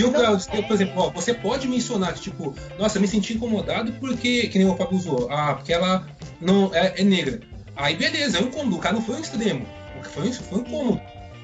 O 0.08 0.10
que 0.10 0.16
eu 0.16 0.22
Não 0.22 0.26
quero 0.26 0.36
dizer, 0.36 0.66
por 0.66 0.74
exemplo, 0.74 1.02
ó, 1.02 1.10
você 1.10 1.34
pode 1.34 1.66
mencionar 1.68 2.14
que, 2.14 2.20
tipo, 2.20 2.54
nossa, 2.78 2.98
me 3.00 3.06
senti 3.08 3.34
incomodado 3.34 3.92
porque, 4.00 4.48
que 4.48 4.58
nem 4.58 4.68
o 4.68 4.76
Fábio 4.76 4.96
usou, 4.98 5.28
ah, 5.30 5.54
porque 5.54 5.72
ela 5.72 6.06
não 6.40 6.74
é, 6.74 7.00
é 7.00 7.04
negra. 7.04 7.40
Aí 7.76 7.96
beleza, 7.96 8.38
é 8.38 8.42
um 8.42 8.46
incômodo, 8.46 8.76
o 8.76 8.78
cara 8.78 8.94
não 8.96 9.02
foi 9.02 9.16
um 9.16 9.20
extremo. 9.20 9.66
O 9.98 10.02
que 10.02 10.08
foi, 10.08 10.28
um- 10.28 10.32
foi 10.32 10.58
um 10.58 10.62
incômodo. 10.62 11.00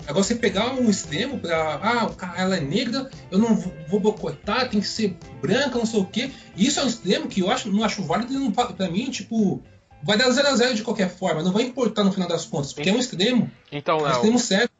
Agora 0.06 0.22
você 0.22 0.34
pegar 0.36 0.72
um 0.74 0.88
extremo 0.88 1.38
pra. 1.40 1.80
Ah, 1.82 2.04
o 2.06 2.14
cara, 2.14 2.38
ela 2.40 2.56
é 2.56 2.60
negra, 2.60 3.10
eu 3.30 3.38
não 3.38 3.56
vou 3.88 3.98
boicotar, 3.98 4.68
tem 4.68 4.80
que 4.80 4.86
ser 4.86 5.16
branca, 5.40 5.76
não 5.78 5.86
sei 5.86 5.98
o 6.00 6.04
quê. 6.06 6.30
Isso 6.56 6.78
é 6.78 6.84
um 6.84 6.86
extremo 6.86 7.26
que 7.26 7.40
eu 7.40 7.50
acho, 7.50 7.68
não 7.72 7.82
acho 7.82 8.02
válido 8.04 8.32
não, 8.32 8.52
pra 8.52 8.88
mim, 8.88 9.10
tipo, 9.10 9.60
vai 10.04 10.16
dar 10.16 10.30
0 10.30 10.46
a 10.46 10.54
0 10.54 10.74
de 10.76 10.82
qualquer 10.84 11.08
forma, 11.10 11.42
não 11.42 11.50
vai 11.52 11.64
importar 11.64 12.04
no 12.04 12.12
final 12.12 12.28
das 12.28 12.44
contas, 12.44 12.72
porque 12.72 12.88
é 12.88 12.92
um 12.92 12.98
extremo. 13.00 13.50
Então, 13.72 13.96
É 13.96 14.00
um 14.00 14.04
Léo, 14.04 14.12
extremo 14.14 14.38
certo. 14.38 14.70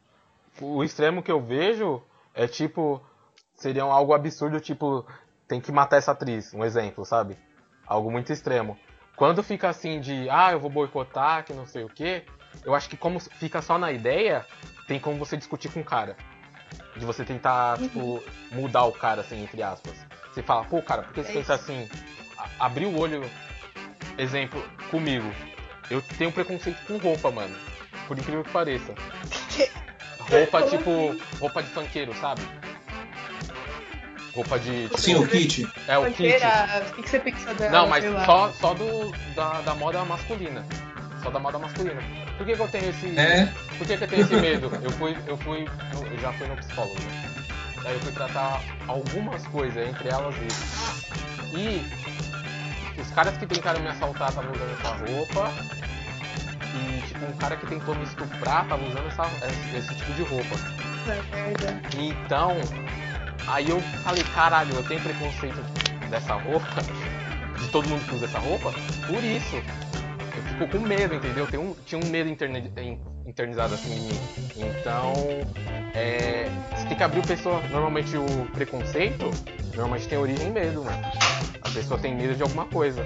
o 0.61 0.81
extremo 0.83 1.21
que 1.21 1.31
eu 1.31 1.41
vejo 1.41 2.01
é 2.33 2.47
tipo. 2.47 3.01
Seria 3.57 3.83
algo 3.83 4.13
absurdo, 4.13 4.59
tipo, 4.59 5.05
tem 5.47 5.59
que 5.59 5.71
matar 5.71 5.97
essa 5.97 6.11
atriz, 6.11 6.53
um 6.53 6.63
exemplo, 6.63 7.03
sabe? 7.03 7.37
Algo 7.85 8.11
muito 8.11 8.31
extremo. 8.31 8.77
Quando 9.15 9.41
fica 9.41 9.67
assim 9.67 9.99
de, 9.99 10.29
ah, 10.29 10.51
eu 10.51 10.59
vou 10.59 10.69
boicotar, 10.69 11.43
que 11.43 11.53
não 11.53 11.65
sei 11.65 11.83
o 11.83 11.89
quê, 11.89 12.23
eu 12.63 12.75
acho 12.75 12.87
que 12.87 12.95
como 12.95 13.19
fica 13.19 13.59
só 13.61 13.79
na 13.79 13.91
ideia, 13.91 14.45
tem 14.87 14.99
como 14.99 15.17
você 15.17 15.35
discutir 15.35 15.69
com 15.69 15.79
o 15.79 15.83
cara. 15.83 16.15
De 16.95 17.03
você 17.05 17.25
tentar, 17.25 17.79
tipo, 17.79 18.23
mudar 18.51 18.83
o 18.83 18.91
cara, 18.91 19.21
assim, 19.21 19.41
entre 19.43 19.63
aspas. 19.63 19.93
Você 20.31 20.43
fala, 20.43 20.63
pô, 20.65 20.81
cara, 20.81 21.01
por 21.01 21.13
que 21.13 21.23
você 21.23 21.31
É 21.31 21.33
pensa 21.33 21.55
assim? 21.55 21.89
Abrir 22.59 22.85
o 22.85 22.99
olho, 22.99 23.27
exemplo, 24.19 24.63
comigo. 24.91 25.27
Eu 25.89 26.01
tenho 26.17 26.31
preconceito 26.31 26.85
com 26.85 26.97
roupa, 26.97 27.31
mano. 27.31 27.55
Por 28.07 28.17
incrível 28.19 28.43
que 28.43 28.51
pareça. 28.51 28.93
Roupa, 30.19 30.61
tipo, 30.63 30.89
assim? 30.89 31.21
roupa 31.39 31.63
de 31.63 31.69
funkeiro, 31.69 32.13
sabe? 32.15 32.41
Roupa 34.37 34.59
de. 34.59 34.83
Tipo, 34.83 35.01
Sim, 35.01 35.15
o 35.15 35.27
kit. 35.27 35.67
é 35.87 35.97
o 35.97 36.05
kit. 36.11 36.35
Que 36.95 37.01
que 37.01 37.09
você 37.09 37.19
pensa 37.19 37.55
dela? 37.55 37.71
Não, 37.71 37.87
mas 37.87 38.03
só, 38.23 38.53
só 38.53 38.75
do, 38.75 39.11
da, 39.35 39.61
da 39.61 39.73
moda 39.73 40.05
masculina. 40.05 40.63
Só 41.23 41.31
da 41.31 41.39
moda 41.39 41.57
masculina. 41.57 41.99
Por 42.37 42.45
que, 42.45 42.55
que 42.55 42.61
eu 42.61 42.67
tenho 42.67 42.87
esse. 42.91 43.17
É. 43.17 43.51
Por 43.79 43.87
que, 43.87 43.97
que 43.97 44.03
eu 44.03 44.07
tenho 44.07 44.21
esse 44.21 44.35
medo? 44.35 44.71
Eu 44.83 44.91
fui. 44.91 45.17
Eu 45.25 45.37
fui. 45.37 45.67
Eu 45.91 46.19
já 46.19 46.31
fui 46.33 46.45
no 46.45 46.55
psicólogo, 46.55 46.93
né? 47.01 47.33
Daí 47.81 47.95
eu 47.95 47.99
fui 47.99 48.11
tratar 48.11 48.61
algumas 48.87 49.47
coisas, 49.47 49.87
entre 49.87 50.07
elas 50.07 50.35
isso. 50.35 51.07
E 51.57 53.01
os 53.01 53.09
caras 53.09 53.35
que 53.39 53.47
tentaram 53.47 53.81
me 53.81 53.87
assaltar 53.87 54.29
estavam 54.29 54.51
usando 54.51 54.79
essa 54.79 54.89
roupa. 55.11 55.51
E 56.75 57.07
tipo, 57.07 57.25
um 57.25 57.37
cara 57.37 57.57
que 57.57 57.65
tentou 57.65 57.95
me 57.95 58.03
estuprar 58.03 58.67
tava 58.67 58.85
usando 58.85 59.07
essa, 59.07 59.23
esse, 59.47 59.77
esse 59.77 59.95
tipo 59.95 60.13
de 60.13 60.21
roupa. 60.21 60.55
Merda. 61.07 61.81
Então, 61.97 62.57
aí 63.45 63.69
eu 63.69 63.79
falei, 64.03 64.23
caralho, 64.33 64.73
eu 64.75 64.83
tenho 64.83 65.01
preconceito 65.01 65.61
dessa 66.09 66.33
roupa, 66.35 66.67
de 67.59 67.67
todo 67.69 67.87
mundo 67.87 68.05
que 68.07 68.15
usa 68.15 68.25
essa 68.25 68.39
roupa, 68.39 68.71
por 69.05 69.23
isso. 69.23 69.55
Eu 70.35 70.43
fico 70.43 70.67
com 70.77 70.85
medo, 70.85 71.15
entendeu? 71.15 71.47
Um, 71.59 71.75
tinha 71.85 71.99
um 71.99 72.07
medo 72.09 72.29
interne- 72.29 72.71
in- 72.77 72.99
internizado 73.25 73.73
assim 73.73 73.95
em 73.95 73.99
mim. 74.01 74.19
Então, 74.55 75.13
é, 75.93 76.47
você 76.75 76.87
tem 76.87 76.97
que 76.97 77.03
abrir 77.03 77.19
o 77.19 77.23
pessoa. 77.27 77.61
Normalmente 77.71 78.15
o 78.17 78.25
preconceito, 78.53 79.31
normalmente 79.75 80.07
tem 80.07 80.17
origem 80.17 80.47
em 80.47 80.51
medo, 80.51 80.83
mano. 80.83 80.97
A 81.61 81.69
pessoa 81.69 81.99
tem 81.99 82.15
medo 82.15 82.35
de 82.35 82.43
alguma 82.43 82.65
coisa. 82.65 83.03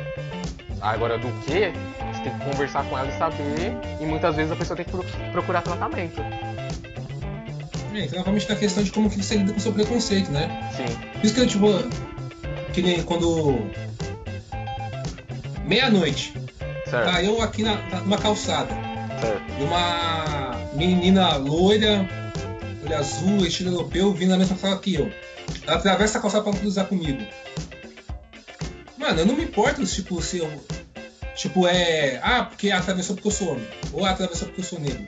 Agora, 0.82 1.17
do 1.17 1.27
que? 1.41 1.71
Você 2.13 2.23
tem 2.23 2.34
que 2.38 2.45
conversar 2.45 2.84
com 2.86 2.97
ela 2.97 3.07
e 3.07 3.13
saber. 3.13 3.73
E 3.99 4.05
muitas 4.05 4.36
vezes 4.36 4.51
a 4.51 4.55
pessoa 4.55 4.75
tem 4.75 4.86
que 4.86 4.91
pro- 4.91 5.05
procurar 5.32 5.61
tratamento. 5.61 6.21
É, 7.93 8.05
então 8.05 8.19
novamente 8.19 8.47
na 8.49 8.55
questão 8.55 8.83
de 8.83 8.91
como 8.91 9.09
que 9.09 9.17
você 9.21 9.35
lida 9.35 9.51
com 9.51 9.57
o 9.59 9.61
seu 9.61 9.73
preconceito, 9.73 10.31
né? 10.31 10.71
Sim. 10.75 10.95
Por 11.13 11.25
isso 11.25 11.33
que 11.33 11.41
eu, 11.41 11.47
tipo, 11.47 11.67
que 12.73 12.81
nem 12.81 13.01
quando. 13.03 13.69
Meia-noite, 15.65 16.33
tá 16.89 17.23
eu 17.23 17.41
aqui 17.41 17.63
na, 17.63 17.75
na- 17.89 18.01
numa 18.01 18.17
calçada, 18.17 18.73
certo. 19.21 19.41
e 19.59 19.63
uma 19.63 20.51
menina 20.73 21.35
loira, 21.37 22.07
olho 22.83 22.97
azul, 22.97 23.45
estilo 23.45 23.71
europeu, 23.71 24.11
vindo 24.13 24.31
na 24.31 24.37
mesma 24.37 24.57
sala 24.57 24.77
que 24.79 24.95
eu. 24.95 25.11
Ela 25.65 25.77
atravessa 25.77 26.17
a 26.17 26.21
calçada 26.21 26.43
pra 26.43 26.53
cruzar 26.59 26.87
comigo. 26.87 27.21
Mano, 28.97 29.19
eu 29.19 29.25
não 29.25 29.35
me 29.35 29.43
importo, 29.43 29.85
tipo, 29.85 30.21
se 30.21 30.39
eu. 30.39 30.49
Tipo, 31.35 31.67
é. 31.67 32.19
Ah, 32.21 32.43
porque 32.43 32.71
atravessou 32.71 33.15
porque 33.15 33.27
eu 33.27 33.31
sou 33.31 33.51
homem. 33.53 33.67
Ou 33.93 34.05
atravessou 34.05 34.47
porque 34.47 34.61
eu 34.61 34.65
sou 34.65 34.79
negro. 34.79 35.07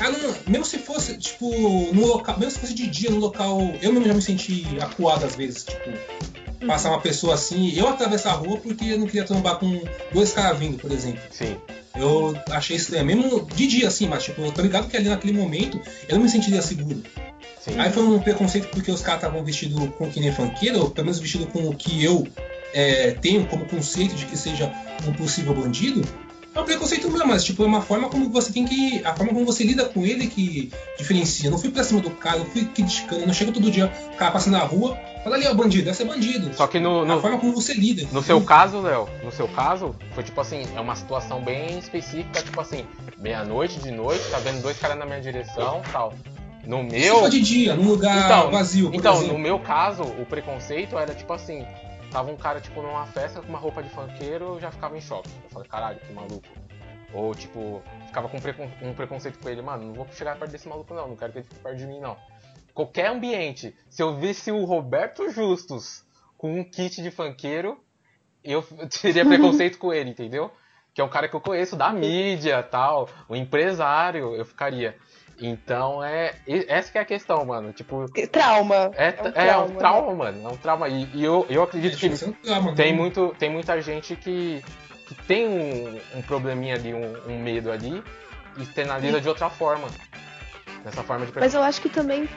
Ah, 0.00 0.10
não, 0.10 0.34
mesmo 0.46 0.64
se 0.64 0.78
fosse, 0.78 1.16
tipo, 1.16 1.48
no 1.92 2.06
local. 2.06 2.38
Mesmo 2.38 2.52
se 2.52 2.58
fosse 2.58 2.74
de 2.74 2.86
dia, 2.86 3.10
no 3.10 3.18
local. 3.18 3.60
Eu 3.80 3.92
mesmo 3.92 4.06
já 4.06 4.14
me 4.14 4.22
senti 4.22 4.66
acuado 4.80 5.24
às 5.24 5.36
vezes, 5.36 5.64
tipo. 5.64 6.66
Passar 6.66 6.90
uma 6.90 7.00
pessoa 7.00 7.34
assim, 7.34 7.76
eu 7.76 7.86
atravessar 7.86 8.30
a 8.30 8.34
rua 8.36 8.56
porque 8.56 8.86
eu 8.86 8.98
não 8.98 9.06
queria 9.06 9.24
trombar 9.24 9.58
com 9.58 9.82
dois 10.14 10.32
caras 10.32 10.58
vindo, 10.58 10.78
por 10.78 10.90
exemplo. 10.90 11.20
Sim. 11.30 11.58
Eu 11.94 12.34
achei 12.50 12.76
estranho, 12.76 13.04
mesmo 13.04 13.46
de 13.54 13.66
dia 13.66 13.86
assim, 13.86 14.08
mas 14.08 14.24
tipo, 14.24 14.40
eu 14.40 14.50
tô 14.50 14.62
ligado 14.62 14.88
que 14.88 14.96
ali 14.96 15.08
naquele 15.10 15.34
momento 15.34 15.78
eu 16.08 16.16
não 16.16 16.24
me 16.24 16.30
sentiria 16.30 16.62
seguro. 16.62 17.02
Sim. 17.60 17.78
Aí 17.78 17.92
foi 17.92 18.02
um 18.02 18.18
preconceito 18.18 18.68
porque 18.68 18.90
os 18.90 19.02
caras 19.02 19.22
estavam 19.22 19.44
vestidos 19.44 19.90
com 19.98 20.10
que 20.10 20.20
nem 20.20 20.32
funkeiro, 20.32 20.80
ou 20.80 20.90
pelo 20.90 21.06
menos 21.06 21.20
vestido 21.20 21.46
com 21.46 21.68
o 21.68 21.74
que 21.74 22.02
eu 22.02 22.26
é, 22.72 23.12
tenho 23.12 23.46
como 23.46 23.64
conceito 23.66 24.14
de 24.14 24.26
que 24.26 24.36
seja 24.36 24.72
um 25.06 25.12
possível 25.12 25.54
bandido. 25.54 26.02
É 26.54 26.60
um 26.60 26.64
preconceito 26.64 27.10
meu, 27.10 27.26
mas 27.26 27.42
tipo, 27.42 27.64
é 27.64 27.66
uma 27.66 27.82
forma 27.82 28.08
como 28.08 28.28
você 28.30 28.52
tem 28.52 28.64
que. 28.64 29.02
A 29.04 29.14
forma 29.14 29.32
como 29.32 29.44
você 29.44 29.64
lida 29.64 29.86
com 29.86 30.04
ele 30.06 30.28
que 30.28 30.70
diferencia. 30.96 31.48
Eu 31.48 31.50
não 31.52 31.58
fui 31.58 31.70
pra 31.70 31.82
cima 31.82 32.00
do 32.00 32.10
cara, 32.10 32.38
eu 32.38 32.44
fui 32.46 32.64
criticando, 32.66 33.26
não 33.26 33.34
chego 33.34 33.50
todo 33.50 33.70
dia, 33.70 33.92
o 34.12 34.16
cara 34.16 34.30
passa 34.30 34.50
na 34.50 34.60
rua, 34.60 34.96
fala 35.24 35.34
ali, 35.36 35.46
ó, 35.48 35.54
bandido, 35.54 35.90
essa 35.90 36.02
é 36.04 36.06
bandido. 36.06 36.54
Só 36.54 36.66
que 36.68 36.78
no, 36.78 37.02
A 37.02 37.06
no, 37.06 37.20
forma 37.20 37.38
como 37.38 37.52
você 37.52 37.74
lida. 37.74 38.06
no 38.12 38.22
seu 38.22 38.40
caso, 38.40 38.80
Léo, 38.80 39.08
no 39.24 39.32
seu 39.32 39.48
caso, 39.48 39.96
foi 40.14 40.22
tipo 40.22 40.40
assim, 40.40 40.62
é 40.76 40.80
uma 40.80 40.94
situação 40.94 41.42
bem 41.42 41.76
específica, 41.78 42.40
tipo 42.40 42.60
assim, 42.60 42.86
meia-noite, 43.18 43.80
de 43.80 43.90
noite, 43.90 44.22
tá 44.30 44.38
vendo 44.38 44.62
dois 44.62 44.78
caras 44.78 44.96
na 44.96 45.04
minha 45.04 45.20
direção 45.20 45.82
tal. 45.90 46.14
No 46.66 46.82
meu. 46.82 47.18
for 47.18 47.28
de 47.30 47.40
dia, 47.42 47.74
num 47.74 47.88
lugar 47.88 48.24
Então, 48.24 48.50
vazio, 48.50 48.90
Então, 48.94 49.16
exemplo. 49.16 49.32
no 49.34 49.38
meu 49.38 49.58
caso, 49.58 50.02
o 50.02 50.24
preconceito 50.24 50.96
era 50.98 51.14
tipo 51.14 51.30
assim, 51.32 51.66
tava 52.14 52.30
um 52.30 52.36
cara 52.36 52.60
tipo 52.60 52.80
numa 52.80 53.06
festa 53.06 53.42
com 53.42 53.48
uma 53.48 53.58
roupa 53.58 53.82
de 53.82 53.88
funkeiro, 53.90 54.44
eu 54.54 54.60
já 54.60 54.70
ficava 54.70 54.96
em 54.96 55.00
choque. 55.00 55.28
Eu 55.42 55.50
falei, 55.50 55.68
caralho, 55.68 55.98
que 55.98 56.12
maluco. 56.12 56.46
Ou 57.12 57.34
tipo, 57.34 57.82
ficava 58.06 58.28
com 58.28 58.40
precon- 58.40 58.70
um 58.82 58.94
preconceito 58.94 59.40
com 59.40 59.48
ele, 59.48 59.60
mano, 59.60 59.86
não 59.86 59.94
vou 59.94 60.06
chegar 60.12 60.36
perto 60.38 60.52
desse 60.52 60.68
maluco 60.68 60.94
não, 60.94 61.08
não 61.08 61.16
quero 61.16 61.32
que 61.32 61.38
ele 61.38 61.46
fique 61.48 61.60
perto 61.60 61.76
de 61.76 61.86
mim 61.88 61.98
não. 61.98 62.16
Qualquer 62.72 63.08
ambiente, 63.08 63.76
se 63.90 64.00
eu 64.00 64.16
visse 64.16 64.52
o 64.52 64.64
Roberto 64.64 65.28
Justus 65.28 66.04
com 66.38 66.56
um 66.60 66.62
kit 66.62 67.02
de 67.02 67.10
funkeiro, 67.10 67.78
eu 68.44 68.62
teria 69.02 69.26
preconceito 69.26 69.76
com 69.76 69.92
ele, 69.92 70.10
entendeu? 70.10 70.52
Que 70.94 71.00
é 71.00 71.04
um 71.04 71.08
cara 71.08 71.28
que 71.28 71.34
eu 71.34 71.40
conheço 71.40 71.74
da 71.74 71.92
mídia 71.92 72.62
tal, 72.62 73.08
o 73.28 73.34
empresário, 73.34 74.36
eu 74.36 74.44
ficaria. 74.44 74.96
Então 75.40 76.02
é. 76.04 76.34
e- 76.46 76.66
Essa 76.68 76.92
que 76.92 76.98
é 76.98 77.00
a 77.00 77.04
questão, 77.04 77.44
mano. 77.44 77.72
Tipo, 77.72 78.06
Trauma. 78.30 78.90
é, 78.96 79.14
é 79.48 79.56
um 79.56 79.74
trauma, 79.74 80.10
né? 80.10 80.14
mano. 80.16 80.48
É 80.48 80.52
um 80.52 80.56
trauma. 80.56 80.88
E, 80.88 81.08
e 81.14 81.24
eu, 81.24 81.46
eu 81.48 81.62
acredito 81.62 81.96
que 81.96 82.08
tá, 82.10 82.60
mano. 82.60 82.74
tem, 82.74 82.94
muito, 82.94 83.34
tem 83.38 83.50
muita 83.50 83.80
gente 83.80 84.16
que 84.16 84.62
que 85.06 85.14
tem 85.26 85.46
um, 85.46 86.00
um 86.18 86.22
probleminha 86.22 86.74
ali, 86.74 86.94
um, 86.94 87.14
um 87.28 87.38
medo 87.38 87.70
ali, 87.70 88.02
e 88.56 88.62
externaliza 88.62 89.20
de 89.20 89.28
outra 89.28 89.50
forma. 89.50 89.88
Nessa 90.84 91.02
forma 91.02 91.26
de 91.26 91.32
Mas 91.38 91.54
eu 91.54 91.62
acho 91.62 91.80
que 91.80 91.88
também. 91.88 92.28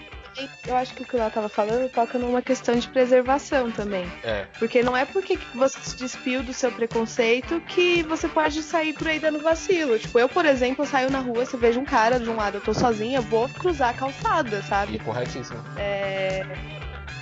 Eu 0.68 0.76
acho 0.76 0.94
que 0.94 1.04
o 1.04 1.06
que 1.06 1.16
ela 1.16 1.30
tava 1.30 1.50
falando 1.50 1.90
toca 1.90 2.18
numa 2.20 2.42
questão 2.42 2.76
de 2.76 2.88
preservação 2.88 3.72
também. 3.72 4.06
É, 4.24 4.46
Porque 4.60 4.84
não 4.84 4.96
é 4.96 5.06
porque 5.06 5.38
que 5.38 5.58
você 5.58 5.80
se 5.80 5.96
despiu 5.96 6.44
do 6.44 6.54
seu 6.54 6.72
preconceito 6.72 7.60
que 7.62 8.04
você 8.04 8.28
pode 8.28 8.62
sair 8.62 8.94
por 8.94 9.08
aí 9.08 9.20
dando 9.20 9.40
vacilo. 9.40 9.98
Tipo, 9.98 10.20
eu, 10.20 10.30
por 10.30 10.46
exemplo, 10.46 10.86
saio 10.86 11.10
na 11.10 11.20
rua, 11.20 11.46
se 11.46 11.58
vejo 11.58 11.80
um 11.80 11.86
cara 11.86 12.20
de 12.20 12.30
um 12.30 12.36
lado, 12.36 12.58
eu 12.58 12.62
tô 12.62 12.74
sozinha, 12.74 13.20
eu 13.20 13.24
vou 13.24 13.48
cruzar 13.50 13.90
a 13.90 13.94
calçada, 13.94 14.60
e 14.60 14.64
sabe? 14.64 15.00
corretíssimo. 15.00 15.60
É. 15.78 16.46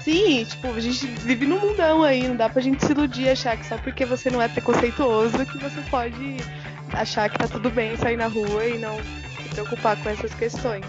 Sim, 0.02 0.44
tipo, 0.44 0.68
a 0.68 0.80
gente 0.80 1.08
vive 1.08 1.48
num 1.48 1.60
mundão 1.60 2.04
aí, 2.04 2.28
não 2.28 2.36
dá 2.36 2.48
pra 2.48 2.62
gente 2.62 2.86
se 2.86 2.92
iludir 2.92 3.24
e 3.24 3.30
achar 3.30 3.58
que 3.58 3.66
só 3.66 3.76
porque 3.78 4.06
você 4.06 4.30
não 4.30 4.40
é 4.42 4.48
preconceituoso 4.48 5.44
que 5.46 5.58
você 5.58 5.82
pode 5.90 6.38
achar 6.94 7.28
que 7.28 7.40
tá 7.40 7.48
tudo 7.48 7.72
bem 7.72 7.98
sair 7.98 8.16
na 8.16 8.28
rua 8.28 8.66
e 8.66 8.78
não 8.78 8.96
se 8.98 9.50
preocupar 9.50 9.98
com 9.98 10.10
essas 10.10 10.32
questões. 10.36 10.86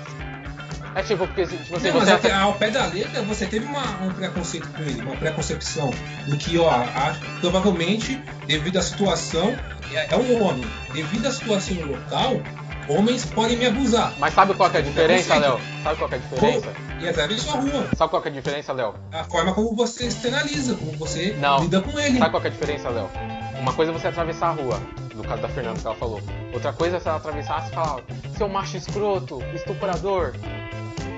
É 0.97 1.03
tipo, 1.03 1.27
porque 1.27 1.45
se 1.47 1.57
tipo, 1.59 1.77
assim, 1.77 1.91
Não, 1.91 2.01
você 2.01 2.13
é 2.13 2.17
que 2.19 2.31
ao 2.31 2.55
pé 2.55 2.71
da 2.71 2.87
letra 2.87 3.21
você 3.21 3.45
teve 3.47 3.67
uma- 3.67 4.03
um 4.03 4.11
preconceito 4.15 4.67
com 4.73 4.83
ele, 4.83 5.03
uma 5.03 5.15
preconcepção 5.15 5.91
do 6.27 6.37
que, 6.39 6.57
ó, 6.59 6.71
a- 6.71 7.15
provavelmente, 7.41 8.19
devido 8.47 8.79
à 8.79 8.83
situação, 8.83 9.55
é, 9.93 10.15
é 10.15 10.17
um 10.17 10.43
homem. 10.43 10.65
Devido 10.95 11.27
à 11.27 11.31
situação 11.31 11.77
local, 11.85 12.41
homens 12.89 13.27
podem 13.27 13.59
me 13.59 13.67
abusar. 13.67 14.15
Mas 14.19 14.33
sabe 14.33 14.55
qual 14.55 14.71
que 14.71 14.79
é 14.79 14.81
a 14.81 14.83
diferença, 14.83 15.37
Léo? 15.37 15.61
Sabe 15.83 15.97
qual 15.97 16.09
que 16.09 16.15
é 16.15 16.19
a 16.19 16.21
diferença? 16.23 16.69
E 16.99 17.09
atravessou 17.11 17.53
a 17.53 17.61
rua. 17.61 17.89
Sabe 17.95 18.11
qual 18.11 18.23
que 18.23 18.29
é 18.29 18.31
a 18.31 18.35
diferença, 18.35 18.73
Léo? 18.73 18.95
A 19.13 19.25
forma 19.25 19.53
como 19.53 19.77
você 19.77 20.07
externaliza, 20.07 20.77
como 20.77 20.93
você 20.93 21.37
Não. 21.39 21.59
lida 21.61 21.83
com 21.83 22.01
ele. 22.01 22.19
Sabe 22.19 22.31
qual 22.31 22.41
que 22.41 22.49
é 22.49 22.51
a 22.51 22.55
diferença, 22.55 22.89
Léo? 22.89 23.11
Uma 23.61 23.73
coisa 23.75 23.93
é 23.93 23.95
você 23.95 24.09
atravessar 24.09 24.49
a 24.49 24.53
rua, 24.53 24.81
no 25.15 25.23
caso 25.23 25.43
da 25.43 25.49
Fernanda 25.49 25.79
que 25.79 25.87
ela 25.87 25.97
falou. 25.97 26.23
Outra 26.55 26.73
coisa 26.73 26.97
é 26.97 27.01
se 27.01 27.07
ela 27.09 27.19
atravessasse 27.19 27.71
e 27.71 27.75
falar, 27.75 28.01
seu 28.37 28.49
macho 28.49 28.77
escroto, 28.79 29.43
estuprador. 29.55 30.33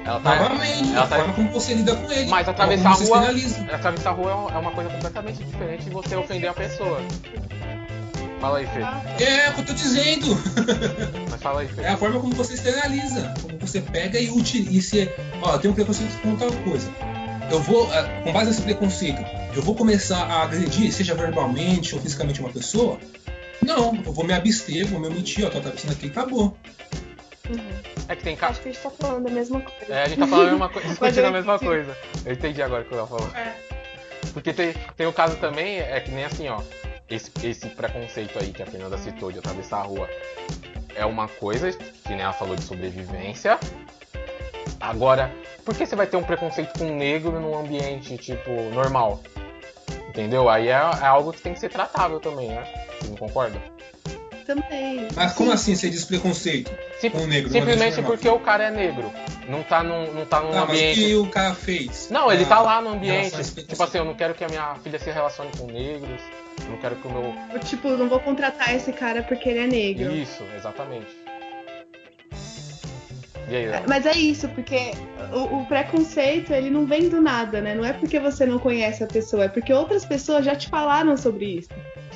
Ela 0.09 0.21
tá. 0.21 0.37
Novamente, 0.37 0.91
ela 0.95 1.03
a 1.03 1.07
tá- 1.07 1.17
forma 1.17 1.35
como 1.35 1.51
você 1.51 1.75
lida 1.75 1.95
com 1.95 2.11
ele. 2.11 2.31
Mas 2.31 2.49
a 2.49 2.51
atravessar 2.53 2.91
a 2.91 2.95
rua. 2.95 3.29
Atravessar 3.75 4.09
a 4.09 4.13
rua 4.15 4.31
é 4.31 4.57
uma- 4.57 4.71
é 4.71 4.75
coisa 4.75 4.89
completamente 4.91 5.45
diferente 5.45 5.85
de 5.85 5.91
você 5.91 6.17
ofender 6.17 6.49
a 6.49 6.55
pessoa. 6.55 7.03
Fala 8.41 8.59
aí, 8.59 8.67
Fê. 8.69 8.81
É 9.25 9.51
o 9.51 9.53
que 9.55 9.61
eu 9.61 9.67
tô 9.67 9.73
dizendo. 9.75 10.27
Mas 11.31 11.43
fala 11.43 11.61
aí, 11.61 11.69
Fê. 11.69 11.83
É 11.83 11.89
a 11.91 11.97
forma 11.99 12.21
como 12.21 12.35
você 12.35 12.55
externaliza. 12.55 13.35
Como 13.43 13.59
você 13.59 13.83
pega 13.83 14.19
e 14.19 14.31
utiliza. 14.31 15.13
Ó, 15.43 15.53
eu 15.53 15.59
tenho 15.59 15.73
um 15.73 15.75
preconceito 15.75 16.19
com 16.23 16.37
tal 16.37 16.51
coisa. 16.53 16.91
Eu 17.51 17.61
vou, 17.61 17.91
ah, 17.93 18.05
com 18.25 18.33
base 18.33 18.47
nesse 18.47 18.63
preconceito, 18.63 19.23
eu 19.55 19.61
vou 19.63 19.75
começar 19.75 20.23
a 20.25 20.43
agredir, 20.43 20.91
seja 20.93 21.15
verbalmente 21.15 21.95
ou 21.95 22.01
fisicamente 22.01 22.41
uma 22.41 22.51
pessoa? 22.51 22.99
Não, 23.61 23.95
eu 24.07 24.13
vou 24.13 24.25
me 24.25 24.33
abster, 24.33 24.87
vou 24.87 25.01
me 25.01 25.09
omitir, 25.09 25.47
ó, 25.47 25.51
tô 25.51 25.59
atravessando 25.59 25.93
aqui 25.93 26.07
e 26.07 26.11
acabou. 26.11 26.57
É 28.09 28.17
que 28.17 28.23
tem 28.23 28.37
ca... 28.37 28.49
Acho 28.49 28.61
que 28.61 28.69
a 28.69 28.73
gente 28.73 28.83
tá 28.83 28.91
falando 28.91 29.27
a 29.27 29.31
mesma 29.31 29.61
coisa. 29.61 29.93
É, 29.93 30.03
a 30.03 30.09
gente 30.09 30.19
tá 30.19 30.27
falando 30.27 30.49
a 30.49 30.51
mesma 30.51 30.69
coisa, 30.69 30.89
discutindo 30.89 31.25
a 31.25 31.31
mesma 31.31 31.59
coisa. 31.59 31.97
Eu 32.25 32.33
entendi 32.33 32.63
agora 32.63 32.83
o 32.83 32.85
que 32.85 32.95
ela 32.95 33.07
falou. 33.07 33.29
É. 33.35 33.55
Porque 34.33 34.53
tem, 34.53 34.75
tem 34.97 35.07
o 35.07 35.13
caso 35.13 35.37
também, 35.37 35.79
é 35.79 36.01
que 36.01 36.11
nem 36.11 36.25
assim, 36.25 36.49
ó. 36.49 36.61
Esse, 37.09 37.31
esse 37.43 37.69
preconceito 37.71 38.39
aí 38.39 38.53
que 38.53 38.63
a 38.63 38.67
Fernanda 38.67 38.99
citou 38.99 39.33
de 39.33 39.39
atravessar 39.39 39.79
a 39.79 39.83
rua 39.83 40.09
é 40.95 41.07
uma 41.07 41.27
coisa, 41.27 41.73
que 41.73 42.11
nem 42.11 42.21
ela 42.21 42.33
falou 42.33 42.55
de 42.55 42.63
sobrevivência. 42.63 43.59
Agora, 44.81 45.33
por 45.65 45.75
que 45.75 45.87
você 45.87 45.97
vai 45.97 46.07
ter 46.07 46.17
um 46.17 46.23
preconceito 46.23 46.79
com 46.79 46.85
um 46.87 46.97
negro 46.97 47.41
num 47.41 47.59
ambiente, 47.59 48.17
tipo, 48.19 48.51
normal? 48.73 49.21
Entendeu? 50.09 50.49
Aí 50.49 50.69
é, 50.69 50.73
é 50.73 51.07
algo 51.07 51.33
que 51.33 51.41
tem 51.41 51.55
que 51.55 51.61
ser 51.61 51.69
tratável 51.69 52.21
também, 52.21 52.49
né? 52.49 52.65
Você 53.01 53.09
não 53.09 53.17
concorda? 53.17 53.61
Também. 54.49 55.09
Mas 55.15 55.35
como 55.35 55.53
assim 55.53 55.77
você 55.77 55.91
diz 55.91 56.07
preconceito 56.07 56.73
Sim- 56.99 57.11
com 57.11 57.19
o 57.19 57.27
negro? 57.27 57.51
simplesmente 57.53 58.01
porque 58.01 58.27
o 58.31 58.39
cara 58.41 58.65
é 58.65 58.71
negro. 58.71 59.13
Não 59.47 59.63
tá 59.63 59.83
num, 59.83 60.11
não 60.15 60.25
tá 60.25 60.41
num 60.41 60.53
Tá, 60.53 60.61
mas 60.61 60.71
o 60.71 60.73
ambiente. 60.73 61.01
que 61.05 61.15
o 61.17 61.27
cara 61.29 61.55
fez? 61.55 62.09
Não, 62.11 62.33
ele 62.33 62.47
tá 62.47 62.59
lá 62.63 62.81
no 62.81 62.89
ambiente. 62.89 63.37
Tipo 63.67 63.83
assim, 63.83 63.99
eu 63.99 64.07
não 64.07 64.15
quero 64.15 64.33
que 64.33 64.43
a 64.43 64.49
minha 64.49 64.75
filha 64.77 64.99
se 64.99 65.11
relacione 65.11 65.51
com 65.59 65.67
negros. 65.67 66.21
Eu 66.65 66.71
não 66.71 66.79
quero 66.79 66.97
que 66.97 67.07
o 67.07 67.13
meu. 67.13 67.35
Eu, 67.53 67.61
Tipo, 67.61 67.89
não 67.91 68.09
vou 68.09 68.21
contratar 68.21 68.75
esse 68.75 68.91
cara 68.91 69.23
porque 69.23 69.51
ele 69.51 69.59
é 69.59 69.67
negro. 69.67 70.17
Isso, 70.17 70.43
exatamente. 70.57 71.07
Mas 73.89 74.05
é 74.05 74.13
isso, 74.13 74.47
porque 74.51 74.93
o, 75.33 75.61
o 75.61 75.67
preconceito, 75.67 76.53
ele 76.53 76.69
não 76.69 76.85
vem 76.85 77.09
do 77.09 77.19
nada, 77.21 77.63
né? 77.63 77.75
Não 77.75 77.83
é 77.85 77.95
porque 77.95 78.21
você 78.21 78.45
não 78.45 78.59
conhece 78.59 79.03
a 79.03 79.07
pessoa, 79.07 79.45
é 79.45 79.49
porque 79.49 79.73
outras 79.73 80.05
pessoas 80.05 80.45
já 80.45 80.55
te 80.55 80.69
falaram 80.69 81.17
sobre 81.17 81.47
isso. 81.59 81.69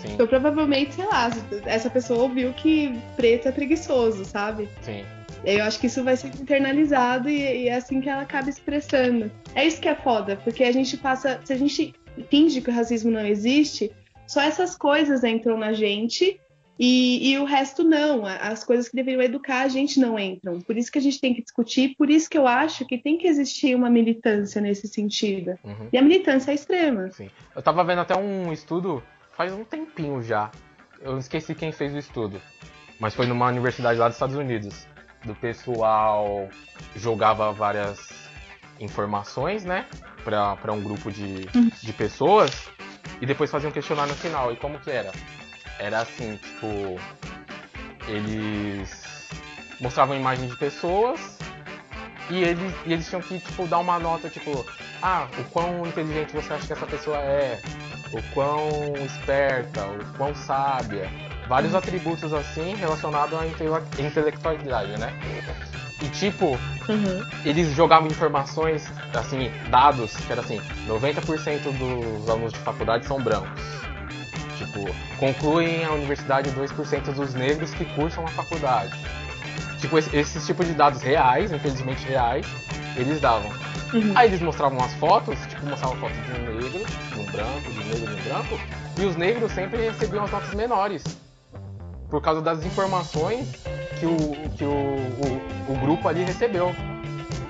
Sim, 0.03 0.15
Então, 0.15 0.27
provavelmente, 0.27 0.95
sei 0.95 1.07
lá, 1.07 1.31
essa 1.65 1.89
pessoa 1.89 2.25
ouviu 2.25 2.53
que 2.53 2.99
preto 3.17 3.49
é 3.49 3.53
preguiçoso, 3.53 4.25
sabe? 4.25 4.69
sim. 4.83 5.05
Eu 5.45 5.65
acho 5.65 5.81
que 5.81 5.89
isso 5.89 6.05
vai 6.05 6.17
ser 6.17 6.29
internalizado 6.29 7.29
e, 7.29 7.65
e 7.65 7.69
é 7.69 7.75
assim 7.75 8.01
que 8.01 8.09
ela 8.09 8.23
acaba 8.23 8.49
expressando. 8.49 9.29
É 9.57 9.67
isso 9.67 9.81
que 9.81 9.89
é 9.89 9.95
foda, 9.95 10.37
porque 10.37 10.63
a 10.63 10.71
gente 10.71 10.97
passa. 10.97 11.41
Se 11.45 11.53
a 11.53 11.57
gente 11.57 11.95
finge 12.31 12.61
que 12.61 12.71
o 12.71 12.73
racismo 12.73 13.11
não 13.11 13.27
existe, 13.27 13.91
só 14.27 14.41
essas 14.41 14.77
coisas 14.77 15.25
entram 15.25 15.59
na 15.59 15.73
gente 15.73 16.41
e, 16.79 17.31
e 17.31 17.39
o 17.39 17.45
resto 17.45 17.83
não. 17.83 18.25
As 18.25 18.65
coisas 18.65 18.89
que 18.89 18.97
deveriam 18.97 19.23
educar 19.23 19.63
a 19.63 19.69
gente 19.69 19.99
não 20.01 20.19
entram. 20.19 20.61
Por 20.61 20.77
isso 20.77 20.91
que 20.91 20.99
a 20.99 21.03
gente 21.03 21.21
tem 21.21 21.35
que 21.35 21.43
discutir, 21.43 21.95
por 21.97 22.09
isso 22.09 22.31
que 22.31 22.39
eu 22.39 22.47
acho 22.47 22.87
que 22.87 22.99
tem 22.99 23.19
que 23.19 23.27
existir 23.27 23.75
uma 23.75 23.91
militância 23.91 24.61
nesse 24.61 24.87
sentido. 24.87 25.59
Uhum. 25.65 25.89
E 25.93 25.99
a 25.99 26.03
militância 26.03 26.51
é 26.51 26.55
extrema. 26.55 27.11
Eu 27.55 27.63
tava 27.63 27.85
vendo 27.85 28.01
até 28.01 28.17
um 28.17 28.53
estudo 28.53 29.03
faz 29.33 29.53
um 29.53 29.65
tempinho 29.65 30.23
já. 30.23 30.51
Eu 31.01 31.19
esqueci 31.19 31.55
quem 31.55 31.73
fez 31.73 31.95
o 31.95 31.99
estudo. 31.99 32.41
Mas 33.01 33.15
foi 33.15 33.27
numa 33.27 33.49
universidade 33.49 33.99
lá 33.99 34.07
dos 34.07 34.17
Estados 34.17 34.37
Unidos. 34.37 34.87
Do 35.25 35.35
pessoal 35.35 36.49
jogava 36.95 37.53
várias 37.53 38.09
informações, 38.79 39.65
né? 39.65 39.87
Pra, 40.25 40.57
pra 40.57 40.73
um 40.73 40.83
grupo 40.83 41.11
de, 41.11 41.47
de 41.83 41.93
pessoas. 41.93 42.71
E 43.21 43.27
depois 43.27 43.51
fazia 43.51 43.69
um 43.69 43.73
questionário 43.73 44.13
no 44.13 44.19
final. 44.19 44.53
E 44.53 44.57
como 44.57 44.79
que 44.79 44.91
era? 44.91 45.13
Era 45.79 46.01
assim, 46.01 46.37
tipo. 46.37 47.01
Eles 48.07 49.29
mostravam 49.81 50.17
imagens 50.17 50.51
de 50.51 50.57
pessoas. 50.57 51.39
E 52.31 52.43
eles, 52.43 52.75
e 52.87 52.93
eles 52.93 53.09
tinham 53.09 53.21
que, 53.21 53.39
tipo, 53.39 53.67
dar 53.67 53.79
uma 53.79 53.99
nota, 53.99 54.31
tipo, 54.31 54.65
ah, 55.03 55.29
o 55.39 55.45
quão 55.51 55.85
inteligente 55.87 56.33
você 56.33 56.53
acha 56.53 56.67
que 56.67 56.73
essa 56.73 56.87
pessoa 56.87 57.19
é, 57.19 57.61
o 58.13 58.23
quão 58.35 58.69
esperta, 59.05 59.81
o 59.85 60.05
quão 60.17 60.35
sábia. 60.35 61.11
Vários 61.49 61.75
atributos 61.75 62.33
assim 62.33 62.75
relacionados 62.77 63.39
à 63.39 63.47
intele- 63.47 63.71
intelectualidade, 63.99 64.99
né? 64.99 65.13
E 66.01 66.09
tipo, 66.09 66.59
Uhum. 66.89 67.25
eles 67.45 67.73
jogavam 67.75 68.09
informações, 68.09 68.91
assim, 69.15 69.51
dados, 69.71 70.17
que 70.17 70.33
era 70.33 70.41
assim, 70.41 70.61
90% 70.89 71.71
dos 71.73 72.29
alunos 72.29 72.53
de 72.53 72.59
faculdade 72.61 73.07
são 73.07 73.21
brancos. 73.21 73.63
Tipo, 74.59 74.85
concluem 75.19 75.85
a 75.85 75.93
universidade 75.93 76.51
2% 76.53 77.13
dos 77.13 77.35
negros 77.35 77.73
que 77.75 77.85
cursam 77.85 78.25
a 78.25 78.29
faculdade. 78.29 78.93
Tipo, 79.81 79.99
esse, 79.99 80.17
esses 80.17 80.47
tipos 80.47 80.67
de 80.67 80.75
dados 80.75 81.03
reais, 81.03 81.53
infelizmente 81.53 82.07
reais, 82.07 82.47
eles 82.97 83.21
davam. 83.21 83.51
Uhum. 83.93 84.13
Aí 84.15 84.29
eles 84.29 84.41
mostravam 84.41 84.83
as 84.83 84.95
fotos, 84.95 85.39
tipo, 85.47 85.67
mostravam 85.67 85.97
fotos 85.99 86.17
de 86.25 86.33
um 86.33 86.45
negro, 86.55 86.85
de 87.15 87.21
um 87.21 87.25
branco, 87.27 87.73
de 87.73 87.79
um 87.81 87.85
negro, 87.85 88.07
de 88.15 88.21
um 88.21 88.25
branco, 88.25 88.61
e 88.99 89.05
os 89.05 89.17
negros 89.17 89.53
sempre 89.53 89.83
recebiam 89.89 90.25
as 90.25 90.31
notas 90.31 90.55
menores. 90.55 91.05
Por 92.11 92.21
causa 92.21 92.41
das 92.43 92.65
informações 92.65 93.49
que 93.99 94.07
o, 94.07 94.17
que 94.57 94.65
o, 94.65 94.71
o, 94.71 95.73
o 95.73 95.79
grupo 95.81 96.09
ali 96.09 96.25
recebeu. 96.25 96.75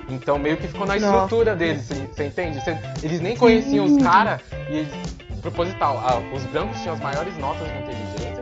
Então 0.09 0.37
meio 0.37 0.57
que 0.57 0.67
ficou 0.67 0.85
na 0.85 0.95
Nossa. 0.95 1.05
estrutura 1.07 1.55
deles, 1.55 1.83
você 1.87 2.25
entende? 2.25 2.59
Você- 2.61 2.77
eles 3.01 3.19
nem 3.19 3.35
conheciam 3.35 3.85
os 3.85 4.01
caras 4.03 4.41
e 4.69 4.77
eles, 4.77 4.93
proposital, 5.41 5.97
ah, 6.05 6.19
os 6.33 6.43
brancos 6.45 6.79
tinham 6.81 6.95
as 6.95 7.01
maiores 7.01 7.37
notas 7.37 7.67
de 7.67 7.77
inteligência 7.79 8.32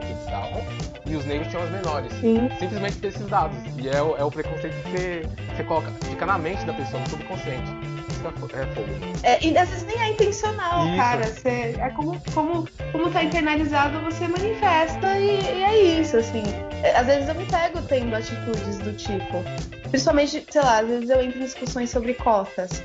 e 1.12 1.16
os 1.16 1.26
negros 1.26 1.48
tinham 1.50 1.64
as 1.64 1.70
menores 1.70 2.12
Sim. 2.14 2.50
simplesmente 2.60 2.98
por 2.98 3.08
esses 3.08 3.28
dados. 3.28 3.58
E 3.78 3.90
é, 3.90 4.02
o- 4.02 4.16
é 4.18 4.24
o 4.24 4.32
preconceito 4.32 4.74
que 4.84 4.90
você, 4.92 5.22
você 5.56 5.64
coloca, 5.64 5.92
fica 6.10 6.26
na 6.26 6.38
mente 6.38 6.64
da 6.66 6.74
pessoa, 6.74 7.02
no 7.04 7.10
subconsciente. 7.10 7.70
Isso 8.10 8.22
é, 8.26 8.62
é 8.62 8.66
fogo. 8.76 8.88
É, 9.24 9.46
e 9.46 9.58
às 9.58 9.70
vezes 9.70 9.86
nem 9.86 10.00
é 10.00 10.10
intencional, 10.12 10.88
Isso. 10.88 10.96
cara. 10.98 11.26
Você, 11.28 11.76
é 11.80 11.90
como, 11.90 12.22
como, 12.34 12.68
como 12.92 13.12
tá 13.12 13.24
internalizado, 13.24 14.00
você 14.02 14.28
manifesta 14.28 15.18
e, 15.18 15.42
e 15.42 15.64
é 15.64 16.00
isso, 16.00 16.18
assim. 16.18 16.44
É, 16.84 16.96
Às 16.98 17.06
vezes 17.08 17.28
eu 17.30 17.36
me 17.36 17.46
pego 17.46 17.82
tendo 17.84 18.16
atitudes 18.16 18.78
do 18.80 18.94
tipo. 18.94 19.44
Principalmente, 19.90 20.46
sei 20.50 20.62
lá, 20.62 20.80
às 20.80 20.88
vezes 20.88 21.10
eu 21.10 21.22
entro 21.22 21.40
em 21.40 21.44
discussões 21.44 21.90
sobre 21.90 22.14
cotas. 22.14 22.84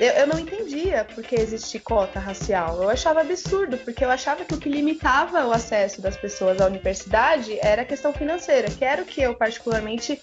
Eu, 0.00 0.12
eu 0.12 0.26
não 0.28 0.38
entendia 0.38 1.04
por 1.12 1.24
que 1.24 1.34
existir 1.34 1.80
cota 1.80 2.20
racial. 2.20 2.80
Eu 2.82 2.88
achava 2.88 3.20
absurdo, 3.20 3.76
porque 3.78 4.04
eu 4.04 4.10
achava 4.10 4.44
que 4.44 4.54
o 4.54 4.58
que 4.58 4.68
limitava 4.68 5.44
o 5.46 5.52
acesso 5.52 6.00
das 6.00 6.16
pessoas 6.16 6.60
à 6.60 6.66
universidade 6.66 7.58
era 7.60 7.82
a 7.82 7.84
questão 7.84 8.12
financeira, 8.12 8.68
que 8.70 8.84
era 8.84 9.02
o 9.02 9.04
que 9.04 9.20
eu 9.20 9.34
particularmente 9.34 10.20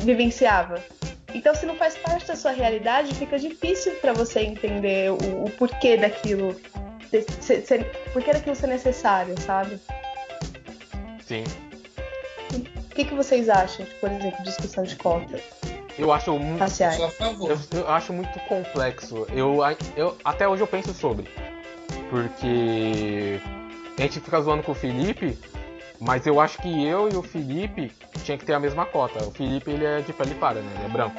vivenciava. 0.00 0.82
Então, 1.34 1.54
se 1.54 1.66
não 1.66 1.76
faz 1.76 1.96
parte 1.98 2.26
da 2.26 2.34
sua 2.34 2.50
realidade, 2.50 3.14
fica 3.14 3.38
difícil 3.38 3.92
para 3.96 4.12
você 4.12 4.40
entender 4.40 5.12
o, 5.12 5.44
o 5.44 5.50
porquê 5.50 5.96
daquilo, 5.96 6.58
ser, 7.40 7.62
ser- 7.62 7.84
porquê 8.12 8.32
daquilo 8.32 8.56
ser 8.56 8.66
necessário, 8.68 9.38
sabe? 9.40 9.78
Sim. 11.24 11.44
O 12.52 12.94
que, 12.94 13.04
que 13.04 13.14
vocês 13.14 13.48
acham, 13.48 13.84
de, 13.84 13.94
por 13.96 14.10
exemplo, 14.10 14.42
discussão 14.42 14.82
de 14.82 14.96
cotas 14.96 15.40
Eu 16.00 16.10
acho 16.12 16.32
muito. 16.38 16.58
Eu, 17.72 17.80
eu 17.80 17.88
acho 17.90 18.12
muito 18.12 18.40
complexo. 18.40 19.26
Eu, 19.30 19.58
eu 19.96 20.16
até 20.24 20.48
hoje 20.48 20.62
eu 20.62 20.66
penso 20.66 20.94
sobre. 20.94 21.28
Porque 22.08 23.38
a 23.98 24.02
gente 24.02 24.18
fica 24.20 24.40
zoando 24.40 24.62
com 24.62 24.72
o 24.72 24.74
Felipe, 24.74 25.38
mas 26.00 26.26
eu 26.26 26.40
acho 26.40 26.58
que 26.58 26.86
eu 26.86 27.10
e 27.10 27.16
o 27.16 27.22
Felipe 27.22 27.92
tinha 28.24 28.38
que 28.38 28.46
ter 28.46 28.54
a 28.54 28.60
mesma 28.60 28.86
cota. 28.86 29.22
O 29.24 29.30
Felipe 29.30 29.70
ele 29.70 29.84
é 29.84 30.00
de 30.00 30.12
pele 30.12 30.34
clara, 30.34 30.60
né? 30.60 30.72
Ele 30.76 30.86
é 30.86 30.88
branco. 30.88 31.16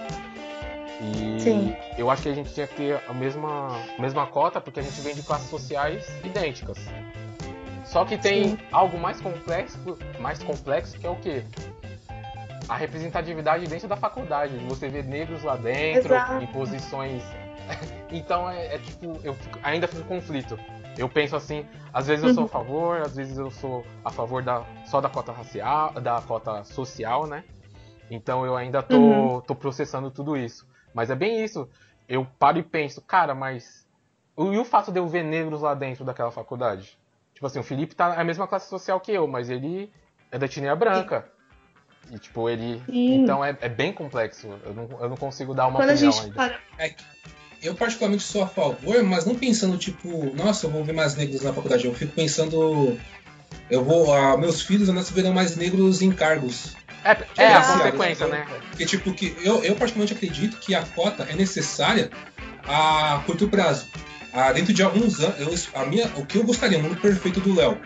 E 0.99 1.39
Sim. 1.39 1.75
eu 1.97 2.09
acho 2.09 2.23
que 2.23 2.29
a 2.29 2.33
gente 2.33 2.51
tinha 2.53 2.65
que 2.67 2.75
ter 2.75 3.01
a 3.07 3.13
mesma, 3.13 3.79
mesma 3.99 4.25
cota 4.27 4.59
porque 4.59 4.79
a 4.79 4.83
gente 4.83 4.99
vem 5.01 5.13
de 5.13 5.21
classes 5.21 5.49
sociais 5.49 6.07
idênticas. 6.23 6.77
Só 7.85 8.03
que 8.03 8.17
tem 8.17 8.49
Sim. 8.49 8.57
algo 8.71 8.97
mais 8.97 9.21
complexo, 9.21 9.97
mais 10.19 10.41
complexo 10.41 10.97
que 10.97 11.05
é 11.05 11.09
o 11.09 11.15
quê? 11.17 11.43
A 12.71 12.75
representatividade 12.77 13.67
dentro 13.67 13.85
da 13.89 13.97
faculdade. 13.97 14.55
Você 14.59 14.87
vê 14.87 15.03
negros 15.03 15.43
lá 15.43 15.57
dentro, 15.57 16.13
Exato. 16.13 16.41
em 16.41 16.47
posições. 16.47 17.21
então 18.09 18.49
é, 18.49 18.75
é 18.75 18.77
tipo, 18.79 19.19
eu 19.25 19.33
fico- 19.33 19.59
ainda 19.61 19.89
fico 19.89 20.01
em 20.01 20.05
conflito. 20.05 20.57
Eu 20.97 21.09
penso 21.09 21.35
assim, 21.35 21.65
às 21.93 22.07
vezes 22.07 22.23
eu 22.23 22.33
sou 22.33 22.45
a 22.45 22.47
favor, 22.47 23.01
às 23.01 23.13
vezes 23.13 23.37
eu 23.37 23.51
sou 23.51 23.85
a 24.05 24.09
favor 24.09 24.41
da, 24.41 24.63
só 24.85 25.01
da 25.01 25.09
cota 25.09 25.33
racial, 25.33 25.91
da 25.95 26.21
cota 26.21 26.63
social, 26.63 27.27
né? 27.27 27.43
Então 28.09 28.45
eu 28.45 28.55
ainda 28.55 28.81
tô, 28.81 28.95
Uhum. 28.97 29.41
tô 29.41 29.53
processando 29.53 30.09
tudo 30.09 30.37
isso. 30.37 30.65
Mas 30.93 31.09
é 31.09 31.15
bem 31.15 31.43
isso. 31.43 31.69
Eu 32.07 32.25
paro 32.39 32.57
e 32.57 32.63
penso, 32.63 33.01
cara, 33.01 33.35
mas. 33.35 33.85
E 34.37 34.57
o 34.57 34.63
fato 34.63 34.93
de 34.93 34.99
eu 34.99 35.07
ver 35.07 35.23
negros 35.23 35.61
lá 35.61 35.73
dentro 35.73 36.05
daquela 36.05 36.31
faculdade? 36.31 36.97
Tipo 37.33 37.47
assim, 37.47 37.59
o 37.59 37.63
Felipe 37.63 37.95
tá 37.95 38.15
na 38.15 38.23
mesma 38.23 38.47
classe 38.47 38.69
social 38.69 38.97
que 39.01 39.11
eu, 39.11 39.27
mas 39.27 39.49
ele 39.49 39.91
é 40.31 40.37
da 40.37 40.45
etnia 40.45 40.73
branca. 40.73 41.29
E 42.09 42.17
tipo, 42.17 42.49
ele. 42.49 42.81
Sim. 42.85 43.21
Então 43.23 43.43
é, 43.43 43.55
é 43.61 43.69
bem 43.69 43.91
complexo. 43.93 44.47
Eu 44.65 44.73
não, 44.73 44.89
eu 45.01 45.09
não 45.09 45.17
consigo 45.17 45.53
dar 45.53 45.67
uma 45.67 45.77
Quando 45.79 45.89
a 45.89 45.93
opinião 45.93 46.11
gente 46.11 46.23
ainda. 46.23 46.33
para. 46.35 46.59
Eu 47.61 47.75
particularmente 47.75 48.23
sou 48.23 48.43
a 48.43 48.47
favor, 48.47 49.03
mas 49.03 49.25
não 49.25 49.35
pensando 49.35 49.77
tipo, 49.77 50.33
nossa, 50.35 50.65
eu 50.65 50.71
vou 50.71 50.83
ver 50.83 50.93
mais 50.93 51.15
negros 51.15 51.41
na 51.43 51.53
faculdade. 51.53 51.85
Eu 51.85 51.93
fico 51.93 52.11
pensando, 52.13 52.97
eu 53.69 53.83
vou, 53.83 54.11
ah, 54.13 54.35
meus 54.35 54.63
filhos 54.63 54.89
ainda 54.89 55.03
se 55.03 55.13
verão 55.13 55.31
mais 55.31 55.55
negros 55.55 56.01
em 56.01 56.11
cargos. 56.11 56.75
É, 57.03 57.11
é 57.37 57.53
a 57.53 57.59
Exato. 57.59 57.77
consequência, 57.79 58.27
né? 58.27 58.47
Porque 58.69 58.85
tipo 58.85 59.13
que 59.13 59.35
eu, 59.43 59.63
eu 59.63 59.75
particularmente 59.75 60.13
acredito 60.13 60.57
que 60.57 60.73
a 60.73 60.83
cota 60.83 61.23
é 61.29 61.35
necessária 61.35 62.09
a 62.67 63.21
curto 63.27 63.47
prazo. 63.47 63.87
Ah, 64.33 64.51
dentro 64.51 64.73
de 64.73 64.81
alguns 64.81 65.19
anos, 65.19 65.39
eu- 65.39 65.79
a 65.81 65.85
minha, 65.85 66.07
o 66.15 66.25
que 66.25 66.37
eu 66.39 66.43
gostaria, 66.43 66.79
o 66.79 66.81
mundo 66.81 66.95
perfeito 66.95 67.39
do 67.41 67.53
Léo. 67.53 67.79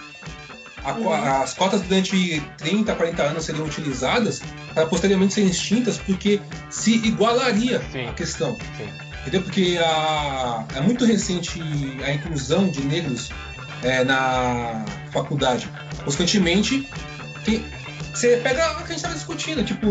A 0.85 0.91
Uhum. 0.93 1.11
As 1.13 1.53
cotas 1.53 1.81
durante 1.81 2.39
30, 2.57 2.93
40 2.95 3.23
anos 3.23 3.45
seriam 3.45 3.65
utilizadas 3.65 4.41
para 4.73 4.85
posteriormente 4.85 5.33
serem 5.33 5.49
extintas 5.49 5.97
porque 5.97 6.39
se 6.69 6.93
igualaria 6.95 7.81
Sim. 7.91 8.07
a 8.07 8.13
questão. 8.13 8.55
Sim. 8.77 8.87
Entendeu? 9.21 9.41
Porque 9.41 9.79
a- 9.83 10.63
é 10.75 10.81
muito 10.81 11.03
recente 11.05 11.59
a 12.05 12.13
inclusão 12.13 12.69
de 12.69 12.81
negros 12.81 13.29
é, 13.83 14.03
na 14.03 14.85
faculdade. 15.11 15.67
Consequentemente, 16.03 16.87
tem- 17.43 17.65
você 18.13 18.37
pega 18.37 18.71
o 18.73 18.75
que 18.77 18.83
a 18.83 18.87
gente 18.87 18.95
estava 18.97 19.13
discutindo, 19.15 19.63
tipo. 19.63 19.87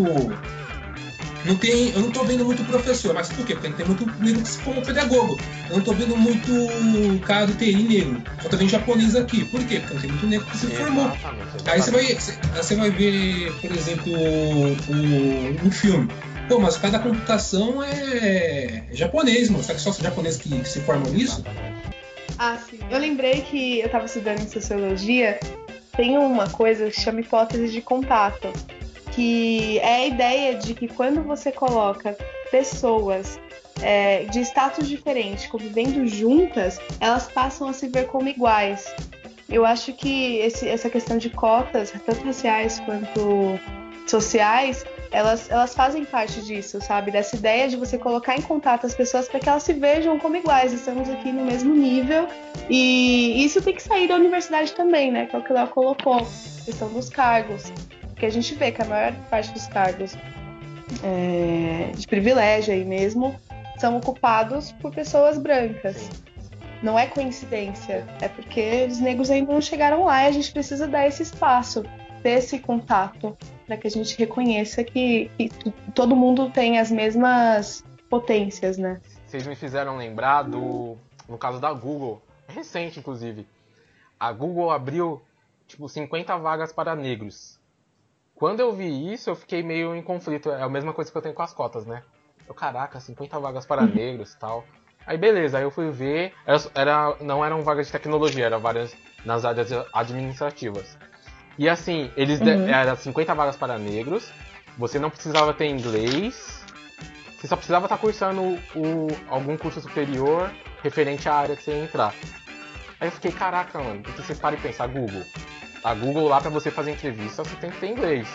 Não 1.44 1.56
tem, 1.56 1.90
eu 1.90 2.00
não 2.00 2.10
tô 2.10 2.24
vendo 2.24 2.44
muito 2.44 2.64
professor, 2.64 3.12
mas 3.12 3.28
por 3.28 3.44
quê? 3.44 3.54
Porque 3.54 3.68
não 3.68 3.76
tem 3.76 3.86
muito 3.86 4.06
negro 4.22 4.42
que 4.42 4.48
se 4.48 4.58
forma 4.60 4.80
pedagogo. 4.80 5.38
Eu 5.68 5.76
não 5.76 5.84
tô 5.84 5.92
vendo 5.92 6.16
muito 6.16 7.20
cara 7.26 7.46
do 7.46 7.54
TI 7.54 7.82
negro. 7.82 8.22
Só 8.42 8.48
tô 8.48 8.56
vendo 8.56 8.70
japonês 8.70 9.14
aqui. 9.14 9.44
Por 9.44 9.62
quê? 9.64 9.80
Porque 9.80 9.94
não 9.94 10.00
tem 10.00 10.10
muito 10.10 10.26
negro 10.26 10.46
que 10.46 10.56
se 10.56 10.66
formou. 10.68 11.04
Exatamente, 11.06 11.70
Aí 11.70 11.82
você 11.82 11.90
vai, 11.90 12.14
você- 12.14 12.74
vai 12.76 12.90
ver, 12.90 13.52
por 13.60 13.70
exemplo, 13.72 14.12
o- 14.14 15.66
um 15.66 15.70
filme. 15.70 16.08
Pô, 16.48 16.58
mas 16.58 16.76
o 16.76 16.80
cara 16.80 16.94
da 16.94 16.98
computação 16.98 17.82
é 17.82 18.84
japonês, 18.92 19.48
mano. 19.50 19.62
Será 19.62 19.74
que 19.76 19.80
só 19.82 19.90
os 19.90 19.96
japoneses 19.98 20.40
que 20.40 20.64
se 20.68 20.80
formam 20.80 21.10
nisso? 21.12 21.44
Ah, 22.38 22.56
sim. 22.58 22.78
Eu 22.90 22.98
lembrei 22.98 23.42
que 23.42 23.80
eu 23.80 23.86
estava 23.86 24.06
estudando 24.06 24.40
em 24.40 24.48
sociologia, 24.48 25.38
tem 25.96 26.18
uma 26.18 26.48
coisa 26.48 26.90
que 26.90 27.00
chama 27.00 27.20
hipótese 27.20 27.70
de 27.72 27.80
contato, 27.80 28.52
que 29.14 29.78
é 29.78 29.94
a 29.96 30.06
ideia 30.06 30.54
de 30.56 30.74
que 30.74 30.88
quando 30.88 31.22
você 31.22 31.52
coloca 31.52 32.16
pessoas 32.50 33.38
é, 33.82 34.24
de 34.24 34.40
status 34.40 34.88
diferente 34.88 35.48
convivendo 35.48 36.06
juntas, 36.06 36.78
elas 37.00 37.26
passam 37.28 37.68
a 37.68 37.72
se 37.72 37.88
ver 37.88 38.06
como 38.06 38.28
iguais. 38.28 38.94
Eu 39.48 39.66
acho 39.66 39.92
que 39.92 40.36
esse- 40.38 40.68
essa 40.68 40.88
questão 40.88 41.18
de 41.18 41.28
cotas, 41.30 41.92
tanto 42.06 42.24
raciais 42.24 42.80
quanto 42.80 43.58
sociais, 44.06 44.84
elas, 45.10 45.50
elas 45.50 45.74
fazem 45.74 46.04
parte 46.04 46.40
disso, 46.42 46.80
sabe? 46.80 47.10
Dessa 47.10 47.36
ideia 47.36 47.68
de 47.68 47.76
você 47.76 47.96
colocar 47.98 48.36
em 48.36 48.42
contato 48.42 48.86
as 48.86 48.94
pessoas 48.94 49.28
para 49.28 49.40
que 49.40 49.48
elas 49.48 49.62
se 49.62 49.72
vejam 49.72 50.18
como 50.18 50.36
iguais. 50.36 50.72
Estamos 50.72 51.08
aqui 51.08 51.32
no 51.32 51.44
mesmo 51.44 51.74
nível 51.74 52.26
e 52.70 53.44
isso 53.44 53.60
tem 53.62 53.74
que 53.74 53.82
sair 53.82 54.08
da 54.08 54.14
universidade 54.16 54.72
também, 54.72 55.10
né? 55.10 55.26
Que 55.26 55.36
é 55.36 55.38
o 55.38 55.42
que 55.42 55.52
Léo 55.52 55.68
colocou, 55.68 56.26
questão 56.64 56.88
dos 56.88 57.08
cargos. 57.08 57.72
Porque 58.24 58.38
a 58.38 58.42
gente 58.42 58.54
vê 58.54 58.72
que 58.72 58.80
a 58.80 58.86
maior 58.86 59.12
parte 59.28 59.52
dos 59.52 59.66
cargos 59.66 60.16
é, 61.02 61.92
de 61.94 62.06
privilégio 62.06 62.72
aí 62.72 62.82
mesmo 62.82 63.38
são 63.76 63.98
ocupados 63.98 64.72
por 64.72 64.94
pessoas 64.94 65.36
brancas. 65.36 66.08
Não 66.82 66.98
é 66.98 67.06
coincidência, 67.06 68.06
é 68.22 68.28
porque 68.28 68.86
os 68.88 68.98
negros 68.98 69.30
ainda 69.30 69.52
não 69.52 69.60
chegaram 69.60 70.04
lá 70.04 70.24
e 70.24 70.28
a 70.28 70.32
gente 70.32 70.50
precisa 70.52 70.88
dar 70.88 71.06
esse 71.06 71.22
espaço, 71.22 71.84
ter 72.22 72.38
esse 72.38 72.58
contato, 72.58 73.36
para 73.66 73.76
que 73.76 73.88
a 73.88 73.90
gente 73.90 74.16
reconheça 74.16 74.82
que, 74.82 75.30
que 75.36 75.50
todo 75.94 76.16
mundo 76.16 76.48
tem 76.48 76.78
as 76.78 76.90
mesmas 76.90 77.84
potências, 78.08 78.78
né? 78.78 79.02
Vocês 79.26 79.46
me 79.46 79.54
fizeram 79.54 79.98
lembrar 79.98 80.44
do. 80.44 80.96
No 81.28 81.36
caso 81.36 81.60
da 81.60 81.70
Google, 81.74 82.22
recente 82.48 83.00
inclusive. 83.00 83.46
A 84.18 84.32
Google 84.32 84.70
abriu 84.70 85.20
tipo 85.66 85.86
50 85.86 86.38
vagas 86.38 86.72
para 86.72 86.96
negros. 86.96 87.62
Quando 88.34 88.60
eu 88.60 88.72
vi 88.74 89.12
isso, 89.12 89.30
eu 89.30 89.36
fiquei 89.36 89.62
meio 89.62 89.94
em 89.94 90.02
conflito. 90.02 90.50
É 90.50 90.62
a 90.62 90.68
mesma 90.68 90.92
coisa 90.92 91.10
que 91.10 91.16
eu 91.16 91.22
tenho 91.22 91.34
com 91.34 91.42
as 91.42 91.52
cotas, 91.54 91.86
né? 91.86 92.02
Eu, 92.48 92.54
caraca, 92.54 92.98
50 93.00 93.38
vagas 93.38 93.64
para 93.64 93.86
negros 93.86 94.32
e 94.32 94.38
tal. 94.38 94.64
Aí 95.06 95.16
beleza, 95.16 95.58
aí 95.58 95.64
eu 95.64 95.70
fui 95.70 95.90
ver. 95.90 96.32
Era, 96.46 96.58
era- 96.74 97.16
não 97.20 97.44
eram 97.44 97.62
vagas 97.62 97.86
de 97.86 97.92
tecnologia, 97.92 98.46
eram 98.46 98.60
vagas 98.60 98.96
nas 99.24 99.44
áreas 99.44 99.70
administrativas. 99.92 100.98
E 101.58 101.68
assim, 101.68 102.10
eles 102.16 102.40
Uhum. 102.40 102.48
era 102.68 102.96
50 102.96 103.34
vagas 103.34 103.56
para 103.56 103.78
negros. 103.78 104.32
Você 104.76 104.98
não 104.98 105.10
precisava 105.10 105.54
ter 105.54 105.66
inglês. 105.66 106.64
Você 107.38 107.46
só 107.46 107.56
precisava 107.56 107.86
estar 107.86 107.98
cursando 107.98 108.42
o, 108.74 109.08
algum 109.28 109.56
curso 109.56 109.80
superior 109.80 110.50
referente 110.82 111.28
à 111.28 111.34
área 111.34 111.54
que 111.56 111.62
você 111.62 111.70
ia 111.70 111.84
entrar. 111.84 112.14
Aí 112.98 113.08
eu 113.08 113.12
fiquei, 113.12 113.30
caraca, 113.30 113.78
mano, 113.78 114.02
porque 114.02 114.22
você 114.22 114.34
para 114.34 114.56
e 114.56 114.58
pensa, 114.58 114.82
a 114.84 114.86
Google. 114.86 115.22
A 115.84 115.92
Google 115.94 116.28
lá 116.28 116.40
pra 116.40 116.48
você 116.50 116.70
fazer 116.70 116.92
entrevista, 116.92 117.44
você 117.44 117.54
tem 117.56 117.70
que 117.70 117.78
ter 117.78 117.88
inglês. 117.90 118.26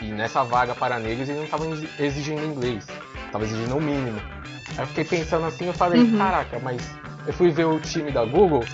E 0.00 0.06
nessa 0.06 0.44
vaga 0.44 0.74
para 0.74 0.98
negros 0.98 1.28
eles 1.28 1.38
não 1.38 1.44
estavam 1.44 1.72
exi- 1.72 1.88
exigindo 1.98 2.44
inglês. 2.44 2.86
Tava 3.32 3.44
exigindo 3.44 3.74
o 3.76 3.80
mínimo. 3.80 4.20
Aí 4.76 4.80
eu 4.82 4.86
fiquei 4.88 5.04
pensando 5.04 5.46
assim, 5.46 5.66
eu 5.66 5.72
falei, 5.72 6.02
Uhum. 6.02 6.18
caraca, 6.18 6.58
mas 6.62 6.82
eu 7.26 7.32
fui 7.32 7.50
ver 7.50 7.64
o 7.64 7.80
time 7.80 8.10
da 8.10 8.24
Google 8.24 8.64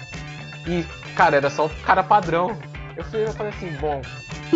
e, 0.67 0.85
cara, 1.15 1.37
era 1.37 1.49
só 1.49 1.69
cara 1.85 2.03
padrão. 2.03 2.59
Eu, 2.97 3.05
fui, 3.05 3.23
eu 3.25 3.33
falei 3.33 3.53
assim, 3.53 3.71
bom, 3.81 4.03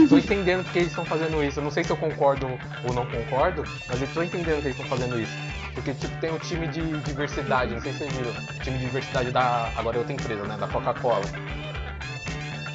tô 0.08 0.18
entendendo 0.18 0.64
porque 0.64 0.80
eles 0.80 0.90
estão 0.90 1.04
fazendo 1.04 1.42
isso. 1.44 1.60
Eu 1.60 1.64
não 1.64 1.70
sei 1.70 1.84
se 1.84 1.90
eu 1.90 1.96
concordo 1.96 2.46
ou 2.82 2.92
não 2.92 3.06
concordo, 3.06 3.64
mas 3.88 4.02
eu 4.02 4.08
tô 4.12 4.22
entendendo 4.22 4.60
que 4.62 4.68
eles 4.68 4.76
estão 4.78 4.86
fazendo 4.86 5.18
isso. 5.20 5.32
Porque 5.74 5.94
tipo, 5.94 6.14
tem 6.20 6.34
o 6.34 6.38
time 6.40 6.66
de 6.66 6.80
diversidade, 7.02 7.72
não 7.72 7.80
sei 7.80 7.92
se 7.92 7.98
vocês 7.98 8.12
viram, 8.14 8.30
o 8.30 8.60
time 8.62 8.78
de 8.78 8.84
diversidade 8.86 9.30
da. 9.30 9.70
Agora 9.76 9.96
é 9.96 9.98
outra 10.00 10.12
empresa, 10.12 10.42
né? 10.44 10.56
Da 10.58 10.66
Coca-Cola. 10.66 11.22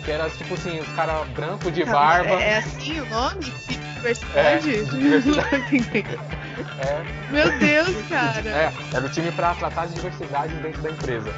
Que 0.09 0.13
era 0.13 0.27
tipo 0.27 0.55
assim, 0.55 0.79
os 0.79 0.87
caras 0.93 1.27
brancos 1.29 1.71
de 1.71 1.85
barba. 1.85 2.31
É, 2.31 2.53
é 2.53 2.57
assim 2.57 2.99
o 2.99 3.05
nome? 3.09 3.41
Diversidade? 3.93 4.75
É, 4.75 4.83
diversidade. 4.83 6.19
É, 6.79 7.31
Meu 7.31 7.59
Deus, 7.59 8.07
cara. 8.09 8.49
É, 8.49 8.73
era 8.91 9.05
o 9.05 9.09
time 9.09 9.31
pra 9.31 9.53
tratar 9.53 9.83
as 9.83 9.93
diversidades 9.93 10.57
dentro 10.63 10.81
da 10.81 10.89
empresa. 10.89 11.31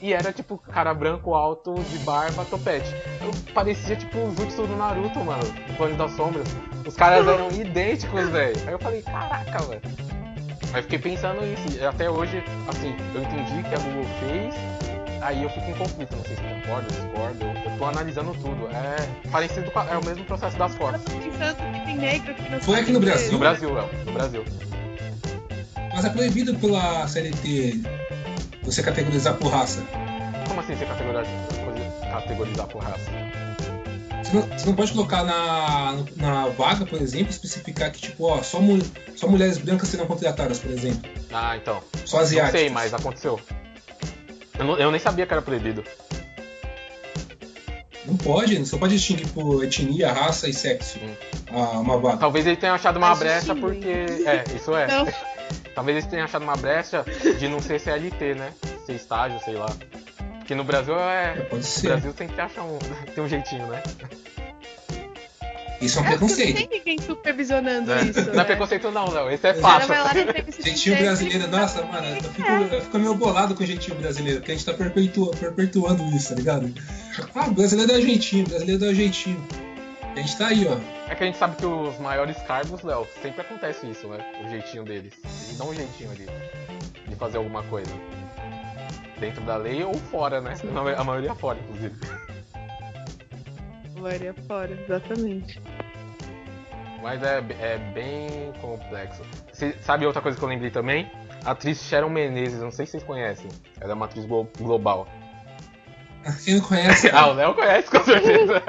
E 0.00 0.14
era 0.14 0.32
tipo 0.32 0.56
cara 0.56 0.94
branco, 0.94 1.34
alto, 1.34 1.74
de 1.74 1.98
barba, 1.98 2.46
topete. 2.46 2.88
Eu 3.20 3.30
parecia 3.52 3.94
tipo 3.94 4.16
o 4.16 4.34
Jutsu 4.34 4.66
do 4.66 4.74
Naruto, 4.74 5.18
mano, 5.20 5.44
do 5.44 5.76
Plano 5.76 5.94
das 5.96 6.12
Sombras. 6.12 6.48
Os 6.86 6.96
caras 6.96 7.28
eram 7.28 7.50
idênticos, 7.52 8.26
velho. 8.30 8.56
Aí 8.66 8.72
eu 8.72 8.78
falei, 8.78 9.02
caraca, 9.02 9.58
velho. 9.64 9.82
Aí 10.72 10.82
fiquei 10.82 10.98
pensando 10.98 11.42
nisso. 11.42 11.86
Até 11.86 12.08
hoje, 12.08 12.42
assim, 12.68 12.96
eu 13.14 13.20
entendi 13.20 13.62
que 13.68 13.74
a 13.74 13.78
Google 13.78 14.06
fez. 14.18 14.93
Aí 15.24 15.42
eu 15.42 15.48
fico 15.48 15.70
em 15.70 15.74
conflito, 15.74 16.14
não 16.16 16.24
sei 16.24 16.36
se 16.36 16.42
concordo, 16.42 16.86
discordo. 16.88 17.44
Eu 17.46 17.78
tô 17.78 17.84
analisando 17.86 18.34
tudo. 18.34 18.68
É 18.74 19.28
parecido 19.30 19.70
com 19.70 19.78
a- 19.78 19.86
é 19.86 19.96
o 19.96 20.04
mesmo 20.04 20.22
processo 20.24 20.56
das 20.58 20.74
fotos. 20.74 21.00
Pensando 21.02 21.56
que 21.72 21.86
tem 21.86 21.96
negro 21.96 22.30
aqui 22.32 22.50
no 22.50 22.60
Foi 22.60 22.80
aqui 22.80 22.92
no 22.92 23.00
Brasil? 23.00 23.32
No 23.32 23.38
Brasil, 23.38 23.72
Léo. 23.74 23.88
No 24.04 24.12
Brasil. 24.12 24.44
Mas 25.94 26.04
é 26.04 26.10
proibido 26.10 26.54
pela 26.56 27.06
CLT 27.08 27.80
você 28.62 28.82
categorizar 28.82 29.34
por 29.34 29.48
raça. 29.50 29.82
Como 30.46 30.60
assim 30.60 30.74
você 30.74 30.84
categorizar, 30.84 31.24
categorizar 32.12 32.66
por 32.66 32.82
raça? 32.82 33.10
Você 34.22 34.32
não, 34.36 34.42
você 34.42 34.66
não 34.66 34.74
pode 34.74 34.92
colocar 34.92 35.22
na, 35.24 36.04
na 36.16 36.48
vaga, 36.48 36.84
por 36.84 37.00
exemplo, 37.00 37.30
especificar 37.30 37.90
que, 37.92 38.00
tipo, 38.00 38.24
ó, 38.26 38.42
só, 38.42 38.60
mu- 38.60 38.82
só 39.16 39.26
mulheres 39.26 39.56
brancas 39.58 39.88
serão 39.88 40.06
contratadas, 40.06 40.58
por 40.58 40.70
exemplo. 40.70 41.08
Ah, 41.32 41.56
então. 41.56 41.82
Só 42.04 42.16
Não 42.18 42.24
asiáticas. 42.24 42.60
sei, 42.60 42.70
mas 42.70 42.92
aconteceu. 42.94 43.38
Eu, 44.58 44.64
não- 44.64 44.78
eu 44.78 44.90
nem 44.90 45.00
sabia 45.00 45.26
que 45.26 45.32
era 45.32 45.42
proibido. 45.42 45.82
Não 48.06 48.16
pode, 48.18 48.58
não 48.58 48.66
só 48.66 48.76
pode 48.76 48.94
distinguir 48.94 49.26
por 49.28 49.64
etnia, 49.64 50.12
raça 50.12 50.48
e 50.48 50.52
sexo. 50.52 50.98
Hum. 50.98 51.14
Ah, 51.52 51.78
uma 51.80 51.96
vaga. 51.98 52.18
Talvez 52.18 52.46
ele 52.46 52.56
tenha 52.56 52.74
achado 52.74 52.96
uma 52.98 53.10
Mas 53.10 53.18
brecha 53.18 53.54
distingue. 53.54 53.60
porque. 53.60 53.88
É, 54.28 54.44
isso 54.54 54.74
é. 54.76 54.86
Não. 54.86 55.06
Talvez 55.74 55.96
eles 55.98 56.08
tenham 56.10 56.24
achado 56.24 56.42
uma 56.42 56.56
brecha 56.56 57.04
de 57.38 57.48
não 57.48 57.60
ser 57.60 57.80
CLT, 57.80 58.34
né? 58.34 58.52
Ser 58.86 58.92
estágio, 58.94 59.40
sei 59.44 59.54
lá. 59.54 59.66
Porque 60.38 60.54
no 60.54 60.62
Brasil 60.64 60.94
É, 60.98 61.32
é. 61.38 61.40
pode 61.40 61.62
No 61.62 61.62
ser. 61.62 61.88
Brasil 61.88 62.14
sempre 62.16 62.40
acha 62.40 62.62
um. 62.62 62.78
Tem 63.14 63.24
um 63.24 63.28
jeitinho, 63.28 63.66
né? 63.66 63.82
Isso 65.84 65.98
é 65.98 66.02
um 66.02 66.04
É, 66.06 66.08
porque 66.10 66.24
não 66.24 66.28
preconceito. 66.28 66.56
tem 66.68 66.78
ninguém 66.78 66.98
supervisionando 67.00 67.92
É. 67.92 68.02
isso. 68.04 68.20
Não 68.22 68.32
é 68.32 68.36
né? 68.36 68.44
preconceito 68.44 68.90
não, 68.90 69.10
Léo. 69.10 69.30
Esse 69.30 69.46
é 69.48 69.54
fato. 69.54 69.84
emprego 69.84 71.02
brasileiro, 71.02 71.48
nossa, 71.48 71.82
mano, 71.84 72.06
eu 72.06 72.22
fico, 72.22 72.50
eu 72.74 72.80
fico 72.82 72.98
meio 72.98 73.14
bolado 73.14 73.54
com 73.54 73.62
o 73.62 73.66
jeitinho 73.66 73.96
brasileiro, 73.98 74.40
porque 74.40 74.52
a 74.52 74.54
gente 74.54 74.64
tá 74.66 74.74
perpetua- 74.74 75.30
perpetuando 75.36 76.04
isso, 76.16 76.30
tá 76.30 76.34
ligado? 76.36 76.72
Ah, 77.34 77.48
brasileiro 77.48 77.92
dá 77.92 78.00
jeitinho, 78.00 78.46
brasileiro 78.46 78.80
dá 78.80 78.92
jeitinho. 78.94 79.46
A 80.14 80.16
gente 80.20 80.36
tá 80.38 80.46
aí, 80.46 80.66
ó. 80.68 80.76
É 81.10 81.14
que 81.16 81.24
a 81.24 81.26
gente 81.26 81.38
sabe 81.38 81.56
que 81.56 81.66
os 81.66 81.98
maiores 81.98 82.36
cargos, 82.46 82.82
Léo, 82.82 83.06
sempre 83.20 83.40
acontece 83.40 83.84
isso, 83.90 84.06
né? 84.06 84.18
O 84.46 84.48
jeitinho 84.50 84.84
deles. 84.84 85.12
Eles 85.46 85.58
dão 85.58 85.70
um 85.70 85.74
jeitinho 85.74 86.10
ali 86.12 86.26
de 87.08 87.16
fazer 87.16 87.38
alguma 87.38 87.62
coisa. 87.64 87.90
Dentro 89.18 89.42
da 89.42 89.56
lei 89.56 89.82
ou 89.82 89.94
fora, 89.94 90.40
né? 90.40 90.54
A 90.96 91.04
maioria 91.04 91.34
fora, 91.34 91.58
inclusive. 91.58 91.94
Maria 94.04 94.34
fora, 94.46 94.70
exatamente. 94.72 95.60
Mas 97.02 97.22
é, 97.22 97.38
é 97.60 97.78
bem 97.92 98.52
complexo. 98.60 99.22
Cê- 99.52 99.74
sabe 99.82 100.06
outra 100.06 100.22
coisa 100.22 100.38
que 100.38 100.44
eu 100.44 100.48
lembrei 100.48 100.70
também? 100.70 101.10
A 101.44 101.50
atriz 101.50 101.82
Sharon 101.82 102.08
Menezes, 102.08 102.60
não 102.60 102.70
sei 102.70 102.86
se 102.86 102.92
vocês 102.92 103.02
conhecem. 103.04 103.48
Ela 103.80 103.92
é 103.92 103.94
uma 103.94 104.06
atriz 104.06 104.24
glo- 104.24 104.48
global. 104.58 105.06
Quem 106.44 106.54
não 106.54 106.62
conhece, 106.62 107.10
Ah, 107.12 107.26
o 107.28 107.34
Léo 107.34 107.54
conhece, 107.54 107.90
com 107.90 108.02
certeza. 108.02 108.62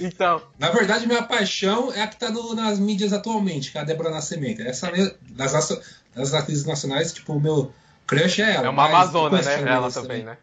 então, 0.00 0.42
Na 0.58 0.70
verdade, 0.70 1.06
minha 1.06 1.22
paixão 1.22 1.92
é 1.92 2.02
a 2.02 2.08
que 2.08 2.16
tá 2.16 2.28
no- 2.30 2.54
nas 2.54 2.80
mídias 2.80 3.12
atualmente, 3.12 3.70
que 3.70 3.78
é 3.78 3.80
a 3.80 3.84
Débora 3.84 4.10
Nascimento. 4.10 4.60
Essa 4.62 4.90
das, 5.30 5.68
das 6.14 6.34
atrizes 6.34 6.64
nacionais, 6.66 7.12
tipo, 7.12 7.34
o 7.34 7.40
meu 7.40 7.72
crush 8.06 8.42
é 8.42 8.56
ela. 8.56 8.66
é 8.66 8.68
uma 8.68 8.86
amazona, 8.86 9.40
né? 9.40 9.54
Ela 9.60 9.80
Mendes 9.82 9.94
também, 9.94 10.24
né? 10.24 10.36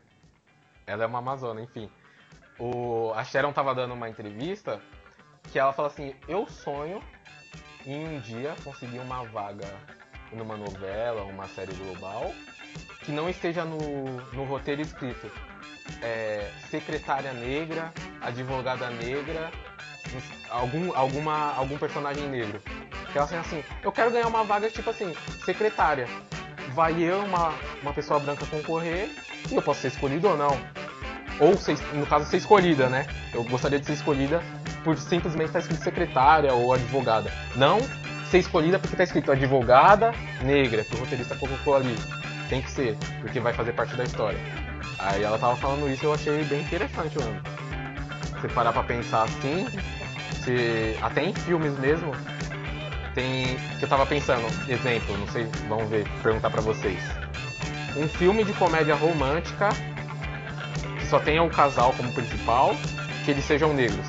Ela 0.85 1.03
é 1.03 1.07
uma 1.07 1.19
amazona, 1.19 1.59
enfim. 1.61 1.89
O, 2.59 3.11
a 3.15 3.23
Sharon 3.23 3.53
tava 3.53 3.73
dando 3.75 3.93
uma 3.93 4.09
entrevista 4.09 4.81
que 5.51 5.59
ela 5.59 5.73
fala 5.73 5.87
assim, 5.87 6.15
eu 6.27 6.47
sonho 6.47 7.01
em 7.85 8.07
um 8.07 8.19
dia 8.19 8.55
conseguir 8.63 8.99
uma 8.99 9.23
vaga 9.25 9.67
numa 10.31 10.57
novela, 10.57 11.23
uma 11.23 11.47
série 11.47 11.73
global, 11.73 12.33
que 13.03 13.11
não 13.11 13.29
esteja 13.29 13.63
no, 13.63 13.77
no 14.33 14.43
roteiro 14.43 14.81
escrito. 14.81 15.31
É, 16.01 16.51
secretária 16.69 17.31
negra, 17.31 17.93
advogada 18.21 18.89
negra, 18.89 19.51
algum, 20.49 20.93
alguma, 20.95 21.53
algum 21.55 21.77
personagem 21.77 22.27
negro. 22.27 22.61
Que 23.11 23.17
ela 23.17 23.25
assim, 23.25 23.37
assim, 23.37 23.63
eu 23.81 23.91
quero 23.91 24.11
ganhar 24.11 24.27
uma 24.27 24.43
vaga 24.43 24.69
tipo 24.69 24.89
assim, 24.89 25.13
secretária. 25.45 26.07
Vai 26.73 27.01
eu, 27.01 27.19
uma, 27.23 27.53
uma 27.81 27.93
pessoa 27.93 28.19
branca 28.19 28.45
concorrer, 28.45 29.09
e 29.49 29.55
eu 29.55 29.61
posso 29.61 29.81
ser 29.81 29.87
escolhido 29.87 30.27
ou 30.27 30.37
não. 30.37 30.51
Ou, 31.39 31.55
ser, 31.57 31.77
no 31.93 32.05
caso, 32.05 32.25
ser 32.25 32.37
escolhida, 32.37 32.89
né? 32.89 33.05
Eu 33.33 33.43
gostaria 33.43 33.79
de 33.79 33.85
ser 33.85 33.93
escolhida 33.93 34.41
por 34.83 34.97
simplesmente 34.97 35.47
estar 35.47 35.59
escrito 35.59 35.83
secretária 35.83 36.53
ou 36.53 36.73
advogada. 36.73 37.31
Não 37.55 37.79
ser 38.29 38.39
escolhida 38.39 38.77
porque 38.79 38.93
está 38.93 39.03
escrito 39.03 39.31
advogada 39.31 40.13
negra, 40.41 40.83
que 40.83 40.95
o 40.95 40.99
roteirista 40.99 41.35
colocou 41.35 41.75
ali. 41.75 41.95
Tem 42.49 42.61
que 42.61 42.71
ser, 42.71 42.97
porque 43.21 43.39
vai 43.39 43.53
fazer 43.53 43.73
parte 43.73 43.95
da 43.95 44.03
história. 44.03 44.39
Aí 44.99 45.23
ela 45.23 45.37
tava 45.37 45.55
falando 45.55 45.89
isso 45.89 46.05
eu 46.05 46.13
achei 46.13 46.43
bem 46.43 46.61
interessante, 46.61 47.17
mano. 47.17 47.41
Você 48.39 48.47
parar 48.49 48.71
pra 48.71 48.83
pensar 48.83 49.23
assim, 49.23 49.67
se, 50.43 50.97
até 51.01 51.23
em 51.23 51.33
filmes 51.33 51.77
mesmo, 51.79 52.11
tem. 53.13 53.57
Que 53.79 53.83
eu 53.83 53.89
tava 53.89 54.05
pensando, 54.05 54.45
exemplo, 54.69 55.17
não 55.17 55.27
sei, 55.27 55.47
vamos 55.67 55.89
ver, 55.89 56.07
perguntar 56.21 56.49
pra 56.49 56.61
vocês. 56.61 56.99
Um 57.95 58.07
filme 58.07 58.43
de 58.43 58.53
comédia 58.53 58.95
romântica 58.95 59.69
só 61.07 61.19
tenha 61.19 61.41
o 61.43 61.49
casal 61.49 61.93
como 61.93 62.11
principal, 62.11 62.75
que 63.23 63.31
eles 63.31 63.43
sejam 63.45 63.73
negros. 63.73 64.05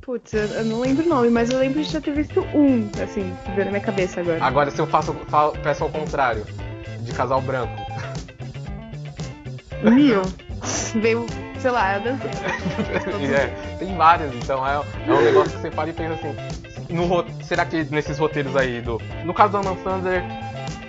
Putz, 0.00 0.34
eu, 0.34 0.42
eu 0.42 0.64
não 0.64 0.80
lembro 0.80 1.04
o 1.04 1.08
nome, 1.08 1.30
mas 1.30 1.50
eu 1.50 1.58
lembro 1.58 1.82
de 1.82 1.90
já 1.90 2.00
ter 2.00 2.12
visto 2.12 2.40
um, 2.54 2.88
assim, 3.02 3.36
que 3.44 3.50
veio 3.52 3.64
na 3.64 3.70
minha 3.72 3.80
cabeça 3.82 4.20
agora. 4.20 4.38
Agora 4.44 4.70
se 4.70 4.80
eu 4.80 4.86
faço, 4.86 5.12
fa- 5.28 5.50
peço 5.50 5.82
ao 5.84 5.90
contrário, 5.90 6.44
de 7.00 7.12
casal 7.12 7.40
branco. 7.42 7.72
Mil. 9.82 10.22
Veio, 11.00 11.26
sei 11.58 11.70
lá, 11.70 11.96
eu 11.96 12.02
dancei. 12.02 12.30
É, 13.34 13.46
tem 13.78 13.96
vários, 13.96 14.34
então 14.34 14.66
é, 14.66 14.74
é 14.74 15.12
um 15.12 15.22
negócio 15.22 15.52
que 15.52 15.58
você 15.58 15.70
para 15.70 15.90
e 15.90 15.92
pensa 15.92 16.14
assim, 16.14 16.34
no 16.90 17.24
será 17.42 17.64
que 17.64 17.84
nesses 17.84 18.18
roteiros 18.18 18.54
aí 18.56 18.80
do. 18.80 19.00
No 19.24 19.34
caso 19.34 19.52
do 19.52 19.58
Adam 19.58 19.76
Sandler, 19.82 20.22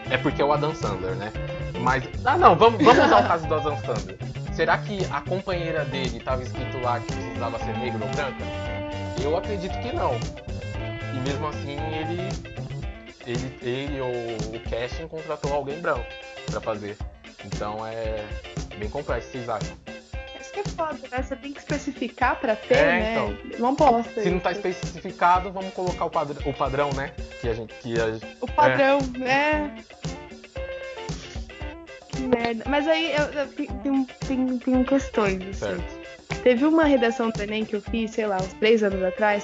é 0.09 0.17
porque 0.17 0.41
é 0.41 0.45
o 0.45 0.51
Adam 0.53 0.75
Sandler, 0.75 1.15
né? 1.15 1.31
Mas. 1.87 2.03
Ah 2.25 2.37
não, 2.37 2.53
vamos, 2.53 2.83
vamos 2.83 3.05
usar 3.05 3.23
o 3.23 3.27
caso 3.29 3.47
do 3.47 3.55
Adam 3.55 3.77
Sandler. 3.77 4.17
Será 4.51 4.77
que 4.77 5.05
a 5.05 5.21
companheira 5.21 5.85
dele 5.85 6.17
estava 6.17 6.43
escrito 6.43 6.81
lá 6.81 6.99
que 6.99 7.13
precisava 7.13 7.57
ser 7.59 7.77
negro 7.77 8.03
ou 8.03 8.09
branca? 8.09 8.43
Eu 9.23 9.37
acredito 9.37 9.79
que 9.79 9.95
não. 9.95 10.15
E 11.15 11.19
mesmo 11.21 11.47
assim 11.47 11.77
ele. 11.95 12.27
Ele, 13.25 13.57
ele 13.61 14.01
ou 14.01 14.11
o 14.55 14.69
casting 14.69 15.07
contratou 15.07 15.53
alguém 15.53 15.79
branco 15.79 16.05
pra 16.51 16.59
fazer. 16.59 16.97
Então 17.45 17.87
é 17.87 18.25
bem 18.77 18.89
complexo, 18.89 19.31
vocês 19.31 19.47
acham? 19.47 19.77
Isso 20.41 20.51
que 20.51 20.59
é 20.59 20.63
foda, 20.63 20.99
né? 21.09 21.21
Você 21.21 21.35
tem 21.37 21.53
que 21.53 21.59
especificar 21.59 22.35
pra 22.37 22.57
ter, 22.57 22.75
É, 22.75 22.99
né? 22.99 23.37
Não 23.59 23.73
posso. 23.73 24.09
Se 24.09 24.29
não 24.29 24.39
tá 24.39 24.51
especificado, 24.51 25.51
vamos 25.53 25.73
colocar 25.73 26.03
o, 26.03 26.09
padr 26.09 26.37
o 26.45 26.53
padrão, 26.53 26.89
né? 26.91 27.13
Que 27.39 27.47
a 27.47 27.53
gente. 27.53 27.73
Que 27.75 27.95
a... 27.99 28.19
O 28.41 28.47
padrão, 28.51 28.99
é. 29.25 29.71
Que 29.89 30.26
merda. 32.21 32.63
Mas 32.67 32.87
aí 32.87 33.11
eu, 33.11 33.23
eu, 33.25 33.47
tem, 33.47 33.67
tem, 34.27 34.57
tem, 34.57 34.83
questões, 34.83 35.41
assim. 35.41 35.53
Certo. 35.53 36.07
Teve 36.43 36.65
uma 36.65 36.83
redação 36.83 37.29
do 37.29 37.41
Enem 37.41 37.65
que 37.65 37.75
eu 37.75 37.81
fiz, 37.81 38.11
sei 38.11 38.27
lá, 38.27 38.37
uns 38.37 38.53
três 38.53 38.83
anos 38.83 39.03
atrás, 39.03 39.43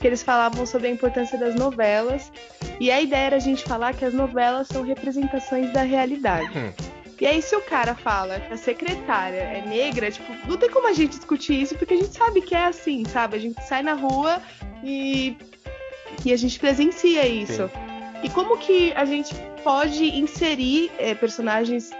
que 0.00 0.06
eles 0.06 0.22
falavam 0.22 0.66
sobre 0.66 0.88
a 0.88 0.90
importância 0.90 1.38
das 1.38 1.54
novelas. 1.54 2.32
E 2.80 2.90
a 2.90 3.00
ideia 3.00 3.26
era 3.26 3.36
a 3.36 3.40
gente 3.40 3.64
falar 3.64 3.94
que 3.94 4.04
as 4.04 4.12
novelas 4.12 4.68
são 4.68 4.82
representações 4.82 5.72
da 5.72 5.82
realidade. 5.82 6.50
Hum. 6.58 6.72
E 7.20 7.26
aí, 7.26 7.40
se 7.40 7.54
o 7.54 7.60
cara 7.62 7.94
fala 7.94 8.40
que 8.40 8.52
a 8.52 8.56
secretária 8.56 9.36
é 9.36 9.64
negra, 9.64 10.10
tipo, 10.10 10.32
não 10.44 10.56
tem 10.56 10.68
como 10.68 10.88
a 10.88 10.92
gente 10.92 11.16
discutir 11.16 11.62
isso, 11.62 11.76
porque 11.76 11.94
a 11.94 11.96
gente 11.96 12.12
sabe 12.12 12.40
que 12.42 12.52
é 12.52 12.64
assim, 12.64 13.04
sabe? 13.04 13.36
A 13.36 13.38
gente 13.38 13.62
sai 13.62 13.80
na 13.80 13.92
rua 13.92 14.42
e, 14.82 15.36
e 16.24 16.32
a 16.32 16.36
gente 16.36 16.58
presencia 16.58 17.24
isso. 17.24 17.70
E 18.24 18.28
como 18.28 18.58
que 18.58 18.92
a 18.94 19.04
gente 19.04 19.32
pode 19.62 20.04
inserir 20.04 20.90
é, 20.98 21.14
personagens 21.14 21.92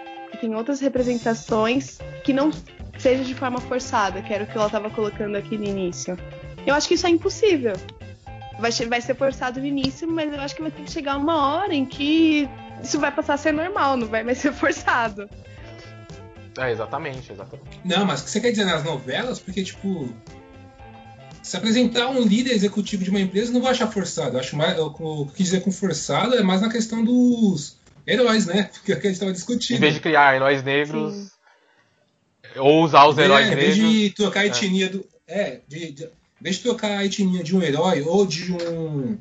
têm 0.43 0.55
outras 0.57 0.81
representações 0.81 1.99
que 2.25 2.33
não 2.33 2.51
seja 2.99 3.23
de 3.25 3.35
forma 3.35 3.61
forçada, 3.61 4.21
que 4.23 4.33
era 4.35 4.43
o 4.45 4.47
que 4.47 4.57
ela 4.57 4.67
estava 4.67 4.91
colocando 4.91 5.37
aqui 5.37 5.57
no 5.57 5.65
início? 5.65 6.19
Eu 6.67 6.75
acho 6.75 6.89
que 6.89 6.95
isso 6.95 7.07
é 7.07 7.11
impossível. 7.11 7.75
Vai, 8.59 8.71
vai 8.73 9.01
ser 9.01 9.15
forçado 9.15 9.61
no 9.61 9.67
início, 9.67 10.07
mas 10.11 10.33
eu 10.33 10.41
acho 10.41 10.55
que 10.55 10.63
vai 10.63 10.71
ter 10.71 10.83
que 10.83 10.91
chegar 10.91 11.17
uma 11.17 11.47
hora 11.55 11.73
em 11.75 11.85
que 11.85 12.49
isso 12.83 12.99
vai 12.99 13.11
passar 13.13 13.35
a 13.35 13.37
ser 13.37 13.53
normal, 13.53 13.97
não 13.97 14.09
vai 14.09 14.23
mais 14.25 14.39
ser 14.39 14.53
forçado. 14.55 15.29
É, 16.59 16.71
exatamente, 16.71 17.33
exatamente. 17.33 17.81
Não, 17.85 18.05
mas 18.05 18.21
o 18.21 18.25
que 18.25 18.31
você 18.31 18.41
quer 18.41 18.51
dizer 18.51 18.65
nas 18.65 18.83
novelas? 18.85 19.39
Porque, 19.39 19.63
tipo. 19.63 20.13
Se 21.43 21.57
apresentar 21.57 22.09
um 22.09 22.21
líder 22.23 22.53
executivo 22.53 23.03
de 23.03 23.11
uma 23.11 23.19
empresa, 23.21 23.49
eu 23.49 23.55
não 23.55 23.61
vou 23.61 23.71
achar 23.71 23.87
forçado. 23.91 24.37
Eu 24.37 24.41
acho 24.41 24.55
mais. 24.55 24.77
eu- 24.77 24.87
O 24.99 25.27
que 25.27 25.43
dizer 25.43 25.63
com 25.63 25.73
forçado 25.73 26.35
é 26.37 26.43
mais 26.43 26.61
na 26.61 26.69
questão 26.69 27.03
dos 27.05 27.77
heróis, 28.07 28.47
né? 28.47 28.71
Porque 28.73 28.93
é 28.93 28.97
o 28.97 29.01
que 29.01 29.07
a 29.07 29.11
gente 29.11 29.21
tava 29.21 29.33
discutindo. 29.33 29.77
Em 29.77 29.81
vez 29.81 29.95
de 29.95 30.01
criar 30.01 30.35
heróis 30.35 30.63
negros, 30.63 31.15
Sim. 31.15 31.29
ou 32.57 32.85
usar 32.85 33.07
os 33.07 33.19
heróis 33.19 33.49
é, 33.49 33.53
em 33.53 33.57
vez 33.57 33.77
negros. 33.77 33.93
de 33.93 34.11
trocar 34.11 34.41
a 34.41 34.47
etnia 34.47 34.89
do. 34.89 35.07
É, 35.27 35.61
de, 35.69 35.93
de, 35.93 36.05
em 36.05 36.43
vez 36.43 36.57
de 36.57 36.63
trocar 36.63 36.99
a 36.99 37.05
etnia 37.05 37.43
de 37.43 37.57
um 37.57 37.63
herói 37.63 38.03
ou 38.03 38.27
de 38.27 38.53
um. 38.53 39.19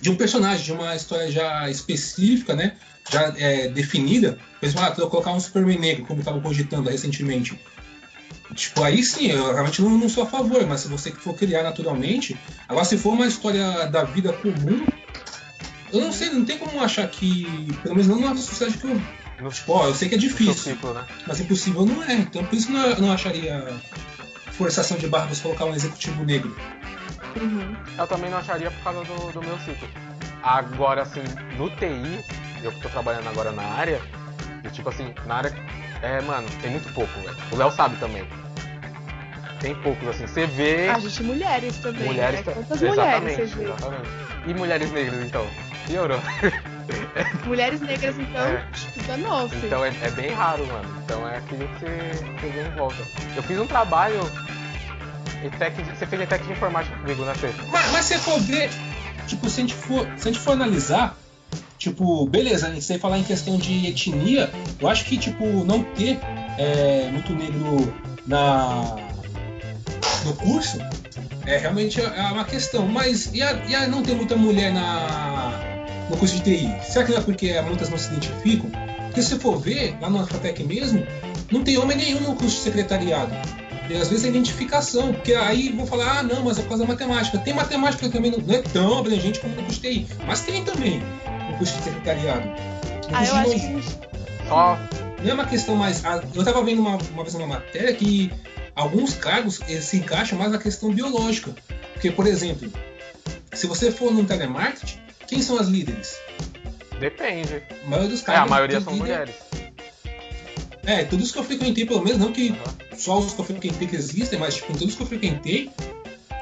De 0.00 0.10
um 0.10 0.16
personagem, 0.16 0.64
de 0.64 0.72
uma 0.72 0.94
história 0.94 1.30
já 1.30 1.68
específica, 1.68 2.54
né? 2.54 2.76
Já 3.10 3.34
é, 3.36 3.68
definida. 3.68 4.38
Por 4.60 4.66
exemplo, 4.66 4.84
ah, 4.84 5.08
colocar 5.08 5.32
um 5.32 5.40
Superman 5.40 5.78
negro, 5.78 6.04
como 6.06 6.20
estavam 6.20 6.40
cogitando 6.40 6.88
recentemente. 6.88 7.58
Tipo, 8.54 8.82
aí 8.82 9.02
sim, 9.02 9.30
eu 9.30 9.52
realmente 9.52 9.82
não, 9.82 9.90
não 9.90 10.08
sou 10.08 10.22
a 10.22 10.26
favor, 10.26 10.64
mas 10.66 10.80
se 10.80 10.88
você 10.88 11.10
for 11.10 11.34
criar 11.34 11.62
naturalmente. 11.62 12.38
Agora, 12.68 12.84
se 12.84 12.96
for 12.96 13.12
uma 13.12 13.26
história 13.26 13.86
da 13.86 14.04
vida 14.04 14.32
comum, 14.32 14.86
eu 15.92 16.00
não 16.00 16.12
sei, 16.12 16.30
não 16.30 16.44
tem 16.44 16.58
como 16.58 16.80
achar 16.82 17.06
que. 17.08 17.46
Pelo 17.82 17.94
menos 17.96 18.08
não 18.08 18.20
na 18.20 18.36
sociedade 18.36 18.78
que 18.78 18.84
eu, 18.84 19.00
No, 19.40 19.50
Tipo, 19.50 19.72
ó, 19.72 19.86
eu 19.86 19.94
sei 19.94 20.08
que 20.08 20.14
é 20.14 20.18
difícil, 20.18 20.76
né? 20.94 21.06
mas 21.26 21.40
impossível 21.40 21.86
não 21.86 22.02
é. 22.02 22.14
Então 22.14 22.44
por 22.44 22.56
isso 22.56 22.66
que 22.68 22.74
eu 22.74 23.00
não 23.00 23.12
acharia 23.12 23.80
forçação 24.52 24.98
de 24.98 25.06
barra 25.06 25.26
você 25.26 25.42
colocar 25.42 25.64
um 25.64 25.74
executivo 25.74 26.24
negro. 26.24 26.54
Uhum. 27.40 27.76
Eu 27.96 28.06
também 28.06 28.30
não 28.30 28.38
acharia 28.38 28.70
por 28.70 28.82
causa 28.82 29.04
do, 29.04 29.32
do 29.32 29.40
meu 29.40 29.58
ciclo. 29.60 29.88
Agora, 30.42 31.02
assim, 31.02 31.22
no 31.56 31.70
TI, 31.70 32.24
eu 32.62 32.72
que 32.72 32.80
tô 32.80 32.88
trabalhando 32.88 33.28
agora 33.28 33.52
na 33.52 33.62
área, 33.62 34.00
e 34.64 34.70
tipo 34.70 34.88
assim, 34.88 35.14
na 35.26 35.36
área, 35.36 35.54
é, 36.02 36.20
mano, 36.22 36.48
tem 36.60 36.70
muito 36.70 36.92
pouco, 36.92 37.12
velho. 37.20 37.36
O 37.52 37.56
Léo 37.56 37.70
sabe 37.70 37.96
também. 37.96 38.26
Tem 39.60 39.74
poucos, 39.74 40.08
assim, 40.08 40.26
você 40.26 40.46
vê 40.46 40.88
A 40.88 40.98
gente, 41.00 41.22
mulheres 41.22 41.76
também. 41.78 42.04
mulheres... 42.06 42.36
né? 42.36 42.42
ta- 42.44 42.52
Quantas 42.52 42.80
mulheres 42.80 42.96
você 42.96 43.02
exatamente, 43.02 43.54
vê? 43.54 43.64
exatamente. 43.64 44.08
E 44.46 44.54
mulheres 44.54 44.92
negras, 44.92 45.26
então? 45.26 45.46
Piorou. 45.86 46.20
Mulheres 47.44 47.80
negras, 47.80 48.18
então, 48.18 48.40
É. 48.46 48.64
tipo, 48.72 49.06
danou-se. 49.06 49.56
Então 49.56 49.84
é, 49.84 49.92
é 50.02 50.10
bem 50.10 50.30
raro, 50.30 50.66
mano. 50.66 50.88
Então 51.04 51.28
é 51.28 51.36
aquilo 51.38 51.66
que 51.68 51.80
você, 51.80 52.48
vê 52.50 52.62
em 52.66 52.70
volta. 52.76 52.96
Eu 53.36 53.42
fiz 53.42 53.58
um 53.58 53.66
trabalho. 53.66 54.20
ETEC 55.44 55.82
de- 55.82 55.90
você 55.96 56.06
fez 56.06 56.22
ETEC 56.22 56.44
de 56.46 56.52
informática 56.52 56.96
comigo, 56.98 57.24
né, 57.24 57.34
Fê? 57.34 57.48
Mas, 57.70 57.92
mas 57.92 58.04
se 58.06 58.14
você 58.14 58.18
for 58.20 58.40
ver, 58.40 58.70
tipo, 59.26 59.48
se 59.48 59.60
a 59.60 59.62
gente 59.62 59.74
for, 59.74 60.06
se 60.16 60.28
a 60.28 60.32
gente 60.32 60.42
for 60.42 60.52
analisar, 60.52 61.16
tipo, 61.78 62.26
beleza, 62.26 62.80
sem 62.80 62.98
falar 62.98 63.18
em 63.18 63.24
questão 63.24 63.56
de 63.58 63.86
etnia, 63.86 64.50
eu 64.80 64.88
acho 64.88 65.04
que, 65.04 65.16
tipo, 65.16 65.44
não 65.64 65.82
ter 65.82 66.18
é, 66.58 67.08
muito 67.12 67.32
negro 67.34 67.92
na, 68.26 68.96
no 70.24 70.34
curso 70.34 70.78
é 71.46 71.56
realmente 71.56 72.00
é 72.00 72.22
uma 72.32 72.44
questão. 72.44 72.86
Mas 72.86 73.30
e 73.32 73.42
a, 73.42 73.52
e 73.66 73.74
a 73.74 73.86
não 73.86 74.02
ter 74.02 74.14
muita 74.14 74.36
mulher 74.36 74.72
na, 74.72 75.60
no 76.10 76.16
curso 76.16 76.36
de 76.36 76.42
TI? 76.42 76.70
Será 76.82 77.04
que 77.04 77.12
não 77.12 77.18
é 77.18 77.22
porque 77.22 77.60
muitas 77.62 77.88
não 77.90 77.98
se 77.98 78.08
identificam? 78.08 78.70
Porque 79.06 79.22
se 79.22 79.30
você 79.30 79.38
for 79.38 79.58
ver, 79.58 79.96
lá 80.00 80.10
no 80.10 80.18
Alphatec 80.18 80.62
mesmo, 80.64 81.06
não 81.50 81.62
tem 81.64 81.78
homem 81.78 81.96
nenhum 81.96 82.20
no 82.20 82.34
curso 82.34 82.56
de 82.56 82.62
secretariado. 82.62 83.34
E 83.88 83.94
às 83.96 84.08
vezes 84.08 84.26
é 84.26 84.28
identificação, 84.28 85.14
porque 85.14 85.34
aí 85.34 85.70
vão 85.70 85.86
falar, 85.86 86.18
ah, 86.18 86.22
não, 86.22 86.42
mas 86.44 86.58
é 86.58 86.62
por 86.62 86.68
causa 86.68 86.84
da 86.84 86.92
matemática. 86.92 87.38
Tem 87.38 87.54
matemática 87.54 88.06
também, 88.10 88.30
não 88.30 88.54
é 88.54 88.60
tão 88.60 88.98
abrangente 88.98 89.40
como 89.40 89.54
no 89.54 89.62
curso 89.62 89.80
de 89.80 89.88
TI, 89.88 90.06
mas 90.26 90.42
tem 90.42 90.62
também 90.62 91.00
no 91.50 91.56
curso 91.56 91.74
de 91.78 91.84
secretariado. 91.84 92.46
No 92.46 93.16
Ah, 93.16 93.24
eu 93.24 93.34
acho 93.36 93.50
que. 93.54 93.82
Só 94.46 94.78
não 95.22 95.30
é 95.30 95.34
uma 95.34 95.46
questão 95.46 95.74
mais. 95.74 96.04
ah, 96.04 96.20
Eu 96.34 96.40
estava 96.42 96.62
vendo 96.62 96.80
uma, 96.80 96.96
uma 96.96 97.22
vez 97.22 97.34
uma 97.34 97.46
matéria 97.46 97.92
que 97.92 98.30
alguns 98.78 99.14
cargos 99.14 99.60
eles 99.68 99.84
se 99.84 99.96
encaixam 99.98 100.38
mais 100.38 100.50
na 100.52 100.58
questão 100.58 100.92
biológica. 100.92 101.54
Porque, 101.92 102.10
por 102.10 102.26
exemplo, 102.26 102.72
se 103.52 103.66
você 103.66 103.90
for 103.90 104.12
num 104.12 104.24
telemarketing, 104.24 104.98
quem 105.26 105.42
são 105.42 105.58
as 105.58 105.66
líderes? 105.68 106.16
depende. 107.00 107.62
A 107.84 107.88
maioria 107.88 108.10
dos 108.10 108.22
É, 108.22 108.24
cargos. 108.24 108.46
a 108.46 108.54
maioria 108.54 108.80
são 108.80 108.92
líder- 108.92 109.04
mulheres. 109.04 109.34
É, 110.84 111.04
todos 111.04 111.30
que 111.30 111.38
eu 111.38 111.44
frequentei, 111.44 111.84
pelo 111.84 112.02
menos, 112.02 112.18
não 112.18 112.32
que 112.32 112.48
Aham. 112.50 112.96
só 112.96 113.18
os 113.18 113.34
que 113.34 113.40
eu 113.40 113.44
frequentei 113.44 113.86
que 113.86 113.94
existem, 113.96 114.38
mas 114.38 114.54
tipo, 114.56 114.76
todos 114.76 114.94
que 114.94 115.02
eu 115.02 115.06
frequentei, 115.06 115.70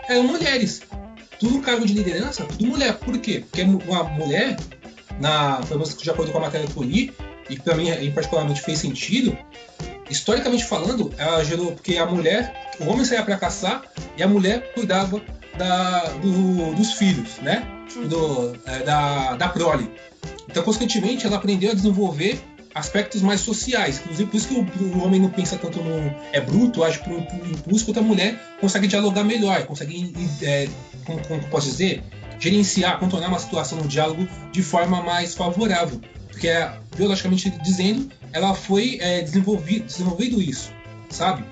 eram 0.08 0.22
mulheres. 0.24 0.82
Tudo 1.38 1.60
cargo 1.60 1.84
de 1.84 1.92
liderança, 1.92 2.44
tudo 2.44 2.64
mulher. 2.66 2.94
Por 2.94 3.18
quê? 3.18 3.40
Porque 3.50 3.62
uma 3.62 4.04
mulher, 4.04 4.56
na, 5.20 5.56
pelo 5.66 5.80
menos 5.80 5.94
de 5.94 6.08
acordo 6.10 6.32
com 6.32 6.38
a 6.38 6.42
matéria 6.42 6.66
que 6.66 6.76
eu 6.76 6.82
li, 6.84 7.12
e 7.50 7.58
pra 7.58 7.74
mim 7.74 7.88
particularmente 8.12 8.62
fez 8.62 8.78
sentido, 8.78 9.36
historicamente 10.10 10.64
falando, 10.64 11.12
ela 11.18 11.44
gerou. 11.44 11.72
Porque 11.72 11.96
a 11.96 12.06
mulher, 12.06 12.72
o 12.80 12.88
homem 12.90 13.04
saía 13.04 13.22
pra 13.22 13.36
caçar 13.36 13.82
e 14.16 14.22
a 14.22 14.28
mulher 14.28 14.72
cuidava 14.74 15.20
da, 15.56 16.00
do- 16.22 16.74
dos 16.74 16.92
filhos, 16.92 17.36
né? 17.42 17.66
Do, 18.08 18.56
é, 18.66 18.78
da, 18.80 19.36
da 19.36 19.48
prole. 19.48 19.90
Então, 20.48 20.62
consequentemente, 20.62 21.26
ela 21.26 21.36
aprendeu 21.36 21.70
a 21.70 21.74
desenvolver 21.74 22.38
aspectos 22.74 23.22
mais 23.22 23.40
sociais. 23.40 24.00
Inclusive, 24.00 24.30
por 24.30 24.36
isso 24.36 24.48
que 24.48 24.54
o, 24.54 24.98
o 24.98 25.04
homem 25.04 25.20
não 25.20 25.30
pensa 25.30 25.56
tanto 25.56 25.80
no. 25.82 26.14
É 26.32 26.40
bruto, 26.40 26.84
age 26.84 26.98
por 26.98 27.12
um 27.14 27.20
impulso, 27.50 27.86
quanto 27.86 28.00
a 28.00 28.02
mulher 28.02 28.38
consegue 28.60 28.86
dialogar 28.86 29.24
melhor, 29.24 29.64
consegue, 29.64 30.12
é, 30.42 30.68
como, 31.06 31.26
como 31.26 31.42
posso 31.48 31.68
dizer, 31.68 32.02
gerenciar, 32.38 32.98
contornar 32.98 33.28
uma 33.28 33.38
situação 33.38 33.78
no 33.78 33.88
diálogo 33.88 34.28
de 34.52 34.62
forma 34.62 35.02
mais 35.02 35.34
favorável. 35.34 36.00
Porque, 36.30 36.48
é, 36.48 36.70
biologicamente 36.94 37.48
dizendo, 37.62 38.10
ela 38.36 38.54
foi 38.54 38.98
é, 39.00 39.22
desenvolvi, 39.22 39.80
desenvolvendo 39.80 40.42
isso, 40.42 40.70
sabe? 41.08 41.42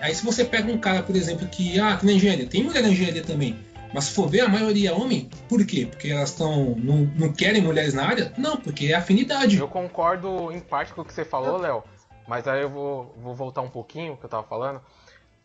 Aí, 0.00 0.14
se 0.14 0.24
você 0.24 0.44
pega 0.44 0.72
um 0.72 0.78
cara, 0.78 1.02
por 1.02 1.14
exemplo, 1.14 1.46
que. 1.46 1.78
Ah, 1.78 1.96
que 1.96 2.06
na 2.06 2.12
engenharia, 2.12 2.46
tem 2.46 2.64
mulher 2.64 2.82
na 2.82 2.88
engenharia 2.88 3.22
também. 3.22 3.56
Mas 3.92 4.04
se 4.04 4.14
for 4.14 4.28
ver, 4.28 4.40
a 4.40 4.48
maioria 4.48 4.90
é 4.90 4.92
homem. 4.92 5.28
Por 5.46 5.64
quê? 5.66 5.86
Porque 5.88 6.08
elas 6.08 6.30
estão. 6.30 6.74
Não, 6.76 7.08
não 7.16 7.32
querem 7.32 7.60
mulheres 7.60 7.92
na 7.92 8.06
área? 8.06 8.32
Não, 8.38 8.56
porque 8.56 8.86
é 8.86 8.94
afinidade. 8.94 9.58
Eu 9.58 9.68
concordo 9.68 10.50
em 10.50 10.58
parte 10.58 10.94
com 10.94 11.02
o 11.02 11.04
que 11.04 11.12
você 11.12 11.24
falou, 11.24 11.58
Léo. 11.58 11.84
Mas 12.26 12.48
aí 12.48 12.62
eu 12.62 12.70
vou, 12.70 13.14
vou 13.18 13.34
voltar 13.34 13.60
um 13.60 13.68
pouquinho 13.68 14.16
que 14.16 14.24
eu 14.24 14.30
tava 14.30 14.42
falando. 14.44 14.80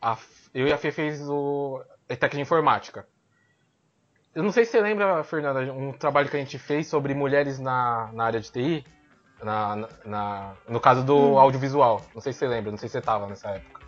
A 0.01 0.17
eu 0.53 0.67
e 0.67 0.71
a 0.71 0.77
Fê 0.77 0.91
fez 0.91 1.21
o 1.27 1.83
ETEC 2.07 2.35
de 2.35 2.41
informática. 2.41 3.05
Eu 4.33 4.41
não 4.41 4.51
sei 4.51 4.65
se 4.65 4.71
você 4.71 4.81
lembra, 4.81 5.23
Fernanda, 5.23 5.71
um 5.73 5.91
trabalho 5.91 6.29
que 6.29 6.37
a 6.37 6.39
gente 6.39 6.57
fez 6.57 6.87
sobre 6.87 7.13
mulheres 7.13 7.59
na, 7.59 8.09
na 8.13 8.23
área 8.23 8.39
de 8.39 8.51
TI. 8.51 8.85
Na, 9.41 9.87
na- 10.03 10.53
no 10.67 10.79
caso 10.79 11.03
do 11.03 11.37
audiovisual. 11.37 12.01
Não 12.15 12.21
sei 12.21 12.33
se 12.33 12.39
você 12.39 12.47
lembra, 12.47 12.71
não 12.71 12.77
sei 12.77 12.89
se 12.89 12.93
você 12.93 13.01
tava 13.01 13.27
nessa 13.27 13.49
época. 13.49 13.81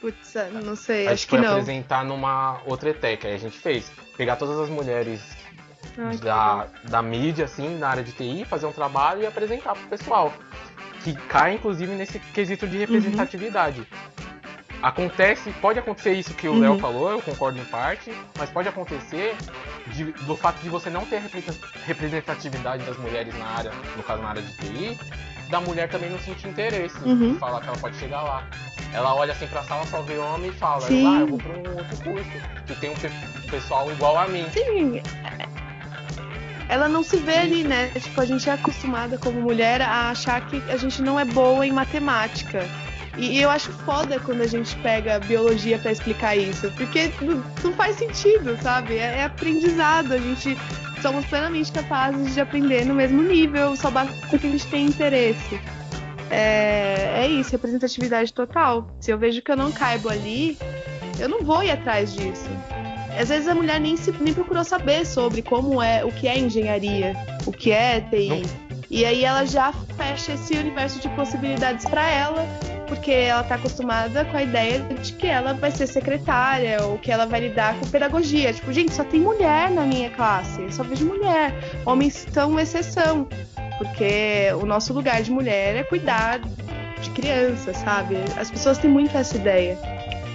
Putz, 0.00 0.34
não 0.64 0.74
sei, 0.74 1.06
a 1.06 1.12
acho 1.12 1.18
gente 1.18 1.26
que 1.28 1.36
foi 1.36 1.40
não. 1.46 1.52
apresentar 1.52 2.04
numa 2.04 2.60
outra 2.66 2.90
ETEC. 2.90 3.26
Aí 3.26 3.34
a 3.34 3.38
gente 3.38 3.56
fez. 3.58 3.88
Pegar 4.16 4.34
todas 4.36 4.58
as 4.58 4.68
mulheres 4.68 5.20
Ai, 5.96 6.16
da, 6.16 6.66
da 6.84 7.00
mídia, 7.02 7.44
assim, 7.44 7.78
na 7.78 7.88
área 7.88 8.02
de 8.02 8.12
TI, 8.12 8.44
fazer 8.44 8.66
um 8.66 8.72
trabalho 8.72 9.22
e 9.22 9.26
apresentar 9.26 9.74
pro 9.74 9.86
pessoal. 9.88 10.32
Que 11.04 11.14
cai, 11.14 11.54
inclusive, 11.54 11.92
nesse 11.94 12.18
quesito 12.18 12.66
de 12.66 12.78
representatividade. 12.78 13.86
Acontece, 14.82 15.52
pode 15.60 15.78
acontecer 15.78 16.12
isso 16.14 16.34
que 16.34 16.48
o 16.48 16.52
Uhum. 16.54 16.60
Léo 16.60 16.78
falou, 16.80 17.10
eu 17.12 17.22
concordo 17.22 17.58
em 17.60 17.64
parte, 17.64 18.12
mas 18.36 18.50
pode 18.50 18.68
acontecer 18.68 19.36
de- 19.88 20.12
do 20.24 20.36
fato 20.36 20.60
de 20.60 20.68
você 20.68 20.90
não 20.90 21.06
ter 21.06 21.20
represen- 21.20 21.54
representatividade 21.86 22.82
das 22.84 22.96
mulheres 22.98 23.32
na 23.38 23.46
área, 23.46 23.70
no 23.96 24.02
caso 24.02 24.20
na 24.22 24.30
área 24.30 24.42
de 24.42 24.52
TI, 24.54 24.98
da 25.48 25.60
mulher 25.60 25.88
também 25.88 26.10
não 26.10 26.18
sentir 26.18 26.48
interesse 26.48 26.98
Uhum. 27.04 27.30
em 27.30 27.38
falar 27.38 27.60
que 27.60 27.68
ela 27.68 27.76
pode 27.78 27.96
chegar 27.96 28.22
lá. 28.22 28.42
Ela 28.92 29.14
olha 29.14 29.32
assim 29.32 29.46
pra 29.46 29.62
sala, 29.62 29.86
só 29.86 30.02
vê 30.02 30.18
homem 30.18 30.50
e 30.50 30.52
fala, 30.52 30.80
Sim. 30.82 31.06
ah, 31.16 31.20
eu 31.20 31.28
vou 31.28 31.38
pra 31.38 31.52
um 31.52 31.76
outro 31.76 31.96
curso, 32.02 32.30
que 32.66 32.74
tem 32.74 32.90
um 32.90 32.94
pe- 32.94 33.10
pessoal 33.50 33.90
igual 33.90 34.18
a 34.18 34.26
mim. 34.26 34.46
Sim. 34.52 35.00
Ela 36.68 36.88
não 36.88 37.02
se 37.02 37.18
vê 37.18 37.36
ali, 37.38 37.64
né? 37.64 37.88
Tipo, 37.88 38.20
a 38.20 38.24
gente 38.24 38.48
é 38.48 38.52
acostumada 38.52 39.16
como 39.18 39.40
mulher 39.40 39.80
a 39.82 40.10
achar 40.10 40.40
que 40.46 40.62
a 40.70 40.76
gente 40.76 41.02
não 41.02 41.20
é 41.20 41.24
boa 41.24 41.66
em 41.66 41.72
matemática. 41.72 42.66
E, 43.18 43.40
eu 43.40 43.50
acho 43.50 43.70
foda 43.70 44.18
quando 44.20 44.40
a 44.40 44.46
gente 44.46 44.74
pega 44.76 45.18
biologia 45.20 45.78
pra 45.78 45.92
explicar 45.92 46.36
isso, 46.36 46.70
porque 46.72 47.12
não, 47.20 47.44
não 47.62 47.72
faz 47.74 47.96
sentido, 47.96 48.56
sabe? 48.62 48.96
É, 48.96 49.18
é 49.18 49.24
aprendizado, 49.24 50.12
a 50.12 50.18
gente 50.18 50.56
somos 51.02 51.26
plenamente 51.26 51.70
capazes 51.72 52.32
de 52.32 52.40
aprender 52.40 52.86
no 52.86 52.94
mesmo 52.94 53.22
nível, 53.22 53.76
só 53.76 53.90
basta 53.90 54.14
que 54.28 54.46
a 54.46 54.50
gente 54.50 54.66
tenha 54.68 54.88
interesse. 54.88 55.60
É, 56.30 57.24
é 57.24 57.28
isso, 57.28 57.50
representatividade 57.50 58.32
total. 58.32 58.88
Se 59.00 59.10
eu 59.10 59.18
vejo 59.18 59.42
que 59.42 59.50
eu 59.50 59.56
não 59.56 59.70
caibo 59.70 60.08
ali, 60.08 60.56
eu 61.18 61.28
não 61.28 61.42
vou 61.42 61.62
ir 61.62 61.70
atrás 61.70 62.14
disso. 62.14 62.48
Às 63.18 63.28
vezes 63.28 63.46
a 63.46 63.54
mulher 63.54 63.78
nem, 63.78 63.96
se, 63.96 64.10
nem 64.12 64.32
procurou 64.32 64.64
saber 64.64 65.04
sobre 65.04 65.42
como 65.42 65.82
é, 65.82 66.02
o 66.02 66.10
que 66.10 66.26
é 66.26 66.38
engenharia, 66.38 67.14
o 67.44 67.52
que 67.52 67.70
é 67.70 68.00
TI. 68.00 68.42
E 68.88 69.04
aí 69.04 69.24
ela 69.24 69.44
já 69.44 69.72
fecha 69.96 70.32
esse 70.32 70.54
universo 70.54 71.00
de 71.00 71.08
possibilidades 71.10 71.84
para 71.84 72.08
ela, 72.08 72.46
porque 72.92 73.10
ela 73.10 73.42
tá 73.42 73.54
acostumada 73.54 74.22
com 74.26 74.36
a 74.36 74.42
ideia 74.42 74.80
de 74.80 75.14
que 75.14 75.26
ela 75.26 75.54
vai 75.54 75.70
ser 75.70 75.86
secretária 75.86 76.82
ou 76.82 76.98
que 76.98 77.10
ela 77.10 77.24
vai 77.24 77.40
lidar 77.40 77.74
com 77.78 77.86
pedagogia. 77.86 78.52
Tipo, 78.52 78.70
gente, 78.70 78.92
só 78.92 79.02
tem 79.02 79.18
mulher 79.18 79.70
na 79.70 79.80
minha 79.86 80.10
classe, 80.10 80.70
só 80.70 80.82
vejo 80.82 81.06
mulher. 81.06 81.54
Homens 81.86 82.26
são 82.30 82.60
exceção, 82.60 83.26
porque 83.78 84.52
o 84.60 84.66
nosso 84.66 84.92
lugar 84.92 85.22
de 85.22 85.30
mulher 85.30 85.74
é 85.76 85.82
cuidar 85.84 86.38
de 87.00 87.10
criança, 87.10 87.72
sabe? 87.72 88.16
As 88.36 88.50
pessoas 88.50 88.76
têm 88.76 88.90
muito 88.90 89.16
essa 89.16 89.36
ideia. 89.36 89.78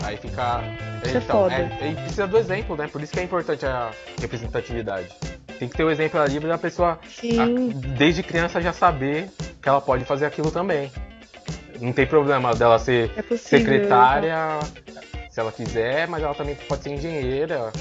Aí 0.03 0.17
fica. 0.17 0.63
Isso 1.05 1.15
é 1.15 1.19
então, 1.19 1.41
foda. 1.43 1.53
é- 1.53 1.91
e 1.91 1.95
precisa 1.95 2.25
do 2.25 2.39
exemplo, 2.39 2.75
né? 2.75 2.87
Por 2.91 3.03
isso 3.03 3.13
que 3.13 3.19
é 3.19 3.23
importante 3.23 3.67
a 3.67 3.91
representatividade. 4.19 5.09
Tem 5.59 5.67
que 5.69 5.77
ter 5.77 5.83
o 5.83 5.91
exemplo 5.91 6.19
ali 6.19 6.39
pra 6.39 6.57
pessoa, 6.57 6.93
a- 6.99 7.77
desde 7.97 8.23
criança, 8.23 8.59
já 8.59 8.73
saber 8.73 9.29
que 9.61 9.69
ela 9.69 9.79
pode 9.79 10.05
fazer 10.05 10.25
aquilo 10.25 10.49
também. 10.49 10.91
Não 11.79 11.93
tem 11.93 12.05
problema 12.07 12.53
dela 12.55 12.79
ser 12.79 13.11
É 13.15 13.21
possível. 13.21 13.59
secretária, 13.59 14.35
se 15.29 15.39
ela 15.39 15.51
quiser, 15.51 16.07
mas 16.07 16.23
ela 16.23 16.33
também 16.33 16.55
pode 16.67 16.83
ser 16.83 16.89
engenheira. 16.91 17.71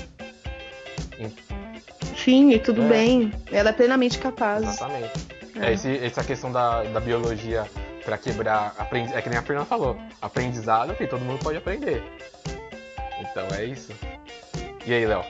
Sim, 2.17 2.51
e 2.51 2.59
tudo 2.59 2.83
É. 2.85 2.89
bem. 2.89 3.33
Ela 3.53 3.71
é 3.71 3.73
plenamente 3.73 4.19
capaz. 4.19 4.63
Exatamente. 4.65 5.11
É. 5.61 5.69
É, 5.69 5.73
esse- 5.73 6.05
essa 6.05 6.23
questão 6.25 6.51
da, 6.53 6.83
da 6.85 7.01
biologia 7.01 7.65
pra 8.05 8.19
quebrar. 8.19 8.75
aprendi- 8.79 9.15
É 9.15 9.23
que 9.23 9.29
nem 9.29 9.39
a 9.39 9.43
Fernanda 9.43 9.67
falou. 9.67 9.97
Aprendizado, 10.21 10.95
que 10.95 11.07
todo 11.07 11.25
mundo 11.25 11.39
pode 11.43 11.59
aprender. 11.59 12.03
Então 13.21 13.47
é 13.57 13.65
isso. 13.65 13.93
E 14.85 14.93
aí, 14.93 15.07
Léo? 15.07 15.25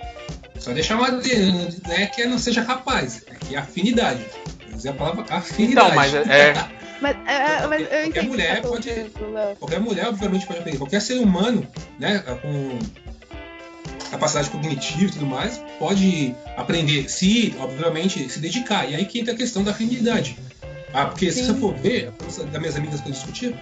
Só 0.59 0.73
deixar 0.73 0.97
uma 0.97 1.09
adendo, 1.09 1.69
não 1.87 1.95
é 1.95 2.07
que 2.07 2.25
não 2.27 2.39
seja 2.39 2.65
capaz, 2.65 3.23
é 3.29 3.35
que 3.35 3.55
é 3.55 3.59
afinidade. 3.59 4.25
dizer 4.69 4.91
a 4.91 4.93
palavra 4.95 5.25
afinidade. 5.35 5.87
Então, 5.87 5.95
mas 5.95 6.13
é. 6.15 6.53
Mas, 7.01 7.17
é, 7.27 7.33
é, 7.35 7.67
mas 7.67 7.81
eu 7.83 7.89
Qualquer 8.05 8.23
mulher 8.25 8.63
tá 8.63 8.69
pode- 8.69 8.89
falando, 8.91 9.33
Léo. 9.35 9.57
Qualquer 9.57 9.81
mulher, 9.81 10.07
obviamente, 10.09 10.47
pode 10.47 10.59
aprender. 10.61 10.79
Qualquer 10.79 11.01
ser 11.03 11.19
humano, 11.19 11.67
né, 11.99 12.19
com 12.21 12.79
capacidade 14.11 14.51
cognitiva 14.51 15.05
e 15.05 15.11
tudo 15.11 15.27
mais, 15.27 15.61
pode 15.79 16.35
aprender, 16.57 17.09
se, 17.11 17.55
obviamente, 17.59 18.29
se 18.31 18.39
dedicar. 18.39 18.89
E 18.91 18.95
aí 18.95 19.05
que 19.05 19.21
entra 19.21 19.35
a 19.35 19.37
questão 19.37 19.63
da 19.63 19.73
afinidade. 19.73 20.39
Ah, 20.93 21.07
porque 21.07 21.31
se 21.31 21.41
Sim. 21.41 21.47
você 21.53 21.61
for 21.61 21.75
ver, 21.75 22.13
das 22.51 22.61
minhas 22.61 22.77
amigas 22.77 23.01
que 23.01 23.09
eu 23.09 23.13
discutia, 23.13 23.55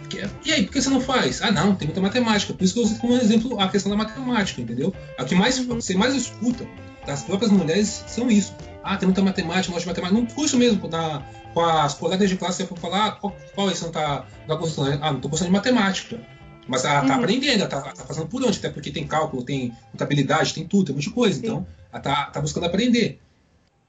porque- 0.00 0.26
e 0.44 0.52
aí, 0.52 0.64
por 0.64 0.72
que 0.72 0.82
você 0.82 0.90
não 0.90 1.00
faz? 1.00 1.40
Ah, 1.40 1.50
não, 1.50 1.74
tem 1.74 1.86
muita 1.86 2.00
matemática. 2.00 2.52
Por 2.52 2.62
isso 2.64 2.74
que 2.74 2.80
eu 2.80 2.84
uso 2.84 2.96
como 2.98 3.14
exemplo 3.14 3.58
a 3.58 3.68
questão 3.68 3.90
da 3.90 3.96
matemática, 3.96 4.60
entendeu? 4.60 4.94
A 5.16 5.24
que 5.24 5.34
mais 5.34 5.58
Uhum. 5.58 5.80
você 5.80 5.94
mais 5.94 6.14
escuta 6.14 6.66
das 7.06 7.22
próprias 7.22 7.50
mulheres 7.50 8.04
são 8.06 8.30
isso. 8.30 8.54
Ah, 8.82 8.96
tem 8.96 9.06
muita 9.06 9.22
matemática, 9.22 9.72
gosto 9.72 9.84
de 9.84 9.88
matemática. 9.90 10.20
Num 10.20 10.26
curso 10.26 10.56
mesmo, 10.56 10.88
na, 10.88 11.22
com 11.54 11.60
as 11.64 11.94
colegas 11.94 12.28
de 12.28 12.36
classe, 12.36 12.58
você 12.58 12.66
for 12.66 12.78
falar, 12.78 13.06
ah, 13.06 13.12
qual, 13.12 13.36
qual 13.54 13.70
é 13.70 13.74
você 13.74 13.84
não 13.84 13.92
tá, 13.92 14.26
não 14.40 14.48
tá 14.48 14.54
gostando? 14.56 14.98
Ah, 15.02 15.12
não 15.12 15.20
tô 15.20 15.28
gostando 15.28 15.50
de 15.50 15.52
matemática. 15.56 16.20
Mas 16.68 16.84
ela 16.84 17.00
tá 17.02 17.14
Uhum. 17.14 17.20
aprendendo, 17.20 17.60
ela 17.60 17.68
tá, 17.68 17.80
tá 17.80 18.04
fazendo 18.04 18.26
por 18.28 18.42
onde, 18.44 18.58
até 18.58 18.70
porque 18.70 18.90
tem 18.92 19.06
cálculo, 19.06 19.42
tem 19.44 19.72
contabilidade, 19.90 20.54
tem 20.54 20.66
tudo, 20.66 20.86
tem 20.86 20.92
um 20.94 20.96
monte 20.96 21.08
de 21.08 21.14
coisa. 21.14 21.38
Sim. 21.40 21.46
Então, 21.46 21.66
ela 21.92 22.00
tá, 22.00 22.26
tá 22.26 22.40
buscando 22.40 22.66
aprender. 22.66 23.20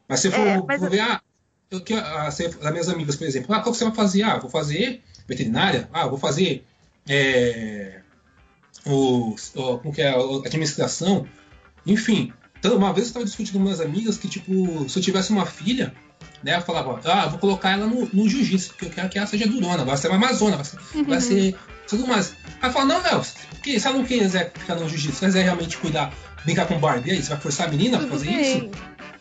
Mas 0.08 0.20
se 0.22 0.32
for, 0.32 0.40
É, 0.40 0.56
for 0.60 0.72
eu- 0.86 0.90
ver, 0.90 1.00
ah, 1.00 1.22
eu, 1.72 1.82
que, 1.82 1.94
ah, 1.94 2.30
se, 2.32 2.46
as 2.46 2.72
minhas 2.72 2.90
amigas, 2.90 3.16
por 3.16 3.26
exemplo, 3.28 3.54
ah, 3.54 3.60
qual 3.62 3.72
que 3.72 3.78
você 3.78 3.84
vai 3.86 3.94
fazer? 3.96 4.24
Ah, 4.24 4.38
vou 4.38 4.50
fazer 4.50 5.02
veterinária, 5.28 5.88
ah, 5.94 6.08
vou 6.08 6.18
fazer 6.18 6.66
é, 7.08 8.00
o, 8.86 9.36
o- 9.56 9.78
como 9.80 9.94
que 9.94 10.02
é, 10.02 10.10
administração, 10.46 11.28
enfim. 11.86 12.34
Então, 12.64 12.78
uma 12.78 12.94
vez 12.94 13.08
eu 13.08 13.10
estava 13.10 13.26
discutindo 13.26 13.56
com 13.56 13.60
minhas 13.60 13.82
amigas 13.82 14.18
que, 14.18 14.30
tipo, 14.30 14.88
se 14.88 14.98
eu 14.98 15.04
tivesse 15.04 15.34
uma 15.34 15.46
filha, 15.46 15.94
né, 16.42 16.56
eu 16.56 16.62
falava, 16.62 16.98
ah, 17.04 17.28
vou 17.28 17.38
colocar 17.38 17.72
ela 17.72 17.86
no, 17.86 18.08
no 18.14 18.30
jiu-jitsu, 18.30 18.70
porque 18.70 18.86
eu 18.86 18.90
quero 18.90 19.10
que 19.10 19.18
ela 19.18 19.28
seja 19.28 19.46
durona, 19.46 19.84
vai 19.84 19.98
ser 19.98 20.08
uma 20.08 20.16
amazona, 20.16 20.56
vai 20.56 20.64
ser, 20.64 20.78
vai 21.06 21.20
ser 21.20 21.56
tudo 21.90 22.08
mais. 22.08 22.34
Aí 22.62 22.72
fala, 22.72 22.86
não, 22.86 23.04
Léo, 23.04 23.22
que, 23.62 23.78
se 23.78 23.86
ela 23.86 23.98
não 23.98 24.06
quiser 24.06 24.54
ficar 24.58 24.76
no 24.76 24.88
jiu-jitsu, 24.88 25.18
se 25.18 25.26
ela 25.26 25.34
quiser 25.34 25.44
realmente 25.44 25.78
cuidar, 25.78 26.14
brincar 26.46 26.66
com 26.66 26.80
Barbie, 26.80 27.10
e 27.10 27.12
aí, 27.12 27.22
você 27.22 27.32
vai 27.32 27.40
forçar 27.42 27.68
a 27.68 27.70
menina 27.70 27.98
a 27.98 28.00
Tudo 28.00 28.12
fazer 28.12 28.28
bem. 28.28 28.42
isso? 28.42 28.70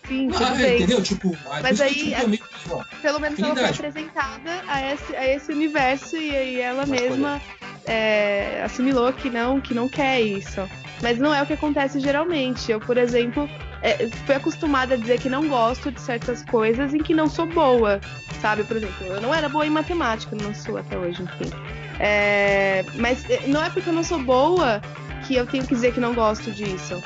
Sim, 0.06 0.28
tudo 0.30 0.44
Ah, 0.44 0.50
bem. 0.54 0.74
entendeu? 0.76 1.02
Tipo, 1.02 1.36
aí, 1.50 1.62
Mas 1.64 1.78
que, 1.78 1.82
aí, 1.82 1.94
tipo, 1.94 2.20
eu 2.22 2.28
meio 2.28 2.42
que, 2.42 2.70
ó, 2.70 2.84
Pelo 3.02 3.18
menos 3.18 3.38
ela 3.40 3.56
foi 3.56 3.64
apresentada 3.64 4.62
a 4.68 4.92
esse, 4.94 5.16
a 5.16 5.34
esse 5.34 5.50
universo 5.50 6.16
e 6.16 6.36
aí 6.36 6.60
ela 6.60 6.86
mesma 6.86 7.42
é, 7.86 8.62
assimilou 8.64 9.12
que 9.12 9.28
não, 9.28 9.60
que 9.60 9.74
não 9.74 9.88
quer 9.88 10.20
isso. 10.20 10.60
Mas 11.02 11.18
não 11.18 11.34
é 11.34 11.42
o 11.42 11.46
que 11.46 11.52
acontece 11.52 11.98
geralmente. 11.98 12.70
Eu, 12.70 12.78
por 12.80 12.96
exemplo, 12.96 13.48
é, 13.82 14.08
fui 14.24 14.34
acostumada 14.36 14.94
a 14.94 14.96
dizer 14.96 15.20
que 15.20 15.28
não 15.28 15.48
gosto 15.48 15.90
de 15.90 16.00
certas 16.00 16.44
coisas 16.44 16.94
em 16.94 16.98
que 16.98 17.12
não 17.12 17.28
sou 17.28 17.46
boa, 17.46 18.00
sabe? 18.40 18.62
Por 18.62 18.76
exemplo, 18.76 19.06
eu 19.08 19.20
não 19.20 19.34
era 19.34 19.48
boa 19.48 19.66
em 19.66 19.70
matemática, 19.70 20.36
não 20.40 20.54
sou 20.54 20.78
até 20.78 20.96
hoje, 20.96 21.20
enfim. 21.22 21.50
É, 21.98 22.84
mas 22.94 23.28
é, 23.28 23.46
não 23.48 23.62
é 23.62 23.68
porque 23.68 23.88
eu 23.88 23.92
não 23.92 24.04
sou 24.04 24.20
boa 24.20 24.80
que 25.26 25.34
eu 25.34 25.46
tenho 25.46 25.66
que 25.66 25.74
dizer 25.74 25.92
que 25.92 26.00
não 26.00 26.14
gosto 26.14 26.50
disso. 26.52 27.02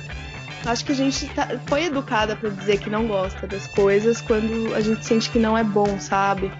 Acho 0.64 0.84
que 0.84 0.92
a 0.92 0.94
gente 0.94 1.26
tá- 1.28 1.48
foi 1.66 1.84
educada 1.84 2.34
pra 2.34 2.50
dizer 2.50 2.78
que 2.78 2.90
não 2.90 3.06
gosta 3.06 3.46
das 3.46 3.66
coisas 3.68 4.20
quando 4.20 4.74
a 4.74 4.80
gente 4.80 5.04
sente 5.06 5.30
que 5.30 5.38
não 5.38 5.56
é 5.56 5.62
bom, 5.62 5.98
sabe? 6.00 6.50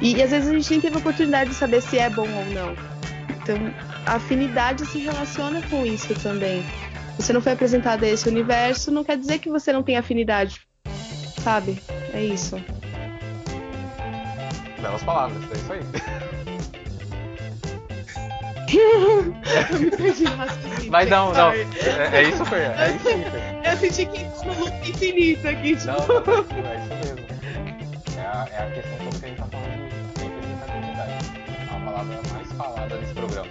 E, 0.00 0.14
e 0.16 0.22
às 0.22 0.30
vezes 0.30 0.48
a 0.48 0.52
gente 0.52 0.70
nem 0.70 0.80
teve 0.80 0.96
a 0.96 0.98
oportunidade 0.98 1.50
de 1.50 1.56
saber 1.56 1.82
se 1.82 1.98
é 1.98 2.08
bom 2.08 2.28
ou 2.28 2.44
não. 2.54 2.74
Então, 3.30 3.56
a 4.06 4.14
afinidade 4.14 4.86
se 4.86 4.98
relaciona 4.98 5.62
com 5.68 5.84
isso 5.84 6.14
também. 6.20 6.64
Você 7.18 7.32
não 7.32 7.40
foi 7.40 7.52
apresentado 7.52 8.04
a 8.04 8.08
esse 8.08 8.28
universo, 8.28 8.90
não 8.90 9.04
quer 9.04 9.16
dizer 9.16 9.38
que 9.38 9.48
você 9.48 9.72
não 9.72 9.82
tem 9.82 9.96
afinidade, 9.96 10.60
sabe? 11.42 11.80
É 12.12 12.22
isso. 12.22 12.62
Belas 14.80 15.02
palavras, 15.02 15.42
é 15.50 15.54
isso 15.56 15.72
aí. 15.72 15.80
Eu 19.70 19.78
me 19.78 19.90
perdi 19.90 20.24
no 20.24 20.36
raciocínio. 20.36 20.90
Mas 20.90 21.08
não, 21.08 21.32
não. 21.32 21.52
É, 21.52 21.66
é 22.12 22.22
isso, 22.22 22.44
Fer. 22.46 22.72
É 22.78 22.90
isso 22.90 23.08
aí, 23.08 23.24
Fer. 23.24 23.60
Eu 23.64 23.76
senti 23.76 24.06
que 24.06 24.24
no 24.44 24.60
loop 24.60 24.90
infinito 24.90 25.48
aqui, 25.48 25.76
tipo. 25.76 25.86
Não, 25.86 26.06
não, 26.06 26.70
é 26.70 26.76
isso 26.76 26.94
mesmo. 26.94 27.26
É 28.16 28.20
a, 28.20 28.48
é 28.50 28.62
a 28.62 28.70
questão 28.72 28.98
toda 28.98 29.18
que 29.18 29.24
a 29.24 29.28
gente 29.28 29.38
tá 29.38 29.46
falando 29.46 29.88
de 30.14 30.22
representatividade. 30.22 31.12
É 31.48 31.74
a 31.74 31.80
palavra 31.80 32.20
mais 32.32 32.45
falada 32.56 32.96
desse 32.98 33.14
programa. 33.14 33.48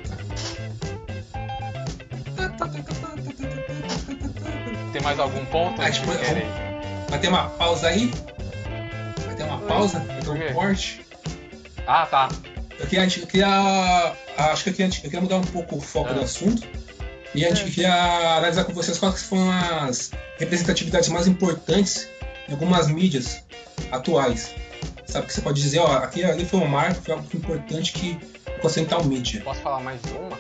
Tem 4.94 5.02
mais 5.02 5.19
algum 5.19 5.45
ponto 5.45 5.82
Ah, 5.82 5.91
tipo, 5.91 6.07
vai 7.10 7.19
ter 7.19 7.27
uma 7.27 7.49
pausa 7.49 7.88
aí? 7.88 8.11
Vai 9.26 9.36
ter 9.36 9.44
uma 9.44 9.60
pausa? 9.60 9.99
Vai 9.99 10.22
ter 10.22 10.30
um 10.30 10.53
corte? 10.53 11.06
Ah, 11.88 12.06
tá. 12.06 12.30
Eu 12.80 12.88
queria, 12.88 13.06
eu 13.06 13.27
queria 13.27 14.15
acho 14.38 14.64
que 14.64 14.69
eu 14.69 14.73
queria, 14.73 14.88
eu 14.98 15.02
queria 15.02 15.22
mudar 15.22 15.38
um 15.38 15.44
pouco 15.44 15.77
o 15.77 15.82
foco 15.82 16.10
Ah. 16.10 16.14
do 16.14 16.22
assunto. 16.22 16.68
E 17.34 17.45
a 17.45 17.49
gente 17.53 17.69
queria 17.72 18.38
analisar 18.38 18.64
com 18.64 18.73
vocês 18.73 18.98
quais 18.98 19.23
foram 19.23 19.52
as 19.52 20.11
representatividades 20.38 21.10
mais 21.10 21.27
importantes 21.27 22.07
em 22.48 22.53
algumas 22.53 22.88
mídias 22.88 23.44
atuais. 23.91 24.56
Sabe 25.06 25.27
que 25.27 25.34
você 25.34 25.41
pode 25.41 25.61
dizer, 25.61 25.80
ó, 25.80 25.98
aqui 25.98 26.23
ali 26.23 26.45
foi 26.45 26.60
um 26.61 26.68
marco, 26.68 27.02
foi 27.02 27.14
algo 27.14 27.27
importante 27.34 27.91
que 27.91 28.18
tal 28.88 29.03
mídia. 29.03 29.41
Posso 29.44 29.61
falar 29.61 29.80
mais 29.80 30.02
de 30.02 30.11
uma? 30.14 30.38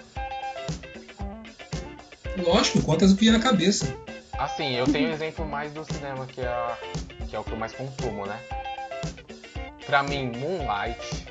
Lógico, 2.37 2.81
quantas 2.81 3.13
vier 3.13 3.31
na 3.33 3.39
cabeça. 3.39 3.95
Assim, 4.37 4.73
eu 4.75 4.85
tenho 4.85 5.09
um 5.09 5.13
exemplo 5.13 5.45
mais 5.45 5.71
do 5.71 5.85
cinema, 5.85 6.25
que 6.25 6.41
é, 6.41 6.47
a- 6.47 6.77
que 7.29 7.35
é 7.35 7.39
o 7.39 7.43
que 7.43 7.51
eu 7.51 7.57
mais 7.57 7.71
consumo, 7.73 8.25
né? 8.25 8.37
Pra 9.85 10.03
mim, 10.03 10.31
Moonlight 10.37 11.25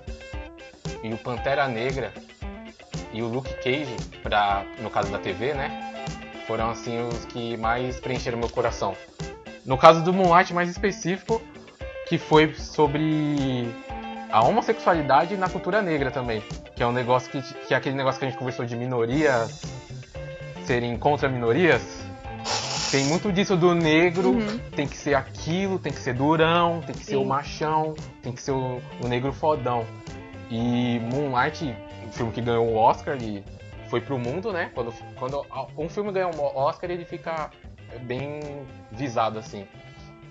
e 1.03 1.13
o 1.13 1.19
Pantera 1.19 1.69
Negra 1.69 2.13
e 3.13 3.21
o 3.23 3.27
Luke 3.27 3.53
Cage, 3.63 3.95
pra, 4.23 4.65
no 4.81 4.89
caso 4.89 5.11
da 5.13 5.19
TV, 5.19 5.53
né? 5.53 5.93
Foram 6.47 6.71
assim 6.71 6.99
os 7.09 7.25
que 7.27 7.57
mais 7.57 8.01
preencheram 8.01 8.39
meu 8.39 8.49
coração. 8.49 8.97
No 9.67 9.77
caso 9.77 10.03
do 10.03 10.13
Moonlight 10.13 10.55
mais 10.55 10.71
específico, 10.71 11.43
que 12.09 12.17
foi 12.17 12.55
sobre 12.55 13.69
a 14.35 14.43
homossexualidade 14.43 15.37
na 15.37 15.49
cultura 15.49 15.81
negra 15.81 16.11
também. 16.11 16.43
Que 16.75 16.83
é 16.83 16.87
um 16.87 16.91
negócio 16.91 17.31
que, 17.31 17.41
que 17.41 17.73
é 17.73 17.77
aquele 17.77 17.95
negócio 17.95 18.19
que 18.19 18.27
a 18.27 18.29
gente 18.29 18.37
conversou 18.37 18.65
de 18.65 18.75
minorias 18.75 19.63
serem 20.65 20.99
contra 20.99 21.29
minorias. 21.29 22.03
Tem 22.91 23.05
muito 23.05 23.31
disso 23.31 23.57
do 23.57 23.77
negro, 23.77 24.31
Uhum. 24.31 24.59
tem 24.75 24.89
que 24.89 24.97
ser 24.97 25.15
aquilo, 25.15 25.79
tem 25.79 25.93
que 25.93 26.01
ser 26.01 26.15
durão, 26.15 26.81
tem 26.81 26.97
que 26.97 27.05
ser 27.05 27.13
Sim. 27.13 27.17
o 27.19 27.25
machão, 27.25 27.95
tem 28.23 28.33
que 28.33 28.43
ser 28.43 28.51
o, 28.51 28.83
o 29.01 29.07
negro 29.07 29.33
fodão. 29.33 29.87
E 30.51 30.99
Moonlight, 31.13 31.73
um 32.05 32.11
filme 32.11 32.33
que 32.33 32.41
ganhou 32.41 32.67
o 32.67 32.75
Oscar 32.75 33.17
e 33.23 33.45
foi 33.89 34.01
pro 34.01 34.19
mundo, 34.19 34.53
né? 34.53 34.73
Quando, 34.75 34.93
quando 35.17 35.47
um 35.79 35.89
filme 35.89 36.11
ganha 36.11 36.27
um 36.27 36.41
Oscar, 36.41 36.91
ele 36.91 37.05
fica 37.05 37.51
bem 38.03 38.41
visado, 38.91 39.39
assim. 39.39 39.65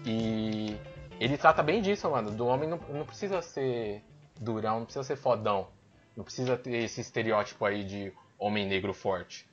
E 0.06 0.76
ele 1.24 1.38
trata 1.38 1.64
bem 1.64 1.82
disso, 1.82 2.10
mano. 2.10 2.32
Do 2.32 2.46
homem 2.46 2.68
não, 2.68 2.78
não 2.90 3.06
precisa 3.06 3.42
ser 3.42 4.04
durão, 4.40 4.80
não 4.80 4.86
precisa 4.86 5.04
ser 5.04 5.16
fodão. 5.16 5.68
Não 6.16 6.24
precisa 6.24 6.58
ter 6.58 6.84
esse 6.84 7.02
estereótipo 7.02 7.66
aí 7.66 7.84
de 7.84 8.14
homem 8.38 8.68
negro 8.68 8.94
forte. 8.94 9.48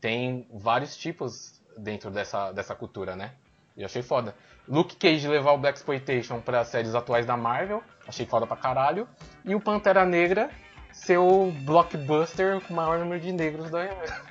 Tem 0.00 0.46
vários 0.52 0.96
tipos 0.96 1.60
dentro 1.76 2.10
dessa, 2.10 2.52
dessa 2.52 2.74
cultura, 2.74 3.16
né? 3.16 3.32
Eu 3.76 3.86
achei 3.86 4.02
foda. 4.02 4.34
Luke 4.68 4.96
Cage 4.96 5.28
levar 5.28 5.52
o 5.52 5.58
Black 5.58 5.78
Exploitation 5.78 6.40
para 6.40 6.64
séries 6.64 6.94
atuais 6.94 7.26
da 7.26 7.36
Marvel, 7.36 7.82
achei 8.06 8.24
foda 8.24 8.46
pra 8.46 8.56
caralho. 8.56 9.06
E 9.44 9.54
o 9.54 9.60
Pantera 9.60 10.04
Negra 10.04 10.50
ser 10.92 11.18
o 11.18 11.52
blockbuster 11.64 12.60
com 12.62 12.72
o 12.72 12.76
maior 12.76 12.98
número 12.98 13.20
de 13.20 13.32
negros 13.32 13.70
da, 13.70 13.88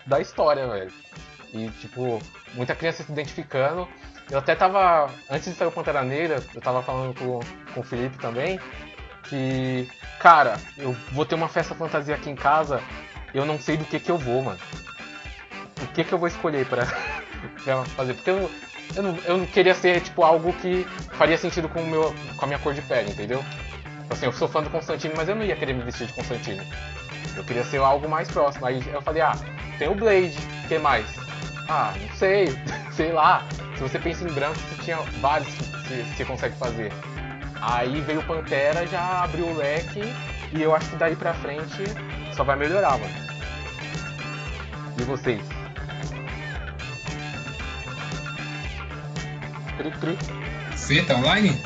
da 0.07 0.19
história, 0.19 0.67
velho. 0.67 0.91
E, 1.53 1.69
tipo, 1.69 2.19
muita 2.53 2.75
criança 2.75 3.03
se 3.03 3.11
identificando. 3.11 3.87
Eu 4.29 4.39
até 4.39 4.55
tava. 4.55 5.09
Antes 5.29 5.51
de 5.51 5.55
sair 5.55 5.67
o 5.67 5.71
Pantera 5.71 6.03
Negra, 6.03 6.41
eu 6.53 6.61
tava 6.61 6.81
falando 6.81 7.17
com, 7.17 7.39
com 7.73 7.79
o 7.79 7.83
Felipe 7.83 8.17
também. 8.17 8.59
Que, 9.23 9.87
cara, 10.19 10.57
eu 10.77 10.93
vou 11.11 11.25
ter 11.25 11.35
uma 11.35 11.47
festa 11.47 11.75
fantasia 11.75 12.15
aqui 12.15 12.29
em 12.29 12.35
casa. 12.35 12.81
Eu 13.33 13.45
não 13.45 13.59
sei 13.59 13.77
do 13.77 13.85
que 13.85 13.99
que 13.99 14.09
eu 14.09 14.17
vou, 14.17 14.41
mano. 14.41 14.59
O 15.81 15.87
que 15.87 16.03
que 16.03 16.13
eu 16.13 16.17
vou 16.17 16.27
escolher 16.27 16.65
pra, 16.65 16.85
pra 17.63 17.83
fazer? 17.85 18.13
Porque 18.13 18.29
eu, 18.29 18.49
eu, 18.95 19.03
não, 19.03 19.17
eu 19.25 19.37
não 19.37 19.45
queria 19.45 19.73
ser, 19.73 20.01
tipo, 20.01 20.23
algo 20.23 20.53
que 20.53 20.85
faria 21.13 21.37
sentido 21.37 21.67
com, 21.67 21.81
o 21.81 21.87
meu, 21.87 22.13
com 22.37 22.45
a 22.45 22.47
minha 22.47 22.59
cor 22.59 22.73
de 22.73 22.81
pele, 22.81 23.11
entendeu? 23.11 23.43
Assim, 24.09 24.25
eu 24.25 24.31
sou 24.31 24.47
fã 24.47 24.61
do 24.61 24.69
Constantino, 24.69 25.13
mas 25.17 25.27
eu 25.27 25.35
não 25.35 25.43
ia 25.43 25.55
querer 25.55 25.73
me 25.73 25.83
vestir 25.83 26.07
de 26.07 26.13
Constantino. 26.13 26.63
Eu 27.35 27.43
queria 27.43 27.63
ser 27.63 27.77
algo 27.77 28.07
mais 28.07 28.29
próximo. 28.29 28.65
Aí 28.65 28.81
eu 28.91 29.01
falei, 29.01 29.21
ah, 29.21 29.35
tem 29.77 29.89
o 29.89 29.95
Blade, 29.95 30.37
o 30.63 30.67
que 30.67 30.77
mais? 30.79 31.05
Ah, 31.67 31.93
não 31.99 32.15
sei, 32.15 32.47
sei 32.95 33.11
lá. 33.11 33.45
Se 33.75 33.81
você 33.81 33.99
pensa 33.99 34.23
em 34.23 34.31
branco, 34.31 34.57
você 34.57 34.83
tinha 34.83 34.97
vários 35.19 35.53
que 35.53 35.63
você, 35.63 36.03
você 36.03 36.25
consegue 36.25 36.55
fazer. 36.55 36.91
Aí 37.61 37.99
veio 38.01 38.19
o 38.19 38.23
Pantera, 38.23 38.85
já 38.87 39.23
abriu 39.23 39.47
o 39.47 39.57
leque, 39.57 40.01
e 40.53 40.61
eu 40.61 40.75
acho 40.75 40.89
que 40.89 40.95
daí 40.95 41.15
pra 41.15 41.33
frente 41.33 41.83
só 42.33 42.43
vai 42.43 42.55
melhorar, 42.55 42.97
mano. 42.97 43.13
E 44.97 45.03
vocês? 45.03 45.41
Cri, 49.77 49.91
cri. 49.91 50.17
Fê, 50.77 51.01
tá 51.03 51.15
online? 51.15 51.61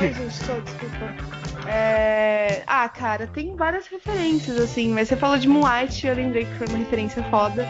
Oi, 0.00 0.12
gente, 0.12 0.44
tô, 0.44 0.60
desculpa. 0.60 1.68
É... 1.68 2.62
Ah, 2.66 2.88
cara, 2.88 3.26
tem 3.28 3.54
várias 3.56 3.86
referências, 3.86 4.58
assim, 4.58 4.92
mas 4.92 5.08
você 5.08 5.16
falou 5.16 5.38
de 5.38 5.48
Moonlight, 5.48 6.06
eu 6.06 6.14
lembrei 6.14 6.44
que 6.44 6.54
foi 6.54 6.66
uma 6.68 6.78
referência 6.78 7.22
foda. 7.24 7.68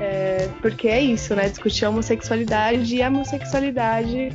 É, 0.00 0.48
porque 0.60 0.88
é 0.88 1.00
isso, 1.00 1.34
né? 1.34 1.48
Discutir 1.48 1.84
a 1.84 1.90
homossexualidade 1.90 2.96
e 2.96 3.02
a 3.02 3.08
homossexualidade 3.08 4.30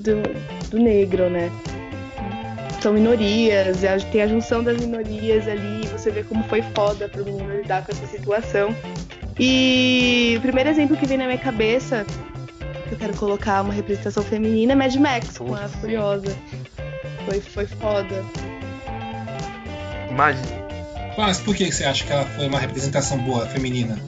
do, 0.00 0.22
do 0.70 0.78
negro, 0.78 1.28
né? 1.28 1.50
São 2.80 2.92
minorias, 2.92 3.78
tem 4.12 4.22
a 4.22 4.28
junção 4.28 4.62
das 4.62 4.78
minorias 4.78 5.48
ali, 5.48 5.86
você 5.88 6.10
vê 6.10 6.22
como 6.22 6.44
foi 6.44 6.62
foda 6.62 7.08
pro 7.08 7.24
menino 7.24 7.56
lidar 7.56 7.84
com 7.84 7.92
essa 7.92 8.06
situação. 8.06 8.74
E 9.38 10.34
o 10.38 10.40
primeiro 10.40 10.70
exemplo 10.70 10.96
que 10.96 11.06
vem 11.06 11.18
na 11.18 11.26
minha 11.26 11.38
cabeça, 11.38 12.06
que 12.88 12.94
eu 12.94 12.98
quero 12.98 13.16
colocar 13.16 13.62
uma 13.62 13.72
representação 13.72 14.22
feminina, 14.22 14.72
é 14.72 14.76
Mad 14.76 14.94
Max, 14.96 15.36
com 15.36 15.54
a. 15.54 15.68
Furiosa. 15.68 16.34
Foi, 17.26 17.40
foi 17.40 17.66
foda. 17.66 18.24
Imagina. 20.10 20.66
Mas 21.18 21.40
por 21.40 21.54
que 21.54 21.70
você 21.70 21.84
acha 21.84 22.04
que 22.04 22.12
ela 22.12 22.24
foi 22.24 22.46
uma 22.46 22.58
representação 22.58 23.18
boa 23.18 23.46
feminina? 23.46 23.98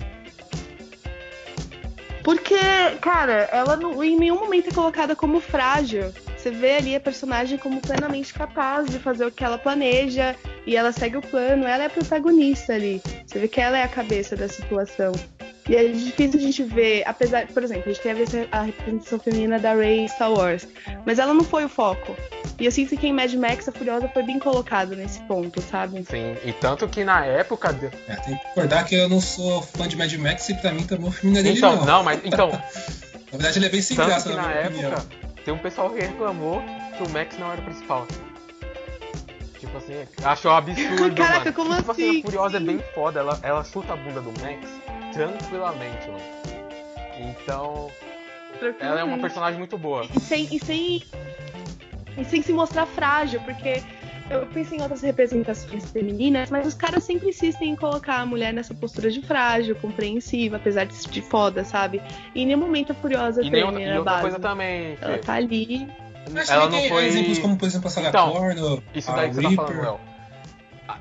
Porque, 2.23 2.57
cara, 3.01 3.49
ela 3.53 3.77
não, 3.77 4.03
em 4.03 4.17
nenhum 4.17 4.39
momento 4.39 4.69
é 4.69 4.73
colocada 4.73 5.15
como 5.17 5.41
frágil. 5.41 6.13
Você 6.39 6.51
vê 6.51 6.77
ali 6.77 6.95
a 6.95 7.01
personagem 7.01 7.59
como 7.59 7.81
plenamente 7.81 8.33
capaz 8.33 8.89
de 8.89 8.99
fazer 8.99 9.27
o 9.27 9.31
que 9.31 9.43
ela 9.45 9.59
planeja 9.59 10.37
e 10.67 10.77
ela 10.77 10.93
segue 10.93 11.17
o 11.17 11.23
plano. 11.23 11.67
Ela 11.67 11.83
é 11.83 11.87
a 11.87 11.91
protagonista 11.91 12.75
ali. 12.75 13.03
Você 13.27 13.41
vê 13.41 13.49
que 13.49 13.61
ela 13.61 13.77
é 13.77 13.83
a 13.83 13.89
cabeça 13.89 14.37
da 14.37 14.47
situação. 14.49 15.13
E 15.69 15.77
é 15.77 15.85
difícil 15.89 16.39
a 16.41 16.43
gente 16.43 16.63
ver, 16.63 17.03
apesar, 17.07 17.47
por 17.49 17.63
exemplo, 17.63 17.83
a 17.87 17.89
gente 17.93 18.01
tem 18.01 18.13
a, 18.13 18.15
ver- 18.15 18.49
a 18.51 18.63
representação 18.63 19.19
feminina 19.19 19.59
da 19.59 19.75
Rey 19.75 19.99
em 19.99 20.09
Star 20.09 20.33
Wars, 20.33 20.67
mas 21.05 21.19
ela 21.19 21.35
não 21.35 21.45
foi 21.45 21.67
o 21.67 21.69
foco. 21.69 22.17
E 22.59 22.65
eu 22.65 22.71
sinto 22.73 22.97
que 22.97 23.07
em 23.07 23.13
Mad 23.13 23.31
Max 23.35 23.69
a 23.69 23.73
Furiosa 23.73 24.09
foi 24.09 24.23
bem 24.23 24.39
colocada 24.39 24.97
nesse 24.97 25.21
ponto, 25.25 25.61
sabe? 25.61 26.03
Sim, 26.09 26.37
e 26.43 26.53
tanto 26.55 26.89
que 26.89 27.05
na 27.05 27.23
época. 27.27 27.71
de- 27.75 27.91
É, 28.09 28.17
tem 28.17 28.37
que 28.39 28.47
recordar 28.47 28.87
que 28.87 28.95
eu 28.95 29.09
não 29.11 29.21
sou 29.21 29.61
fã 29.61 29.87
de 29.87 29.95
Mad 29.97 30.11
Max 30.15 30.49
e 30.49 30.55
pra 30.55 30.73
mim 30.73 30.85
também 30.85 31.07
o 31.09 31.13
filme 31.13 31.35
não 31.35 31.41
é 31.41 31.43
dele 31.43 31.59
Então, 31.59 31.77
não. 31.77 31.85
não, 31.85 32.03
mas. 32.03 32.21
Então, 32.25 32.49
Na 33.31 33.33
verdade 33.37 33.59
ele 33.59 33.67
é 33.67 33.69
bem 33.69 33.83
sem 33.83 33.95
tanto 33.95 34.07
graça 34.09 34.31
que 34.31 34.35
na 34.37 34.41
na 34.43 34.49
minha 34.49 34.61
época 34.61 34.79
opinião. 34.79 35.28
Tem 35.49 35.55
um 35.55 35.59
pessoal 35.59 35.89
que 35.89 35.99
reclamou 35.99 36.63
que 36.95 37.03
o 37.03 37.09
Max 37.09 37.39
não 37.39 37.51
era 37.51 37.59
o 37.59 37.65
principal. 37.65 38.07
Tipo 39.59 39.79
assim, 39.79 40.07
achou 40.23 40.51
absurdo, 40.51 41.15
Caraca, 41.17 41.39
mano. 41.39 41.53
como 41.55 41.75
tipo 41.75 41.91
assim, 41.91 42.09
assim? 42.11 42.19
a 42.19 42.23
Furiosa 42.23 42.57
é 42.59 42.61
bem 42.61 42.79
foda, 42.95 43.21
ela, 43.21 43.41
ela 43.43 43.65
chuta 43.65 43.95
a 43.95 43.97
bunda 43.97 44.21
do 44.21 44.31
Max 44.43 44.69
tranquilamente, 45.11 46.07
mano. 46.07 46.21
Então, 47.19 47.91
ela 48.79 49.01
é 49.01 49.05
uma 49.05 49.17
personagem 49.17 49.59
muito 49.59 49.79
boa. 49.79 50.07
E 50.15 50.21
sem, 50.21 50.55
e 50.55 50.63
sem, 50.63 51.03
e 52.19 52.25
sem 52.27 52.43
se 52.43 52.53
mostrar 52.53 52.85
frágil, 52.85 53.41
porque 53.41 53.83
eu 54.31 54.47
pensei 54.47 54.79
em 54.79 54.83
outras 54.83 55.03
representações 55.03 55.91
femininas, 55.91 56.51
mas 56.51 56.67
os 56.67 56.75
caras 56.75 57.05
sempre 57.05 57.29
insistem 57.31 57.71
em 57.71 57.77
colocar 57.77 58.21
a 58.21 58.27
mulher 58.27 58.53
nessa 58.53 58.75
postura 58.75 59.11
de 59.11 59.23
frágil, 59.23 59.75
compreensiva, 59.77 60.57
apesar 60.57 60.85
de, 60.85 60.95
de 61.09 61.23
foda, 61.23 61.65
sabe? 61.65 62.03
E 62.35 62.43
em 62.43 62.47
nenhum 62.47 62.61
momento 62.61 62.93
a 62.93 62.95
Furiosa 62.95 63.43
E, 63.43 63.51
tem 63.51 63.71
nem 63.73 63.87
e 63.87 63.99
outra 63.99 64.21
coisa 64.21 64.39
também, 64.39 64.97
Ela 65.01 65.19
tá 65.19 65.35
ali. 65.35 65.89
Mas 66.33 66.51
ela 66.51 66.69
não 66.69 66.83
foi. 66.83 67.07
exemplos 67.07 67.39
como, 67.39 67.57
por 67.57 67.67
exemplo, 67.67 67.89
a 67.89 67.91
Sarah 67.91 68.09
Então, 68.09 68.33
Connor, 68.33 68.83
Isso 68.95 69.11
a 69.11 69.17
daí 69.17 69.29
que 69.31 69.35
você 69.37 69.43
tá 69.43 69.51
falando, 69.51 70.01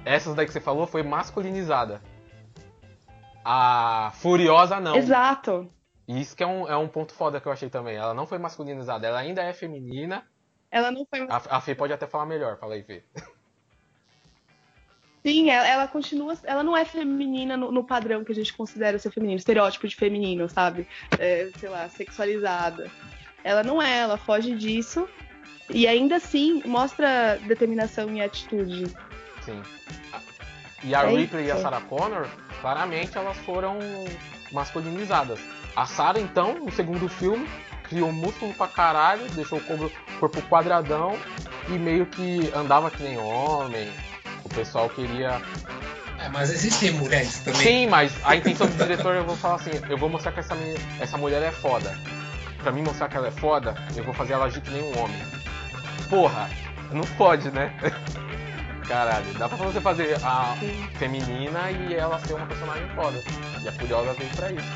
Essas 0.05 0.35
daí 0.35 0.45
que 0.45 0.53
você 0.53 0.61
falou 0.61 0.87
foi 0.87 1.03
masculinizada. 1.03 2.01
A 3.43 4.11
Furiosa 4.15 4.79
não. 4.79 4.95
Exato. 4.95 5.69
E 6.07 6.21
isso 6.21 6.35
que 6.35 6.43
é 6.43 6.47
um, 6.47 6.67
é 6.67 6.77
um 6.77 6.87
ponto 6.87 7.13
foda 7.13 7.41
que 7.41 7.47
eu 7.47 7.51
achei 7.51 7.69
também. 7.69 7.97
Ela 7.97 8.13
não 8.13 8.25
foi 8.25 8.37
masculinizada, 8.37 9.05
ela 9.05 9.19
ainda 9.19 9.41
é 9.41 9.51
feminina. 9.51 10.23
Ela 10.69 10.91
não 10.91 11.05
foi. 11.05 11.21
A, 11.29 11.57
a 11.57 11.61
Fê 11.61 11.73
pode 11.73 11.93
até 11.93 12.05
falar 12.07 12.25
melhor, 12.25 12.57
fala 12.57 12.75
aí, 12.75 12.83
Fê. 12.83 13.03
Sim, 15.25 15.49
ela, 15.49 15.67
ela 15.67 15.87
continua. 15.87 16.37
Ela 16.43 16.63
não 16.63 16.75
é 16.75 16.85
feminina 16.85 17.57
no, 17.57 17.71
no 17.71 17.83
padrão 17.83 18.23
que 18.23 18.31
a 18.31 18.35
gente 18.35 18.53
considera 18.53 18.97
ser 18.97 19.11
feminino, 19.11 19.37
estereótipo 19.37 19.87
de 19.87 19.95
feminino, 19.95 20.47
sabe? 20.47 20.87
É, 21.19 21.49
sei 21.57 21.69
lá, 21.69 21.89
sexualizada. 21.89 22.89
Ela 23.43 23.63
não 23.63 23.81
é, 23.81 23.99
ela 23.99 24.17
foge 24.17 24.55
disso. 24.55 25.07
E 25.69 25.85
ainda 25.85 26.15
assim 26.15 26.61
mostra 26.65 27.37
determinação 27.45 28.09
e 28.13 28.21
atitude. 28.21 28.85
Sim. 29.41 29.61
E 30.83 30.95
a 30.95 31.03
É 31.03 31.15
Ripley 31.15 31.47
e 31.47 31.51
a 31.51 31.55
isso. 31.55 31.63
Sarah 31.63 31.81
Connor, 31.81 32.27
claramente 32.61 33.17
elas 33.17 33.37
foram 33.39 33.79
masculinizadas. 34.51 35.39
A 35.75 35.85
Sarah, 35.85 36.19
então, 36.19 36.59
no 36.59 36.71
segundo 36.71 37.09
filme, 37.09 37.47
criou 37.89 38.11
músculo 38.11 38.53
pra 38.53 38.67
caralho, 38.67 39.27
deixou 39.31 39.57
o 39.59 39.61
corpo- 39.61 39.91
corpo 40.19 40.41
quadradão 40.43 41.17
e 41.69 41.73
meio 41.73 42.05
que 42.05 42.51
andava 42.55 42.89
que 42.91 43.01
nem 43.03 43.17
homem. 43.17 43.89
O 44.45 44.49
pessoal 44.49 44.89
queria 44.89 45.41
É, 46.19 46.29
mas 46.29 46.49
existem 46.49 46.91
mulheres 46.91 47.39
também. 47.39 47.61
Sim, 47.61 47.87
mas 47.87 48.11
a 48.23 48.35
intenção 48.35 48.65
do 48.67 48.73
diretor 48.75 49.13
eu 49.15 49.23
vou 49.23 49.35
falar 49.37 49.55
assim, 49.55 49.71
eu 49.89 49.97
vou 49.97 50.09
mostrar 50.09 50.31
que 50.31 50.39
essa, 50.39 50.55
meni- 50.55 50.79
essa 50.99 51.17
mulher 51.17 51.41
é 51.43 51.51
foda. 51.51 51.95
Pra 52.63 52.71
mim 52.71 52.81
mostrar 52.81 53.07
que 53.07 53.15
ela 53.17 53.27
é 53.27 53.31
foda, 53.31 53.75
eu 53.95 54.03
vou 54.03 54.13
fazer 54.15 54.33
ela 54.33 54.45
agir 54.45 54.61
que 54.61 54.71
nem 54.71 54.81
um 54.81 54.99
homem. 54.99 55.21
Porra, 56.09 56.49
não 56.91 57.03
pode, 57.17 57.51
né? 57.51 57.71
Caralho, 58.87 59.25
dá 59.37 59.47
pra 59.49 59.57
você 59.57 59.79
fazer 59.81 60.17
a 60.23 60.55
feminina 60.97 61.69
e 61.71 61.93
ela 61.93 62.17
ser 62.19 62.33
uma 62.33 62.45
personagem 62.47 62.87
foda. 62.95 63.21
E 63.61 63.67
a 63.67 63.71
Furiosa 63.73 64.13
veio 64.13 64.29
pra 64.31 64.51
isso. 64.51 64.71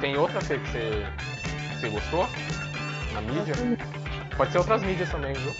Tem 0.00 0.16
outra 0.16 0.38
que 0.40 0.46
você, 0.70 1.06
você 1.86 1.90
gostou? 1.90 2.28
Na 3.12 3.20
mídia? 3.20 3.54
Pode 4.36 4.52
ser 4.52 4.58
outras 4.58 4.82
mídias 4.82 5.10
também, 5.10 5.32
viu? 5.34 5.52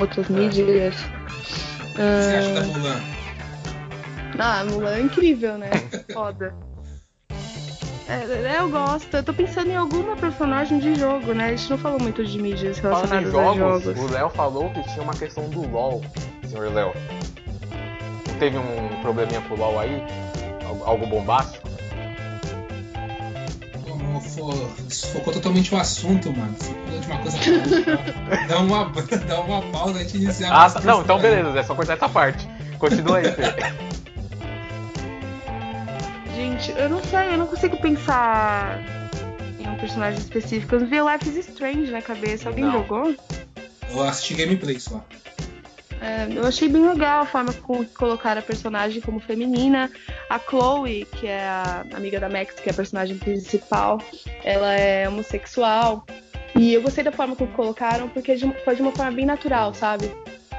Outras 0.00 0.28
mídias. 0.28 0.94
O 0.94 1.94
que 1.94 1.98
você 1.98 2.36
acha 2.36 2.54
da 2.54 2.62
Mulan? 2.62 3.00
Ah, 4.38 4.64
Mulan 4.64 4.94
é 4.94 5.00
incrível, 5.00 5.58
né? 5.58 5.70
Foda. 6.12 6.54
É, 8.08 8.58
eu 8.58 8.68
gosto. 8.68 9.16
Eu 9.16 9.22
tô 9.22 9.32
pensando 9.32 9.70
em 9.70 9.76
alguma 9.76 10.16
personagem 10.16 10.78
de 10.78 10.94
jogo, 10.94 11.32
né? 11.32 11.46
A 11.46 11.56
gente 11.56 11.70
não 11.70 11.78
falou 11.78 12.00
muito 12.00 12.24
de 12.24 12.38
mídias 12.40 12.78
relacionadas 12.78 13.30
jogos, 13.30 13.86
a 13.88 13.92
jogos. 13.92 14.10
o 14.10 14.12
Léo 14.12 14.30
falou 14.30 14.70
que 14.70 14.82
tinha 14.90 15.02
uma 15.02 15.14
questão 15.14 15.48
do 15.48 15.66
LoL, 15.70 16.02
senhor 16.46 16.72
Léo. 16.72 16.92
Teve 18.38 18.58
um 18.58 19.00
probleminha 19.00 19.40
com 19.42 19.54
o 19.54 19.58
LoL 19.58 19.78
aí? 19.78 20.02
Algo 20.84 21.06
bombástico? 21.06 21.71
Como 24.12 24.52
Focou 25.12 25.32
totalmente 25.32 25.74
o 25.74 25.78
assunto, 25.78 26.30
mano. 26.36 26.54
Você 26.58 26.72
pula 26.74 26.98
de 27.00 27.06
uma 27.06 27.18
coisa 27.20 27.38
pra 27.38 27.52
outra. 27.52 28.46
dá, 28.48 28.58
uma, 28.58 28.92
dá 29.26 29.40
uma 29.40 29.62
pausa 29.72 30.00
antes 30.00 30.12
de 30.12 30.18
iniciar. 30.18 30.52
a 30.52 30.66
Ah, 30.66 30.70
tá- 30.70 30.80
não, 30.80 31.00
então 31.02 31.18
beleza, 31.18 31.58
é 31.58 31.62
só 31.62 31.74
cortar 31.74 31.94
essa 31.94 32.08
parte. 32.08 32.46
Continua 32.78 33.18
aí, 33.18 33.32
Fê. 33.32 33.42
Gente, 36.34 36.72
eu 36.72 36.88
não 36.88 37.02
sei, 37.04 37.28
eu 37.34 37.38
não 37.38 37.46
consigo 37.46 37.76
pensar 37.78 38.80
em 39.58 39.68
um 39.68 39.76
personagem 39.76 40.18
específico. 40.18 40.74
Eu 40.74 40.86
vi 40.86 40.96
Life 41.00 41.28
is 41.28 41.48
Strange 41.48 41.90
na 41.90 42.02
cabeça. 42.02 42.48
Alguém 42.48 42.64
Não. 42.64 42.72
jogou? 42.72 43.14
Eu 43.90 44.02
assisti 44.02 44.34
gameplay 44.34 44.78
só. 44.80 45.04
É, 46.00 46.26
eu 46.36 46.44
achei 46.46 46.68
bem 46.68 46.88
legal 46.88 47.22
a 47.22 47.26
forma 47.26 47.52
com 47.52 47.84
que 47.84 47.94
colocaram 47.94 48.40
a 48.40 48.42
personagem 48.42 49.00
como 49.00 49.20
feminina. 49.20 49.88
A 50.32 50.38
Chloe, 50.38 51.06
que 51.20 51.26
é 51.26 51.42
a 51.42 51.84
amiga 51.92 52.18
da 52.18 52.26
Max, 52.26 52.54
que 52.54 52.66
é 52.66 52.72
a 52.72 52.74
personagem 52.74 53.18
principal, 53.18 54.00
ela 54.42 54.72
é 54.72 55.06
homossexual. 55.06 56.06
E 56.58 56.72
eu 56.72 56.80
gostei 56.80 57.04
da 57.04 57.12
forma 57.12 57.36
como 57.36 57.52
colocaram, 57.52 58.08
porque 58.08 58.34
foi 58.64 58.74
de 58.74 58.80
uma 58.80 58.92
forma 58.92 59.12
bem 59.12 59.26
natural, 59.26 59.74
sabe? 59.74 60.10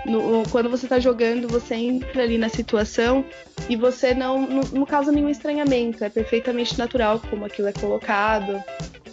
No- 0.05 0.43
quando 0.51 0.69
você 0.69 0.87
tá 0.87 0.99
jogando, 0.99 1.47
você 1.47 1.73
entra 1.73 2.21
ali 2.21 2.37
na 2.37 2.49
situação 2.49 3.25
e 3.67 3.75
você 3.75 4.13
não, 4.13 4.41
não, 4.41 4.61
não 4.71 4.85
causa 4.85 5.11
nenhum 5.11 5.29
estranhamento. 5.29 6.03
É 6.03 6.09
perfeitamente 6.09 6.77
natural 6.77 7.19
como 7.27 7.43
aquilo 7.43 7.67
é 7.67 7.73
colocado. 7.73 8.63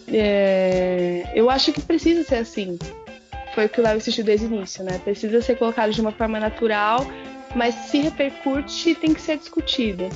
É, 0.07 1.23
eu 1.33 1.49
acho 1.49 1.73
que 1.73 1.81
precisa 1.81 2.23
ser 2.23 2.35
assim 2.35 2.77
foi 3.55 3.65
o 3.65 3.69
que 3.69 3.79
o 3.81 3.83
Léo 3.83 3.97
insistiu 3.97 4.23
desde 4.23 4.45
o 4.45 4.53
início, 4.53 4.83
né? 4.83 4.97
Precisa 5.03 5.41
ser 5.41 5.57
colocado 5.57 5.91
de 5.91 5.99
uma 5.99 6.11
forma 6.11 6.39
natural, 6.39 7.05
mas 7.55 7.75
se 7.75 7.99
repercute, 7.99 8.95
tem 8.95 9.13
que 9.13 9.21
ser 9.21 9.37
discutido. 9.37 10.07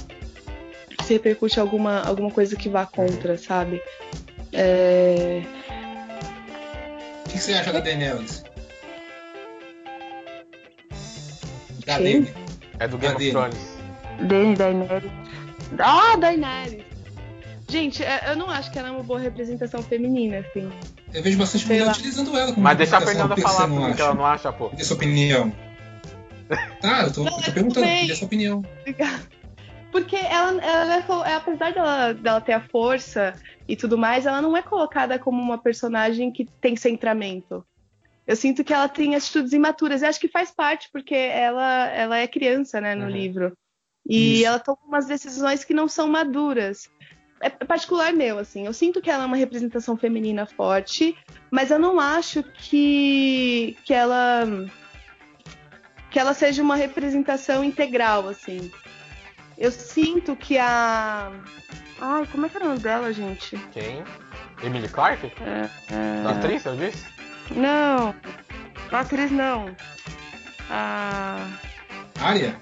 Se 1.05 1.13
repercute 1.13 1.59
alguma, 1.59 2.01
alguma 2.01 2.31
coisa 2.31 2.55
que 2.55 2.67
vá 2.67 2.85
contra, 2.85 3.37
sabe? 3.37 3.81
É, 4.51 5.41
O 7.25 7.29
que 7.29 7.37
você 7.37 7.53
acha 7.53 7.71
da 7.71 7.79
Daenerys? 7.79 8.43
Da 11.85 11.97
Quem? 11.97 12.21
Dany. 12.21 12.33
É 12.79 12.87
do 12.87 12.97
Game 12.97 13.13
Cadê? 13.13 13.25
of 13.25 13.31
Thrones. 13.31 13.77
Dany 14.27 14.55
Daenerys. 14.55 15.11
Ah, 15.79 16.15
Daenerys! 16.17 16.83
Gente, 17.67 18.03
é- 18.03 18.23
eu 18.31 18.35
não 18.35 18.49
acho 18.49 18.71
que 18.71 18.79
ela 18.79 18.87
é 18.89 18.91
uma 18.91 19.03
boa 19.03 19.19
representação 19.19 19.81
feminina, 19.81 20.39
assim. 20.39 20.71
Eu 21.13 21.21
vejo 21.23 21.37
bastante 21.37 21.67
mulher 21.67 21.87
utilizando 21.87 22.37
ela 22.37 22.51
como 22.53 22.63
Mas 22.63 22.77
deixa 22.77 22.95
a 22.95 22.99
representação, 22.99 23.35
Fernanda 23.35 23.57
falar, 23.57 23.67
não 23.67 23.75
porque 23.77 23.93
acha? 23.93 24.03
ela 24.03 24.13
não 24.13 24.25
acha, 24.25 24.53
pô. 24.53 24.69
Dê 24.69 24.83
sua 24.83 24.95
opinião. 24.95 25.51
Tá, 26.81 27.03
eu 27.05 27.13
tô, 27.13 27.25
eu 27.25 27.31
tô 27.31 27.51
perguntando, 27.51 27.85
dê 27.85 28.15
sua 28.15 28.27
opinião. 28.27 28.63
Porque 29.95 30.17
ela, 30.17 30.61
ela 30.61 31.25
é, 31.25 31.35
apesar 31.35 31.73
dela, 31.73 32.13
dela 32.13 32.41
ter 32.41 32.51
a 32.51 32.59
força 32.59 33.33
e 33.65 33.77
tudo 33.77 33.97
mais, 33.97 34.25
ela 34.25 34.41
não 34.41 34.57
é 34.57 34.61
colocada 34.61 35.17
como 35.17 35.41
uma 35.41 35.57
personagem 35.57 36.33
que 36.33 36.43
tem 36.59 36.75
centramento. 36.75 37.65
Eu 38.27 38.35
sinto 38.35 38.61
que 38.61 38.73
ela 38.73 38.89
tem 38.89 39.15
atitudes 39.15 39.53
imaturas. 39.53 40.01
E 40.01 40.05
acho 40.05 40.19
que 40.19 40.27
faz 40.27 40.51
parte, 40.51 40.89
porque 40.91 41.15
ela, 41.15 41.87
ela 41.87 42.17
é 42.17 42.27
criança, 42.27 42.81
né, 42.81 42.93
no 42.93 43.05
Uhum. 43.05 43.09
livro. 43.09 43.57
E 44.05 44.41
Isso. 44.41 44.47
ela 44.47 44.59
toma 44.59 44.79
umas 44.85 45.05
decisões 45.05 45.63
que 45.63 45.73
não 45.73 45.87
são 45.87 46.09
maduras. 46.09 46.89
É 47.39 47.49
particular 47.49 48.11
meu, 48.11 48.37
assim. 48.37 48.65
Eu 48.65 48.73
sinto 48.73 49.01
que 49.01 49.09
ela 49.09 49.23
é 49.23 49.27
uma 49.27 49.37
representação 49.37 49.95
feminina 49.95 50.45
forte, 50.45 51.15
mas 51.49 51.71
eu 51.71 51.79
não 51.79 52.01
acho 52.01 52.43
que, 52.43 53.77
que 53.85 53.93
ela 53.93 54.45
que 56.11 56.19
ela 56.19 56.33
seja 56.33 56.61
uma 56.61 56.75
representação 56.75 57.63
integral, 57.63 58.27
assim. 58.27 58.69
Eu 59.57 59.71
sinto 59.71 60.35
que 60.35 60.57
a. 60.57 61.31
Ai, 61.99 62.27
como 62.31 62.45
é 62.45 62.49
que 62.49 62.57
era 62.57 62.65
o 62.65 62.69
nome 62.69 62.81
dela, 62.81 63.13
gente? 63.13 63.57
Quem? 63.71 64.03
Emily 64.63 64.89
Clark? 64.89 65.31
É, 65.41 65.69
Da 66.23 66.31
é... 66.31 66.37
atriz, 66.37 66.65
eu 66.65 66.75
disse? 66.75 67.05
Não. 67.51 68.13
A 68.91 68.99
atriz 68.99 69.31
não. 69.31 69.75
A. 70.69 71.47
Área? 72.19 72.55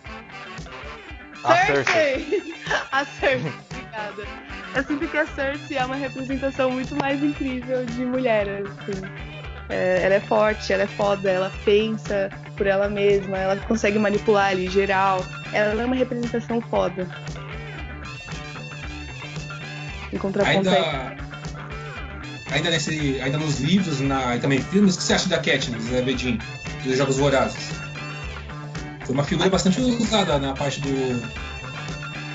A 1.44 1.56
Cersei. 1.66 1.84
Cersei! 1.86 2.54
A 2.92 3.06
Cersei, 3.06 3.52
obrigada. 3.72 4.24
Eu 4.76 4.84
sinto 4.84 5.08
que 5.08 5.18
a 5.18 5.28
Cersei 5.28 5.78
é 5.78 5.86
uma 5.86 5.96
representação 5.96 6.72
muito 6.72 6.96
mais 6.96 7.22
incrível 7.22 7.86
de 7.86 8.06
mulher, 8.06 8.48
assim. 8.50 9.33
É, 9.70 10.02
ela 10.04 10.16
é 10.16 10.20
forte, 10.20 10.72
ela 10.74 10.84
é 10.84 10.88
foda, 10.88 11.30
ela 11.30 11.52
pensa 11.64 12.30
por 12.58 12.68
ela 12.68 12.90
mesma, 12.90 13.38
ela 13.38 13.56
consegue 13.58 13.98
manipular 13.98 14.50
ali 14.52 14.70
geral. 14.70 15.26
Ela 15.52 15.82
é 15.82 15.86
uma 15.86 15.96
representação 15.96 16.62
foda. 16.62 17.08
Em 20.12 20.18
contraponto. 20.18 20.70
Ainda. 20.70 21.16
Ainda, 22.52 22.70
nesse, 22.70 23.20
ainda 23.20 23.38
nos 23.40 23.60
livros 23.60 24.00
na, 24.00 24.36
e 24.36 24.40
também 24.40 24.62
filmes, 24.62 24.94
o 24.94 24.98
que 25.00 25.04
você 25.04 25.14
acha 25.14 25.28
da 25.28 25.38
Katniss, 25.38 25.86
Zé 25.86 26.04
Bedin, 26.04 26.38
dos 26.84 26.96
Jogos 26.96 27.18
Vorazes? 27.18 27.72
Foi 29.06 29.16
uma 29.16 29.24
figura 29.24 29.50
bastante 29.50 29.82
usada 29.82 30.38
na 30.38 30.54
parte 30.54 30.80
do. 30.82 31.24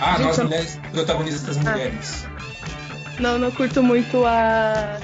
Ah, 0.00 0.16
Gente, 0.16 0.26
nós 0.26 0.38
mulheres, 0.38 0.80
protagonistas 0.90 1.56
Ah. 1.58 1.70
mulheres. 1.70 2.26
Não, 3.20 3.38
não 3.38 3.50
curto 3.52 3.80
muito 3.82 4.24
a. 4.26 4.98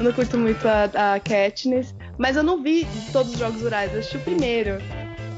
Eu 0.00 0.04
não 0.04 0.12
curto 0.14 0.38
muito 0.38 0.66
a, 0.66 0.84
a 1.14 1.20
Katniss, 1.20 1.94
mas 2.16 2.34
eu 2.34 2.42
não 2.42 2.62
vi 2.62 2.88
todos 3.12 3.34
os 3.34 3.38
jogos 3.38 3.60
rurais, 3.60 3.92
eu 3.92 3.98
assisti 3.98 4.16
o 4.16 4.20
primeiro. 4.20 4.78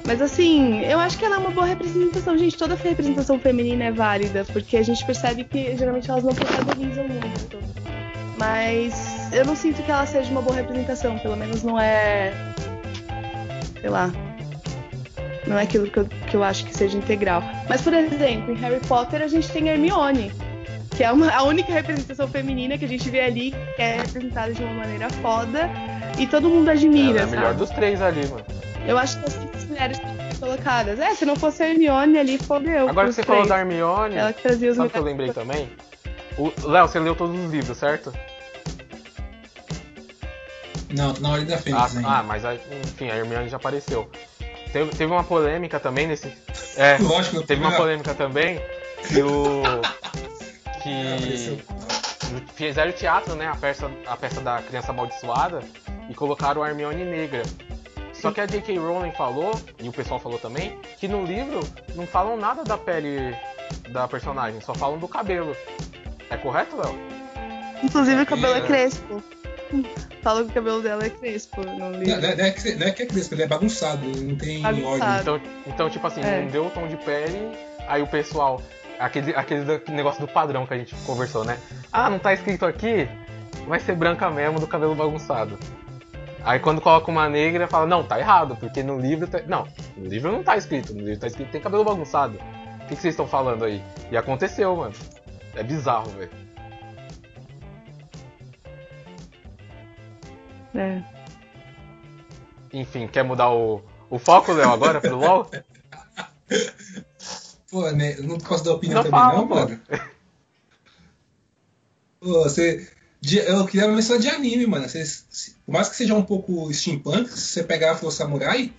Mas 0.06 0.22
assim, 0.22 0.84
eu 0.84 1.00
acho 1.00 1.18
que 1.18 1.24
ela 1.24 1.34
é 1.34 1.38
uma 1.38 1.50
boa 1.50 1.66
representação. 1.66 2.38
Gente, 2.38 2.56
toda 2.56 2.76
representação 2.76 3.40
feminina 3.40 3.86
é 3.86 3.90
válida, 3.90 4.44
porque 4.52 4.76
a 4.76 4.82
gente 4.84 5.04
percebe 5.04 5.42
que 5.42 5.76
geralmente 5.76 6.08
elas 6.08 6.22
não 6.22 6.32
protagonizam 6.32 7.08
muito. 7.08 7.58
Mas 8.38 9.32
eu 9.32 9.44
não 9.44 9.56
sinto 9.56 9.82
que 9.82 9.90
ela 9.90 10.06
seja 10.06 10.30
uma 10.30 10.42
boa 10.42 10.54
representação, 10.54 11.18
pelo 11.18 11.36
menos 11.36 11.64
não 11.64 11.76
é. 11.80 12.32
Sei 13.80 13.90
lá. 13.90 14.12
Não 15.44 15.58
é 15.58 15.64
aquilo 15.64 15.90
que 15.90 15.98
eu, 15.98 16.04
que 16.04 16.36
eu 16.36 16.44
acho 16.44 16.64
que 16.66 16.72
seja 16.72 16.96
integral. 16.96 17.42
Mas, 17.68 17.82
por 17.82 17.92
exemplo, 17.92 18.52
em 18.52 18.56
Harry 18.58 18.78
Potter 18.86 19.22
a 19.22 19.26
gente 19.26 19.50
tem 19.50 19.68
Hermione, 19.68 20.30
que 21.02 21.06
é 21.06 21.10
uma, 21.10 21.32
a 21.32 21.42
única 21.42 21.72
representação 21.72 22.28
feminina 22.28 22.78
que 22.78 22.84
a 22.84 22.88
gente 22.88 23.10
vê 23.10 23.22
ali, 23.22 23.50
que 23.74 23.82
é 23.82 23.96
representada 23.96 24.52
de 24.54 24.62
uma 24.62 24.72
maneira 24.72 25.10
foda 25.10 25.68
e 26.16 26.28
todo 26.28 26.48
mundo 26.48 26.68
admira. 26.70 27.18
Ela 27.18 27.18
é 27.18 27.22
a 27.24 27.26
melhor 27.26 27.46
sabe? 27.46 27.58
dos 27.58 27.70
três 27.70 28.00
ali, 28.00 28.24
mano. 28.28 28.44
Eu 28.86 28.96
acho 28.96 29.18
que 29.18 29.26
assim, 29.26 29.48
as 29.52 29.64
mulheres 29.64 29.98
que 29.98 30.06
ser 30.06 30.38
colocadas. 30.38 31.00
É, 31.00 31.12
se 31.16 31.24
não 31.26 31.34
fosse 31.34 31.60
a 31.64 31.68
Hermione 31.70 32.18
ali, 32.18 32.38
fodeu. 32.38 32.88
Agora 32.88 33.08
que 33.08 33.14
você 33.14 33.24
falou 33.24 33.42
três. 33.42 33.48
da 33.48 33.58
Hermione, 33.58 34.14
Ela 34.16 34.32
que 34.32 34.42
trazia 34.42 34.70
os 34.70 34.76
sabe 34.76 34.86
o 34.86 34.90
que 34.92 34.98
eu 34.98 35.02
lembrei 35.02 35.32
também? 35.32 35.68
O- 36.38 36.52
Léo, 36.68 36.86
você 36.86 37.00
leu 37.00 37.16
todos 37.16 37.36
os 37.36 37.50
livros, 37.50 37.76
certo? 37.76 38.12
Não, 40.94 41.14
na 41.14 41.30
Ordem 41.30 41.46
da 41.46 41.56
Ah, 41.56 41.58
Fênix 41.58 41.96
ainda. 41.96 42.08
ah, 42.08 42.22
mas 42.22 42.44
a- 42.44 42.54
enfim, 42.54 43.10
a 43.10 43.16
Hermione 43.16 43.48
já 43.48 43.56
apareceu. 43.56 44.08
Teve, 44.72 44.88
teve 44.92 45.10
uma 45.10 45.24
polêmica 45.24 45.80
também 45.80 46.06
nesse. 46.06 46.32
É, 46.76 46.96
Lógico, 47.02 47.38
eu 47.38 47.42
teve 47.42 47.60
uma 47.60 47.72
polêmica 47.72 48.14
também 48.14 48.60
que 49.08 49.20
o. 49.20 49.82
Apareceu. 50.88 51.58
que 52.46 52.52
fizeram 52.54 52.92
teatro, 52.92 53.34
né? 53.34 53.46
A 53.48 53.56
peça, 53.56 53.90
a 54.06 54.16
peça 54.16 54.40
da 54.40 54.60
criança 54.62 54.90
amaldiçoada 54.90 55.60
e 56.08 56.14
colocaram 56.14 56.62
a 56.62 56.68
Hermione 56.68 57.04
negra. 57.04 57.42
Só 58.12 58.30
que 58.30 58.40
a 58.40 58.46
J.K. 58.46 58.78
Rowling 58.78 59.10
falou, 59.12 59.50
e 59.80 59.88
o 59.88 59.92
pessoal 59.92 60.20
falou 60.20 60.38
também, 60.38 60.78
que 60.98 61.08
no 61.08 61.24
livro 61.24 61.60
não 61.94 62.06
falam 62.06 62.36
nada 62.36 62.62
da 62.62 62.78
pele 62.78 63.34
da 63.88 64.06
personagem, 64.06 64.60
só 64.60 64.74
falam 64.74 64.98
do 64.98 65.08
cabelo. 65.08 65.56
É 66.30 66.36
correto, 66.36 66.76
Léo? 66.76 66.94
Inclusive 67.82 68.22
o 68.22 68.26
cabelo 68.26 68.54
é 68.54 68.58
É. 68.58 68.60
crespo. 68.60 69.22
Fala 70.22 70.44
que 70.44 70.50
o 70.50 70.52
cabelo 70.54 70.82
dela 70.82 71.04
é 71.04 71.10
crespo 71.10 71.62
no 71.62 71.78
Não, 71.78 71.90
livro. 71.92 72.20
não 72.20 72.28
é, 72.28 72.36
não 72.36 72.44
é 72.44 72.50
que, 72.50 72.74
não 72.74 72.86
é 72.86 72.90
que 72.92 73.02
é 73.02 73.06
crespo, 73.06 73.34
ele 73.34 73.42
é 73.42 73.46
bagunçado, 73.46 74.04
ele 74.06 74.20
não 74.20 74.36
tem 74.36 74.60
Bagunçado. 74.62 75.32
ordem. 75.32 75.40
Então, 75.40 75.40
então 75.66 75.90
tipo 75.90 76.06
assim, 76.06 76.20
É. 76.20 76.42
não 76.42 76.48
deu 76.48 76.66
o 76.66 76.70
tom 76.70 76.86
de 76.86 76.96
pele, 76.98 77.50
aí 77.88 78.02
o 78.02 78.06
pessoal. 78.06 78.62
Aquele, 79.02 79.34
aquele 79.34 79.64
negócio 79.88 80.20
do 80.20 80.32
padrão 80.32 80.64
que 80.64 80.72
a 80.72 80.78
gente 80.78 80.94
conversou, 81.04 81.44
né? 81.44 81.58
Ah, 81.92 82.08
não 82.08 82.20
tá 82.20 82.32
escrito 82.32 82.64
aqui? 82.64 83.08
Vai 83.66 83.80
ser 83.80 83.96
branca 83.96 84.30
mesmo, 84.30 84.60
do 84.60 84.66
cabelo 84.66 84.94
bagunçado. 84.94 85.58
Aí 86.44 86.60
quando 86.60 86.80
coloca 86.80 87.10
uma 87.10 87.28
negra, 87.28 87.66
fala, 87.66 87.84
não, 87.84 88.04
tá 88.04 88.18
errado, 88.20 88.56
porque 88.56 88.80
no 88.80 88.98
livro. 88.98 89.26
Tá... 89.26 89.40
Não, 89.44 89.66
no 89.96 90.06
livro 90.06 90.30
não 90.30 90.44
tá 90.44 90.56
escrito, 90.56 90.94
no 90.94 91.00
livro 91.00 91.18
tá 91.18 91.26
escrito 91.26 91.46
que 91.46 91.52
tem 91.52 91.60
cabelo 91.60 91.84
bagunçado. 91.84 92.36
O 92.36 92.86
que, 92.86 92.94
que 92.94 93.02
vocês 93.02 93.12
estão 93.12 93.26
falando 93.26 93.64
aí? 93.64 93.82
E 94.10 94.16
aconteceu, 94.16 94.76
mano. 94.76 94.94
É 95.56 95.64
bizarro, 95.64 96.10
velho. 96.10 96.30
É. 100.74 101.02
Enfim, 102.72 103.08
quer 103.08 103.24
mudar 103.24 103.50
o, 103.50 103.82
o 104.08 104.18
foco, 104.18 104.52
Léo, 104.52 104.70
agora 104.70 105.00
pro 105.00 105.16
LOL? 105.16 105.50
Pô, 107.72 107.90
né, 107.90 108.14
eu 108.18 108.24
não 108.24 108.36
posso 108.38 108.62
dar 108.62 108.72
opinião 108.74 109.02
Não 109.02 109.10
também, 109.10 109.18
fala, 109.20 109.34
não, 109.38 109.48
pô. 109.48 109.54
mano. 109.56 109.80
Pô, 112.20 112.42
você. 112.44 112.88
Eu 113.24 113.64
queria 113.66 113.88
mencionar 113.88 114.20
de 114.20 114.28
anime, 114.28 114.66
mano. 114.66 114.88
Vocês- 114.88 115.56
por 115.64 115.72
mais 115.72 115.88
que 115.88 115.96
seja 115.96 116.14
um 116.14 116.22
pouco 116.22 116.72
steampunk, 116.72 117.28
se 117.30 117.38
você 117.40 117.62
pegar 117.64 117.92
a 117.92 117.94
Flow 117.96 118.10
Samurai, 118.10 118.72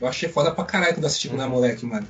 eu 0.00 0.06
achei 0.08 0.28
foda 0.28 0.50
pra 0.52 0.64
caralho 0.64 0.94
quando 0.94 1.06
assisti 1.06 1.28
quando 1.28 1.40
era 1.40 1.48
moleque, 1.48 1.86
mano. 1.86 2.06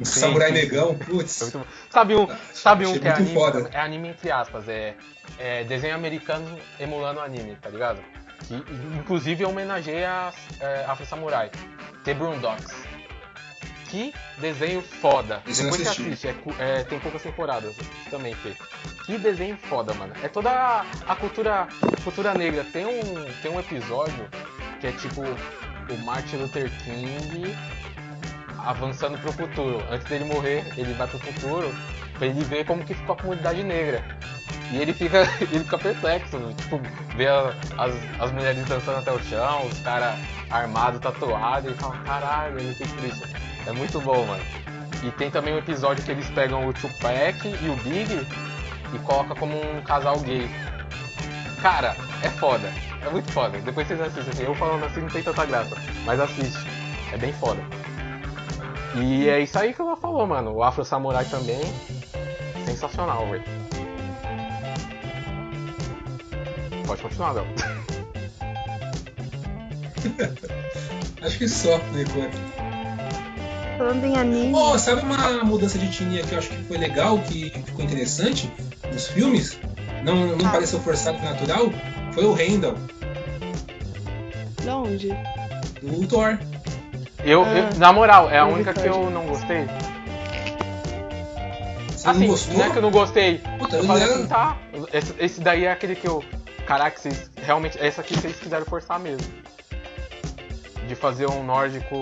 Um 0.00 0.04
Sim, 0.04 0.20
samurai 0.20 0.48
sim. 0.48 0.54
negão, 0.54 0.96
É 1.00 1.04
putz. 1.04 1.40
muito 1.42 1.58
bom. 1.58 1.64
Sabe 1.90 2.16
um, 2.16 2.26
sabe 2.52 2.86
um 2.86 2.98
que 2.98 3.06
é 3.06 3.12
anime? 3.12 3.32
foda. 3.34 3.68
É 3.72 3.78
anime 3.80 4.08
entre 4.08 4.30
aspas, 4.30 4.68
é, 4.68 4.96
é 5.38 5.62
desenho 5.64 5.94
americano 5.94 6.58
emulando 6.80 7.20
anime, 7.20 7.56
tá 7.60 7.68
ligado? 7.68 8.00
Que 8.48 8.54
inclusive 8.98 9.44
homenageia 9.44 10.32
é, 10.60 10.84
Afro 10.86 11.06
Samurai. 11.06 11.50
The 12.02 12.14
Boondocks. 12.14 12.72
Que 13.94 14.12
desenho 14.38 14.82
foda. 14.82 15.40
Não 15.46 15.52
Depois 15.54 15.76
você 15.76 15.88
assiste, 15.88 16.26
é 16.26 16.34
é, 16.58 16.82
tem 16.82 16.98
poucas 16.98 17.22
temporadas 17.22 17.76
também, 18.10 18.34
Fê. 18.34 18.52
Que 19.06 19.16
desenho 19.16 19.56
foda, 19.56 19.94
mano. 19.94 20.12
É 20.20 20.26
toda 20.26 20.50
a, 20.50 20.84
a 21.06 21.14
cultura, 21.14 21.68
cultura 22.02 22.34
negra. 22.34 22.64
Tem 22.64 22.84
um, 22.84 23.24
tem 23.40 23.52
um 23.52 23.60
episódio 23.60 24.28
que 24.80 24.88
é 24.88 24.92
tipo 24.92 25.20
o 25.22 26.04
Martin 26.04 26.38
Luther 26.38 26.68
King 26.82 27.56
avançando 28.58 29.16
pro 29.18 29.32
futuro. 29.32 29.80
Antes 29.88 30.08
dele 30.08 30.24
morrer, 30.24 30.64
ele 30.76 30.92
vai 30.94 31.06
pro 31.06 31.20
futuro 31.20 31.72
pra 32.14 32.26
ele 32.26 32.42
ver 32.44 32.64
como 32.64 32.84
que 32.84 32.94
ficou 32.94 33.14
a 33.14 33.18
comunidade 33.18 33.62
negra. 33.62 34.02
E 34.70 34.78
ele 34.78 34.92
fica, 34.92 35.22
ele 35.40 35.60
fica 35.60 35.78
perplexo, 35.78 36.38
tipo, 36.56 36.80
vê 37.16 37.26
as, 37.28 37.94
as 38.18 38.32
mulheres 38.32 38.64
dançando 38.64 38.98
até 38.98 39.12
o 39.12 39.22
chão, 39.24 39.66
os 39.66 39.78
caras 39.80 40.18
armados, 40.50 41.00
tatuados, 41.00 41.72
e 41.72 41.74
fala, 41.74 41.96
caralho, 41.98 42.58
ele 42.58 42.74
por 42.74 43.04
isso. 43.04 43.22
É 43.66 43.72
muito 43.72 44.00
bom, 44.00 44.24
mano. 44.26 44.42
E 45.02 45.10
tem 45.12 45.30
também 45.30 45.54
um 45.54 45.58
episódio 45.58 46.02
que 46.02 46.10
eles 46.10 46.28
pegam 46.30 46.66
o 46.66 46.72
Tupac 46.72 47.46
e 47.46 47.68
o 47.68 47.76
Big 47.82 48.26
e 48.94 48.98
coloca 49.00 49.34
como 49.34 49.54
um 49.54 49.82
casal 49.82 50.18
gay. 50.20 50.48
Cara, 51.60 51.96
é 52.22 52.28
foda. 52.28 52.72
É 53.04 53.10
muito 53.10 53.30
foda. 53.32 53.58
Depois 53.58 53.86
vocês 53.86 54.00
assistem. 54.00 54.32
Assim, 54.32 54.42
eu 54.44 54.54
falando 54.54 54.84
assim 54.84 55.00
não 55.00 55.08
tem 55.08 55.22
tanta 55.22 55.44
graça. 55.44 55.76
Mas 56.04 56.20
assiste. 56.20 56.58
É 57.12 57.16
bem 57.16 57.32
foda. 57.34 57.62
E 58.94 59.28
é 59.28 59.40
isso 59.40 59.58
aí 59.58 59.74
que 59.74 59.80
ela 59.80 59.96
falou, 59.96 60.26
mano. 60.26 60.52
O 60.52 60.62
Afro 60.62 60.84
Samurai 60.84 61.24
também. 61.24 61.60
Sensacional, 62.64 63.26
velho. 63.30 63.42
Pode 66.86 67.02
continuar, 67.02 67.32
Léo. 67.32 67.46
Acho 71.22 71.38
que 71.38 71.48
só, 71.48 71.78
por 71.78 71.98
enquanto. 72.00 72.36
Falando 73.78 74.04
em 74.04 74.16
anime. 74.16 74.52
Pô, 74.52 74.78
sabe 74.78 75.00
uma 75.02 75.42
mudança 75.44 75.78
de 75.78 75.86
etnia 75.86 76.22
que 76.22 76.32
eu 76.32 76.38
acho 76.38 76.48
que 76.50 76.62
foi 76.64 76.76
legal, 76.78 77.18
que 77.18 77.50
ficou 77.50 77.84
interessante 77.84 78.48
nos 78.92 79.08
filmes? 79.08 79.58
Não, 80.04 80.14
não 80.36 80.46
Ah. 80.46 80.52
pareceu 80.52 80.78
forçado 80.80 81.18
e 81.18 81.22
natural? 81.22 81.70
Foi 82.12 82.24
o 82.24 82.32
Randall, 82.34 82.76
De 84.62 84.68
onde? 84.68 85.08
do 85.82 86.06
Thor. 86.06 86.38
Eu, 87.24 87.42
Ah. 87.42 87.48
eu- 87.72 87.78
na 87.78 87.92
moral, 87.92 88.30
é 88.30 88.38
a 88.38 88.44
única 88.46 88.72
que 88.72 88.86
eu 88.86 89.10
não 89.10 89.26
gostei. 89.26 89.66
Você 92.04 92.10
Assim, 92.10 92.20
não 92.20 92.26
gostou? 92.28 92.54
não 92.58 92.64
é 92.64 92.70
que 92.70 92.76
eu 92.76 92.82
não 92.82 92.90
gostei. 92.90 93.38
Puta, 93.58 93.76
Eu 93.76 93.84
falei 93.84 94.04
assim, 94.04 94.26
tá. 94.26 94.58
Esse, 94.92 95.14
esse 95.18 95.40
daí 95.40 95.64
é 95.64 95.72
aquele 95.72 95.96
que 95.96 96.06
eu. 96.06 96.22
Caraca, 96.66 96.98
vocês 97.00 97.30
realmente. 97.42 97.78
Essa 97.78 98.02
aqui 98.02 98.14
vocês 98.14 98.36
quiseram 98.36 98.66
forçar 98.66 99.00
mesmo. 99.00 99.26
De 100.86 100.94
fazer 100.94 101.28
um 101.30 101.42
nórdico 101.42 101.96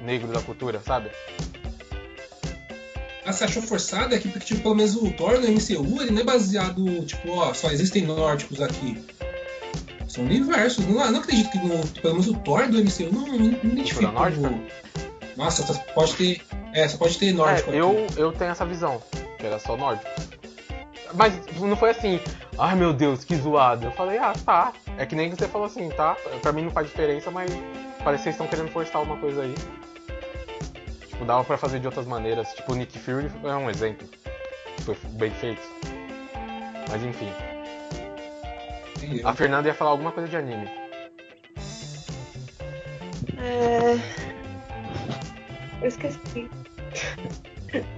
negro 0.00 0.28
da 0.32 0.40
cultura, 0.40 0.80
sabe? 0.86 1.10
Ah, 3.24 3.32
você 3.32 3.44
achou 3.44 3.62
forçado? 3.62 4.14
É 4.14 4.18
que, 4.18 4.28
porque, 4.28 4.46
tipo, 4.46 4.62
pelo 4.62 4.74
menos 4.74 4.94
o 4.96 5.10
Thor 5.12 5.40
no 5.40 5.48
MCU, 5.48 6.00
ele 6.02 6.10
não 6.10 6.20
é 6.22 6.24
baseado, 6.24 7.04
tipo, 7.04 7.30
ó, 7.30 7.52
só 7.54 7.70
existem 7.70 8.02
nórdicos 8.04 8.60
aqui. 8.60 9.04
São 10.08 10.24
universos. 10.24 10.86
Não, 10.86 11.10
não 11.10 11.20
acredito 11.20 11.50
que 11.50 11.58
no, 11.58 11.86
pelo 12.00 12.14
menos 12.14 12.28
o 12.28 12.34
Thor 12.34 12.68
do 12.68 12.78
MCU 12.78 13.12
não, 13.12 13.26
não, 13.26 13.38
não 13.38 13.46
identifica 13.72 14.06
Cultura 14.06 14.12
nórdica? 14.12 14.48
como... 14.48 14.66
Nossa, 15.36 15.62
só 15.66 15.74
pode 15.94 16.14
ter... 16.14 16.40
É, 16.74 16.88
só 16.88 16.96
pode 16.96 17.18
ter 17.18 17.32
nórdico 17.32 17.70
É, 17.70 17.76
eu, 17.76 18.06
eu 18.16 18.32
tenho 18.32 18.50
essa 18.50 18.64
visão, 18.64 19.02
que 19.38 19.46
era 19.46 19.58
só 19.58 19.76
nórdico. 19.76 20.10
Mas 21.14 21.34
não 21.60 21.76
foi 21.76 21.90
assim, 21.90 22.20
ai 22.58 22.74
meu 22.74 22.92
Deus, 22.92 23.24
que 23.24 23.36
zoado. 23.36 23.86
Eu 23.86 23.92
falei, 23.92 24.18
ah, 24.18 24.32
tá. 24.44 24.72
É 24.96 25.04
que 25.04 25.14
nem 25.14 25.30
você 25.30 25.46
falou 25.46 25.66
assim, 25.66 25.90
tá? 25.90 26.16
Pra 26.40 26.52
mim 26.52 26.62
não 26.62 26.70
faz 26.70 26.86
diferença, 26.88 27.30
mas 27.30 27.50
parece 28.02 28.22
que 28.22 28.30
vocês 28.30 28.34
estão 28.34 28.46
querendo 28.46 28.70
forçar 28.70 29.02
uma 29.02 29.16
coisa 29.16 29.42
aí. 29.42 29.54
Tipo, 31.08 31.24
dava 31.24 31.44
pra 31.44 31.56
fazer 31.56 31.80
de 31.80 31.86
outras 31.86 32.06
maneiras. 32.06 32.48
Tipo, 32.54 32.72
o 32.72 32.74
Nick 32.74 32.98
Fury 32.98 33.30
é 33.44 33.54
um 33.54 33.68
exemplo. 33.68 34.08
Foi 34.80 34.96
bem 35.10 35.30
feito. 35.30 35.62
Mas 36.90 37.02
enfim. 37.02 37.32
A 39.24 39.34
Fernanda 39.34 39.68
ia 39.68 39.74
falar 39.74 39.90
alguma 39.90 40.12
coisa 40.12 40.28
de 40.28 40.36
anime. 40.36 40.68
É... 43.38 43.98
Eu 45.82 45.88
esqueci. 45.88 46.48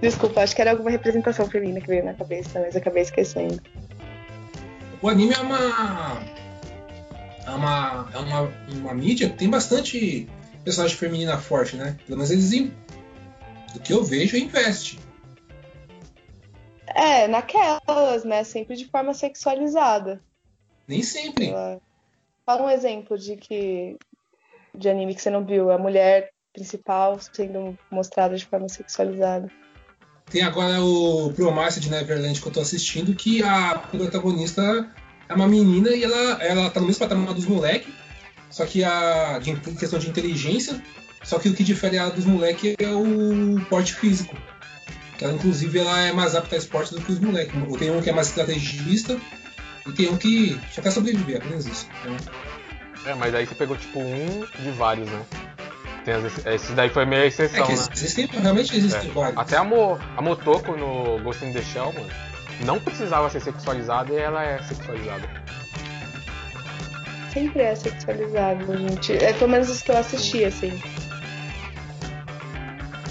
Desculpa, 0.01 0.41
acho 0.41 0.55
que 0.55 0.63
era 0.63 0.71
alguma 0.71 0.91
representação 0.91 1.49
feminina 1.49 1.81
que 1.81 1.87
veio 1.87 2.05
na 2.05 2.15
cabeça, 2.15 2.61
mas 2.61 2.75
acabei 2.75 3.03
esquecendo. 3.03 3.61
O 5.03 5.09
anime 5.09 5.35
é 5.35 5.41
uma... 5.41 6.35
É 7.47 7.51
uma, 7.51 8.09
é 8.15 8.19
uma, 8.19 8.41
uma 8.69 8.95
mídia 8.95 9.29
que 9.29 9.37
tem 9.37 9.51
bastante 9.51 10.27
personagem 10.65 10.97
feminina 10.97 11.39
forte, 11.39 11.77
né? 11.77 11.99
Pelo 12.07 12.17
menos 12.17 12.31
eles, 12.31 12.71
do 13.75 13.81
que 13.81 13.93
eu 13.93 14.03
vejo, 14.03 14.39
investe. 14.39 14.99
É, 16.87 17.29
naquelas, 17.29 18.25
né? 18.25 18.45
Sempre 18.45 18.77
de 18.77 18.87
forma 18.87 19.13
sexualizada. 19.13 20.23
Nem 20.89 21.03
sempre. 21.03 21.53
Fala 22.47 22.63
um 22.63 22.71
exemplo 22.71 23.19
de 23.19 23.37
que 23.37 23.99
de 24.75 24.89
anime 24.89 25.15
que 25.15 25.21
você 25.21 25.31
não 25.31 25.45
viu, 25.45 25.71
a 25.71 25.79
mulher 25.79 26.34
principal 26.55 27.19
sendo 27.21 27.77
mostrada 27.91 28.37
de 28.37 28.47
forma 28.47 28.69
sexualizada. 28.69 29.51
Tem 30.31 30.43
agora 30.43 30.81
o 30.81 31.33
Promise 31.35 31.81
de 31.81 31.91
Neverland 31.91 32.41
que 32.41 32.49
eu 32.49 32.53
tô 32.53 32.61
assistindo, 32.61 33.15
que 33.15 33.43
a 33.43 33.79
protagonista 33.91 34.89
é 35.29 35.35
uma 35.35 35.47
menina 35.47 35.91
e 35.91 36.05
ela, 36.05 36.43
ela 36.43 36.71
tá 36.71 36.81
no 36.81 36.87
mesmo 36.87 37.01
patamar 37.01 37.35
dos 37.35 37.45
moleques, 37.45 37.93
só 38.51 38.65
que 38.65 38.83
a 38.83 39.39
de, 39.41 39.51
em 39.51 39.75
questão 39.75 39.99
de 39.99 40.09
inteligência, 40.09 40.83
só 41.23 41.39
que 41.39 41.49
o 41.49 41.55
que 41.55 41.65
difere 41.65 41.97
ela 41.97 42.11
dos 42.11 42.25
moleques 42.25 42.75
é 42.79 42.89
o 42.89 43.61
porte 43.69 43.95
físico. 43.95 44.35
Que 45.19 45.25
ela, 45.25 45.35
inclusive, 45.35 45.79
ela 45.79 46.01
é 46.01 46.13
mais 46.13 46.35
apta 46.35 46.55
a 46.55 46.59
esporte 46.59 46.95
do 46.95 47.01
que 47.01 47.13
os 47.13 47.21
moleques. 47.21 47.55
Tem 47.79 47.91
um 47.91 48.01
que 48.01 48.11
é 48.11 48.13
mais 48.13 48.29
estrategista 48.29 49.21
e 49.87 49.93
tem 49.93 50.09
um 50.11 50.17
que 50.17 50.59
só 50.73 50.83
quer 50.83 50.91
sobreviver, 50.91 51.37
apenas 51.37 51.67
isso. 51.67 51.87
Então, 52.01 52.17
É, 53.07 53.15
mas 53.15 53.35
aí 53.35 53.47
você 53.47 53.55
pegou 53.55 53.77
tipo 53.77 54.01
um 54.01 54.41
de 54.63 54.71
vários, 54.73 55.09
né? 55.09 55.25
Tem 56.05 56.15
as, 56.15 56.47
esse 56.47 56.73
daí 56.73 56.91
foi 56.91 57.07
meio 57.07 57.23
é 57.23 57.27
exceção, 57.29 57.67
que 57.67 57.73
né? 57.75 57.85
existem, 57.93 58.27
realmente 58.27 58.77
existem 58.77 59.11
É. 59.11 59.13
vários. 59.13 59.39
Até 59.39 59.57
a, 59.57 59.65
Mo, 59.65 59.99
a 60.17 60.21
Motoko 60.23 60.77
no 60.77 61.19
Ghost 61.23 61.45
in 61.45 61.53
the 61.53 61.63
Shell, 61.63 61.93
mano, 61.93 62.09
não 62.65 62.79
precisava 62.79 63.31
ser 63.31 63.41
sexualizada 63.41 64.13
e 64.13 64.17
ela 64.19 64.45
é 64.45 64.63
sexualizada. 64.63 65.29
Sempre 67.33 67.63
é 67.63 67.75
sexualizado, 67.75 68.79
gente. 68.79 69.13
É 69.17 69.33
pelo 69.33 69.51
menos 69.51 69.69
os 69.71 69.83
que 69.83 69.91
eu 69.91 69.97
assisti, 69.99 70.45
assim. 70.45 70.71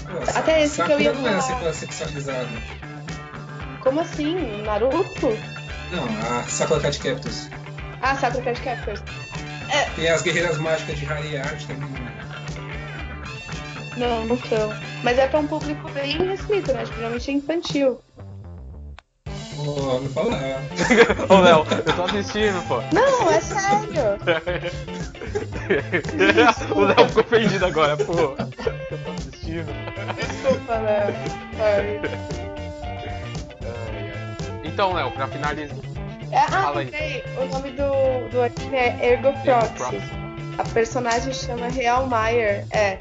Pô, 0.06 0.38
até 0.38 0.62
esse 0.62 0.82
que 0.82 0.92
eu 0.92 1.00
ia 1.00 1.12
Sakura 1.12 1.30
não 1.30 1.38
é 1.38 1.42
falar. 1.42 1.72
sexualizada. 1.72 2.48
Como 3.80 4.00
assim? 4.00 4.62
Naruto? 4.62 5.36
Não, 5.90 6.38
a 6.38 6.42
Sakura 6.44 6.80
Card 6.80 6.98
Captors. 7.00 7.50
Ah, 8.00 8.16
Sakura 8.16 8.42
Card 8.44 8.60
Captors. 8.62 9.02
Tem 9.96 10.08
as 10.08 10.22
guerreiras 10.22 10.58
mágicas 10.58 10.98
de 10.98 11.04
Harry 11.04 11.36
Art 11.36 11.64
também. 11.66 11.88
Não, 13.96 14.24
não 14.24 14.38
são. 14.38 14.72
Mas 15.02 15.18
é 15.18 15.26
pra 15.28 15.40
um 15.40 15.46
público 15.46 15.90
bem 15.90 16.16
restrito, 16.26 16.72
né? 16.72 16.84
Tipo, 16.84 16.96
Geralmente 16.96 17.30
é 17.30 17.34
infantil. 17.34 18.00
Pô, 19.56 20.00
não 20.00 20.08
fala. 20.10 20.30
Ô, 21.30 21.40
Léo, 21.40 21.64
eu 21.86 21.96
tô 21.96 22.02
assistindo, 22.02 22.60
pô. 22.66 22.82
Não, 22.92 23.30
é 23.30 23.40
sério. 23.40 24.18
o 26.74 26.80
Léo 26.80 27.08
ficou 27.08 27.22
ofendido 27.22 27.66
agora, 27.66 27.96
pô. 27.96 28.12
Eu 28.12 28.98
tô 28.98 29.10
assistindo. 29.12 29.72
Desculpa, 30.16 30.74
Léo. 30.74 31.14
Então, 34.64 34.92
Léo, 34.92 35.10
pra 35.12 35.28
finalizar. 35.28 35.78
É, 36.32 36.40
ah, 36.40 36.48
Fala 36.48 36.80
aí. 36.80 37.22
O 37.38 37.44
nome 37.46 37.70
do, 37.70 38.28
do 38.30 38.42
anime 38.42 38.76
é 38.76 39.12
Ergo 39.12 39.32
Proxy. 39.44 40.00
A 40.58 40.64
personagem 40.64 41.32
chama 41.32 41.68
Real 41.68 42.08
Meyer. 42.08 42.66
É. 42.72 42.98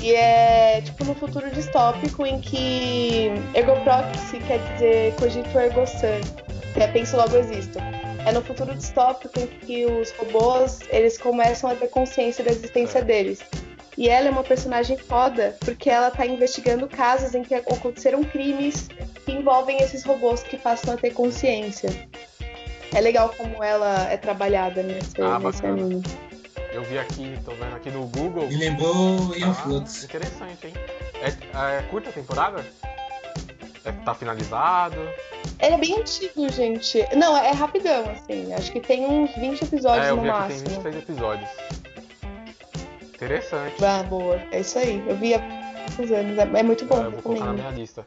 E 0.00 0.14
é 0.14 0.80
tipo 0.80 1.04
no 1.04 1.14
futuro 1.14 1.50
distópico 1.50 2.26
em 2.26 2.40
que 2.40 3.28
Ergo 3.54 3.76
Proxy 3.84 4.38
quer 4.40 4.58
dizer 4.72 5.14
cogito 5.14 5.58
ergo 5.58 5.86
sum, 5.86 6.20
que 6.74 6.80
é 6.82 6.88
penso 6.88 7.16
logo 7.16 7.36
existo. 7.36 7.78
É 8.24 8.32
no 8.32 8.40
futuro 8.42 8.74
distópico 8.74 9.38
em 9.38 9.46
que 9.46 9.84
os 9.84 10.12
robôs 10.12 10.80
eles 10.90 11.18
começam 11.18 11.70
a 11.70 11.74
ter 11.74 11.88
consciência 11.88 12.44
da 12.44 12.50
existência 12.50 13.02
deles. 13.02 13.40
E 13.98 14.08
ela 14.08 14.28
é 14.28 14.30
uma 14.30 14.42
personagem 14.44 14.96
foda 14.96 15.56
porque 15.60 15.90
ela 15.90 16.10
tá 16.10 16.24
investigando 16.24 16.88
casos 16.88 17.34
em 17.34 17.42
que 17.42 17.54
aconteceram 17.54 18.24
crimes 18.24 18.88
que 19.24 19.32
envolvem 19.32 19.78
esses 19.78 20.04
robôs 20.04 20.42
que 20.42 20.56
passam 20.56 20.94
a 20.94 20.96
ter 20.96 21.10
consciência. 21.10 21.90
É 22.94 23.00
legal 23.00 23.32
como 23.36 23.62
ela 23.62 24.10
é 24.10 24.16
trabalhada 24.16 24.82
nesse, 24.82 25.20
Ah, 25.20 25.38
nesse 25.38 25.64
anime. 25.64 26.02
Eu 26.72 26.82
vi 26.84 26.98
aqui, 26.98 27.38
tô 27.44 27.50
vendo 27.52 27.76
aqui 27.76 27.90
no 27.90 28.06
Google. 28.06 28.46
Me 28.48 28.56
lembrou 28.56 29.34
Ian 29.36 29.50
Ah, 29.50 29.54
Flux. 29.54 30.04
interessante, 30.04 30.66
hein? 30.68 30.74
É, 31.20 31.78
é 31.78 31.82
curta 31.82 32.08
a 32.08 32.12
temporada? 32.12 32.64
É, 33.84 33.92
tá 34.04 34.14
finalizado? 34.14 34.96
Ele 35.60 35.74
é 35.74 35.78
bem 35.78 35.98
antigo, 36.00 36.48
gente. 36.50 37.04
Não, 37.16 37.36
é 37.36 37.50
rapidão, 37.52 38.08
assim. 38.10 38.52
Acho 38.54 38.72
que 38.72 38.80
tem 38.80 39.04
uns 39.06 39.34
20 39.36 39.62
episódios 39.62 40.06
é, 40.06 40.10
eu 40.10 40.16
no 40.16 40.22
vi 40.22 40.30
aqui 40.30 40.38
tem 40.48 40.48
máximo. 40.58 40.68
23 40.82 40.96
episódios. 40.96 41.50
Interessante. 43.14 43.84
Ah, 43.84 44.02
boa. 44.04 44.40
É 44.50 44.60
isso 44.60 44.78
aí. 44.78 45.02
Eu 45.06 45.16
vi 45.16 45.34
há 45.34 45.38
muitos 45.38 46.10
anos. 46.10 46.38
É 46.38 46.42
é 46.58 46.62
muito 46.62 46.84
bom, 46.86 47.02
É, 47.02 47.06
eu 47.06 47.10
vou 47.10 47.22
colocar 47.22 47.44
na 47.46 47.52
minha 47.52 47.70
lista. 47.70 48.06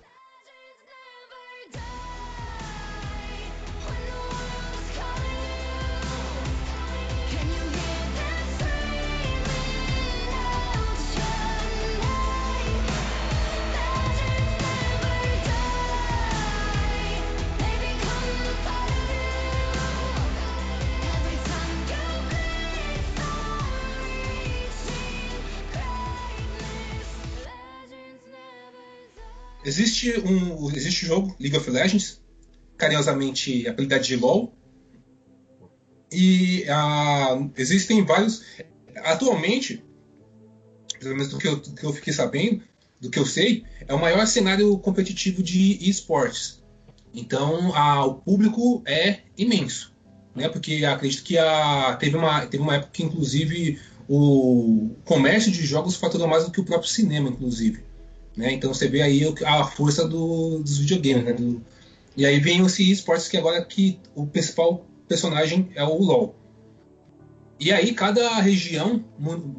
Existe 29.76 30.18
um 30.22 30.72
existe 30.72 31.04
o 31.04 31.08
jogo 31.10 31.36
League 31.38 31.58
of 31.58 31.70
Legends, 31.70 32.22
carinhosamente 32.78 33.68
apelidado 33.68 34.06
de 34.06 34.16
LoL. 34.16 34.54
E 36.10 36.64
ah, 36.70 37.46
existem 37.58 38.06
vários. 38.06 38.42
Atualmente, 38.96 39.84
pelo 40.98 41.16
menos 41.16 41.28
do 41.28 41.38
que, 41.38 41.48
eu, 41.50 41.58
do 41.58 41.74
que 41.74 41.84
eu 41.84 41.92
fiquei 41.92 42.14
sabendo, 42.14 42.64
do 43.02 43.10
que 43.10 43.20
eu 43.20 43.26
sei, 43.26 43.66
é 43.86 43.94
o 43.94 44.00
maior 44.00 44.26
cenário 44.26 44.78
competitivo 44.78 45.44
de 45.44 45.90
esportes. 45.90 46.64
Então, 47.14 47.76
ah, 47.76 48.06
o 48.06 48.16
público 48.16 48.82
é 48.86 49.24
imenso. 49.38 49.94
Né? 50.34 50.48
Porque 50.48 50.86
acredito 50.86 51.22
que 51.22 51.38
a, 51.38 51.98
teve, 52.00 52.16
uma, 52.16 52.46
teve 52.46 52.64
uma 52.64 52.76
época 52.76 52.94
que, 52.94 53.04
inclusive, 53.04 53.78
o 54.08 54.96
comércio 55.04 55.52
de 55.52 55.66
jogos 55.66 55.98
faturou 55.98 56.30
mais 56.30 56.46
do 56.46 56.52
que 56.52 56.62
o 56.62 56.66
próprio 56.66 56.90
cinema, 56.90 57.28
inclusive. 57.28 57.84
Né? 58.36 58.54
Então 58.54 58.74
você 58.74 58.88
vê 58.88 59.02
aí 59.02 59.26
o- 59.26 59.36
a 59.46 59.64
força 59.66 60.08
do- 60.08 60.60
dos 60.60 60.78
videogames, 60.80 61.24
né? 61.24 61.34
Do- 61.34 61.62
e 62.18 62.26
aí 62.26 62.40
vem 62.40 62.62
os 62.62 62.78
esportes 62.80 63.28
que 63.28 63.38
agora 63.38 63.64
que 63.64 64.00
o 64.14 64.26
principal 64.26 64.86
personagem 65.08 65.70
é 65.76 65.84
o 65.84 65.98
LoL. 66.02 66.36
E 67.60 67.72
aí 67.72 67.94
cada 67.94 68.42
região 68.42 69.04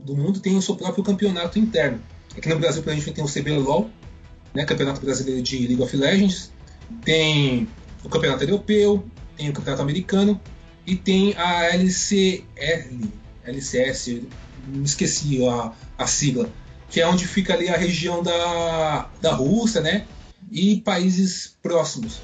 do 0.05 0.15
mundo 0.16 0.40
tem 0.40 0.57
o 0.57 0.62
seu 0.62 0.77
próprio 0.77 1.03
campeonato 1.03 1.59
interno. 1.59 2.01
Aqui 2.36 2.48
no 2.48 2.59
Brasil, 2.59 2.82
por 2.82 2.93
exemplo, 2.93 3.12
tem 3.15 3.24
o 3.24 3.28
CBLOL, 3.28 3.90
né, 4.55 4.65
Campeonato 4.66 5.01
Brasileiro 5.01 5.40
de 5.43 5.66
League 5.66 5.82
of 5.82 5.97
Legends, 5.97 6.53
tem 7.05 7.66
o 8.05 8.09
Campeonato 8.09 8.44
Europeu, 8.44 9.05
tem 9.36 9.48
o 9.48 9.53
Campeonato 9.55 9.82
Americano 9.82 10.39
e 10.86 10.94
tem 10.94 11.35
a 11.36 11.65
LCL, 11.74 13.11
LCS, 13.44 14.23
me 14.66 14.85
esqueci 14.85 15.47
a, 15.47 15.73
a 15.97 16.07
sigla, 16.07 16.51
que 16.91 17.01
é 17.01 17.07
onde 17.07 17.27
fica 17.27 17.55
ali 17.55 17.69
a 17.69 17.77
região 17.77 18.23
da, 18.23 19.09
da 19.21 19.33
Rússia, 19.33 19.81
né? 19.81 20.07
E 20.51 20.81
países 20.81 21.57
próximos. 21.63 22.21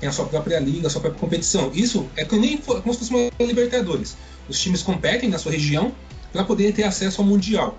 Tem 0.00 0.08
a 0.08 0.12
sua 0.12 0.26
própria 0.26 0.58
liga, 0.58 0.86
a 0.86 0.90
sua 0.90 1.00
própria 1.00 1.20
competição. 1.20 1.70
Isso 1.74 2.08
é 2.16 2.24
que 2.24 2.36
nem 2.36 2.56
como 2.58 2.92
se 2.92 3.00
fosse 3.00 3.10
uma 3.10 3.30
Libertadores. 3.40 4.16
Os 4.48 4.58
times 4.60 4.82
competem 4.82 5.28
na 5.28 5.38
sua 5.38 5.52
região 5.52 5.92
para 6.32 6.44
poder 6.44 6.72
ter 6.72 6.84
acesso 6.84 7.20
ao 7.20 7.26
Mundial. 7.26 7.78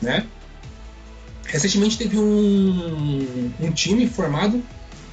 Né? 0.00 0.26
Recentemente 1.46 1.96
teve 1.96 2.18
um, 2.18 3.52
um 3.58 3.72
time 3.72 4.06
formado 4.06 4.62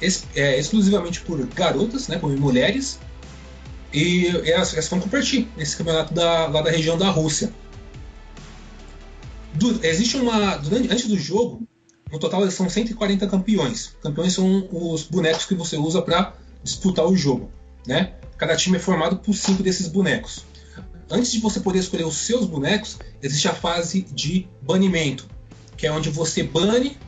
ex, 0.00 0.26
é, 0.34 0.58
exclusivamente 0.58 1.20
por 1.22 1.44
garotas, 1.46 2.08
né, 2.08 2.18
por 2.18 2.30
mulheres, 2.36 2.98
e 3.92 4.26
elas, 4.44 4.74
elas 4.74 4.88
vão 4.88 5.00
competir 5.00 5.48
nesse 5.56 5.76
campeonato 5.76 6.12
da, 6.12 6.46
lá 6.46 6.60
da 6.60 6.70
região 6.70 6.98
da 6.98 7.08
Rússia. 7.08 7.50
Existe 9.82 10.16
uma. 10.16 10.56
Durante, 10.56 10.92
antes 10.92 11.06
do 11.06 11.18
jogo, 11.18 11.66
no 12.10 12.18
total 12.18 12.48
são 12.50 12.68
140 12.68 13.26
campeões. 13.26 13.96
Campeões 14.02 14.32
são 14.32 14.68
os 14.70 15.02
bonecos 15.02 15.44
que 15.44 15.54
você 15.54 15.76
usa 15.76 16.02
para 16.02 16.34
disputar 16.62 17.06
o 17.06 17.16
jogo. 17.16 17.50
Né? 17.86 18.14
Cada 18.36 18.56
time 18.56 18.76
é 18.76 18.80
formado 18.80 19.16
por 19.16 19.34
cinco 19.34 19.62
desses 19.62 19.88
bonecos. 19.88 20.44
Antes 21.10 21.32
de 21.32 21.40
você 21.40 21.60
poder 21.60 21.78
escolher 21.78 22.04
os 22.04 22.16
seus 22.16 22.46
bonecos, 22.46 22.98
existe 23.22 23.46
a 23.48 23.54
fase 23.54 24.02
de 24.12 24.48
banimento, 24.60 25.26
que 25.76 25.86
é 25.86 25.92
onde 25.92 26.10
você 26.10 26.42
bane 26.42 26.98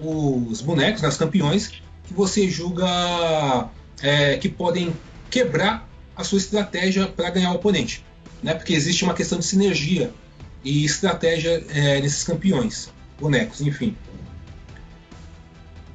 os 0.00 0.62
bonecos, 0.62 1.02
né, 1.02 1.08
os 1.08 1.16
campeões, 1.16 1.68
que 2.04 2.14
você 2.14 2.48
julga 2.48 3.68
é, 4.02 4.38
que 4.38 4.48
podem 4.48 4.92
quebrar 5.30 5.88
a 6.16 6.24
sua 6.24 6.38
estratégia 6.38 7.06
para 7.06 7.30
ganhar 7.30 7.52
o 7.52 7.56
oponente. 7.56 8.04
Né? 8.42 8.54
Porque 8.54 8.72
existe 8.72 9.04
uma 9.04 9.14
questão 9.14 9.38
de 9.38 9.44
sinergia 9.44 10.12
e 10.64 10.84
estratégia 10.84 11.64
é, 11.70 12.00
nesses 12.00 12.22
campeões, 12.24 12.90
bonecos, 13.18 13.60
enfim. 13.60 13.96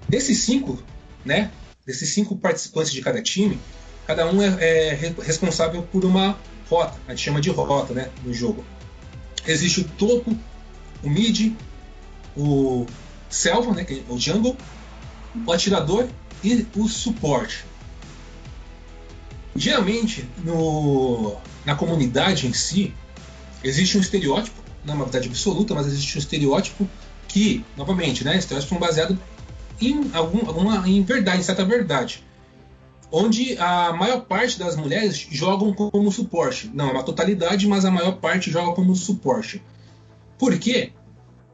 Desses 0.08 0.40
cinco, 0.40 0.82
né? 1.26 1.52
Desses 1.86 2.10
cinco 2.10 2.36
participantes 2.36 2.92
de 2.92 3.02
cada 3.02 3.22
time, 3.22 3.60
cada 4.06 4.30
um 4.30 4.42
é, 4.42 4.56
é 4.60 4.94
responsável 5.22 5.84
por 5.84 6.06
uma 6.06 6.38
rota, 6.70 6.98
a 7.08 7.12
gente 7.12 7.24
chama 7.24 7.42
de 7.42 7.50
rota, 7.50 7.94
né? 7.94 8.10
No 8.24 8.34
jogo. 8.34 8.64
Existe 9.46 9.82
o 9.82 9.84
topo, 9.84 10.38
o 11.04 11.10
mid, 11.10 11.54
o 12.36 12.86
selva, 13.30 13.74
né? 13.74 13.86
É 13.90 14.12
o 14.12 14.18
jungle, 14.18 14.58
o 15.46 15.52
atirador 15.52 16.08
e 16.44 16.66
o 16.76 16.88
suporte. 16.88 17.66
Geralmente, 19.56 20.28
no, 20.44 21.36
na 21.66 21.76
comunidade 21.76 22.48
em 22.48 22.54
si, 22.54 22.94
existe 23.64 23.98
um 23.98 24.02
estereótipo, 24.02 24.62
não 24.84 24.94
é 24.94 24.96
uma 24.98 25.06
verdade 25.06 25.28
absoluta, 25.28 25.74
mas 25.74 25.88
existe 25.88 26.18
um 26.18 26.20
estereótipo 26.20 26.88
que, 27.28 27.64
novamente, 27.76 28.24
né, 28.24 28.38
estereótipos 28.38 28.70
são 28.70 28.80
baseados 28.80 29.18
em, 29.82 30.10
algum, 30.14 30.48
alguma, 30.48 30.88
em 30.88 31.04
verdade, 31.04 31.40
em 31.40 31.44
certa 31.44 31.66
verdade. 31.66 32.24
Onde 33.12 33.58
a 33.58 33.94
maior 33.94 34.22
parte 34.22 34.60
das 34.60 34.76
mulheres 34.76 35.16
jogam 35.32 35.74
como 35.74 36.12
suporte. 36.12 36.70
Não 36.74 36.90
é 36.90 36.92
uma 36.92 37.04
totalidade, 37.04 37.68
mas 37.68 37.86
a 37.86 37.92
maior 37.92 38.18
parte 38.18 38.52
joga 38.52 38.74
como 38.74 38.94
suporte. 38.96 39.64
Por 40.38 40.58
quê? 40.58 40.92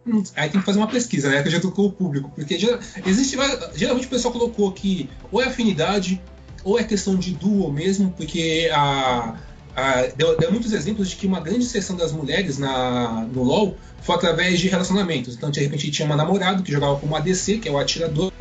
Hum, 0.05 0.23
aí 0.35 0.49
tem 0.49 0.59
que 0.59 0.65
fazer 0.65 0.79
uma 0.79 0.87
pesquisa, 0.87 1.29
né? 1.29 1.43
Que 1.43 1.51
já 1.51 1.59
tocou 1.59 1.87
o 1.87 1.91
público. 1.91 2.31
Porque 2.33 2.57
existe. 3.05 3.37
Geralmente 3.75 4.07
o 4.07 4.09
pessoal 4.09 4.33
colocou 4.33 4.71
que 4.71 5.09
ou 5.31 5.41
é 5.41 5.45
afinidade, 5.45 6.19
ou 6.63 6.79
é 6.79 6.83
questão 6.83 7.15
de 7.15 7.33
duo 7.35 7.71
mesmo, 7.71 8.11
porque 8.17 8.69
a, 8.73 9.35
a, 9.75 10.07
deu, 10.15 10.37
deu, 10.37 10.51
muitos 10.51 10.71
exemplos 10.71 11.09
de 11.09 11.15
que 11.15 11.25
uma 11.25 11.39
grande 11.39 11.65
seção 11.65 11.95
das 11.95 12.11
mulheres 12.11 12.57
na, 12.57 13.27
no 13.31 13.43
LoL 13.43 13.77
foi 14.01 14.15
através 14.15 14.59
de 14.59 14.67
relacionamentos. 14.67 15.35
Então, 15.35 15.49
de 15.49 15.59
repente, 15.59 15.89
tinha 15.89 16.05
uma 16.05 16.15
namorada 16.15 16.61
que 16.61 16.71
jogava 16.71 16.97
como 16.99 17.15
ADC, 17.15 17.59
que 17.59 17.69
é 17.69 17.71
o 17.71 17.77
atirador, 17.77 18.31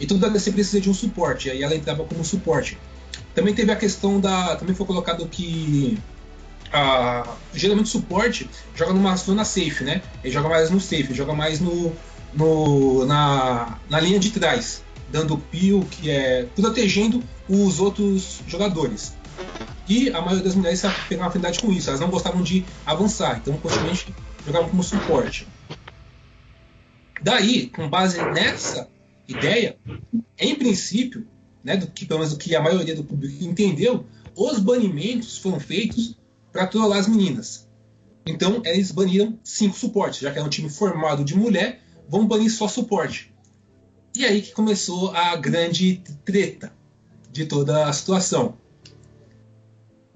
e 0.00 0.06
toda 0.06 0.26
ADC 0.26 0.52
precisa 0.52 0.80
de 0.80 0.88
um 0.88 0.94
suporte, 0.94 1.50
aí 1.50 1.62
ela 1.62 1.74
entrava 1.74 2.04
como 2.04 2.24
suporte. 2.24 2.78
Também 3.34 3.54
teve 3.54 3.70
a 3.72 3.76
questão 3.76 4.20
da. 4.20 4.56
Também 4.56 4.74
foi 4.74 4.86
colocado 4.86 5.26
que. 5.26 5.98
A, 6.70 7.26
geralmente 7.54 7.88
suporte 7.88 8.48
joga 8.74 8.92
numa 8.92 9.16
zona 9.16 9.42
safe, 9.42 9.84
né? 9.84 10.02
Ele 10.22 10.32
joga 10.32 10.50
mais 10.50 10.70
no 10.70 10.78
safe, 10.78 11.14
joga 11.14 11.32
mais 11.32 11.60
no, 11.60 11.92
no 12.34 13.06
na, 13.06 13.78
na 13.88 13.98
linha 14.00 14.18
de 14.18 14.30
trás 14.30 14.82
dando 15.10 15.38
pio, 15.38 15.86
que 15.90 16.10
é 16.10 16.46
protegendo 16.54 17.22
os 17.48 17.80
outros 17.80 18.40
jogadores. 18.46 19.14
E 19.88 20.10
a 20.10 20.20
maioria 20.20 20.44
das 20.44 20.54
mulheres 20.54 20.82
pegava 20.82 21.22
uma 21.22 21.26
afinidade 21.28 21.60
com 21.60 21.72
isso, 21.72 21.88
elas 21.88 22.00
não 22.00 22.10
gostavam 22.10 22.42
de 22.42 22.64
avançar, 22.84 23.38
então 23.38 23.56
constantemente 23.56 24.14
jogavam 24.44 24.68
como 24.68 24.82
suporte. 24.82 25.46
Daí, 27.22 27.68
com 27.68 27.88
base 27.88 28.22
nessa 28.22 28.88
ideia, 29.26 29.78
em 30.38 30.54
princípio, 30.54 31.26
né, 31.64 31.76
do 31.76 31.86
que 31.86 32.06
pelo 32.06 32.20
menos 32.20 32.34
do 32.34 32.38
que 32.38 32.54
a 32.54 32.60
maioria 32.60 32.94
do 32.94 33.02
público 33.04 33.42
entendeu, 33.42 34.06
os 34.36 34.58
banimentos 34.58 35.38
foram 35.38 35.58
feitos 35.58 36.16
para 36.52 36.66
trollar 36.66 36.98
as 36.98 37.08
meninas. 37.08 37.66
Então, 38.26 38.62
eles 38.64 38.92
baniram 38.92 39.38
cinco 39.42 39.76
suportes, 39.76 40.20
já 40.20 40.30
que 40.30 40.38
era 40.38 40.46
um 40.46 40.50
time 40.50 40.68
formado 40.68 41.24
de 41.24 41.34
mulher, 41.34 41.80
vão 42.08 42.26
banir 42.26 42.50
só 42.52 42.68
suporte. 42.68 43.32
E 44.14 44.24
aí 44.24 44.42
que 44.42 44.52
começou 44.52 45.10
a 45.12 45.36
grande 45.36 46.02
treta 46.24 46.72
de 47.30 47.46
toda 47.46 47.86
a 47.86 47.92
situação. 47.92 48.56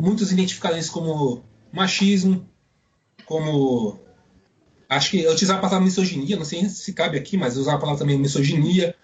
Muitos 0.03 0.33
identificaram 0.33 0.77
isso 0.77 0.91
como 0.91 1.45
machismo, 1.73 2.45
como. 3.25 4.01
Acho 4.89 5.13
que 5.13 5.23
eu 5.23 5.31
utilizava 5.31 5.61
a 5.61 5.63
palavra 5.63 5.85
misoginia, 5.85 6.37
não 6.37 6.45
sei 6.45 6.69
se 6.69 6.93
cabe 6.93 7.17
aqui, 7.17 7.37
mas 7.37 7.55
eu 7.55 7.61
usava 7.61 7.77
a 7.77 7.81
palavra 7.81 8.01
também 8.01 8.19
misoginia 8.19 8.97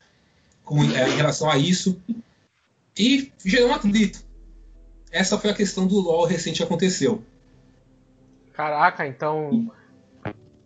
com, 0.65 0.83
é, 0.83 1.09
em 1.09 1.15
relação 1.15 1.49
a 1.49 1.57
isso. 1.57 2.03
E 2.99 3.33
gerou 3.45 3.69
um 3.69 3.75
atrito. 3.75 4.25
Essa 5.13 5.39
foi 5.39 5.51
a 5.51 5.55
questão 5.55 5.87
do 5.87 6.01
LOL 6.01 6.27
recente 6.27 6.57
que 6.57 6.65
aconteceu. 6.65 7.23
Caraca, 8.53 9.07
então. 9.07 9.71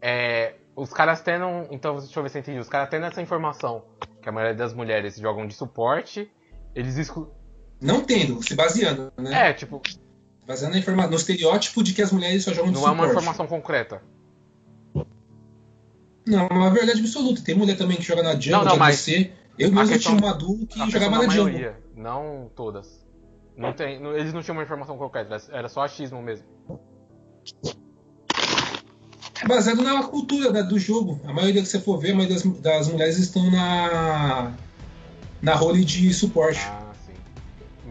É, 0.00 0.54
os 0.74 0.94
caras 0.94 1.20
tendo. 1.20 1.44
Então, 1.70 1.98
deixa 1.98 2.18
eu 2.18 2.22
ver 2.22 2.30
se 2.30 2.38
eu 2.38 2.40
entendi. 2.40 2.58
Os 2.58 2.70
caras 2.70 2.88
tendo 2.88 3.04
essa 3.04 3.20
informação 3.20 3.84
que 4.22 4.30
a 4.30 4.32
maioria 4.32 4.56
das 4.56 4.72
mulheres 4.72 5.14
jogam 5.18 5.46
de 5.46 5.52
suporte, 5.52 6.26
eles 6.74 6.96
exclu... 6.96 7.30
Não 7.78 8.02
tendo, 8.02 8.42
se 8.42 8.54
baseando, 8.54 9.12
né? 9.18 9.50
É, 9.50 9.52
tipo. 9.52 9.82
Baseando 10.52 10.76
informa... 10.76 11.06
no 11.06 11.16
estereótipo 11.16 11.82
de 11.82 11.94
que 11.94 12.02
as 12.02 12.12
mulheres 12.12 12.44
só 12.44 12.52
jogam 12.52 12.70
de 12.70 12.74
não 12.74 12.82
suporte. 12.82 12.96
Não 12.98 13.04
é 13.04 13.06
uma 13.06 13.10
informação 13.10 13.46
concreta. 13.46 14.02
Não, 16.26 16.46
é 16.46 16.52
uma 16.52 16.70
verdade 16.70 17.00
absoluta. 17.00 17.40
Tem 17.40 17.54
mulher 17.54 17.78
também 17.78 17.96
que 17.96 18.02
joga 18.02 18.22
na 18.22 18.34
jungle, 18.38 18.58
não, 18.58 18.64
não, 18.72 18.76
mas 18.76 19.08
Eu 19.08 19.72
mesmo 19.72 19.98
tinha 19.98 20.14
uma 20.14 20.34
duo 20.34 20.66
que 20.66 20.90
jogava 20.90 21.16
na 21.16 21.22
jungle. 21.22 21.44
Maioria, 21.44 21.78
não 21.96 22.50
todas. 22.54 23.02
Não 23.56 23.72
tem, 23.72 23.94
eles 24.14 24.34
não 24.34 24.42
tinham 24.42 24.56
uma 24.56 24.62
informação 24.62 24.98
concreta, 24.98 25.40
era 25.50 25.70
só 25.70 25.80
achismo 25.80 26.20
mesmo. 26.20 26.44
É 29.42 29.48
baseado 29.48 29.80
na 29.80 30.02
cultura 30.02 30.52
né, 30.52 30.62
do 30.62 30.78
jogo. 30.78 31.18
A 31.24 31.32
maioria 31.32 31.62
que 31.62 31.68
você 31.68 31.80
for 31.80 31.98
ver, 31.98 32.12
a 32.12 32.14
maioria 32.14 32.36
das, 32.36 32.44
das 32.60 32.88
mulheres 32.88 33.18
estão 33.18 33.50
na 33.50 34.52
na 35.40 35.54
role 35.54 35.82
de 35.82 36.12
suporte. 36.12 36.60
Ah. 36.60 36.81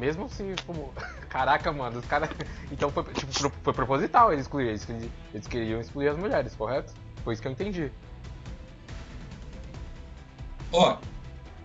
Mesmo 0.02 0.26
assim, 0.26 0.56
como. 0.66 0.92
Caraca, 1.30 1.72
mano, 1.72 2.00
os 2.00 2.06
caras. 2.06 2.30
Então 2.72 2.90
foi, 2.90 3.04
tipo, 3.14 3.52
foi 3.64 3.74
proposital 3.74 4.34
eles 4.34 4.46
excluir. 4.46 4.70
Eles, 4.70 4.88
eles 5.34 5.48
queriam 5.48 5.80
excluir 5.80 6.08
as 6.08 6.18
mulheres, 6.18 6.56
correto? 6.56 6.92
Foi 7.24 7.34
isso 7.34 7.42
que 7.42 7.48
eu 7.48 7.52
entendi. 7.52 7.92
Ó, 10.72 10.98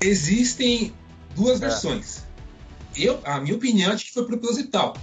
existem 0.00 0.92
duas 1.34 1.62
é. 1.62 1.68
versões. 1.68 2.26
Eu, 2.94 3.18
a 3.24 3.40
minha 3.40 3.54
opinião 3.54 3.92
é 3.92 3.96
que 3.96 4.12
foi 4.12 4.26
proposital 4.26 4.94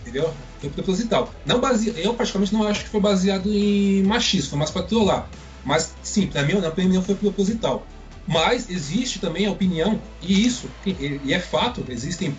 entendeu? 0.00 0.32
Foi 0.60 0.70
proposital. 0.70 1.32
Não 1.46 1.60
base... 1.60 1.94
Eu, 1.96 2.14
particularmente, 2.14 2.52
não 2.52 2.62
acho 2.68 2.84
que 2.84 2.90
foi 2.90 3.00
baseado 3.00 3.50
em 3.50 4.02
machismo, 4.02 4.50
foi 4.50 4.58
mais 4.58 4.70
pra 4.70 4.82
trollar. 4.82 5.28
Mas, 5.64 5.94
sim, 6.02 6.26
pra 6.26 6.42
mim, 6.42 6.54
na 6.54 6.68
opinião, 6.68 7.02
foi 7.02 7.14
proposital. 7.14 7.86
Mas 8.26 8.68
existe 8.70 9.18
também 9.18 9.46
a 9.46 9.50
opinião, 9.50 10.00
e 10.22 10.46
isso, 10.46 10.70
e 10.86 11.32
é 11.32 11.40
fato, 11.40 11.84
existem 11.88 12.36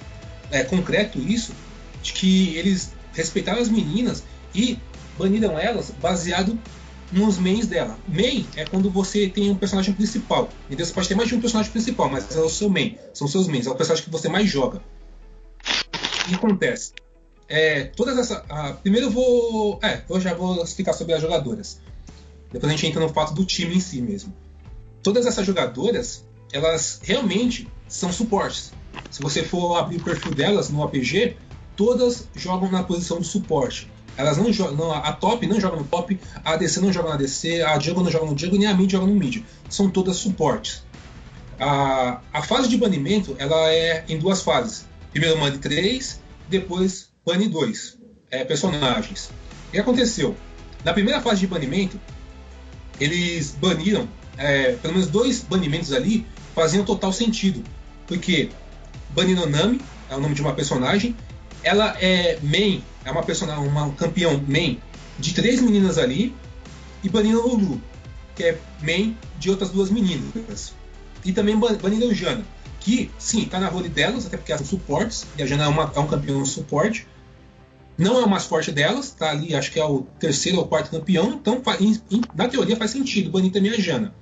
é, 0.55 0.63
concreto 0.63 1.19
isso, 1.19 1.53
de 2.01 2.13
que 2.13 2.55
eles 2.57 2.93
respeitaram 3.13 3.61
as 3.61 3.69
meninas 3.69 4.23
e 4.53 4.77
baniram 5.17 5.57
elas 5.57 5.91
baseado 6.01 6.59
nos 7.11 7.37
mains 7.37 7.67
dela. 7.67 7.97
Main 8.07 8.45
é 8.55 8.65
quando 8.65 8.89
você 8.89 9.29
tem 9.29 9.49
um 9.49 9.55
personagem 9.55 9.93
principal. 9.93 10.49
Então 10.69 10.85
você 10.85 10.93
pode 10.93 11.07
ter 11.07 11.15
mais 11.15 11.29
de 11.29 11.35
um 11.35 11.41
personagem 11.41 11.71
principal, 11.71 12.09
mas 12.09 12.35
é 12.35 12.39
o 12.39 12.49
seu 12.49 12.69
main. 12.69 12.97
São 13.13 13.27
seus 13.27 13.47
mains, 13.47 13.67
é 13.67 13.69
o 13.69 13.75
personagem 13.75 14.03
que 14.03 14.11
você 14.11 14.27
mais 14.27 14.49
joga. 14.49 14.81
O 16.23 16.27
que 16.27 16.35
acontece? 16.35 16.91
é, 17.47 17.83
todas 17.83 18.17
essa. 18.17 18.43
A, 18.49 18.73
primeiro 18.73 19.07
eu 19.07 19.11
vou. 19.11 19.79
É, 19.83 20.01
eu 20.09 20.19
já 20.19 20.33
vou 20.33 20.63
explicar 20.63 20.93
sobre 20.93 21.13
as 21.13 21.21
jogadoras. 21.21 21.79
Depois 22.51 22.71
a 22.71 22.75
gente 22.75 22.87
entra 22.87 23.01
no 23.01 23.09
fato 23.09 23.33
do 23.33 23.45
time 23.45 23.75
em 23.75 23.79
si 23.79 24.01
mesmo. 24.01 24.33
todas 25.03 25.25
essas 25.25 25.45
jogadoras, 25.45 26.25
elas 26.51 26.99
realmente 27.03 27.67
são 27.87 28.11
suportes. 28.11 28.71
Se 29.09 29.21
você 29.21 29.43
for 29.43 29.77
abrir 29.77 29.97
o 29.97 30.03
perfil 30.03 30.33
delas 30.33 30.69
no 30.69 30.83
APG, 30.83 31.37
todas 31.75 32.27
jogam 32.35 32.71
na 32.71 32.83
posição 32.83 33.19
de 33.19 33.27
suporte. 33.27 33.89
Elas 34.17 34.37
não 34.37 34.51
jogam, 34.51 34.91
a 34.93 35.11
top 35.11 35.45
não 35.45 35.59
joga 35.59 35.75
no 35.75 35.83
top, 35.83 36.17
a 36.43 36.53
ADC 36.53 36.79
não 36.79 36.91
joga 36.91 37.09
no 37.09 37.15
ADC, 37.15 37.61
a 37.61 37.77
Jungle 37.79 38.03
não 38.03 38.11
joga 38.11 38.25
no 38.25 38.37
Jungle, 38.37 38.59
nem 38.59 38.67
a 38.67 38.73
mid 38.73 38.89
joga 38.89 39.05
no 39.05 39.15
mid. 39.15 39.43
São 39.69 39.89
todas 39.89 40.15
suportes. 40.15 40.83
A, 41.59 42.21
a 42.31 42.41
fase 42.41 42.69
de 42.69 42.77
banimento 42.77 43.35
ela 43.37 43.71
é 43.71 44.05
em 44.07 44.17
duas 44.17 44.41
fases. 44.41 44.85
Primeiro 45.11 45.39
bane 45.39 45.57
3, 45.57 46.21
depois 46.49 47.09
bane 47.25 47.47
2. 47.47 47.97
É, 48.31 48.43
personagens. 48.43 49.29
O 49.67 49.71
que 49.71 49.79
aconteceu? 49.79 50.35
Na 50.83 50.93
primeira 50.93 51.21
fase 51.21 51.41
de 51.41 51.47
banimento, 51.47 51.99
eles 52.99 53.51
baniram, 53.51 54.07
é, 54.37 54.73
pelo 54.73 54.93
menos 54.93 55.09
dois 55.09 55.41
banimentos 55.41 55.91
ali 55.91 56.25
faziam 56.53 56.85
total 56.85 57.11
sentido. 57.11 57.63
Porque 58.07 58.49
baniram 59.09 59.47
Nami, 59.47 59.81
é 60.09 60.15
o 60.15 60.19
nome 60.19 60.35
de 60.35 60.41
uma 60.41 60.53
personagem, 60.53 61.15
ela 61.63 61.95
é 61.99 62.39
main, 62.43 62.83
é 63.03 63.11
uma 63.11 63.23
personagem, 63.23 63.67
uma 63.67 63.89
campeão 63.91 64.41
main 64.47 64.79
de 65.17 65.33
três 65.33 65.61
meninas 65.61 65.97
ali, 65.97 66.35
e 67.03 67.09
baniram 67.09 67.47
Lulu, 67.47 67.81
que 68.35 68.43
é 68.43 68.59
main 68.81 69.17
de 69.39 69.49
outras 69.49 69.69
duas 69.69 69.89
meninas. 69.89 70.73
E 71.23 71.31
também 71.31 71.57
baniram 71.57 72.13
Jana, 72.13 72.43
que 72.79 73.09
sim, 73.17 73.45
tá 73.45 73.59
na 73.59 73.67
role 73.67 73.89
delas, 73.89 74.25
até 74.25 74.37
porque 74.37 74.51
elas 74.51 74.67
são 74.67 74.77
suportes, 74.77 75.25
e 75.37 75.41
a 75.41 75.45
Jana 75.45 75.65
é, 75.65 75.67
uma, 75.67 75.91
é 75.95 75.99
um 75.99 76.07
campeão 76.07 76.45
suporte. 76.45 77.07
Não 77.97 78.19
é 78.19 78.25
o 78.25 78.29
mais 78.29 78.43
forte 78.43 78.71
delas, 78.71 79.11
tá 79.11 79.31
ali, 79.31 79.55
acho 79.55 79.71
que 79.71 79.79
é 79.79 79.85
o 79.85 80.01
terceiro 80.19 80.59
ou 80.59 80.67
quarto 80.67 80.91
campeão, 80.91 81.33
então 81.33 81.61
na 82.35 82.47
teoria 82.47 82.75
faz 82.75 82.91
sentido 82.91 83.31
banir 83.31 83.51
também 83.51 83.71
a 83.71 83.79
Jana. 83.79 84.13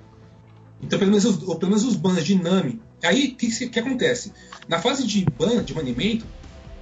Então, 0.82 1.00
pelo 1.00 1.12
menos, 1.12 1.26
os, 1.26 1.38
pelo 1.38 1.72
menos 1.72 1.84
os 1.84 1.96
bans 1.96 2.24
de 2.24 2.36
Nami. 2.36 2.80
Aí, 3.04 3.28
o 3.28 3.36
que, 3.36 3.68
que, 3.70 3.80
acontece? 3.80 4.32
Na 4.68 4.80
fase 4.80 5.06
de 5.06 5.26
ban, 5.38 5.64
de 5.64 5.74
banimento, 5.74 6.26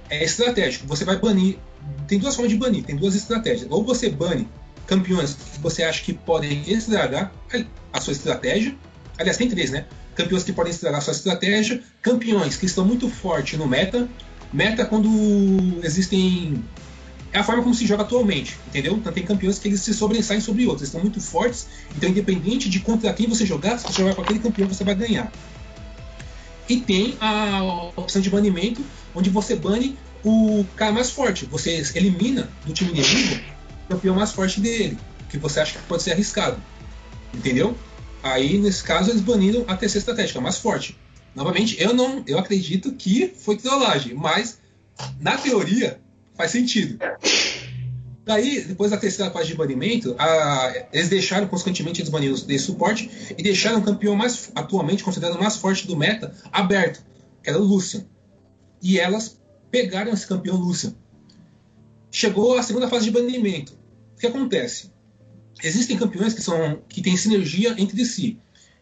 é 0.08 0.24
estratégico. 0.24 0.86
Você 0.86 1.04
vai 1.04 1.18
banir. 1.18 1.58
Tem 2.06 2.18
duas 2.18 2.34
formas 2.36 2.52
de 2.52 2.58
banir, 2.58 2.84
tem 2.84 2.96
duas 2.96 3.14
estratégias. 3.14 3.66
Ou 3.70 3.84
você 3.84 4.08
bane 4.08 4.48
campeões 4.86 5.34
que 5.34 5.58
você 5.60 5.82
acha 5.82 6.02
que 6.02 6.12
podem 6.12 6.62
estragar 6.70 7.32
a 7.92 8.00
sua 8.00 8.12
estratégia. 8.12 8.76
Aliás, 9.18 9.36
tem 9.36 9.48
três, 9.48 9.70
né? 9.70 9.86
Campeões 10.14 10.44
que 10.44 10.52
podem 10.52 10.70
estragar 10.70 10.98
a 10.98 11.02
sua 11.02 11.12
estratégia, 11.12 11.82
campeões 12.00 12.56
que 12.56 12.66
estão 12.66 12.84
muito 12.84 13.08
fortes 13.08 13.58
no 13.58 13.66
meta. 13.66 14.08
Meta 14.52 14.84
quando 14.84 15.08
existem. 15.82 16.62
É 17.32 17.38
a 17.38 17.44
forma 17.44 17.62
como 17.62 17.74
se 17.74 17.86
joga 17.86 18.02
atualmente, 18.02 18.58
entendeu? 18.66 18.94
Então 18.94 19.10
tem 19.10 19.24
campeões 19.24 19.58
que 19.58 19.66
eles 19.66 19.80
se 19.80 19.94
sobressaem 19.94 20.40
sobre 20.42 20.66
outros, 20.66 20.82
eles 20.82 20.88
estão 20.88 21.00
muito 21.00 21.18
fortes, 21.18 21.66
então 21.96 22.10
independente 22.10 22.68
de 22.68 22.78
contra 22.80 23.10
quem 23.14 23.26
você 23.26 23.46
jogar, 23.46 23.78
se 23.78 23.86
você 23.86 24.02
jogar 24.02 24.14
com 24.14 24.20
aquele 24.20 24.38
campeão, 24.38 24.68
você 24.68 24.84
vai 24.84 24.94
ganhar. 24.94 25.32
E 26.68 26.80
tem 26.80 27.16
a 27.20 27.62
opção 27.96 28.22
de 28.22 28.30
banimento, 28.30 28.84
onde 29.14 29.30
você 29.30 29.56
bane 29.56 29.96
o 30.24 30.64
cara 30.76 30.92
mais 30.92 31.10
forte. 31.10 31.44
Você 31.46 31.82
elimina 31.94 32.48
do 32.64 32.72
time 32.72 32.90
inimigo 32.90 33.40
o 33.86 33.94
campeão 33.94 34.14
mais 34.14 34.32
forte 34.32 34.60
dele, 34.60 34.96
que 35.28 35.38
você 35.38 35.60
acha 35.60 35.78
que 35.78 35.84
pode 35.86 36.02
ser 36.02 36.12
arriscado. 36.12 36.62
Entendeu? 37.34 37.76
Aí, 38.22 38.58
nesse 38.58 38.82
caso, 38.84 39.10
eles 39.10 39.20
baniram 39.20 39.64
a 39.66 39.76
terceira 39.76 40.00
estratégica, 40.00 40.40
mais 40.40 40.58
forte. 40.58 40.96
Novamente, 41.34 41.80
eu 41.80 41.92
não, 41.92 42.22
eu 42.26 42.38
acredito 42.38 42.92
que 42.92 43.32
foi 43.36 43.56
trollagem, 43.56 44.14
mas 44.14 44.58
na 45.20 45.36
teoria 45.36 46.00
faz 46.36 46.50
sentido. 46.52 46.98
Daí, 48.24 48.60
depois 48.60 48.90
da 48.92 48.96
terceira 48.96 49.32
fase 49.32 49.48
de 49.48 49.56
banimento, 49.56 50.14
a, 50.16 50.86
eles 50.92 51.08
deixaram 51.08 51.48
consequentemente 51.48 52.00
eles 52.00 52.10
baniram 52.10 52.34
de 52.34 52.58
suporte 52.58 53.10
e 53.36 53.42
deixaram 53.42 53.80
o 53.80 53.82
campeão 53.82 54.14
mais 54.14 54.50
atualmente 54.54 55.02
considerado 55.02 55.40
mais 55.40 55.56
forte 55.56 55.86
do 55.88 55.96
meta 55.96 56.32
aberto, 56.52 57.04
que 57.42 57.50
era 57.50 57.58
o 57.58 57.64
Lucian. 57.64 58.06
E 58.80 58.98
elas 58.98 59.40
pegaram 59.70 60.12
esse 60.12 60.26
campeão 60.26 60.56
Lucian. 60.56 60.94
Chegou 62.12 62.56
a 62.56 62.62
segunda 62.62 62.88
fase 62.88 63.06
de 63.06 63.10
banimento. 63.10 63.72
O 64.14 64.20
que 64.20 64.26
acontece? 64.26 64.92
Existem 65.62 65.96
campeões 65.96 66.32
que 66.32 66.42
são 66.42 66.80
que 66.88 67.02
têm 67.02 67.16
sinergia 67.16 67.74
entre 67.76 68.04
si. 68.04 68.38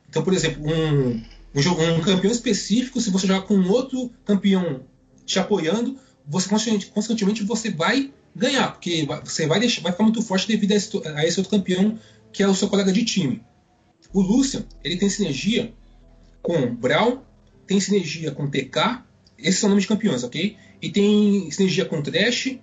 Então, 0.08 0.22
por 0.22 0.34
exemplo, 0.34 0.62
um, 0.66 1.22
um, 1.54 1.94
um 1.94 2.00
campeão 2.02 2.32
específico, 2.32 3.00
se 3.00 3.10
você 3.10 3.26
jogar 3.26 3.42
com 3.42 3.58
outro 3.68 4.10
campeão 4.24 4.82
te 5.24 5.38
apoiando, 5.38 5.98
você 6.26 6.48
constantemente, 6.48 6.86
constantemente 6.86 7.42
você 7.42 7.70
vai 7.70 8.12
ganhar, 8.34 8.72
porque 8.72 9.06
você 9.24 9.46
vai, 9.46 9.60
deixar, 9.60 9.82
vai 9.82 9.92
ficar 9.92 10.04
muito 10.04 10.22
forte 10.22 10.46
devido 10.46 10.72
a 10.72 10.76
esse, 10.76 11.08
a 11.08 11.26
esse, 11.26 11.40
outro 11.40 11.50
campeão 11.50 11.98
que 12.32 12.42
é 12.42 12.48
o 12.48 12.54
seu 12.54 12.68
colega 12.68 12.92
de 12.92 13.04
time. 13.04 13.42
O 14.12 14.20
Lucian, 14.20 14.64
ele 14.82 14.96
tem 14.96 15.08
sinergia 15.08 15.72
com 16.42 16.74
Brown, 16.74 17.22
tem 17.66 17.80
sinergia 17.80 18.30
com 18.32 18.48
TK, 18.48 19.02
esses 19.38 19.60
são 19.60 19.68
nomes 19.68 19.84
de 19.84 19.88
campeões, 19.88 20.22
ok? 20.22 20.56
E 20.80 20.90
tem 20.90 21.50
sinergia 21.50 21.84
com 21.84 22.02
Trash, 22.02 22.58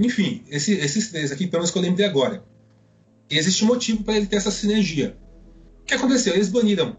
enfim, 0.00 0.42
esse, 0.48 0.72
esses 0.72 1.10
três 1.10 1.30
aqui, 1.30 1.46
pelo 1.46 1.60
menos 1.60 1.70
que 1.70 1.78
eu 1.78 1.82
lembrei 1.82 2.06
agora. 2.06 2.44
Existe 3.30 3.64
motivo 3.64 4.02
para 4.02 4.16
ele 4.16 4.26
ter 4.26 4.36
essa 4.36 4.50
sinergia. 4.50 5.16
O 5.80 5.84
que 5.84 5.94
aconteceu? 5.94 6.34
Eles 6.34 6.48
baniram 6.48 6.96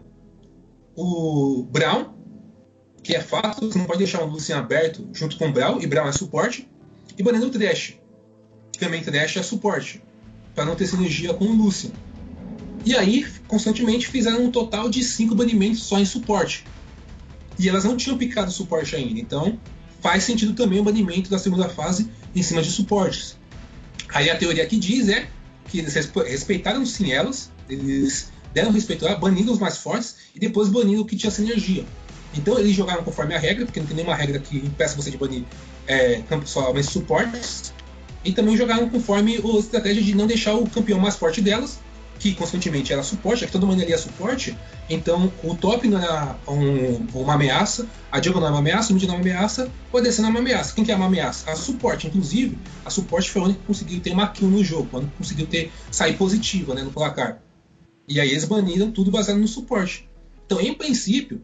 o 0.96 1.66
Brown, 1.70 2.14
que 3.02 3.14
é 3.14 3.20
fato, 3.20 3.70
você 3.70 3.78
não 3.78 3.86
pode 3.86 3.98
deixar 3.98 4.22
o 4.22 4.26
Lucian 4.26 4.58
aberto 4.58 5.08
junto 5.12 5.36
com 5.36 5.48
o 5.48 5.52
Brown, 5.52 5.80
e 5.80 5.86
Brown 5.86 6.08
é 6.08 6.12
suporte 6.12 6.68
e 7.18 7.22
banindo 7.22 7.46
o 7.46 7.50
Trash. 7.50 7.94
Que 8.72 8.78
também 8.78 9.02
Trash 9.02 9.36
é 9.36 9.42
suporte. 9.42 10.02
para 10.54 10.64
não 10.64 10.76
ter 10.76 10.86
sinergia 10.86 11.34
com 11.34 11.46
o 11.46 11.52
Lucian. 11.52 11.90
E 12.84 12.94
aí, 12.94 13.26
constantemente, 13.48 14.06
fizeram 14.06 14.44
um 14.44 14.50
total 14.52 14.88
de 14.88 15.02
5 15.02 15.34
banimentos 15.34 15.82
só 15.82 15.98
em 15.98 16.04
suporte. 16.04 16.64
E 17.58 17.68
elas 17.68 17.82
não 17.82 17.96
tinham 17.96 18.16
picado 18.16 18.52
suporte 18.52 18.94
ainda. 18.94 19.18
Então, 19.18 19.58
faz 20.00 20.22
sentido 20.22 20.52
também 20.52 20.78
o 20.78 20.84
banimento 20.84 21.30
da 21.30 21.38
segunda 21.38 21.68
fase 21.68 22.10
em 22.36 22.42
cima 22.42 22.62
de 22.62 22.70
suportes. 22.70 23.36
Aí 24.10 24.30
a 24.30 24.36
teoria 24.36 24.64
que 24.66 24.76
diz 24.76 25.08
é 25.08 25.26
que 25.68 25.78
eles 25.78 25.94
respeitaram 25.94 26.84
sim 26.84 27.10
elas, 27.10 27.50
eles 27.68 28.30
deram 28.52 28.70
respeito 28.70 29.08
a 29.08 29.16
banindo 29.16 29.50
os 29.50 29.58
mais 29.58 29.78
fortes 29.78 30.16
e 30.34 30.38
depois 30.38 30.68
banindo 30.68 31.02
o 31.02 31.04
que 31.04 31.16
tinha 31.16 31.30
sinergia. 31.30 31.84
Então 32.36 32.58
eles 32.58 32.76
jogaram 32.76 33.02
conforme 33.02 33.34
a 33.34 33.38
regra, 33.38 33.64
porque 33.64 33.80
não 33.80 33.86
tem 33.86 33.96
nenhuma 33.96 34.14
regra 34.14 34.38
que 34.38 34.56
impeça 34.58 34.94
você 34.94 35.10
de 35.10 35.16
banir 35.16 35.44
é, 35.86 36.22
somente 36.44 36.90
suportes. 36.90 37.72
E 38.24 38.32
também 38.32 38.56
jogaram 38.56 38.88
conforme 38.88 39.36
a 39.36 39.58
estratégia 39.58 40.02
de 40.02 40.14
não 40.14 40.26
deixar 40.26 40.54
o 40.54 40.68
campeão 40.68 40.98
mais 40.98 41.16
forte 41.16 41.42
delas, 41.42 41.78
que 42.18 42.34
constantemente 42.34 42.92
era 42.92 43.02
suporte, 43.02 43.44
que 43.44 43.52
todo 43.52 43.66
mundo 43.66 43.82
ali 43.82 43.92
é 43.92 43.98
suporte. 43.98 44.56
Então 44.88 45.30
o 45.42 45.54
top 45.54 45.86
não 45.88 45.98
era 45.98 46.36
um, 46.48 47.06
uma 47.20 47.34
ameaça, 47.34 47.86
a 48.10 48.22
jungle 48.22 48.40
não 48.40 48.48
é 48.48 48.50
uma 48.50 48.60
ameaça, 48.60 48.92
o 48.92 48.94
mid 48.94 49.04
não 49.04 49.14
é 49.14 49.16
uma 49.16 49.22
ameaça, 49.22 49.70
o 49.92 49.98
ADC 49.98 50.22
não 50.22 50.28
é 50.28 50.30
uma 50.30 50.40
ameaça. 50.40 50.74
Quem 50.74 50.84
que 50.84 50.92
é 50.92 50.96
uma 50.96 51.06
ameaça? 51.06 51.50
A 51.50 51.56
suporte, 51.56 52.06
inclusive, 52.06 52.58
a 52.84 52.90
suporte 52.90 53.30
foi 53.30 53.42
a 53.42 53.44
única 53.44 53.60
que 53.60 53.66
conseguiu 53.66 54.00
ter 54.00 54.12
uma 54.12 54.28
kill 54.28 54.48
no 54.48 54.64
jogo, 54.64 54.88
quando 54.90 55.10
conseguiu 55.18 55.46
ter 55.46 55.70
sair 55.90 56.14
positiva 56.16 56.74
né, 56.74 56.82
no 56.82 56.90
placar. 56.90 57.42
E 58.08 58.20
aí 58.20 58.30
eles 58.30 58.44
baniram 58.44 58.90
tudo 58.90 59.10
baseado 59.10 59.38
no 59.38 59.48
suporte. 59.48 60.08
Então, 60.46 60.60
em 60.60 60.74
princípio, 60.74 61.42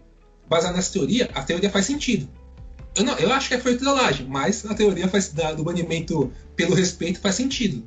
baseado 0.49 0.77
nessa 0.77 0.93
teoria, 0.93 1.31
a 1.35 1.43
teoria 1.43 1.71
faz 1.71 1.87
sentido. 1.87 2.29
Eu, 2.97 3.05
não, 3.05 3.17
eu 3.19 3.33
acho 3.33 3.49
que 3.49 3.59
foi 3.59 3.77
trollagem, 3.77 4.27
mas 4.27 4.65
a 4.67 4.75
teoria 4.75 5.09
faz, 5.09 5.29
da, 5.33 5.53
do 5.53 5.63
banimento 5.63 6.33
pelo 6.57 6.75
respeito 6.75 7.21
faz 7.21 7.37
sentido. 7.37 7.85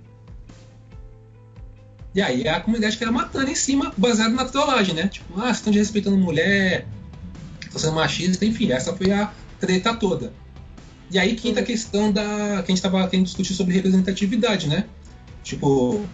E 2.15 2.21
aí 2.21 2.47
a 2.47 2.59
comunidade 2.59 2.97
quer 2.97 3.11
matando 3.11 3.49
em 3.49 3.55
cima, 3.55 3.91
baseado 3.97 4.33
na 4.33 4.45
trollagem, 4.45 4.93
né? 4.93 5.07
Tipo, 5.07 5.33
ah, 5.39 5.45
vocês 5.45 5.57
estão 5.57 5.73
desrespeitando 5.73 6.17
mulher, 6.17 6.87
estão 7.61 7.79
sendo 7.79 7.95
machista, 7.95 8.45
enfim, 8.45 8.71
essa 8.71 8.95
foi 8.95 9.11
a 9.11 9.33
treta 9.59 9.95
toda. 9.95 10.31
E 11.09 11.19
aí 11.19 11.35
quinta 11.35 11.59
a 11.59 11.63
questão 11.63 12.11
da. 12.11 12.23
que 12.23 12.27
a 12.27 12.57
gente 12.67 12.73
estava 12.73 13.07
querendo 13.07 13.25
discutir 13.25 13.53
sobre 13.53 13.73
representatividade, 13.73 14.67
né? 14.67 14.85
Tipo, 15.43 16.05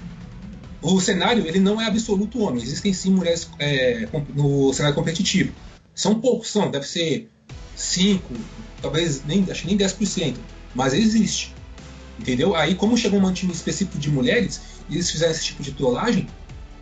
o 0.81 0.99
cenário 0.99 1.45
ele 1.45 1.59
não 1.59 1.79
é 1.79 1.85
absoluto 1.85 2.39
homem. 2.41 2.63
Existem 2.63 2.93
sim 2.93 3.11
mulheres 3.11 3.49
é, 3.59 4.07
no 4.33 4.73
cenário 4.73 4.95
competitivo. 4.95 5.53
São 5.93 6.19
poucos, 6.19 6.49
são, 6.49 6.71
deve 6.71 6.87
ser 6.87 7.29
5, 7.75 8.33
talvez 8.81 9.23
nem, 9.25 9.45
acho 9.49 9.65
nem 9.67 9.77
10%, 9.77 10.35
mas 10.73 10.93
existe. 10.93 11.53
Entendeu? 12.19 12.55
Aí, 12.55 12.75
como 12.75 12.97
chegou 12.97 13.19
um 13.19 13.31
time 13.31 13.51
específico 13.53 13.97
de 13.97 14.09
mulheres, 14.09 14.61
e 14.89 14.95
eles 14.95 15.09
fizeram 15.09 15.31
esse 15.31 15.45
tipo 15.45 15.63
de 15.63 15.71
trollagem, 15.71 16.27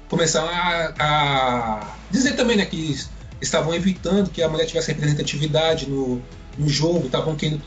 começaram 0.09 0.49
a, 0.49 0.93
a 0.99 1.95
dizer 2.09 2.35
também 2.35 2.57
né, 2.57 2.65
que 2.65 2.97
estavam 3.41 3.73
evitando 3.73 4.29
que 4.29 4.41
a 4.41 4.49
mulher 4.49 4.65
tivesse 4.65 4.91
representatividade 4.91 5.89
no, 5.89 6.21
no 6.57 6.69
jogo, 6.69 7.05
estavam 7.05 7.35
querendo. 7.35 7.61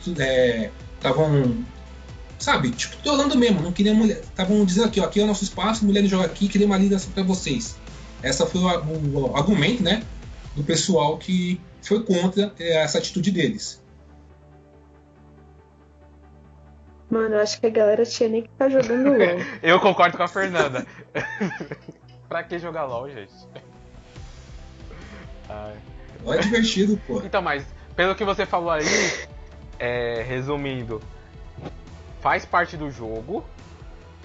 Estavam. 0.97 1.43
É, 1.43 1.49
sabe, 2.37 2.71
tipo, 2.71 2.97
trollando 2.97 3.37
mesmo, 3.37 3.61
não 3.61 3.71
queriam 3.71 3.95
mulher. 3.95 4.19
Estavam 4.19 4.65
dizendo 4.65 4.87
aqui, 4.87 4.99
ó, 4.99 5.05
aqui 5.05 5.19
é 5.19 5.23
o 5.23 5.27
nosso 5.27 5.43
espaço, 5.43 5.85
mulher 5.85 6.05
joga 6.05 6.25
aqui, 6.25 6.47
queria 6.47 6.67
uma 6.67 6.77
liderança 6.77 7.07
para 7.13 7.23
vocês. 7.23 7.75
Essa 8.21 8.45
foi 8.45 8.61
o, 8.61 8.67
o, 8.67 9.31
o 9.31 9.37
argumento, 9.37 9.81
né, 9.81 10.03
do 10.55 10.63
pessoal 10.63 11.17
que 11.17 11.59
foi 11.81 12.03
contra 12.03 12.53
é, 12.59 12.83
essa 12.83 12.97
atitude 12.97 13.31
deles. 13.31 13.80
Mano, 17.11 17.35
eu 17.35 17.41
acho 17.41 17.59
que 17.59 17.67
a 17.67 17.69
galera 17.69 18.05
tinha 18.05 18.29
nem 18.29 18.41
que 18.41 18.47
estar 18.47 18.65
tá 18.65 18.71
jogando 18.71 19.09
LOL. 19.09 19.45
eu 19.61 19.79
concordo 19.81 20.15
com 20.15 20.23
a 20.23 20.29
Fernanda. 20.29 20.87
pra 22.29 22.41
que 22.41 22.57
jogar 22.57 22.85
LOL, 22.85 23.09
gente? 23.09 23.33
Ai. 25.49 25.75
É 26.25 26.37
divertido, 26.37 26.97
pô. 27.05 27.21
Então, 27.25 27.41
mas 27.41 27.65
pelo 27.97 28.15
que 28.15 28.23
você 28.23 28.45
falou 28.45 28.71
aí, 28.71 28.85
é, 29.77 30.23
resumindo, 30.25 31.01
faz 32.21 32.45
parte 32.45 32.77
do 32.77 32.89
jogo 32.89 33.43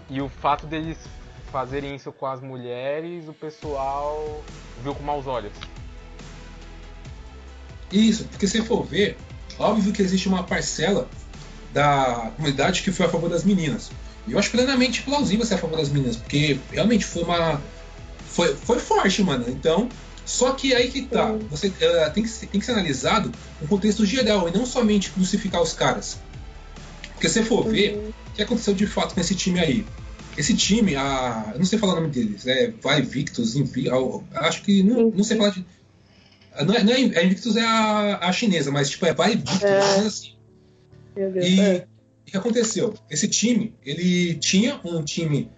e 0.08 0.22
o 0.22 0.28
fato 0.28 0.64
deles 0.64 0.96
fazerem 1.50 1.96
isso 1.96 2.12
com 2.12 2.26
as 2.26 2.40
mulheres, 2.40 3.26
o 3.28 3.32
pessoal 3.32 4.44
viu 4.80 4.94
com 4.94 5.02
maus 5.02 5.26
olhos. 5.26 5.52
Isso, 7.90 8.28
porque 8.28 8.46
se 8.46 8.62
for 8.62 8.84
ver, 8.84 9.16
óbvio 9.58 9.92
que 9.92 10.02
existe 10.02 10.28
uma 10.28 10.44
parcela 10.44 11.08
da 11.76 12.32
comunidade 12.36 12.82
que 12.82 12.90
foi 12.90 13.04
a 13.04 13.08
favor 13.08 13.28
das 13.28 13.44
meninas. 13.44 13.90
E 14.26 14.32
eu 14.32 14.38
acho 14.38 14.50
plenamente 14.50 15.02
plausível 15.02 15.44
ser 15.44 15.54
a 15.54 15.58
favor 15.58 15.76
das 15.76 15.90
meninas, 15.90 16.16
porque 16.16 16.58
realmente 16.72 17.04
foi 17.04 17.22
uma. 17.22 17.60
Foi, 18.28 18.54
foi 18.54 18.78
forte, 18.78 19.22
mano. 19.22 19.44
Então, 19.48 19.88
só 20.24 20.52
que 20.52 20.74
aí 20.74 20.90
que 20.90 21.02
tá. 21.02 21.32
Você 21.50 21.70
eh, 21.80 22.10
tem, 22.10 22.22
que, 22.22 22.28
ser- 22.30 22.46
tem 22.46 22.58
que 22.58 22.66
ser 22.66 22.72
analisado 22.72 23.30
no 23.60 23.68
contexto 23.68 24.04
geral 24.06 24.48
e 24.48 24.52
não 24.56 24.64
somente 24.64 25.10
crucificar 25.10 25.60
os 25.62 25.74
caras. 25.74 26.18
Porque 27.12 27.28
se 27.28 27.42
for 27.42 27.68
ver, 27.68 28.12
o 28.28 28.32
que 28.34 28.42
aconteceu 28.42 28.74
de 28.74 28.86
fato 28.86 29.14
com 29.14 29.20
esse 29.20 29.34
time 29.34 29.60
aí? 29.60 29.86
Esse 30.36 30.54
time, 30.54 30.96
a, 30.96 31.50
eu 31.52 31.58
não 31.58 31.64
sei 31.66 31.78
falar 31.78 31.92
o 31.92 31.96
nome 31.96 32.08
deles, 32.08 32.46
é 32.46 32.72
Vai 32.82 33.00
Victus, 33.02 33.54
acho 34.34 34.62
que 34.62 34.82
não, 34.82 35.10
não 35.10 35.24
sei 35.24 35.36
falar 35.36 35.50
de. 35.50 35.64
Não 36.66 36.74
é, 36.74 36.82
não 36.82 36.92
é, 36.92 37.18
a 37.18 37.22
Invictus 37.24 37.54
é 37.56 37.62
a, 37.64 38.18
a 38.22 38.32
chinesa, 38.32 38.70
mas 38.70 38.88
tipo 38.90 39.04
é 39.06 39.12
Vai 39.14 39.36
Victus, 39.36 39.62
É. 39.62 39.78
assim. 40.00 40.35
E 41.16 41.60
é. 41.60 41.86
o 42.26 42.30
que 42.30 42.36
aconteceu? 42.36 42.94
Esse 43.10 43.28
time, 43.28 43.74
ele 43.84 44.34
tinha 44.34 44.80
um 44.84 45.02
time 45.02 45.50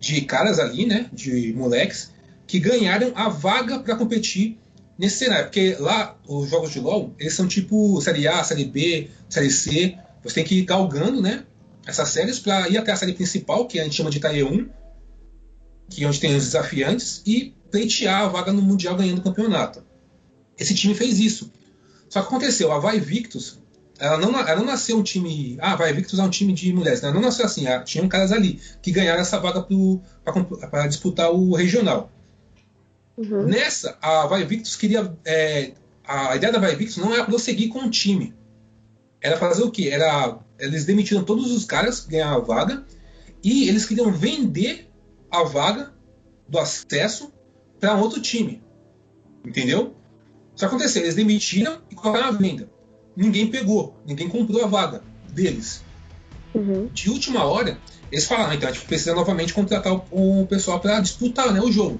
de 0.00 0.20
caras 0.22 0.58
ali, 0.58 0.86
né, 0.86 1.08
de 1.12 1.52
moleques, 1.54 2.12
que 2.46 2.58
ganharam 2.58 3.12
a 3.14 3.28
vaga 3.28 3.78
para 3.78 3.96
competir 3.96 4.58
nesse 4.98 5.18
cenário. 5.18 5.46
Porque 5.46 5.76
lá, 5.78 6.18
os 6.26 6.50
jogos 6.50 6.72
de 6.72 6.80
LoL, 6.80 7.14
eles 7.18 7.34
são 7.34 7.46
tipo 7.46 8.00
Série 8.00 8.28
A, 8.28 8.42
Série 8.44 8.64
B, 8.64 9.08
Série 9.28 9.50
C. 9.50 9.96
Você 10.22 10.34
tem 10.36 10.44
que 10.44 10.56
ir 10.56 10.64
galgando, 10.64 11.22
né, 11.22 11.44
essas 11.86 12.08
séries 12.10 12.38
para 12.38 12.68
ir 12.68 12.78
até 12.78 12.92
a 12.92 12.96
série 12.96 13.12
principal, 13.12 13.66
que 13.66 13.78
a 13.78 13.84
gente 13.84 13.94
chama 13.94 14.10
de 14.10 14.20
Taie 14.20 14.42
1, 14.42 14.68
que 15.90 16.04
é 16.04 16.06
onde 16.06 16.20
tem 16.20 16.34
os 16.34 16.44
desafiantes, 16.44 17.22
e 17.26 17.54
pleitear 17.70 18.22
a 18.22 18.28
vaga 18.28 18.52
no 18.52 18.62
Mundial 18.62 18.96
ganhando 18.96 19.18
o 19.18 19.22
campeonato. 19.22 19.84
Esse 20.58 20.74
time 20.74 20.94
fez 20.94 21.18
isso. 21.18 21.50
Só 22.08 22.20
que 22.20 22.28
aconteceu, 22.28 22.72
a 22.72 22.78
Vai 22.78 23.00
Victus, 23.00 23.58
ela 23.98 24.18
não, 24.18 24.36
ela 24.38 24.56
não 24.56 24.64
nasceu 24.66 24.98
um 24.98 25.02
time. 25.02 25.56
Ah, 25.60 25.76
Vai 25.76 25.92
Victus 25.92 26.18
é 26.18 26.22
um 26.22 26.30
time 26.30 26.52
de 26.52 26.72
mulheres. 26.72 27.02
Ela 27.02 27.12
não 27.14 27.20
nasceu 27.20 27.44
assim. 27.46 27.66
ela- 27.66 27.84
Tinham 27.84 28.08
caras 28.08 28.32
ali 28.32 28.60
que 28.82 28.90
ganharam 28.90 29.20
essa 29.20 29.38
vaga 29.38 29.66
para 30.70 30.86
disputar 30.86 31.30
o 31.32 31.54
regional. 31.54 32.10
Uhum. 33.16 33.44
Nessa, 33.46 33.96
a 34.02 34.26
Vai 34.26 34.44
Victus 34.44 34.74
queria. 34.76 35.16
é, 35.24 35.72
a 36.06 36.34
ideia 36.36 36.52
da 36.52 36.58
Vai 36.58 36.74
Victus 36.74 36.96
não 36.98 37.14
era 37.14 37.24
prosseguir 37.24 37.68
com 37.68 37.80
o 37.80 37.90
time. 37.90 38.34
Era 39.20 39.36
fazer 39.38 39.62
o 39.62 39.70
quê? 39.70 39.88
Era, 39.90 40.38
eles 40.58 40.84
demitiram 40.84 41.24
todos 41.24 41.50
os 41.52 41.64
caras, 41.64 42.04
ganhar 42.04 42.32
a 42.34 42.38
vaga, 42.40 42.84
e 43.42 43.68
eles 43.68 43.86
queriam 43.86 44.12
vender 44.12 44.90
a 45.30 45.44
vaga 45.44 45.92
do 46.48 46.58
acesso 46.58 47.32
para 47.80 47.94
outro 47.94 48.20
time. 48.20 48.62
Entendeu? 49.46 49.94
Isso 50.54 50.66
aconteceu, 50.66 51.02
eles 51.02 51.14
demitiram 51.14 51.80
e 51.90 51.94
colocaram 51.94 52.28
à 52.28 52.30
venda. 52.32 52.68
Ninguém 53.16 53.46
pegou, 53.48 53.94
ninguém 54.06 54.28
comprou 54.28 54.64
a 54.64 54.66
vaga 54.66 55.02
deles. 55.28 55.82
Uhum. 56.54 56.88
De 56.92 57.10
última 57.10 57.44
hora, 57.44 57.78
eles 58.10 58.24
falaram, 58.26 58.50
"Ah, 58.50 58.54
então 58.54 58.68
a 58.68 58.72
gente 58.72 58.84
precisa 58.86 59.14
novamente 59.14 59.52
contratar 59.52 59.92
o, 60.10 60.42
o 60.42 60.46
pessoal 60.46 60.78
para 60.80 61.00
disputar 61.00 61.52
né, 61.52 61.60
o 61.60 61.70
jogo. 61.72 61.98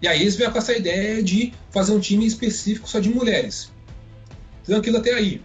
E 0.00 0.08
aí 0.08 0.20
eles 0.20 0.34
vieram 0.36 0.52
com 0.52 0.58
essa 0.58 0.76
ideia 0.76 1.22
de 1.22 1.52
fazer 1.70 1.92
um 1.92 2.00
time 2.00 2.26
específico 2.26 2.88
só 2.88 2.98
de 3.00 3.08
mulheres. 3.08 3.70
Tranquilo 4.64 4.98
até 4.98 5.12
aí. 5.14 5.40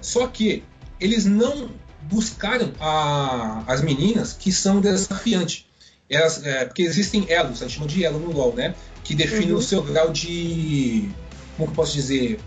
Só 0.00 0.26
que 0.26 0.62
eles 1.00 1.24
não 1.24 1.70
buscaram 2.02 2.72
a- 2.80 3.64
as 3.66 3.82
meninas 3.82 4.32
que 4.32 4.52
são 4.52 4.80
desafiantes. 4.80 5.66
Elas, 6.08 6.44
é, 6.44 6.64
porque 6.66 6.82
existem 6.82 7.24
elos, 7.28 7.62
a 7.62 7.66
gente 7.66 7.76
chama 7.76 7.86
de 7.88 8.04
elo 8.04 8.18
no 8.18 8.30
LoL, 8.30 8.54
né? 8.54 8.74
Que 9.02 9.14
define 9.14 9.52
Uhum. 9.52 9.58
o 9.58 9.62
seu 9.62 9.82
grau 9.82 10.10
de. 10.12 11.08
Como 11.56 11.66
que 11.68 11.72
eu 11.72 11.74
posso 11.76 11.94
dizer? 11.94 12.38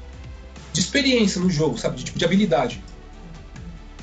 De 0.74 0.80
experiência 0.80 1.42
no 1.42 1.50
jogo, 1.50 1.78
sabe? 1.78 1.98
De 1.98 2.04
tipo 2.06 2.20
de 2.20 2.26
habilidade. 2.26 2.84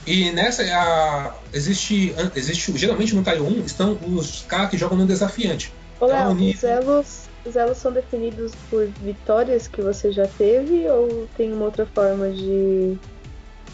E 0.07 0.31
nessa 0.33 0.63
a, 0.63 1.35
existe, 1.53 2.15
existe. 2.35 2.77
Geralmente 2.77 3.15
no 3.15 3.23
Taio 3.23 3.47
1 3.47 3.65
estão 3.65 3.99
os 4.07 4.43
caras 4.43 4.71
que 4.71 4.77
jogam 4.77 4.99
no 4.99 5.07
desafiante. 5.07 5.73
Ô, 6.01 6.07
Então, 6.07 6.35
nível- 6.35 6.55
os 6.57 6.65
elos, 6.65 7.07
os 7.47 7.57
elos 7.57 7.79
são 7.79 7.93
definidos 7.93 8.53
por 8.69 8.87
vitórias 9.03 9.67
que 9.67 9.81
você 9.81 10.13
já 10.13 10.27
teve 10.27 10.87
ou 10.89 11.27
tem 11.37 11.53
uma 11.53 11.65
outra 11.67 11.87
forma 11.87 12.29
de 12.31 12.99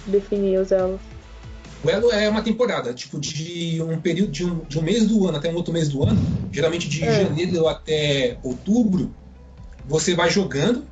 definir 0.06 0.58
os 0.60 0.70
elos? 0.70 1.00
O 1.82 1.88
elo 1.88 2.12
é 2.12 2.28
uma 2.28 2.42
temporada, 2.42 2.92
tipo, 2.92 3.18
de 3.18 3.82
um 3.82 3.98
período 3.98 4.30
de 4.30 4.44
um, 4.44 4.58
de 4.68 4.78
um 4.78 4.82
mês 4.82 5.06
do 5.08 5.26
ano 5.26 5.38
até 5.38 5.50
um 5.50 5.54
outro 5.56 5.72
mês 5.72 5.88
do 5.88 6.04
ano, 6.04 6.20
geralmente 6.52 6.88
de 6.88 7.02
É. 7.02 7.24
janeiro 7.24 7.66
até 7.66 8.36
outubro, 8.42 9.12
você 9.88 10.14
vai 10.14 10.28
jogando 10.30 10.84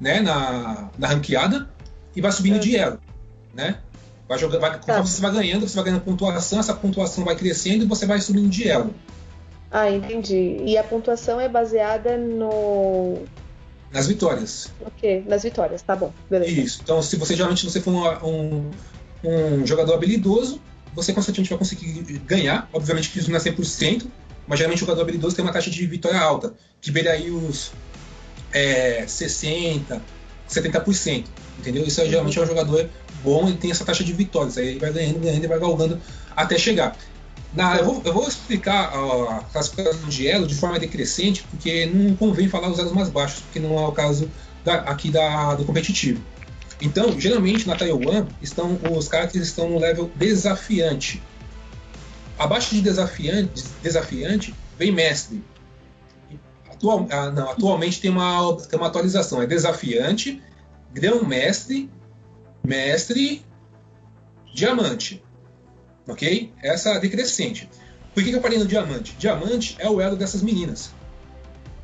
né, 0.00 0.20
na, 0.20 0.90
na 0.98 1.08
ranqueada 1.08 1.68
e 2.14 2.20
vai 2.20 2.32
subindo 2.32 2.56
É. 2.56 2.58
de 2.58 2.76
elo. 2.76 3.00
Né? 3.54 3.78
Vai 4.28 4.38
jogando, 4.38 4.60
vai, 4.60 4.78
conforme 4.78 5.06
você 5.06 5.20
vai 5.22 5.32
ganhando, 5.32 5.66
você 5.66 5.74
vai 5.74 5.84
ganhando 5.84 6.02
pontuação, 6.02 6.60
essa 6.60 6.74
pontuação 6.74 7.24
vai 7.24 7.34
crescendo 7.34 7.84
e 7.84 7.86
você 7.86 8.06
vai 8.06 8.20
subindo 8.20 8.48
de 8.48 8.68
elo. 8.68 8.94
Ah, 9.70 9.90
entendi. 9.90 10.58
E 10.64 10.76
a 10.76 10.84
pontuação 10.84 11.40
é 11.40 11.48
baseada 11.48 12.16
no. 12.16 13.22
Nas 13.92 14.06
vitórias. 14.06 14.70
quê? 14.98 15.22
Nas 15.26 15.42
vitórias, 15.42 15.80
tá 15.80 15.96
bom, 15.96 16.12
beleza. 16.28 16.50
Isso. 16.50 16.80
Então, 16.82 17.00
se 17.02 17.16
você 17.16 17.34
geralmente 17.34 17.60
se 17.60 17.70
você 17.70 17.80
for 17.80 17.90
um, 17.92 18.26
um, 18.26 18.70
um 19.24 19.66
jogador 19.66 19.94
habilidoso, 19.94 20.60
você 20.94 21.12
constantemente 21.12 21.48
vai 21.48 21.58
conseguir 21.58 22.02
ganhar. 22.26 22.68
Obviamente 22.72 23.10
que 23.10 23.18
isso 23.18 23.30
não 23.30 23.36
é 23.36 23.40
100%, 23.40 24.06
mas 24.46 24.58
geralmente 24.58 24.82
o 24.82 24.86
jogador 24.86 25.02
habilidoso 25.02 25.36
tem 25.36 25.44
uma 25.44 25.52
taxa 25.52 25.70
de 25.70 25.86
vitória 25.86 26.20
alta, 26.20 26.52
que 26.80 26.90
beira 26.90 27.12
aí 27.12 27.30
os 27.30 27.72
é, 28.52 29.04
60%, 29.06 30.00
70%. 30.48 31.24
Entendeu? 31.58 31.84
Isso 31.84 32.00
aí, 32.00 32.08
geralmente 32.08 32.38
é 32.38 32.42
um 32.42 32.46
jogador 32.46 32.88
bom 33.22 33.48
e 33.48 33.54
tem 33.56 33.70
essa 33.70 33.84
taxa 33.84 34.04
de 34.04 34.12
vitórias. 34.12 34.56
Aí 34.56 34.68
ele 34.68 34.78
vai 34.78 34.92
ganhando, 34.92 35.18
ganhando 35.18 35.44
e 35.44 35.46
vai 35.46 35.58
galgando 35.58 36.00
até 36.36 36.56
chegar. 36.56 36.96
Na, 37.52 37.76
eu, 37.76 37.84
vou, 37.84 38.02
eu 38.04 38.12
vou 38.12 38.28
explicar 38.28 38.92
a 38.94 39.40
classificação 39.52 40.08
de 40.08 40.28
elo 40.28 40.46
de 40.46 40.54
forma 40.54 40.78
decrescente, 40.78 41.42
porque 41.50 41.86
não 41.86 42.14
convém 42.14 42.48
falar 42.48 42.68
os 42.68 42.78
elos 42.78 42.92
mais 42.92 43.08
baixos, 43.08 43.40
porque 43.40 43.58
não 43.58 43.78
é 43.78 43.86
o 43.86 43.92
caso 43.92 44.30
da- 44.64 44.80
aqui 44.82 45.10
da, 45.10 45.54
do 45.54 45.64
competitivo. 45.64 46.22
Então, 46.80 47.18
geralmente 47.18 47.66
na 47.66 47.74
Taiwan 47.74 48.26
estão 48.40 48.78
os 48.96 49.08
caras 49.08 49.32
que 49.32 49.38
estão 49.38 49.68
no 49.68 49.78
level 49.78 50.10
desafiante. 50.14 51.22
Abaixo 52.38 52.74
de 52.74 52.82
desafiante, 52.82 53.64
desafiante 53.82 54.54
vem 54.78 54.92
mestre. 54.92 55.42
Atual, 56.78 57.06
ah, 57.10 57.30
não, 57.30 57.50
atualmente 57.50 58.00
tem 58.00 58.10
uma, 58.10 58.56
tem 58.68 58.78
uma 58.78 58.86
atualização. 58.88 59.42
É 59.42 59.46
desafiante, 59.46 60.40
grão 60.92 61.24
mestre, 61.24 61.90
mestre, 62.64 63.44
diamante. 64.54 65.22
Ok? 66.06 66.52
Essa 66.62 66.90
é 66.90 66.96
a 66.96 66.98
decrescente. 66.98 67.68
Por 68.14 68.22
que, 68.22 68.30
que 68.30 68.36
eu 68.36 68.40
parei 68.40 68.58
no 68.58 68.64
diamante? 68.66 69.14
Diamante 69.18 69.76
é 69.78 69.88
o 69.90 70.00
elo 70.00 70.16
dessas 70.16 70.40
meninas. 70.42 70.90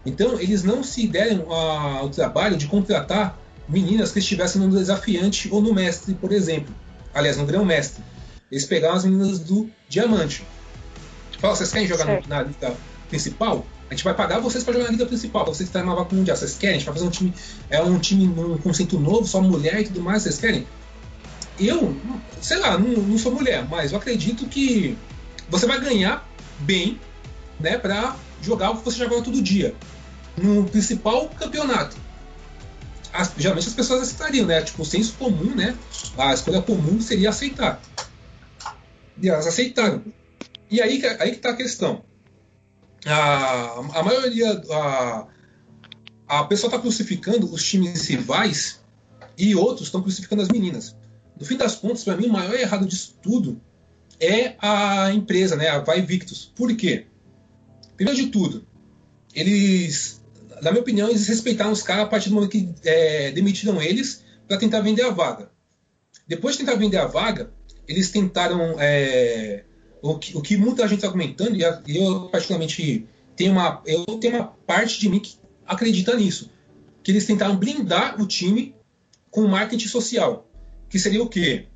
Então, 0.06 0.38
eles 0.40 0.62
não 0.62 0.82
se 0.82 1.06
deram 1.08 1.50
ao 1.52 2.08
trabalho 2.08 2.56
de 2.56 2.66
contratar 2.66 3.38
meninas 3.68 4.12
que 4.12 4.18
estivessem 4.18 4.60
no 4.60 4.70
desafiante 4.70 5.48
ou 5.50 5.60
no 5.60 5.72
mestre, 5.74 6.14
por 6.14 6.32
exemplo. 6.32 6.74
Aliás, 7.12 7.36
no 7.36 7.46
grão 7.46 7.64
mestre. 7.64 8.02
Eles 8.50 8.64
pegaram 8.64 8.94
as 8.96 9.04
meninas 9.04 9.38
do 9.40 9.68
diamante. 9.88 10.44
Falaram, 11.38 11.56
vocês 11.56 11.72
querem 11.72 11.88
jogar 11.88 12.04
no- 12.04 12.28
na 12.28 12.42
liga 12.42 12.74
principal? 13.08 13.64
A 13.94 13.96
gente 13.96 14.04
vai 14.04 14.14
pagar 14.14 14.40
vocês 14.40 14.64
para 14.64 14.72
jogar 14.72 14.86
na 14.86 14.90
liga 14.90 15.06
principal, 15.06 15.44
pra 15.44 15.54
vocês 15.54 15.68
estarem 15.68 15.88
na 15.88 15.94
vaca 15.94 16.16
mundial. 16.16 16.36
Vocês 16.36 16.54
querem? 16.56 16.74
A 16.74 16.78
gente 16.78 16.86
vai 16.86 16.94
fazer 16.94 17.06
um 17.06 17.10
time. 17.10 17.32
É 17.70 17.80
um 17.80 17.96
time 18.00 18.26
num 18.26 18.58
conceito 18.58 18.98
novo, 18.98 19.24
só 19.24 19.40
mulher 19.40 19.80
e 19.80 19.84
tudo 19.84 20.02
mais, 20.02 20.24
vocês 20.24 20.36
querem? 20.36 20.66
Eu, 21.60 21.96
sei 22.42 22.58
lá, 22.58 22.76
não, 22.76 22.88
não 22.88 23.16
sou 23.16 23.32
mulher, 23.32 23.64
mas 23.70 23.92
eu 23.92 23.98
acredito 23.98 24.46
que 24.48 24.98
você 25.48 25.64
vai 25.64 25.80
ganhar 25.80 26.28
bem, 26.58 27.00
né, 27.60 27.78
para 27.78 28.16
jogar 28.42 28.70
o 28.72 28.78
que 28.78 28.84
você 28.84 28.98
joga 28.98 29.22
todo 29.22 29.40
dia. 29.40 29.76
No 30.36 30.64
principal 30.64 31.28
campeonato. 31.28 31.96
As- 33.12 33.32
geralmente 33.38 33.68
as 33.68 33.74
pessoas 33.74 34.02
aceitariam, 34.02 34.44
né? 34.44 34.60
Tipo, 34.62 34.82
o 34.82 34.84
senso 34.84 35.14
comum, 35.16 35.54
né? 35.54 35.76
A 36.18 36.34
escolha 36.34 36.60
comum 36.60 37.00
seria 37.00 37.30
aceitar. 37.30 37.80
E 39.22 39.28
elas 39.28 39.46
aceitaram. 39.46 40.02
E 40.68 40.82
aí, 40.82 41.00
aí 41.20 41.30
que 41.30 41.36
tá 41.38 41.50
a 41.50 41.56
questão. 41.56 42.02
A, 43.06 43.80
a 43.98 44.02
maioria. 44.02 44.62
A, 44.70 45.26
a 46.26 46.44
pessoa 46.44 46.68
está 46.68 46.78
crucificando 46.80 47.52
os 47.52 47.62
times 47.62 48.06
rivais 48.08 48.80
e 49.36 49.54
outros 49.54 49.88
estão 49.88 50.02
crucificando 50.02 50.42
as 50.42 50.48
meninas. 50.48 50.96
No 51.38 51.44
fim 51.44 51.56
das 51.56 51.74
contas, 51.76 52.04
para 52.04 52.16
mim, 52.16 52.26
o 52.26 52.32
maior 52.32 52.54
errado 52.54 52.86
disso 52.86 53.16
tudo 53.22 53.60
é 54.20 54.54
a 54.58 55.12
empresa, 55.12 55.56
né? 55.56 55.68
A 55.68 55.80
Vai 55.80 56.00
Victus. 56.00 56.50
Por 56.54 56.74
quê? 56.74 57.06
Primeiro 57.96 58.20
de 58.20 58.28
tudo, 58.28 58.66
eles. 59.34 60.22
na 60.62 60.70
minha 60.70 60.82
opinião, 60.82 61.08
eles 61.08 61.26
respeitaram 61.26 61.72
os 61.72 61.82
caras 61.82 62.04
a 62.04 62.08
partir 62.08 62.28
do 62.28 62.36
momento 62.36 62.50
que 62.50 62.68
é, 62.84 63.30
demitiram 63.32 63.80
eles 63.82 64.24
para 64.48 64.56
tentar 64.56 64.80
vender 64.80 65.02
a 65.02 65.10
vaga. 65.10 65.50
Depois 66.26 66.56
de 66.56 66.64
tentar 66.64 66.78
vender 66.78 66.98
a 66.98 67.06
vaga, 67.06 67.52
eles 67.86 68.10
tentaram. 68.10 68.76
É, 68.78 69.64
o, 70.10 70.18
que, 70.18 70.36
o 70.36 70.42
que 70.42 70.56
muita 70.56 70.86
gente 70.86 70.98
está 70.98 71.10
comentando, 71.10 71.56
e 71.56 71.96
eu 71.96 72.28
particularmente 72.28 73.06
tenho 73.34 73.52
uma, 73.52 73.82
eu 73.86 74.04
tenho 74.18 74.36
uma 74.36 74.48
parte 74.66 75.00
de 75.00 75.08
mim 75.08 75.18
que 75.18 75.36
acredita 75.66 76.14
nisso. 76.14 76.50
Que 77.02 77.10
eles 77.10 77.24
tentaram 77.26 77.56
blindar 77.56 78.20
o 78.20 78.26
time 78.26 78.74
com 79.30 79.46
marketing 79.46 79.88
social. 79.88 80.46
Que 80.90 80.98
seria 80.98 81.22
o 81.22 81.28
quê? 81.28 81.66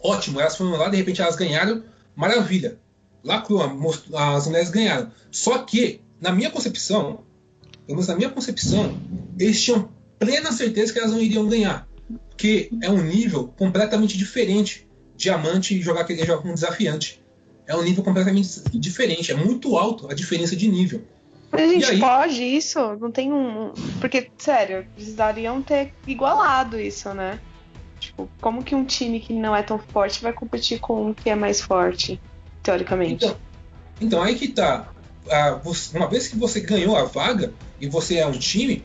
Ótimo, 0.00 0.40
elas 0.40 0.56
foram 0.56 0.72
lá, 0.76 0.88
de 0.88 0.96
repente 0.96 1.20
elas 1.20 1.34
ganharam, 1.34 1.82
maravilha. 2.14 2.78
Most- 3.76 4.14
as 4.14 4.46
mulheres 4.46 4.70
ganharam. 4.70 5.10
Só 5.30 5.58
que, 5.58 6.00
na 6.20 6.30
minha 6.32 6.50
concepção, 6.50 7.24
pelo 7.86 7.96
menos 7.96 8.06
na 8.06 8.14
minha 8.14 8.30
concepção, 8.30 8.96
eles 9.38 9.60
tinham 9.60 9.88
plena 10.18 10.52
certeza 10.52 10.92
que 10.92 10.98
elas 11.00 11.10
não 11.10 11.20
iriam 11.20 11.48
ganhar. 11.48 11.88
Porque 12.28 12.70
é 12.80 12.88
um 12.88 13.02
nível 13.02 13.48
completamente 13.48 14.16
diferente. 14.16 14.85
Diamante 15.16 15.76
e 15.76 15.82
jogar 15.82 16.02
aquele 16.02 16.24
jogo 16.24 16.42
com 16.42 16.54
desafiante. 16.54 17.22
É 17.66 17.74
um 17.74 17.82
nível 17.82 18.04
completamente 18.04 18.62
diferente. 18.74 19.32
É 19.32 19.34
muito 19.34 19.76
alto 19.76 20.10
a 20.10 20.14
diferença 20.14 20.54
de 20.54 20.68
nível. 20.68 21.02
Mas 21.50 21.62
a 21.62 21.72
gente 21.72 21.90
aí? 21.90 21.98
pode 21.98 22.42
isso? 22.42 22.78
Não 23.00 23.10
tem 23.10 23.32
um. 23.32 23.72
Porque, 24.00 24.30
sério, 24.38 24.86
precisariam 24.94 25.62
ter 25.62 25.92
igualado 26.06 26.78
isso, 26.78 27.12
né? 27.14 27.40
Tipo, 27.98 28.28
como 28.40 28.62
que 28.62 28.74
um 28.74 28.84
time 28.84 29.20
que 29.20 29.32
não 29.32 29.54
é 29.54 29.62
tão 29.62 29.78
forte 29.78 30.22
vai 30.22 30.32
competir 30.32 30.80
com 30.80 31.08
um 31.08 31.14
que 31.14 31.30
é 31.30 31.34
mais 31.34 31.60
forte, 31.60 32.20
teoricamente? 32.62 33.24
Então, 33.24 33.36
então 34.00 34.22
aí 34.22 34.34
que 34.34 34.48
tá. 34.48 34.88
Ah, 35.30 35.60
uma 35.94 36.08
vez 36.08 36.28
que 36.28 36.36
você 36.36 36.60
ganhou 36.60 36.96
a 36.96 37.04
vaga 37.04 37.52
e 37.80 37.88
você 37.88 38.18
é 38.18 38.26
um 38.26 38.32
time, 38.32 38.84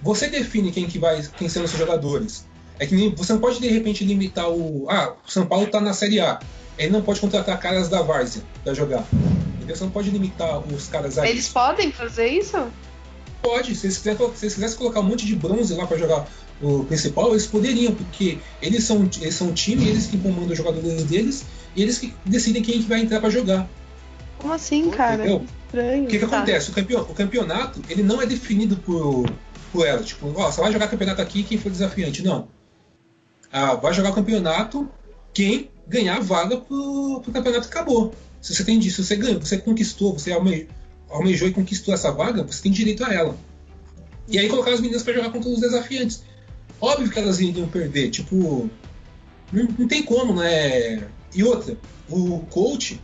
você 0.00 0.28
define 0.28 0.72
quem 0.72 0.86
que 0.86 0.98
vai, 0.98 1.22
quem 1.36 1.48
são 1.48 1.64
os 1.64 1.70
seus 1.70 1.80
jogadores. 1.80 2.46
É 2.82 2.86
que 2.86 3.10
você 3.16 3.32
não 3.32 3.40
pode 3.40 3.60
de 3.60 3.68
repente 3.68 4.04
limitar 4.04 4.50
o. 4.50 4.86
Ah, 4.90 5.14
o 5.24 5.30
São 5.30 5.46
Paulo 5.46 5.66
tá 5.68 5.80
na 5.80 5.92
Série 5.92 6.18
A. 6.18 6.40
Ele 6.76 6.90
não 6.90 7.00
pode 7.00 7.20
contratar 7.20 7.56
caras 7.60 7.88
da 7.88 8.02
Várzea 8.02 8.42
pra 8.64 8.74
jogar. 8.74 9.06
Entendeu? 9.56 9.76
Você 9.76 9.84
não 9.84 9.90
pode 9.92 10.10
limitar 10.10 10.58
os 10.66 10.88
caras 10.88 11.16
aí. 11.16 11.30
Eles 11.30 11.48
podem 11.48 11.92
fazer 11.92 12.26
isso? 12.26 12.58
Pode, 13.40 13.74
se 13.76 13.86
eles, 13.86 13.98
quiserem, 13.98 14.18
se 14.34 14.44
eles 14.44 14.54
quisessem 14.54 14.78
colocar 14.78 14.98
um 15.00 15.04
monte 15.04 15.24
de 15.26 15.36
bronze 15.36 15.74
lá 15.74 15.86
pra 15.86 15.96
jogar 15.96 16.26
o 16.60 16.84
principal, 16.84 17.30
eles 17.30 17.46
poderiam, 17.46 17.94
porque 17.94 18.38
eles 18.60 18.82
são, 18.84 19.08
eles 19.20 19.34
são 19.34 19.48
um 19.48 19.52
time, 19.52 19.86
eles 19.88 20.06
que 20.06 20.16
comandam 20.18 20.46
os 20.50 20.56
jogadores 20.58 21.04
deles, 21.04 21.44
e 21.76 21.82
eles 21.82 21.98
que 21.98 22.12
decidem 22.24 22.62
quem 22.62 22.80
que 22.82 22.88
vai 22.88 23.00
entrar 23.00 23.20
pra 23.20 23.30
jogar. 23.30 23.68
Como 24.38 24.52
assim, 24.52 24.90
cara? 24.90 25.14
Entendeu? 25.22 25.44
Estranho. 25.66 26.04
O 26.04 26.06
que, 26.08 26.18
que 26.18 26.26
Tá. 26.26 26.36
acontece? 26.38 26.70
O, 26.70 26.72
campeon- 26.72 27.00
o 27.02 27.14
campeonato 27.14 27.80
ele 27.88 28.02
não 28.02 28.20
é 28.20 28.26
definido 28.26 28.76
por, 28.76 29.28
por 29.72 29.86
ela. 29.86 30.02
Tipo, 30.02 30.32
ó, 30.36 30.50
você 30.50 30.60
vai 30.60 30.72
jogar 30.72 30.88
campeonato 30.88 31.20
aqui 31.22 31.42
quem 31.44 31.58
for 31.58 31.70
desafiante. 31.70 32.22
Não. 32.22 32.48
Ah, 33.52 33.74
vai 33.74 33.92
jogar 33.92 34.10
o 34.10 34.14
campeonato 34.14 34.88
quem 35.34 35.70
ganhar 35.86 36.16
a 36.16 36.20
vaga 36.20 36.56
pro, 36.56 37.20
pro 37.22 37.32
campeonato 37.32 37.68
acabou. 37.68 38.14
Se 38.40 38.54
você 38.54 38.64
tem 38.64 38.78
disso, 38.78 39.04
você 39.04 39.16
ganhou, 39.16 39.40
você 39.40 39.58
conquistou, 39.58 40.12
você 40.18 40.32
alme- 40.32 40.68
almejou 41.08 41.48
e 41.48 41.52
conquistou 41.52 41.92
essa 41.94 42.10
vaga, 42.10 42.42
você 42.42 42.62
tem 42.62 42.72
direito 42.72 43.04
a 43.04 43.12
ela. 43.12 43.36
E 44.28 44.38
aí 44.38 44.48
colocar 44.48 44.72
as 44.72 44.80
meninas 44.80 45.02
pra 45.02 45.12
jogar 45.12 45.30
contra 45.30 45.50
os 45.50 45.60
desafiantes. 45.60 46.22
Óbvio 46.80 47.10
que 47.10 47.18
elas 47.18 47.40
iriam 47.40 47.68
perder, 47.68 48.10
tipo. 48.10 48.70
Não, 49.52 49.68
não 49.78 49.86
tem 49.88 50.02
como, 50.02 50.34
né? 50.34 51.06
E 51.34 51.44
outra, 51.44 51.76
o 52.08 52.40
coach 52.50 53.00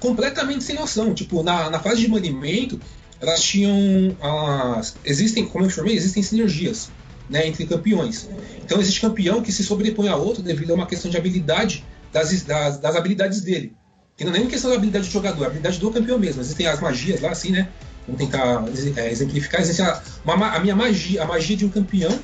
completamente 0.00 0.64
sem 0.64 0.74
noção. 0.76 1.14
Tipo, 1.14 1.42
na, 1.42 1.70
na 1.70 1.80
fase 1.80 2.00
de 2.00 2.08
banimento, 2.08 2.80
elas 3.20 3.42
tinham. 3.42 4.16
As, 4.20 4.96
existem, 5.04 5.46
como 5.46 5.64
eu 5.64 5.68
informei, 5.68 5.94
existem 5.94 6.22
sinergias 6.22 6.90
né, 7.28 7.46
entre 7.46 7.66
campeões. 7.66 8.28
Então 8.64 8.80
existe 8.80 9.00
campeão 9.00 9.42
que 9.42 9.52
se 9.52 9.64
sobrepõe 9.64 10.08
a 10.08 10.16
outro 10.16 10.42
devido 10.42 10.70
a 10.72 10.74
uma 10.74 10.86
questão 10.86 11.10
de 11.10 11.16
habilidade 11.16 11.84
das, 12.12 12.42
das, 12.42 12.78
das 12.78 12.96
habilidades 12.96 13.40
dele. 13.40 13.76
Que 14.16 14.24
não 14.24 14.34
é 14.34 14.38
nem 14.38 14.48
questão 14.48 14.70
da 14.70 14.76
habilidade 14.76 15.06
do 15.06 15.12
jogador, 15.12 15.42
é 15.42 15.44
a 15.44 15.48
habilidade 15.48 15.78
do 15.78 15.90
campeão 15.90 16.18
mesmo. 16.18 16.40
Existem 16.40 16.66
as 16.66 16.80
magias 16.80 17.20
lá, 17.20 17.30
assim, 17.30 17.50
né? 17.52 17.68
Vamos 18.06 18.20
tentar 18.20 18.64
é, 18.96 19.10
exemplificar. 19.10 19.60
Existe 19.60 19.82
a, 19.82 20.02
uma 20.24 20.36
ma- 20.36 20.54
a 20.54 20.60
minha 20.60 20.74
magia, 20.74 21.22
a 21.22 21.26
magia 21.26 21.56
de 21.56 21.64
um 21.64 21.68
campeão, 21.68 22.18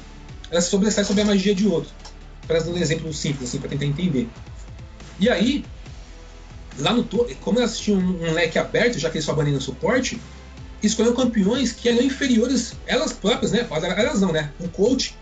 ela 0.51 0.60
se 0.60 0.70
sobressai 0.70 1.05
sobre 1.05 1.22
a 1.22 1.24
magia 1.24 1.55
de 1.55 1.68
outro. 1.68 1.90
Para 2.47 2.59
dar 2.59 2.70
um 2.70 2.76
exemplo 2.76 3.12
simples, 3.12 3.48
assim, 3.48 3.59
para 3.59 3.68
tentar 3.68 3.85
entender. 3.85 4.28
E 5.20 5.28
aí, 5.28 5.64
lá 6.78 6.93
no 6.93 7.05
to- 7.05 7.28
como 7.40 7.59
elas 7.59 7.78
tinham 7.78 8.01
um, 8.01 8.28
um 8.28 8.32
leque 8.32 8.59
aberto, 8.59 8.98
já 8.98 9.09
que 9.09 9.16
eles 9.18 9.24
só 9.24 9.32
baniram 9.32 9.60
suporte, 9.60 10.18
escolheram 10.86 11.15
campeões 11.16 11.73
que 11.73 11.89
eram 11.89 12.02
inferiores, 12.02 12.74
elas 12.86 13.12
próprias, 13.12 13.52
né? 13.52 13.66
Elas 13.97 14.20
não, 14.20 14.32
né? 14.32 14.51
O 14.61 14.69
coach, 14.69 15.16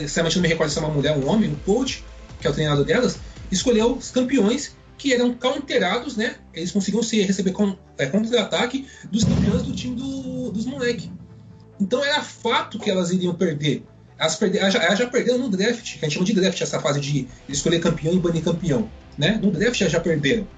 sinceramente 0.00 0.36
não 0.36 0.42
me 0.42 0.48
recordo 0.48 0.70
se 0.70 0.78
é 0.78 0.82
uma 0.82 0.90
mulher 0.92 1.16
ou 1.16 1.24
um 1.24 1.28
homem, 1.28 1.50
o 1.52 1.56
coach, 1.64 2.04
que 2.40 2.46
é 2.46 2.50
o 2.50 2.52
treinador 2.52 2.84
delas, 2.84 3.18
escolheu 3.50 3.94
os 3.94 4.10
campeões 4.10 4.74
que 4.98 5.12
eram 5.12 5.34
counterados, 5.34 6.16
né? 6.16 6.36
Eles 6.54 6.70
conseguiam 6.72 7.02
se 7.02 7.20
receber 7.22 7.52
com, 7.52 7.76
é, 7.98 8.06
contra-ataque 8.06 8.86
dos 9.10 9.24
campeões 9.24 9.62
do 9.62 9.72
time 9.72 9.94
do- 9.94 10.50
dos 10.50 10.64
moleques. 10.64 11.10
Então 11.78 12.02
era 12.02 12.22
fato 12.22 12.78
que 12.78 12.90
elas 12.90 13.10
iriam 13.10 13.34
perder. 13.34 13.84
Elas, 14.18 14.34
perder, 14.36 14.58
elas, 14.60 14.72
já, 14.72 14.82
elas 14.82 14.98
já 14.98 15.06
perderam 15.06 15.38
no 15.40 15.50
draft, 15.50 15.98
que 15.98 16.04
a 16.04 16.08
gente 16.08 16.14
chama 16.14 16.24
de 16.24 16.32
draft, 16.32 16.58
essa 16.62 16.80
fase 16.80 16.98
de 17.00 17.28
escolher 17.48 17.80
campeão 17.80 18.14
e 18.14 18.18
banir 18.18 18.42
campeão. 18.42 18.88
Né? 19.18 19.38
No 19.42 19.50
draft 19.50 19.78
elas 19.80 19.92
já 19.92 20.00
perderam. 20.00 20.48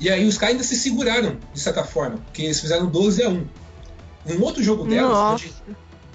E 0.00 0.08
aí 0.08 0.26
os 0.26 0.38
caras 0.38 0.54
ainda 0.54 0.64
se 0.64 0.76
seguraram, 0.76 1.36
de 1.52 1.60
certa 1.60 1.84
forma, 1.84 2.16
porque 2.18 2.42
eles 2.42 2.58
fizeram 2.60 2.86
12 2.86 3.22
a 3.22 3.28
1. 3.28 3.46
Um 4.26 4.42
outro 4.42 4.62
jogo 4.62 4.84
delas, 4.86 5.16
onde, 5.16 5.54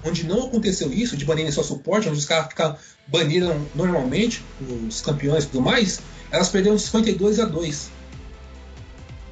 onde 0.03 0.23
não 0.25 0.47
aconteceu 0.47 0.91
isso, 0.91 1.15
de 1.15 1.23
banirem 1.25 1.51
só 1.51 1.61
suporte, 1.63 2.09
onde 2.09 2.17
os 2.17 2.25
caras 2.25 2.47
ficaram, 2.47 2.75
baniram 3.07 3.65
normalmente, 3.75 4.43
os 4.87 5.01
campeões 5.01 5.43
e 5.43 5.47
tudo 5.47 5.61
mais, 5.63 5.99
elas 6.31 6.49
perderam 6.49 6.75
de 6.75 6.81
52 6.81 7.39
a 7.39 7.45
2. 7.45 7.89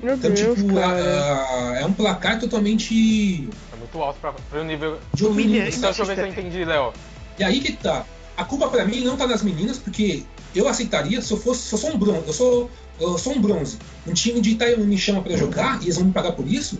Meu 0.01 0.15
Então, 0.15 0.31
Deus, 0.31 0.57
tipo, 0.59 0.77
a- 0.77 0.85
a- 0.91 1.79
é 1.79 1.85
um 1.85 1.93
placar 1.93 2.39
totalmente 2.39 3.47
É 3.71 3.75
muito 3.77 3.97
alto 4.01 4.19
pra, 4.19 4.33
pro 4.33 4.63
nível. 4.63 4.99
de. 5.13 5.25
Humilhante. 5.25 5.77
Então, 5.77 5.89
deixa 5.89 6.01
eu 6.01 6.05
ver 6.05 6.15
se 6.15 6.21
eu 6.21 6.27
entendi, 6.27 6.65
Léo. 6.65 6.91
E 7.39 7.43
aí 7.43 7.61
que 7.61 7.71
tá. 7.71 8.05
A 8.35 8.43
culpa 8.43 8.67
pra 8.67 8.83
mim 8.85 9.01
não 9.03 9.15
tá 9.15 9.25
nas 9.27 9.41
meninas, 9.43 9.77
porque 9.77 10.23
eu 10.55 10.67
aceitaria 10.67 11.21
se 11.21 11.31
eu 11.31 11.37
fosse. 11.37 11.67
Se 11.67 11.73
eu 11.73 11.79
sou 11.79 11.91
um 11.91 11.97
bronze. 11.97 12.27
Eu 12.27 12.33
sou, 12.33 12.71
eu 12.99 13.17
sou 13.17 13.33
um 13.33 13.41
bronze. 13.41 13.77
Um 14.07 14.13
time 14.13 14.41
de 14.41 14.51
Itaú 14.51 14.85
me 14.85 14.97
chama 14.97 15.21
pra 15.21 15.35
jogar 15.35 15.79
e 15.81 15.85
eles 15.85 15.95
vão 15.95 16.05
me 16.05 16.11
pagar 16.11 16.33
por 16.33 16.47
isso. 16.47 16.77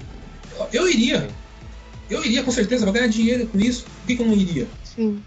Eu 0.72 0.88
iria. 0.88 1.28
Eu 2.10 2.24
iria 2.24 2.44
com 2.44 2.52
certeza, 2.52 2.86
vou 2.86 2.94
ganhar 2.94 3.08
dinheiro 3.08 3.48
com 3.48 3.60
isso. 3.60 3.84
Por 3.84 4.08
que, 4.08 4.16
que 4.16 4.22
eu 4.22 4.28
não 4.28 4.36
iria? 4.36 4.68
Sim. 4.84 5.22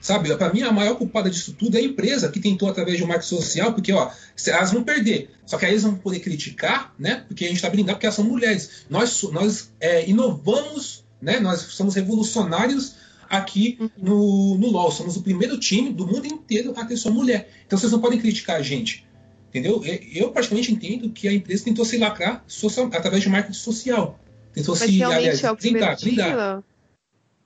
Sabe, 0.00 0.34
pra 0.34 0.52
mim 0.52 0.62
a 0.62 0.72
maior 0.72 0.96
culpada 0.96 1.28
disso 1.28 1.52
tudo 1.52 1.76
é 1.76 1.80
a 1.80 1.84
empresa 1.84 2.30
que 2.30 2.40
tentou 2.40 2.70
através 2.70 2.96
de 2.96 3.04
um 3.04 3.06
marketing 3.06 3.36
social, 3.36 3.74
porque 3.74 3.92
ó, 3.92 4.10
elas 4.46 4.72
vão 4.72 4.82
perder. 4.82 5.30
Só 5.44 5.58
que 5.58 5.66
aí 5.66 5.72
eles 5.72 5.82
vão 5.82 5.94
poder 5.94 6.20
criticar, 6.20 6.94
né? 6.98 7.24
Porque 7.28 7.44
a 7.44 7.48
gente 7.48 7.60
tá 7.60 7.68
blindado 7.68 7.96
porque 7.96 8.06
elas 8.06 8.14
são 8.14 8.24
mulheres. 8.24 8.84
Nós, 8.88 9.22
nós 9.24 9.70
é, 9.78 10.08
inovamos, 10.08 11.04
né? 11.20 11.38
Nós 11.38 11.60
somos 11.60 11.94
revolucionários 11.94 12.94
aqui 13.30 13.78
no, 13.96 14.58
no 14.58 14.68
LoL. 14.70 14.90
Somos 14.90 15.16
o 15.16 15.22
primeiro 15.22 15.58
time 15.58 15.90
do 15.92 16.06
mundo 16.06 16.26
inteiro 16.26 16.74
a 16.76 16.84
ter 16.84 16.96
sua 16.96 17.12
mulher. 17.12 17.48
Então 17.66 17.78
vocês 17.78 17.92
não 17.92 18.00
podem 18.00 18.18
criticar 18.18 18.56
a 18.56 18.62
gente. 18.62 19.06
Entendeu? 19.48 19.82
E- 19.84 20.18
Eu 20.18 20.30
praticamente 20.32 20.72
entendo 20.72 21.10
que 21.10 21.26
a 21.28 21.32
empresa 21.32 21.64
tentou 21.64 21.84
se 21.84 21.96
lacrar 21.96 22.44
social, 22.46 22.86
através 22.92 23.22
de 23.22 23.28
marketing 23.28 23.56
social. 23.58 24.18
Tentou 24.52 24.74
Mas 24.78 24.90
se 24.90 25.02
aliás, 25.02 25.44
é 25.44 25.54
blindar, 25.54 25.98
blindar. 26.00 26.28
dia? 26.36 26.64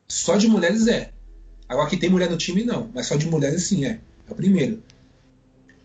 Só 0.09 0.36
de 0.36 0.48
mulheres 0.48 0.86
é. 0.86 1.12
Agora 1.69 1.89
que 1.89 1.97
tem 1.97 2.11
mulher 2.11 2.31
no 2.31 2.36
time, 2.36 2.65
não. 2.65 2.90
Mas 2.94 3.06
só 3.06 3.16
de 3.16 3.27
mulheres 3.27 3.62
sim, 3.65 3.85
é. 3.85 4.01
É 4.28 4.32
o 4.32 4.35
primeiro. 4.35 4.82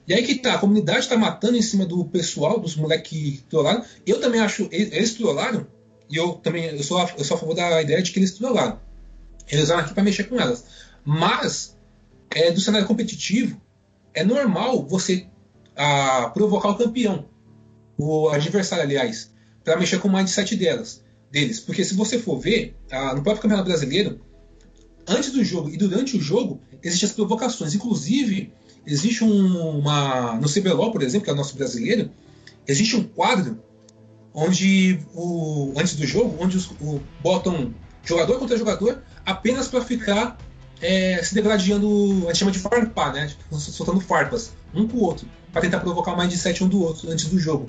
E 0.07 0.13
aí 0.13 0.23
que 0.23 0.35
tá, 0.35 0.55
a 0.55 0.57
comunidade 0.57 1.07
tá 1.07 1.15
matando 1.17 1.55
em 1.57 1.61
cima 1.61 1.85
do 1.85 2.03
pessoal, 2.05 2.59
dos 2.59 2.75
moleques 2.75 3.09
que 3.09 3.43
trollaram. 3.49 3.83
Eu 4.07 4.19
também 4.19 4.41
acho, 4.41 4.67
eles 4.71 4.91
eles 4.91 5.13
trollaram, 5.13 5.67
e 6.09 6.15
eu 6.15 6.33
também, 6.33 6.65
eu 6.65 6.83
sou, 6.83 6.97
a, 6.97 7.09
eu 7.17 7.23
sou 7.23 7.37
a 7.37 7.39
favor 7.39 7.53
da 7.53 7.79
ideia 7.81 8.01
de 8.01 8.11
que 8.11 8.17
eles 8.17 8.31
trollaram. 8.31 8.79
Eles 9.49 9.65
usaram 9.65 9.81
aqui 9.81 9.93
pra 9.93 10.03
mexer 10.03 10.25
com 10.25 10.39
elas. 10.39 10.65
Mas, 11.03 11.77
é, 12.29 12.51
do 12.51 12.59
cenário 12.61 12.87
competitivo, 12.87 13.59
é 14.13 14.23
normal 14.23 14.85
você 14.85 15.27
ah, 15.75 16.29
provocar 16.33 16.69
o 16.69 16.75
campeão, 16.77 17.25
o 17.97 18.29
adversário, 18.29 18.83
aliás, 18.83 19.31
para 19.63 19.77
mexer 19.77 19.99
com 19.99 20.07
o 20.07 20.13
mindset 20.13 20.55
delas, 20.55 21.03
deles. 21.31 21.59
Porque 21.59 21.83
se 21.83 21.93
você 21.95 22.19
for 22.19 22.37
ver, 22.39 22.75
ah, 22.91 23.15
no 23.15 23.23
próprio 23.23 23.41
Campeonato 23.41 23.67
Brasileiro, 23.67 24.19
antes 25.07 25.31
do 25.31 25.43
jogo 25.43 25.69
e 25.69 25.77
durante 25.77 26.17
o 26.17 26.21
jogo, 26.21 26.61
existem 26.83 27.09
as 27.09 27.15
provocações. 27.15 27.73
Inclusive, 27.73 28.53
existe 28.85 29.23
um- 29.23 29.79
uma. 29.79 30.35
No 30.35 30.47
CBLOL, 30.47 30.91
por 30.91 31.01
exemplo, 31.01 31.25
que 31.25 31.29
é 31.29 31.33
o 31.33 31.35
nosso 31.35 31.55
brasileiro, 31.55 32.11
existe 32.67 32.95
um 32.95 33.03
quadro 33.03 33.59
onde 34.33 34.99
o, 35.13 35.73
antes 35.75 35.95
do 35.95 36.05
jogo, 36.05 36.37
onde 36.39 36.57
os, 36.57 36.67
o, 36.79 37.01
botam 37.21 37.73
jogador 38.03 38.39
contra 38.39 38.57
jogador 38.57 39.01
apenas 39.25 39.67
para 39.67 39.81
ficar 39.81 40.37
é, 40.81 41.21
se 41.23 41.33
degradando, 41.33 42.23
a 42.25 42.27
gente 42.27 42.37
chama 42.39 42.51
de 42.51 42.59
farpar, 42.59 43.13
né? 43.13 43.27
Tipo, 43.27 43.55
Soltando 43.57 43.99
farpas, 43.99 44.53
um 44.73 44.87
pro 44.87 44.99
outro, 44.99 45.27
para 45.51 45.61
tentar 45.61 45.79
provocar 45.79 46.13
o 46.13 46.17
mindset 46.17 46.63
um 46.63 46.67
do 46.67 46.81
outro 46.81 47.11
antes 47.11 47.25
do 47.25 47.39
jogo. 47.39 47.67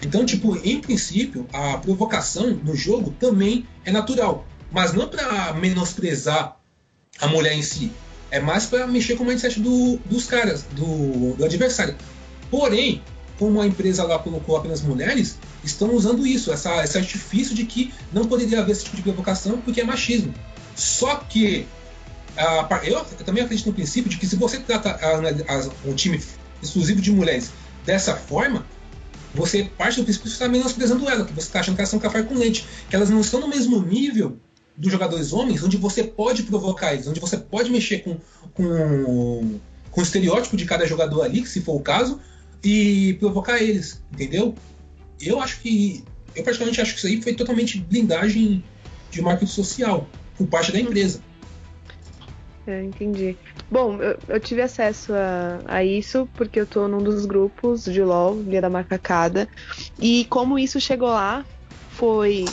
Então, 0.00 0.24
tipo, 0.26 0.56
em 0.56 0.80
princípio, 0.80 1.46
a 1.52 1.78
provocação 1.78 2.50
no 2.50 2.74
jogo 2.74 3.14
também 3.18 3.66
é 3.84 3.92
natural. 3.92 4.44
Mas 4.70 4.92
não 4.92 5.08
pra 5.08 5.52
menosprezar 5.52 6.56
a 7.20 7.26
mulher 7.28 7.52
em 7.52 7.62
si. 7.62 7.92
É 8.30 8.40
mais 8.40 8.66
pra 8.66 8.86
mexer 8.86 9.16
com 9.16 9.24
o 9.24 9.26
mindset 9.26 9.60
do, 9.60 9.98
dos 10.06 10.26
caras, 10.26 10.62
do, 10.72 11.34
do 11.36 11.44
adversário. 11.44 11.94
Porém, 12.50 13.02
como 13.42 13.60
a 13.60 13.66
empresa 13.66 14.04
lá 14.04 14.20
colocou 14.20 14.56
apenas 14.56 14.82
mulheres, 14.82 15.36
estão 15.64 15.92
usando 15.96 16.24
isso, 16.24 16.52
essa, 16.52 16.84
esse 16.84 16.96
artifício 16.96 17.56
de 17.56 17.64
que 17.64 17.92
não 18.12 18.24
poderia 18.24 18.60
haver 18.60 18.70
esse 18.70 18.84
tipo 18.84 18.94
de 18.98 19.02
provocação 19.02 19.60
porque 19.62 19.80
é 19.80 19.84
machismo. 19.84 20.32
Só 20.76 21.16
que 21.16 21.66
par- 22.68 22.86
eu, 22.86 23.04
também 23.26 23.42
acredito 23.42 23.66
no 23.66 23.72
princípio 23.72 24.08
de 24.08 24.16
que 24.16 24.28
se 24.28 24.36
você 24.36 24.60
trata 24.60 24.90
a- 24.90 25.68
um 25.84 25.92
time 25.92 26.22
exclusivo 26.62 27.00
de 27.00 27.10
mulheres 27.10 27.50
dessa 27.84 28.14
forma, 28.14 28.64
você 29.34 29.64
parte 29.76 29.96
do 29.96 30.04
princípio 30.04 30.22
que 30.22 30.36
você 30.36 30.44
está 30.44 30.48
menosprezando 30.48 31.08
ela, 31.08 31.24
que 31.24 31.32
você 31.32 31.48
está 31.48 31.58
achando 31.58 31.74
que 31.74 31.80
elas 31.80 31.90
são 31.90 31.98
café 31.98 32.22
com 32.22 32.36
leite, 32.36 32.64
que 32.88 32.94
elas 32.94 33.10
não 33.10 33.20
estão 33.20 33.40
no 33.40 33.48
mesmo 33.48 33.82
nível 33.82 34.36
dos 34.76 34.92
jogadores 34.92 35.32
homens, 35.32 35.64
onde 35.64 35.76
você 35.76 36.04
pode 36.04 36.44
provocar 36.44 36.94
eles, 36.94 37.08
onde 37.08 37.18
você 37.18 37.36
pode 37.36 37.72
mexer 37.72 38.04
com, 38.04 38.18
com, 38.54 39.58
com 39.90 40.00
o 40.00 40.04
estereótipo 40.04 40.56
de 40.56 40.64
cada 40.64 40.86
jogador 40.86 41.22
ali, 41.22 41.44
se 41.44 41.60
for 41.60 41.74
o 41.74 41.80
caso, 41.80 42.20
e 42.64 43.14
provocar 43.14 43.60
eles, 43.60 44.02
entendeu? 44.12 44.54
Eu 45.20 45.40
acho 45.40 45.60
que. 45.60 46.04
Eu 46.34 46.42
praticamente 46.42 46.80
acho 46.80 46.92
que 46.92 46.98
isso 46.98 47.06
aí 47.06 47.20
foi 47.20 47.34
totalmente 47.34 47.78
blindagem 47.78 48.64
de 49.10 49.20
marketing 49.20 49.52
social 49.52 50.08
por 50.36 50.46
parte 50.46 50.72
da 50.72 50.80
empresa. 50.80 51.20
É, 52.66 52.82
entendi. 52.84 53.36
Bom, 53.70 54.00
eu, 54.00 54.18
eu 54.28 54.40
tive 54.40 54.62
acesso 54.62 55.12
a, 55.12 55.60
a 55.66 55.84
isso 55.84 56.28
porque 56.34 56.60
eu 56.60 56.66
tô 56.66 56.86
num 56.88 57.02
dos 57.02 57.26
grupos 57.26 57.84
de 57.84 58.02
LoL, 58.02 58.42
Dia 58.44 58.60
da 58.60 58.70
Macacada. 58.70 59.48
E 60.00 60.24
como 60.26 60.58
isso 60.58 60.80
chegou 60.80 61.08
lá, 61.08 61.44
foi 61.90 62.44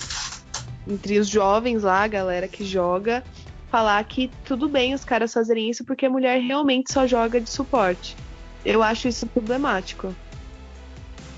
entre 0.88 1.20
os 1.20 1.28
jovens 1.28 1.84
lá, 1.84 2.04
a 2.04 2.08
galera 2.08 2.48
que 2.48 2.66
joga, 2.66 3.24
falar 3.70 4.04
que 4.04 4.32
tudo 4.44 4.68
bem 4.68 4.94
os 4.94 5.06
caras 5.06 5.32
fazerem 5.32 5.70
isso 5.70 5.86
porque 5.86 6.08
a 6.08 6.10
mulher 6.10 6.42
realmente 6.42 6.92
só 6.92 7.06
joga 7.06 7.40
de 7.40 7.50
suporte. 7.50 8.18
Eu 8.64 8.84
acho 8.84 9.08
isso 9.08 9.26
problemático. 9.28 10.14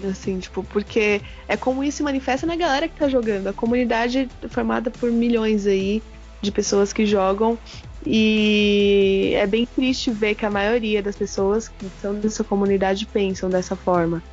Assim, 0.09 0.39
tipo, 0.39 0.63
porque 0.63 1.21
é 1.47 1.55
como 1.55 1.83
isso 1.83 1.97
se 1.97 2.03
manifesta 2.03 2.47
na 2.47 2.55
galera 2.55 2.87
que 2.87 2.97
tá 2.97 3.07
jogando. 3.07 3.47
A 3.47 3.53
comunidade 3.53 4.27
formada 4.49 4.89
por 4.89 5.11
milhões 5.11 5.67
aí 5.67 6.01
de 6.41 6.51
pessoas 6.51 6.91
que 6.91 7.05
jogam 7.05 7.57
e 8.05 9.33
é 9.35 9.45
bem 9.45 9.65
triste 9.65 10.09
ver 10.09 10.33
que 10.33 10.45
a 10.45 10.49
maioria 10.49 11.03
das 11.03 11.15
pessoas 11.15 11.67
que 11.67 11.85
são 12.01 12.15
dessa 12.15 12.43
comunidade 12.43 13.05
pensam 13.05 13.49
dessa 13.49 13.75
forma. 13.75 14.23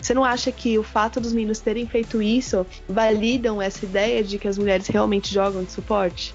Você 0.00 0.14
não 0.14 0.24
acha 0.24 0.50
que 0.50 0.78
o 0.78 0.82
fato 0.82 1.20
dos 1.20 1.32
meninos 1.32 1.58
terem 1.58 1.86
feito 1.86 2.22
isso 2.22 2.64
validam 2.88 3.60
essa 3.60 3.84
ideia 3.84 4.22
de 4.22 4.38
que 4.38 4.48
as 4.48 4.56
mulheres 4.56 4.86
realmente 4.86 5.32
jogam 5.32 5.62
de 5.64 5.72
suporte? 5.72 6.34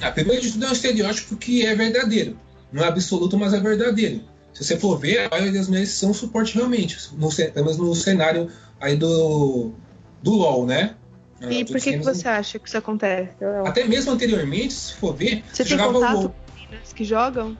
Ah, 0.00 0.10
primeiro 0.10 0.40
de 0.40 0.52
tudo 0.52 0.64
é 0.64 0.68
um 0.68 0.72
estereótipo 0.72 1.36
que 1.36 1.66
é 1.66 1.74
verdadeiro. 1.74 2.38
Não 2.72 2.84
é 2.84 2.88
absoluto, 2.88 3.36
mas 3.36 3.52
é 3.52 3.60
verdadeiro. 3.60 4.22
Se 4.56 4.64
você 4.64 4.78
for 4.78 4.98
ver, 4.98 5.26
a 5.26 5.28
maioria 5.28 5.52
das 5.52 5.68
mulheres 5.68 5.90
são 5.90 6.14
suporte 6.14 6.54
realmente. 6.54 6.96
No, 7.12 7.28
pelo 7.34 7.52
menos 7.66 7.76
no 7.76 7.94
cenário 7.94 8.50
aí 8.80 8.96
do, 8.96 9.70
do 10.22 10.30
LoL, 10.32 10.64
né? 10.64 10.94
Ah, 11.42 11.52
E 11.52 11.62
dos 11.62 11.72
por 11.72 11.80
que, 11.82 11.92
que 11.98 11.98
você 12.04 12.26
acha 12.26 12.58
que 12.58 12.66
isso 12.66 12.78
acontece? 12.78 13.32
Léo? 13.38 13.66
Até 13.66 13.84
mesmo 13.84 14.12
anteriormente, 14.12 14.72
se 14.72 14.94
for 14.94 15.14
ver, 15.14 15.44
Você 15.52 15.62
tem 15.62 15.72
jogava 15.72 15.92
contato 15.92 16.14
LoL. 16.14 16.28
com 16.30 16.54
meninas 16.62 16.92
que 16.94 17.04
jogam? 17.04 17.58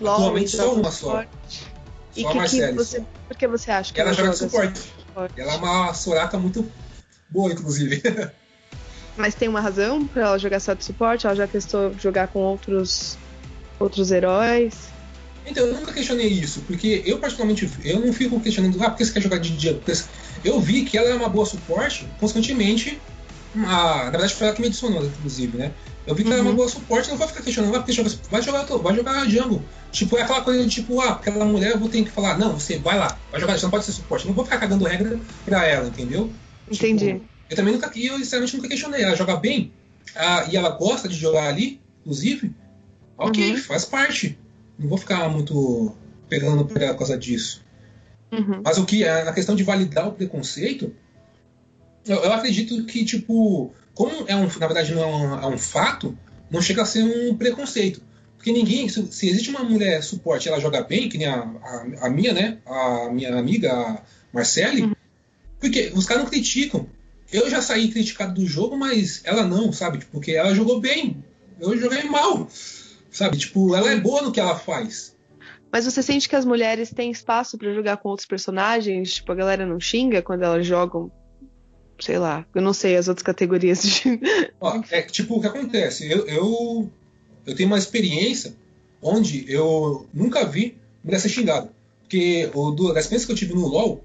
LOL 0.00 0.14
Atualmente 0.14 0.50
só 0.56 0.72
uma 0.72 0.84
só. 0.92 1.06
suporte? 1.08 1.62
E 2.14 2.22
Só 2.22 2.28
que, 2.28 2.32
que 2.32 2.38
Marcele. 2.38 2.72
você, 2.72 3.04
por 3.26 3.36
que 3.36 3.48
você 3.48 3.70
acha 3.72 3.92
que 3.92 4.00
Ela 4.00 4.10
ela, 4.10 4.16
joga 4.16 4.32
joga 4.36 4.48
suporte. 4.50 4.78
suporte? 4.78 5.40
Ela 5.40 5.52
é 5.54 5.56
uma 5.56 5.94
Soraka 5.94 6.38
muito 6.38 6.70
boa, 7.28 7.50
inclusive. 7.50 8.00
Mas 9.16 9.34
tem 9.34 9.48
uma 9.48 9.60
razão 9.60 10.06
pra 10.06 10.26
ela 10.26 10.38
jogar 10.38 10.60
só 10.60 10.74
de 10.74 10.84
suporte? 10.84 11.26
Ela 11.26 11.34
já 11.34 11.46
testou 11.48 11.92
jogar 11.98 12.28
com 12.28 12.38
outros 12.38 13.18
outros 13.80 14.12
heróis? 14.12 14.94
Então, 15.48 15.64
eu 15.66 15.74
nunca 15.74 15.92
questionei 15.92 16.26
isso, 16.28 16.62
porque 16.62 17.02
eu 17.06 17.18
particularmente, 17.18 17.70
eu 17.84 18.00
não 18.00 18.12
fico 18.12 18.40
questionando, 18.40 18.82
ah, 18.82 18.90
por 18.90 18.96
que 18.98 19.04
você 19.04 19.12
quer 19.12 19.22
jogar 19.22 19.38
de 19.38 19.56
dia? 19.56 19.74
Porque 19.74 19.92
Eu 20.44 20.60
vi 20.60 20.84
que 20.84 20.98
ela 20.98 21.08
é 21.08 21.14
uma 21.14 21.28
boa 21.28 21.46
suporte, 21.46 22.06
consequentemente, 22.20 23.00
a- 23.54 24.04
na 24.04 24.10
verdade 24.10 24.34
foi 24.34 24.46
ela 24.46 24.54
que 24.54 24.60
me 24.60 24.66
adicionou, 24.68 25.04
inclusive, 25.04 25.56
né? 25.56 25.72
Eu 26.06 26.14
vi 26.14 26.22
que 26.22 26.28
ela 26.28 26.38
é 26.38 26.42
uma 26.42 26.50
Uhum. 26.50 26.56
boa 26.56 26.68
suporte, 26.68 27.08
não 27.08 27.16
vou 27.16 27.26
ficar 27.26 27.42
questionando, 27.42 27.74
ah, 27.74 27.80
porque 27.82 28.02
vai 28.30 28.42
jogar, 28.42 28.64
vai 28.64 28.94
jogar 28.94 29.28
jungle. 29.28 29.64
Tipo, 29.92 30.18
é 30.18 30.22
aquela 30.22 30.42
coisa 30.42 30.62
de 30.64 30.70
tipo, 30.70 31.00
ah, 31.00 31.12
aquela 31.12 31.44
mulher 31.44 31.72
eu 31.72 31.78
vou 31.78 31.88
ter 31.88 32.04
que 32.04 32.10
falar, 32.10 32.38
não, 32.38 32.58
você 32.58 32.78
vai 32.78 32.98
lá, 32.98 33.18
vai 33.30 33.40
jogar, 33.40 33.56
você 33.58 33.64
não 33.64 33.70
pode 33.70 33.84
ser 33.86 33.92
suporte. 33.92 34.26
Não 34.26 34.34
vou 34.34 34.44
ficar 34.44 34.58
cagando 34.58 34.84
regra 34.84 35.18
pra 35.44 35.64
ela, 35.66 35.88
entendeu? 35.88 36.32
Entendi. 36.70 37.06
Tipo, 37.14 37.24
eu 37.50 37.56
também 37.56 37.72
nunca, 37.72 37.90
e 37.94 38.06
eu 38.06 38.18
sinceramente 38.18 38.56
nunca 38.56 38.68
questionei. 38.68 39.02
Ela 39.02 39.16
joga 39.16 39.36
bem, 39.36 39.72
ah, 40.14 40.46
e 40.50 40.56
ela 40.56 40.70
gosta 40.70 41.08
de 41.08 41.16
jogar 41.16 41.48
ali, 41.48 41.80
inclusive, 42.02 42.52
ok, 43.18 43.52
Uhum. 43.52 43.56
faz 43.58 43.84
parte. 43.84 44.38
Não 44.78 44.88
vou 44.88 44.98
ficar 44.98 45.28
muito 45.28 45.94
pegando 46.28 46.64
por 46.64 46.78
causa 46.78 47.16
disso. 47.16 47.64
Uhum. 48.32 48.60
Mas 48.64 48.78
o 48.78 48.84
que 48.84 49.04
é 49.04 49.24
na 49.24 49.32
questão 49.32 49.54
de 49.54 49.62
validar 49.62 50.08
o 50.08 50.12
preconceito, 50.12 50.92
eu, 52.06 52.16
eu 52.16 52.32
acredito 52.32 52.84
que, 52.84 53.04
tipo, 53.04 53.72
como 53.94 54.24
é 54.26 54.36
um, 54.36 54.42
na 54.42 54.66
verdade 54.66 54.94
não 54.94 55.02
é 55.02 55.06
um, 55.06 55.40
é 55.42 55.46
um 55.46 55.58
fato, 55.58 56.16
não 56.50 56.60
chega 56.60 56.82
a 56.82 56.86
ser 56.86 57.02
um 57.02 57.36
preconceito. 57.36 58.02
Porque 58.36 58.52
ninguém, 58.52 58.88
se, 58.88 59.10
se 59.12 59.28
existe 59.28 59.50
uma 59.50 59.64
mulher 59.64 60.02
suporte 60.02 60.48
ela 60.48 60.60
joga 60.60 60.82
bem, 60.82 61.08
que 61.08 61.18
nem 61.18 61.26
a, 61.26 61.40
a, 61.40 62.06
a 62.06 62.10
minha, 62.10 62.32
né? 62.32 62.58
A 62.66 63.10
minha 63.10 63.36
amiga, 63.36 63.72
a 63.72 64.02
Marcele, 64.32 64.94
porque 65.58 65.92
os 65.94 66.06
caras 66.06 66.24
não 66.24 66.30
criticam. 66.30 66.86
Eu 67.32 67.50
já 67.50 67.60
saí 67.60 67.88
criticado 67.88 68.34
do 68.34 68.46
jogo, 68.46 68.76
mas 68.76 69.20
ela 69.24 69.44
não, 69.44 69.72
sabe? 69.72 70.04
Porque 70.12 70.32
ela 70.32 70.54
jogou 70.54 70.80
bem. 70.80 71.24
Eu 71.58 71.76
joguei 71.76 72.04
mal. 72.04 72.48
Sabe? 73.16 73.38
Tipo, 73.38 73.74
ela 73.74 73.90
é 73.90 73.96
boa 73.98 74.20
no 74.20 74.30
que 74.30 74.38
ela 74.38 74.58
faz. 74.58 75.16
Mas 75.72 75.86
você 75.86 76.02
sente 76.02 76.28
que 76.28 76.36
as 76.36 76.44
mulheres 76.44 76.90
têm 76.92 77.10
espaço 77.10 77.56
pra 77.56 77.72
jogar 77.72 77.96
com 77.96 78.10
outros 78.10 78.28
personagens? 78.28 79.14
Tipo, 79.14 79.32
a 79.32 79.34
galera 79.34 79.64
não 79.64 79.80
xinga 79.80 80.20
quando 80.20 80.42
elas 80.42 80.66
jogam, 80.66 81.10
sei 81.98 82.18
lá, 82.18 82.44
eu 82.54 82.60
não 82.60 82.74
sei 82.74 82.94
as 82.94 83.08
outras 83.08 83.22
categorias 83.24 83.82
de. 83.82 84.20
Ó, 84.60 84.82
é 84.90 85.00
tipo, 85.00 85.36
o 85.36 85.40
que 85.40 85.46
acontece? 85.46 86.10
Eu, 86.10 86.26
eu, 86.26 86.90
eu 87.46 87.56
tenho 87.56 87.70
uma 87.70 87.78
experiência 87.78 88.54
onde 89.00 89.50
eu 89.50 90.06
nunca 90.12 90.44
vi 90.44 90.76
mulher 91.02 91.18
ser 91.18 91.30
xingada. 91.30 91.70
Porque 92.02 92.50
o, 92.52 92.70
do, 92.70 92.92
da 92.92 93.00
experiência 93.00 93.26
que 93.26 93.32
eu 93.32 93.36
tive 93.36 93.54
no 93.54 93.66
LoL, 93.66 94.04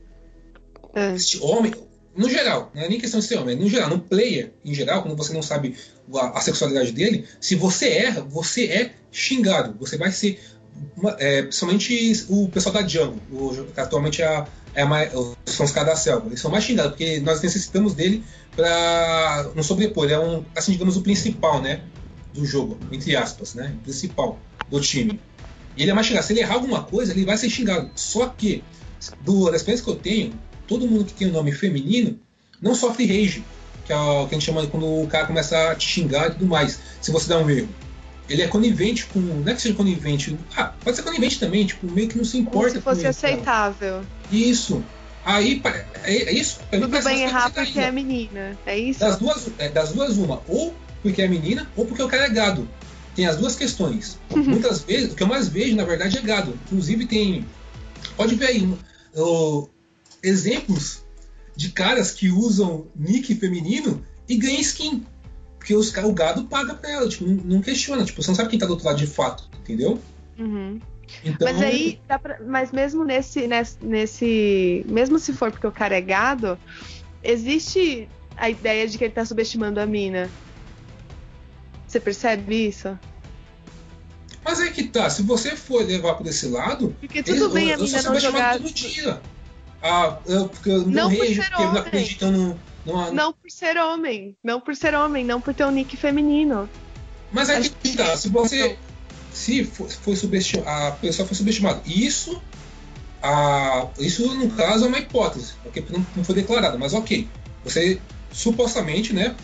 É. 0.95 1.13
este 1.15 1.37
homem, 1.43 1.73
no 2.15 2.29
geral, 2.29 2.71
não 2.75 2.81
é 2.83 2.89
nem 2.89 2.99
questão 2.99 3.19
de 3.19 3.25
ser 3.25 3.37
homem, 3.37 3.55
no 3.55 3.69
geral, 3.69 3.89
no 3.89 3.99
player, 3.99 4.51
em 4.65 4.73
geral, 4.73 5.01
quando 5.01 5.15
você 5.15 5.33
não 5.33 5.41
sabe 5.41 5.75
a, 6.13 6.37
a 6.37 6.41
sexualidade 6.41 6.91
dele, 6.91 7.25
se 7.39 7.55
você 7.55 7.87
erra, 7.89 8.21
você 8.21 8.65
é 8.65 8.91
xingado. 9.11 9.75
Você 9.79 9.97
vai 9.97 10.11
ser. 10.11 10.39
uma- 10.97 11.15
é, 11.19 11.43
principalmente 11.43 12.25
o 12.29 12.49
pessoal 12.49 12.73
da 12.73 12.87
Jungle, 12.87 13.19
o, 13.31 13.65
que 13.73 13.79
atualmente 13.79 14.21
é, 14.21 14.25
a, 14.25 14.47
é 14.73 14.83
mais, 14.85 15.11
são 15.45 15.65
os 15.65 15.71
caras 15.71 15.89
da 15.91 15.95
selva. 15.95 16.27
Eles 16.27 16.39
são 16.41 16.51
mais 16.51 16.63
xingados, 16.63 16.91
porque 16.91 17.19
nós 17.21 17.41
necessitamos 17.41 17.93
dele 17.93 18.23
para 18.55 19.49
nos 19.55 19.65
sobrepor. 19.65 20.05
Ele 20.05 20.13
é 20.13 20.19
um, 20.19 20.43
assim, 20.55 20.73
digamos, 20.73 20.97
o 20.97 21.01
principal, 21.01 21.61
né? 21.61 21.81
Do 22.33 22.45
jogo, 22.45 22.77
entre 22.91 23.15
aspas, 23.15 23.53
né? 23.53 23.75
Principal 23.83 24.39
do 24.69 24.79
time. 24.79 25.19
E 25.77 25.81
ele 25.81 25.91
é 25.91 25.93
mais 25.93 26.07
xingado. 26.07 26.25
Se 26.25 26.33
ele 26.33 26.41
errar 26.41 26.55
alguma 26.55 26.83
coisa, 26.83 27.11
ele 27.13 27.25
vai 27.25 27.37
ser 27.37 27.49
xingado. 27.49 27.89
Só 27.95 28.27
que, 28.27 28.63
do, 29.21 29.49
da 29.49 29.57
que 29.59 29.89
eu 29.89 29.95
tenho, 29.95 30.33
todo 30.71 30.87
mundo 30.87 31.03
que 31.03 31.13
tem 31.13 31.27
o 31.27 31.33
nome 31.33 31.51
feminino 31.51 32.17
não 32.61 32.73
sofre 32.73 33.05
rage, 33.05 33.43
que 33.85 33.91
é 33.91 33.97
o 33.97 34.25
que 34.25 34.35
a 34.35 34.39
gente 34.39 34.45
chama 34.45 34.65
quando 34.67 34.85
o 34.85 35.05
cara 35.07 35.27
começa 35.27 35.71
a 35.71 35.75
te 35.75 35.85
xingar 35.85 36.27
e 36.29 36.31
tudo 36.31 36.45
mais, 36.45 36.79
se 37.01 37.11
você 37.11 37.27
dá 37.27 37.37
um 37.39 37.49
erro. 37.49 37.67
Ele 38.29 38.41
é 38.41 38.47
conivente 38.47 39.05
com. 39.07 39.19
Não 39.19 39.51
é 39.51 39.53
que 39.53 39.61
seja 39.61 39.75
conivente. 39.75 40.37
Ah, 40.55 40.73
pode 40.81 40.95
ser 40.95 41.03
conivente 41.03 41.37
também, 41.37 41.65
tipo, 41.65 41.91
meio 41.91 42.07
que 42.07 42.17
não 42.17 42.23
se 42.23 42.37
Como 42.37 42.47
importa. 42.47 42.69
se 42.69 42.81
fosse 42.81 43.01
com 43.01 43.07
ele, 43.07 43.15
cara. 43.41 43.67
aceitável. 43.67 44.01
Isso. 44.31 44.81
Aí, 45.25 45.61
é, 46.05 46.29
é 46.29 46.31
isso. 46.31 46.59
pra 46.69 46.79
Tudo 46.79 47.03
bem 47.03 47.23
errar 47.23 47.51
porque 47.51 47.79
é 47.79 47.91
menina. 47.91 48.57
É 48.65 48.77
isso? 48.77 49.01
Das 49.01 49.17
duas, 49.17 49.49
é, 49.57 49.67
das 49.67 49.91
duas, 49.91 50.15
uma. 50.17 50.41
Ou 50.47 50.73
porque 51.03 51.21
é 51.21 51.27
menina, 51.27 51.69
ou 51.75 51.85
porque 51.85 52.01
o 52.01 52.07
cara 52.07 52.27
é 52.27 52.29
gado. 52.29 52.69
Tem 53.13 53.25
as 53.25 53.35
duas 53.35 53.57
questões. 53.57 54.17
Muitas 54.33 54.81
vezes, 54.83 55.11
o 55.11 55.15
que 55.15 55.23
eu 55.23 55.27
mais 55.27 55.49
vejo, 55.49 55.75
na 55.75 55.83
verdade, 55.83 56.17
é 56.17 56.21
gado. 56.21 56.57
Inclusive, 56.67 57.05
tem. 57.07 57.45
Pode 58.15 58.35
ver 58.35 58.45
aí 58.45 58.73
ó, 59.17 59.65
exemplos 60.23 61.03
de 61.55 61.69
caras 61.71 62.11
que 62.11 62.29
usam 62.29 62.87
nick 62.95 63.33
feminino 63.35 64.03
e 64.27 64.35
ganham 64.37 64.59
skin. 64.61 65.05
Porque 65.57 65.75
os, 65.75 65.95
o 65.95 66.11
gado 66.13 66.45
paga 66.45 66.73
pra 66.73 66.89
ela, 66.89 67.07
tipo, 67.09 67.25
não, 67.25 67.61
questiona. 67.61 68.03
Tipo, 68.03 68.21
você 68.23 68.29
não 68.29 68.35
sabe 68.35 68.49
quem 68.49 68.57
tá 68.59 68.65
do 68.65 68.71
outro 68.71 68.85
lado 68.87 68.97
de 68.97 69.05
fato, 69.07 69.47
entendeu? 69.59 69.99
Uhum. 70.39 70.79
Então, 71.23 71.47
Mas 71.51 71.61
aí, 71.61 71.99
dá 72.07 72.17
pra- 72.17 72.39
mas 72.47 72.71
mesmo 72.71 73.03
nesse, 73.03 73.45
nesse, 73.47 73.77
nesse. 73.81 74.85
Mesmo 74.87 75.19
se 75.19 75.33
for 75.33 75.51
porque 75.51 75.67
o 75.67 75.71
cara 75.71 75.95
é 75.95 76.01
gado, 76.01 76.57
existe 77.23 78.07
a 78.37 78.49
ideia 78.49 78.87
de 78.87 78.97
que 78.97 79.03
ele 79.03 79.13
tá 79.13 79.23
subestimando 79.25 79.79
a 79.79 79.85
mina. 79.85 80.29
Você 81.87 81.99
percebe 81.99 82.67
isso? 82.69 82.97
Mas 84.43 84.59
é 84.61 84.71
que 84.71 84.85
tá, 84.85 85.09
se 85.09 85.21
você 85.21 85.55
for 85.55 85.85
levar 85.85 86.15
por 86.15 86.25
esse 86.25 86.47
lado, 86.47 86.95
Porque 86.99 87.21
tudo 87.21 87.49
bem 87.49 87.73
a 87.73 87.77
mina 87.77 88.01
não 88.01 88.19
jogar. 88.19 88.57
todo 88.57 88.71
dia. 88.73 89.21
Ah, 89.81 90.17
eu, 90.27 90.47
porque 90.47 90.69
eu 90.69 90.79
não, 90.81 90.91
Não 90.91 91.07
rejo, 91.09 91.41
porque 91.41 91.63
não 91.63 91.69
homem. 91.69 91.81
acreditam 91.81 92.31
no. 92.31 92.59
Não, 92.85 93.13
Não 93.13 93.33
por 93.33 93.49
ser 93.51 93.77
homem. 93.77 94.35
Não 94.43 94.59
por 94.59 94.75
ser 94.75 94.93
homem, 94.95 95.23
não 95.25 95.41
por 95.41 95.53
ter 95.53 95.65
um 95.65 95.71
nick 95.71 95.95
feminino. 95.97 96.69
Mas 97.31 97.49
aí 97.49 97.69
que 97.69 97.95
tá, 97.95 98.15
se 98.17 98.29
você. 98.29 98.77
Se 99.33 99.63
foi, 99.63 99.89
foi 99.89 100.15
subestimado, 100.15 100.69
a 100.69 100.91
pessoa 100.91 101.25
foi 101.27 101.37
subestimada. 101.37 101.81
Isso, 101.85 102.41
a, 103.23 103.87
isso 103.97 104.33
no 104.35 104.49
caso 104.51 104.85
é 104.85 104.87
uma 104.87 104.99
hipótese, 104.99 105.53
porque 105.63 105.83
não, 105.89 106.05
não 106.15 106.23
foi 106.23 106.35
declarado, 106.35 106.77
mas 106.77 106.93
ok. 106.93 107.27
Você 107.63 107.99
supostamente, 108.31 109.13
né? 109.13 109.35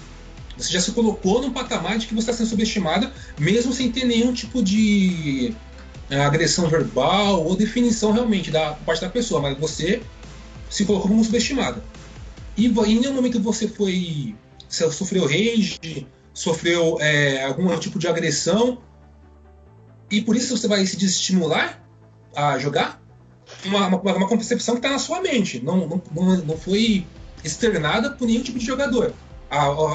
Você 0.57 0.73
já 0.73 0.81
se 0.81 0.91
colocou 0.91 1.41
num 1.41 1.51
patamar 1.51 1.97
de 1.97 2.07
que 2.07 2.13
você 2.13 2.31
está 2.31 2.33
sendo 2.33 2.49
subestimada, 2.49 3.11
mesmo 3.39 3.71
sem 3.71 3.91
ter 3.91 4.05
nenhum 4.05 4.33
tipo 4.33 4.61
de 4.61 5.53
eh, 6.09 6.19
agressão 6.19 6.67
verbal 6.67 7.45
ou 7.45 7.55
definição 7.55 8.11
realmente 8.11 8.49
da 8.51 8.73
parte 8.73 9.01
da 9.01 9.09
pessoa, 9.09 9.39
mas 9.41 9.57
você 9.57 10.01
se 10.69 10.85
colocou 10.85 11.09
como 11.09 11.23
subestimada. 11.23 11.83
E 12.55 12.67
em 12.67 12.99
nenhum 12.99 13.13
momento 13.13 13.39
você 13.39 13.67
foi. 13.67 14.35
Sofreu 14.69 15.25
rage, 15.25 16.07
sofreu 16.33 16.97
é, 16.99 17.45
algum 17.45 17.75
tipo 17.79 17.97
de 17.97 18.07
agressão 18.07 18.79
e 20.09 20.21
por 20.21 20.35
isso 20.35 20.55
você 20.55 20.67
vai 20.67 20.85
se 20.85 20.97
desestimular 20.97 21.81
a 22.35 22.57
jogar 22.57 23.01
uma, 23.65 23.87
uma, 23.87 24.15
uma 24.15 24.27
concepção 24.27 24.75
que 24.75 24.79
está 24.79 24.89
na 24.89 24.99
sua 24.99 25.21
mente, 25.21 25.59
não, 25.59 25.87
não, 25.87 26.37
não, 26.45 26.57
foi 26.57 27.05
externada 27.43 28.11
por 28.11 28.27
nenhum 28.27 28.43
tipo 28.43 28.59
de 28.59 28.65
jogador. 28.65 29.13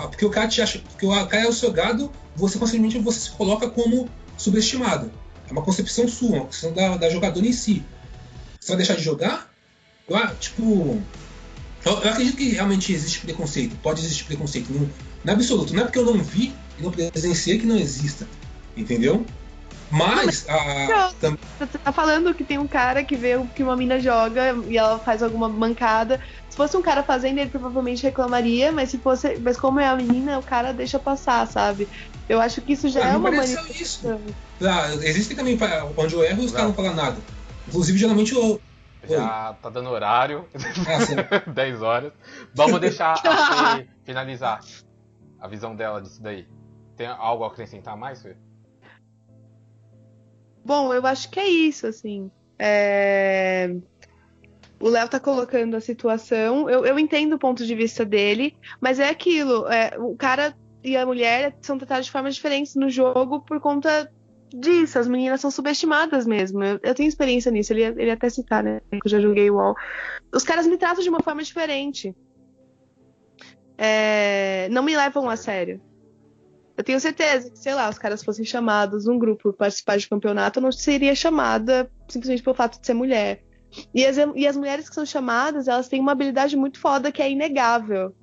Porque 0.09 0.25
o 0.25 0.31
cara 0.31 0.49
te 0.49 0.61
acha, 0.63 0.79
porque 0.79 1.07
o 1.07 1.27
cara 1.27 1.45
é 1.45 1.49
o 1.49 1.53
seu 1.53 1.71
gado, 1.71 2.11
você 2.35 2.59
consequentemente 2.59 2.99
você 2.99 3.21
se 3.21 3.31
coloca 3.33 3.69
como 3.69 4.09
subestimado. 4.37 5.13
É 5.49 5.53
uma 5.53 5.63
concepção 5.63 6.09
sua, 6.09 6.31
uma 6.31 6.45
concepção 6.47 6.73
da, 6.73 6.97
da 6.97 7.11
jogadora 7.11 7.47
em 7.47 7.53
si. 7.53 7.85
Você 8.59 8.69
vai 8.69 8.79
deixar 8.79 8.95
de 8.95 9.03
jogar? 9.03 9.52
Eu, 10.09 10.17
a- 10.17 10.35
tipo, 10.35 11.01
eu, 11.85 11.93
eu 11.93 12.11
acredito 12.11 12.37
que 12.37 12.49
realmente 12.51 12.93
existe 12.93 13.21
preconceito, 13.21 13.77
pode 13.83 14.01
existir 14.01 14.25
preconceito, 14.25 14.73
não, 14.73 14.81
não 15.25 15.33
é 15.33 15.33
absoluto. 15.33 15.73
Não 15.75 15.83
é 15.83 15.85
porque 15.85 15.99
eu 15.99 16.05
não 16.07 16.19
vi 16.23 16.53
e 16.79 16.83
não 16.83 16.91
presenciei 16.91 17.59
que 17.59 17.67
não 17.67 17.77
exista, 17.77 18.27
entendeu? 18.77 19.25
Mas, 19.91 20.49
a, 20.49 20.87
Não. 20.89 21.13
tam- 21.15 21.39
Você 21.59 21.77
tá 21.79 21.93
falando 21.93 22.33
que 22.33 22.43
tem 22.45 22.57
um 22.59 22.67
cara 22.67 23.05
que 23.05 23.15
vê 23.15 23.39
que 23.55 23.63
uma 23.63 23.77
mina 23.77 24.01
joga 24.01 24.57
e 24.67 24.79
ela 24.79 24.99
faz 24.99 25.23
alguma 25.23 25.51
mancada. 25.51 26.19
Se 26.49 26.57
fosse 26.57 26.75
um 26.79 26.83
cara 26.83 27.03
fazendo, 27.03 27.39
ele 27.39 27.51
provavelmente 27.51 28.03
reclamaria, 28.03 28.73
mas 28.73 28.89
se 28.89 28.97
fosse. 28.97 29.37
Mas 29.39 29.59
como 29.59 29.79
é 29.81 29.87
a 29.87 29.95
menina, 29.95 30.39
o 30.39 30.43
cara 30.43 30.73
deixa 30.73 30.99
passar, 30.99 31.47
sabe? 31.47 31.87
Eu 32.27 32.41
acho 32.41 32.63
que 32.63 32.73
isso 32.73 32.89
já 32.89 33.05
Ah, 33.05 33.09
é 33.09 33.17
uma 33.19 33.31
manifestação. 33.31 34.19
ah, 34.63 34.95
existem 35.03 35.37
também 35.37 35.59
onde 35.95 36.15
eu 36.15 36.25
erro 36.25 36.43
e 36.43 36.47
os 36.47 36.53
Não. 36.53 36.57
caras 36.59 36.69
não 36.69 36.75
falam 36.75 36.95
nada. 36.95 37.19
Inclusive, 37.69 37.99
geralmente 37.99 38.33
eu. 38.35 38.59
Já 39.05 39.55
tá 39.55 39.69
dando 39.69 39.91
horário, 39.91 40.47
sim. 41.07 41.17
10 41.53 41.83
horas. 41.83 42.13
Vamos 42.55 42.81
deixar 42.81 43.15
a 43.15 43.17
Fê 43.79 43.89
finalizar 44.05 44.61
a 45.41 45.49
visão 45.49 45.75
dela 45.75 46.01
disso 46.01 46.23
daí. 46.23 46.47
Tem 46.97 47.07
algo 47.07 47.45
a 47.45 47.49
acrescentar 47.49 47.97
mais, 47.97 48.23
Fê? 48.23 48.37
Bom, 50.65 50.95
eu 50.95 51.05
acho 51.07 51.31
que 51.31 51.41
é 51.41 51.49
isso, 51.49 51.87
assim. 51.87 52.31
É, 52.59 53.75
O 54.79 54.89
Léo 54.89 55.09
tá 55.09 55.19
colocando 55.19 55.77
a 55.77 55.81
situação. 55.81 56.71
Eu, 56.71 56.87
eu 56.87 56.99
entendo 56.99 57.35
o 57.35 57.39
ponto 57.39 57.67
de 57.67 57.75
vista 57.75 58.05
dele, 58.05 58.57
mas 58.81 59.01
é 59.01 59.09
aquilo. 59.09 59.67
é, 59.69 59.93
O 59.99 60.15
cara 60.17 60.55
e 60.85 60.97
a 60.97 61.05
mulher 61.07 61.57
são 61.61 61.79
tratados 61.79 62.07
de 62.07 62.13
formas 62.13 62.35
diferentes 62.37 62.75
no 62.77 62.89
jogo 62.91 63.41
por 63.41 63.61
conta 63.61 64.11
disso. 64.59 64.99
As 64.99 65.09
meninas 65.09 65.41
são 65.41 65.51
subestimadas 65.51 66.27
mesmo. 66.27 66.63
Eu, 66.63 66.81
eu 66.83 66.95
tenho 66.95 67.09
experiência 67.09 67.51
nisso. 67.51 67.73
Ele, 67.73 67.83
ele 67.83 68.11
até 68.11 68.29
citar, 68.29 68.63
né? 68.63 68.81
Que 68.91 69.07
eu 69.07 69.11
já 69.11 69.21
joguei 69.21 69.51
o 69.51 69.57
UOL. 69.57 69.75
Os 70.33 70.45
caras 70.45 70.67
me 70.67 70.77
tratam 70.77 71.03
de 71.03 71.09
uma 71.09 71.21
forma 71.21 71.43
diferente. 71.43 72.15
É, 73.77 74.69
Não 74.71 74.83
me 74.83 74.97
levam 74.97 75.29
a 75.29 75.37
sério. 75.37 75.81
Eu 76.77 76.85
tenho 76.85 76.99
certeza 76.99 77.51
que, 77.51 77.59
sei 77.59 77.75
lá, 77.75 77.89
os 77.89 77.99
caras 77.99 78.25
fossem 78.25 78.45
chamados 78.45 79.05
num 79.05 79.19
grupo 79.19 79.53
para 79.53 79.67
participar 79.67 79.99
de 79.99 80.09
campeonato, 80.09 80.59
eu 80.59 80.63
não 80.63 80.73
seria 80.73 81.15
chamada 81.15 81.91
simplesmente 82.09 82.43
pelo 82.43 82.57
fato 82.57 82.81
de 82.81 82.87
ser 82.87 82.95
mulher. 82.95 83.45
E 83.95 84.05
as, 84.05 84.17
e 84.35 84.47
as 84.47 84.57
mulheres 84.57 84.89
que 84.89 84.95
são 84.95 85.05
chamadas, 85.05 85.69
elas 85.69 85.89
têm 85.89 86.01
uma 86.01 86.13
habilidade 86.13 86.57
muito 86.57 86.79
foda 86.79 87.13
que 87.13 87.23
é 87.23 87.31
inegável. 87.31 88.15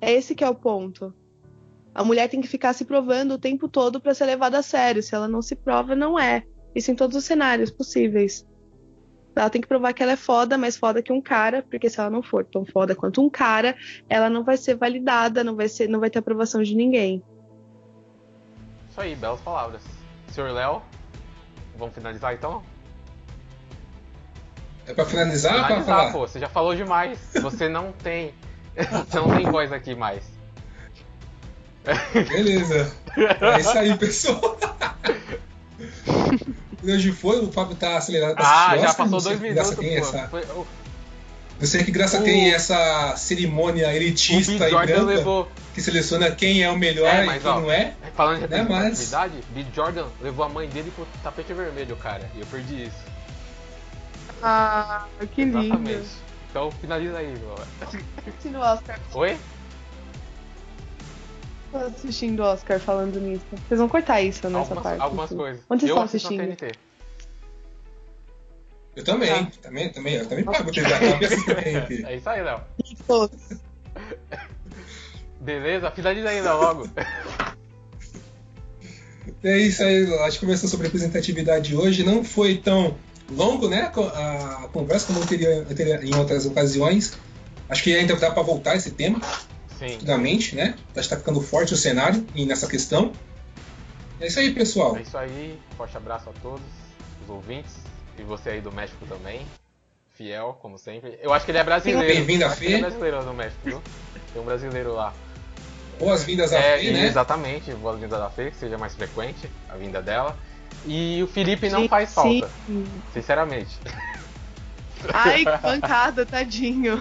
É 0.00 0.12
esse 0.12 0.34
que 0.34 0.44
é 0.44 0.48
o 0.48 0.54
ponto. 0.54 1.14
A 1.98 2.04
mulher 2.04 2.28
tem 2.28 2.40
que 2.40 2.46
ficar 2.46 2.72
se 2.74 2.84
provando 2.84 3.32
o 3.32 3.38
tempo 3.38 3.68
todo 3.68 4.00
para 4.00 4.14
ser 4.14 4.26
levada 4.26 4.56
a 4.56 4.62
sério. 4.62 5.02
Se 5.02 5.16
ela 5.16 5.26
não 5.26 5.42
se 5.42 5.56
prova, 5.56 5.96
não 5.96 6.16
é. 6.16 6.44
Isso 6.72 6.92
em 6.92 6.94
todos 6.94 7.16
os 7.16 7.24
cenários 7.24 7.72
possíveis. 7.72 8.46
Ela 9.34 9.50
tem 9.50 9.60
que 9.60 9.66
provar 9.66 9.92
que 9.92 10.00
ela 10.00 10.12
é 10.12 10.16
foda, 10.16 10.56
mais 10.56 10.76
foda 10.76 11.02
que 11.02 11.12
um 11.12 11.20
cara, 11.20 11.60
porque 11.68 11.90
se 11.90 11.98
ela 11.98 12.08
não 12.08 12.22
for 12.22 12.44
tão 12.44 12.64
foda 12.64 12.94
quanto 12.94 13.20
um 13.20 13.28
cara, 13.28 13.76
ela 14.08 14.30
não 14.30 14.44
vai 14.44 14.56
ser 14.56 14.76
validada, 14.76 15.42
não 15.42 15.56
vai 15.56 15.68
ser, 15.68 15.88
não 15.88 15.98
vai 15.98 16.08
ter 16.08 16.20
aprovação 16.20 16.62
de 16.62 16.76
ninguém. 16.76 17.20
Isso 18.88 19.00
aí, 19.00 19.16
belas 19.16 19.40
palavras. 19.40 19.82
Senhor 20.28 20.52
Léo, 20.52 20.80
vamos 21.76 21.96
finalizar 21.96 22.32
então? 22.32 22.62
É 24.86 24.94
pra 24.94 25.04
finalizar 25.04 25.52
pra 25.52 25.64
finalizar, 25.64 25.96
falar? 25.96 26.12
pô. 26.12 26.28
Você 26.28 26.38
já 26.38 26.48
falou 26.48 26.76
demais. 26.76 27.18
Você 27.42 27.68
não 27.68 27.90
tem. 27.90 28.32
Você 29.08 29.18
não 29.18 29.36
tem 29.36 29.50
voz 29.50 29.72
aqui 29.72 29.96
mais. 29.96 30.37
Beleza. 32.12 32.92
É 33.16 33.60
isso 33.60 33.78
aí, 33.78 33.96
pessoal. 33.96 34.58
Hoje 36.84 37.12
foi, 37.12 37.40
o 37.40 37.50
Fábio 37.52 37.76
tá 37.76 37.96
acelerado 37.96 38.34
pra 38.36 38.44
Ah, 38.70 38.76
já 38.78 38.94
passou 38.94 39.20
dois 39.20 39.40
minutos, 39.40 39.70
tem 39.76 39.90
pô. 40.00 40.06
essa- 40.06 40.28
Foi- 40.28 40.44
Eu 41.60 41.66
sei 41.66 41.82
que 41.82 41.90
graça 41.90 42.20
O- 42.20 42.22
tem 42.22 42.52
essa 42.52 43.16
cerimônia 43.16 43.92
elitista 43.92 44.52
e 44.68 44.70
branca 44.70 45.02
levou. 45.02 45.48
que 45.74 45.80
seleciona 45.82 46.30
quem 46.30 46.62
é 46.62 46.70
o 46.70 46.78
melhor 46.78 47.12
É, 47.12 47.24
e 47.24 47.26
mas, 47.26 47.42
quem 47.42 47.50
ó, 47.50 47.60
não 47.60 47.70
é. 47.72 47.94
Falando 48.14 48.42
de 48.42 48.48
Né, 48.48 48.58
mas- 48.68 48.68
representatividade, 49.00 49.34
B. 49.50 49.66
Jordan 49.74 50.06
levou 50.20 50.44
a 50.44 50.48
mãe 50.48 50.68
dele 50.68 50.92
pro 50.94 51.04
tapete 51.20 51.52
vermelho, 51.52 51.96
cara. 51.96 52.30
E 52.36 52.40
eu 52.40 52.46
perdi 52.46 52.84
isso. 52.84 52.96
Ah, 54.40 55.04
que 55.34 55.44
lindo. 55.44 55.58
Exatamente. 55.58 56.08
Então 56.48 56.70
finaliza 56.80 57.18
aí, 57.18 57.26
meu. 57.26 58.60
Oscar. 58.62 58.98
Oi? 59.14 59.36
Tô 61.70 61.76
assistindo 61.78 62.40
o 62.40 62.44
Oscar 62.44 62.80
falando 62.80 63.20
nisso. 63.20 63.44
Vocês 63.68 63.78
vão 63.78 63.88
cortar 63.88 64.22
isso 64.22 64.48
nessa 64.48 64.58
Algumas, 64.58 64.82
parte. 64.82 65.00
algumas 65.02 65.26
enfim. 65.30 65.36
coisas. 65.36 65.60
Onde 65.68 65.80
vocês 65.80 65.90
estão 65.90 66.02
assistindo? 66.04 66.56
TNT. 66.56 66.72
Eu 68.96 69.04
também, 69.04 69.28
Tá. 69.28 69.50
também, 69.62 69.92
também, 69.92 70.14
eu 70.14 70.26
também 70.26 70.44
pago 70.44 70.72
TV 70.72 70.92
a 70.92 70.98
cabo. 70.98 71.24
É 72.08 72.16
isso 72.16 72.28
aí, 72.28 72.42
Léo. 72.42 72.60
Beleza? 75.40 75.90
Finaliza 75.90 76.30
Léo, 76.30 76.56
logo. 76.60 76.88
É 79.44 79.58
isso 79.58 79.82
aí, 79.84 80.12
acho 80.22 80.38
que 80.38 80.46
conversou 80.46 80.68
sobre 80.68 80.86
representatividade 80.86 81.76
hoje. 81.76 82.02
Não 82.02 82.24
foi 82.24 82.56
tão 82.56 82.96
longo, 83.30 83.68
né? 83.68 83.82
A 83.94 84.68
conversa 84.72 85.06
como 85.08 85.20
eu 85.20 85.26
teria, 85.26 85.48
eu 85.68 85.74
teria 85.76 86.04
em 86.04 86.14
outras 86.16 86.44
ocasiões. 86.44 87.16
Acho 87.68 87.82
que 87.84 87.94
ainda 87.94 88.16
dá 88.16 88.30
para 88.32 88.42
voltar 88.42 88.74
esse 88.76 88.90
tema, 88.90 89.20
Sim. 89.78 89.92
futuramente, 89.92 90.56
né? 90.56 90.74
Está 90.94 91.16
ficando 91.16 91.40
forte 91.40 91.74
o 91.74 91.76
cenário 91.76 92.26
e 92.34 92.44
nessa 92.44 92.66
questão. 92.66 93.12
É 94.20 94.26
isso 94.26 94.40
aí, 94.40 94.52
pessoal. 94.52 94.96
É 94.96 95.02
isso 95.02 95.16
aí. 95.16 95.58
Forte 95.76 95.96
abraço 95.96 96.28
a 96.28 96.32
todos 96.42 96.60
os 97.22 97.28
ouvintes. 97.30 97.76
E 98.18 98.22
você 98.22 98.50
aí 98.50 98.60
do 98.60 98.72
México 98.72 99.06
também. 99.06 99.46
Fiel, 100.16 100.58
como 100.60 100.76
sempre. 100.76 101.16
Eu 101.22 101.32
acho 101.32 101.44
que 101.44 101.52
ele 101.52 101.58
é 101.58 101.64
brasileiro. 101.64 102.12
Bem-vindo 102.12 102.44
a 102.44 102.48
Ele 102.56 102.66
é 102.66 102.70
Fê. 102.70 102.78
brasileiro 102.78 103.22
no 103.24 103.32
México, 103.32 103.60
viu? 103.64 103.80
Tem 104.32 104.42
um 104.42 104.44
brasileiro 104.44 104.92
lá. 104.92 105.14
Boas-vindas 106.00 106.52
a 106.52 106.58
É, 106.58 106.78
Fê, 106.80 106.90
né? 106.90 107.06
Exatamente, 107.06 107.72
boas-vindas 107.74 108.18
da 108.18 108.28
Fê, 108.28 108.50
que 108.50 108.56
seja 108.56 108.76
mais 108.76 108.96
frequente 108.96 109.48
a 109.68 109.76
vinda 109.76 110.02
dela. 110.02 110.36
E 110.84 111.22
o 111.22 111.28
Felipe 111.28 111.68
não 111.68 111.82
Sim, 111.82 111.88
faz 111.88 112.12
falta, 112.12 112.50
sim. 112.66 112.84
sinceramente. 113.12 113.78
Ai, 115.12 115.44
que 115.46 115.56
bancada, 115.58 116.26
tadinho. 116.26 117.00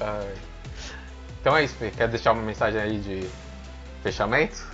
Ai. 0.00 0.34
Então 1.40 1.56
é 1.56 1.64
isso. 1.64 1.76
Quer 1.96 2.08
deixar 2.08 2.32
uma 2.32 2.42
mensagem 2.42 2.80
aí 2.80 2.98
de 2.98 3.28
fechamento? 4.02 4.68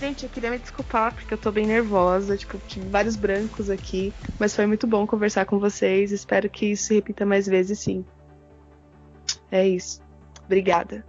Gente, 0.00 0.24
eu 0.24 0.30
queria 0.30 0.50
me 0.50 0.58
desculpar 0.58 1.12
porque 1.12 1.34
eu 1.34 1.38
tô 1.38 1.50
bem 1.50 1.66
nervosa. 1.66 2.36
Tipo, 2.36 2.58
tive 2.66 2.88
vários 2.88 3.16
brancos 3.16 3.70
aqui. 3.70 4.12
Mas 4.38 4.54
foi 4.54 4.66
muito 4.66 4.86
bom 4.86 5.06
conversar 5.06 5.44
com 5.46 5.58
vocês. 5.58 6.12
Espero 6.12 6.48
que 6.48 6.66
isso 6.66 6.84
se 6.84 6.94
repita 6.94 7.26
mais 7.26 7.46
vezes, 7.46 7.80
sim. 7.80 8.04
É 9.50 9.66
isso. 9.66 10.02
Obrigada. 10.44 11.04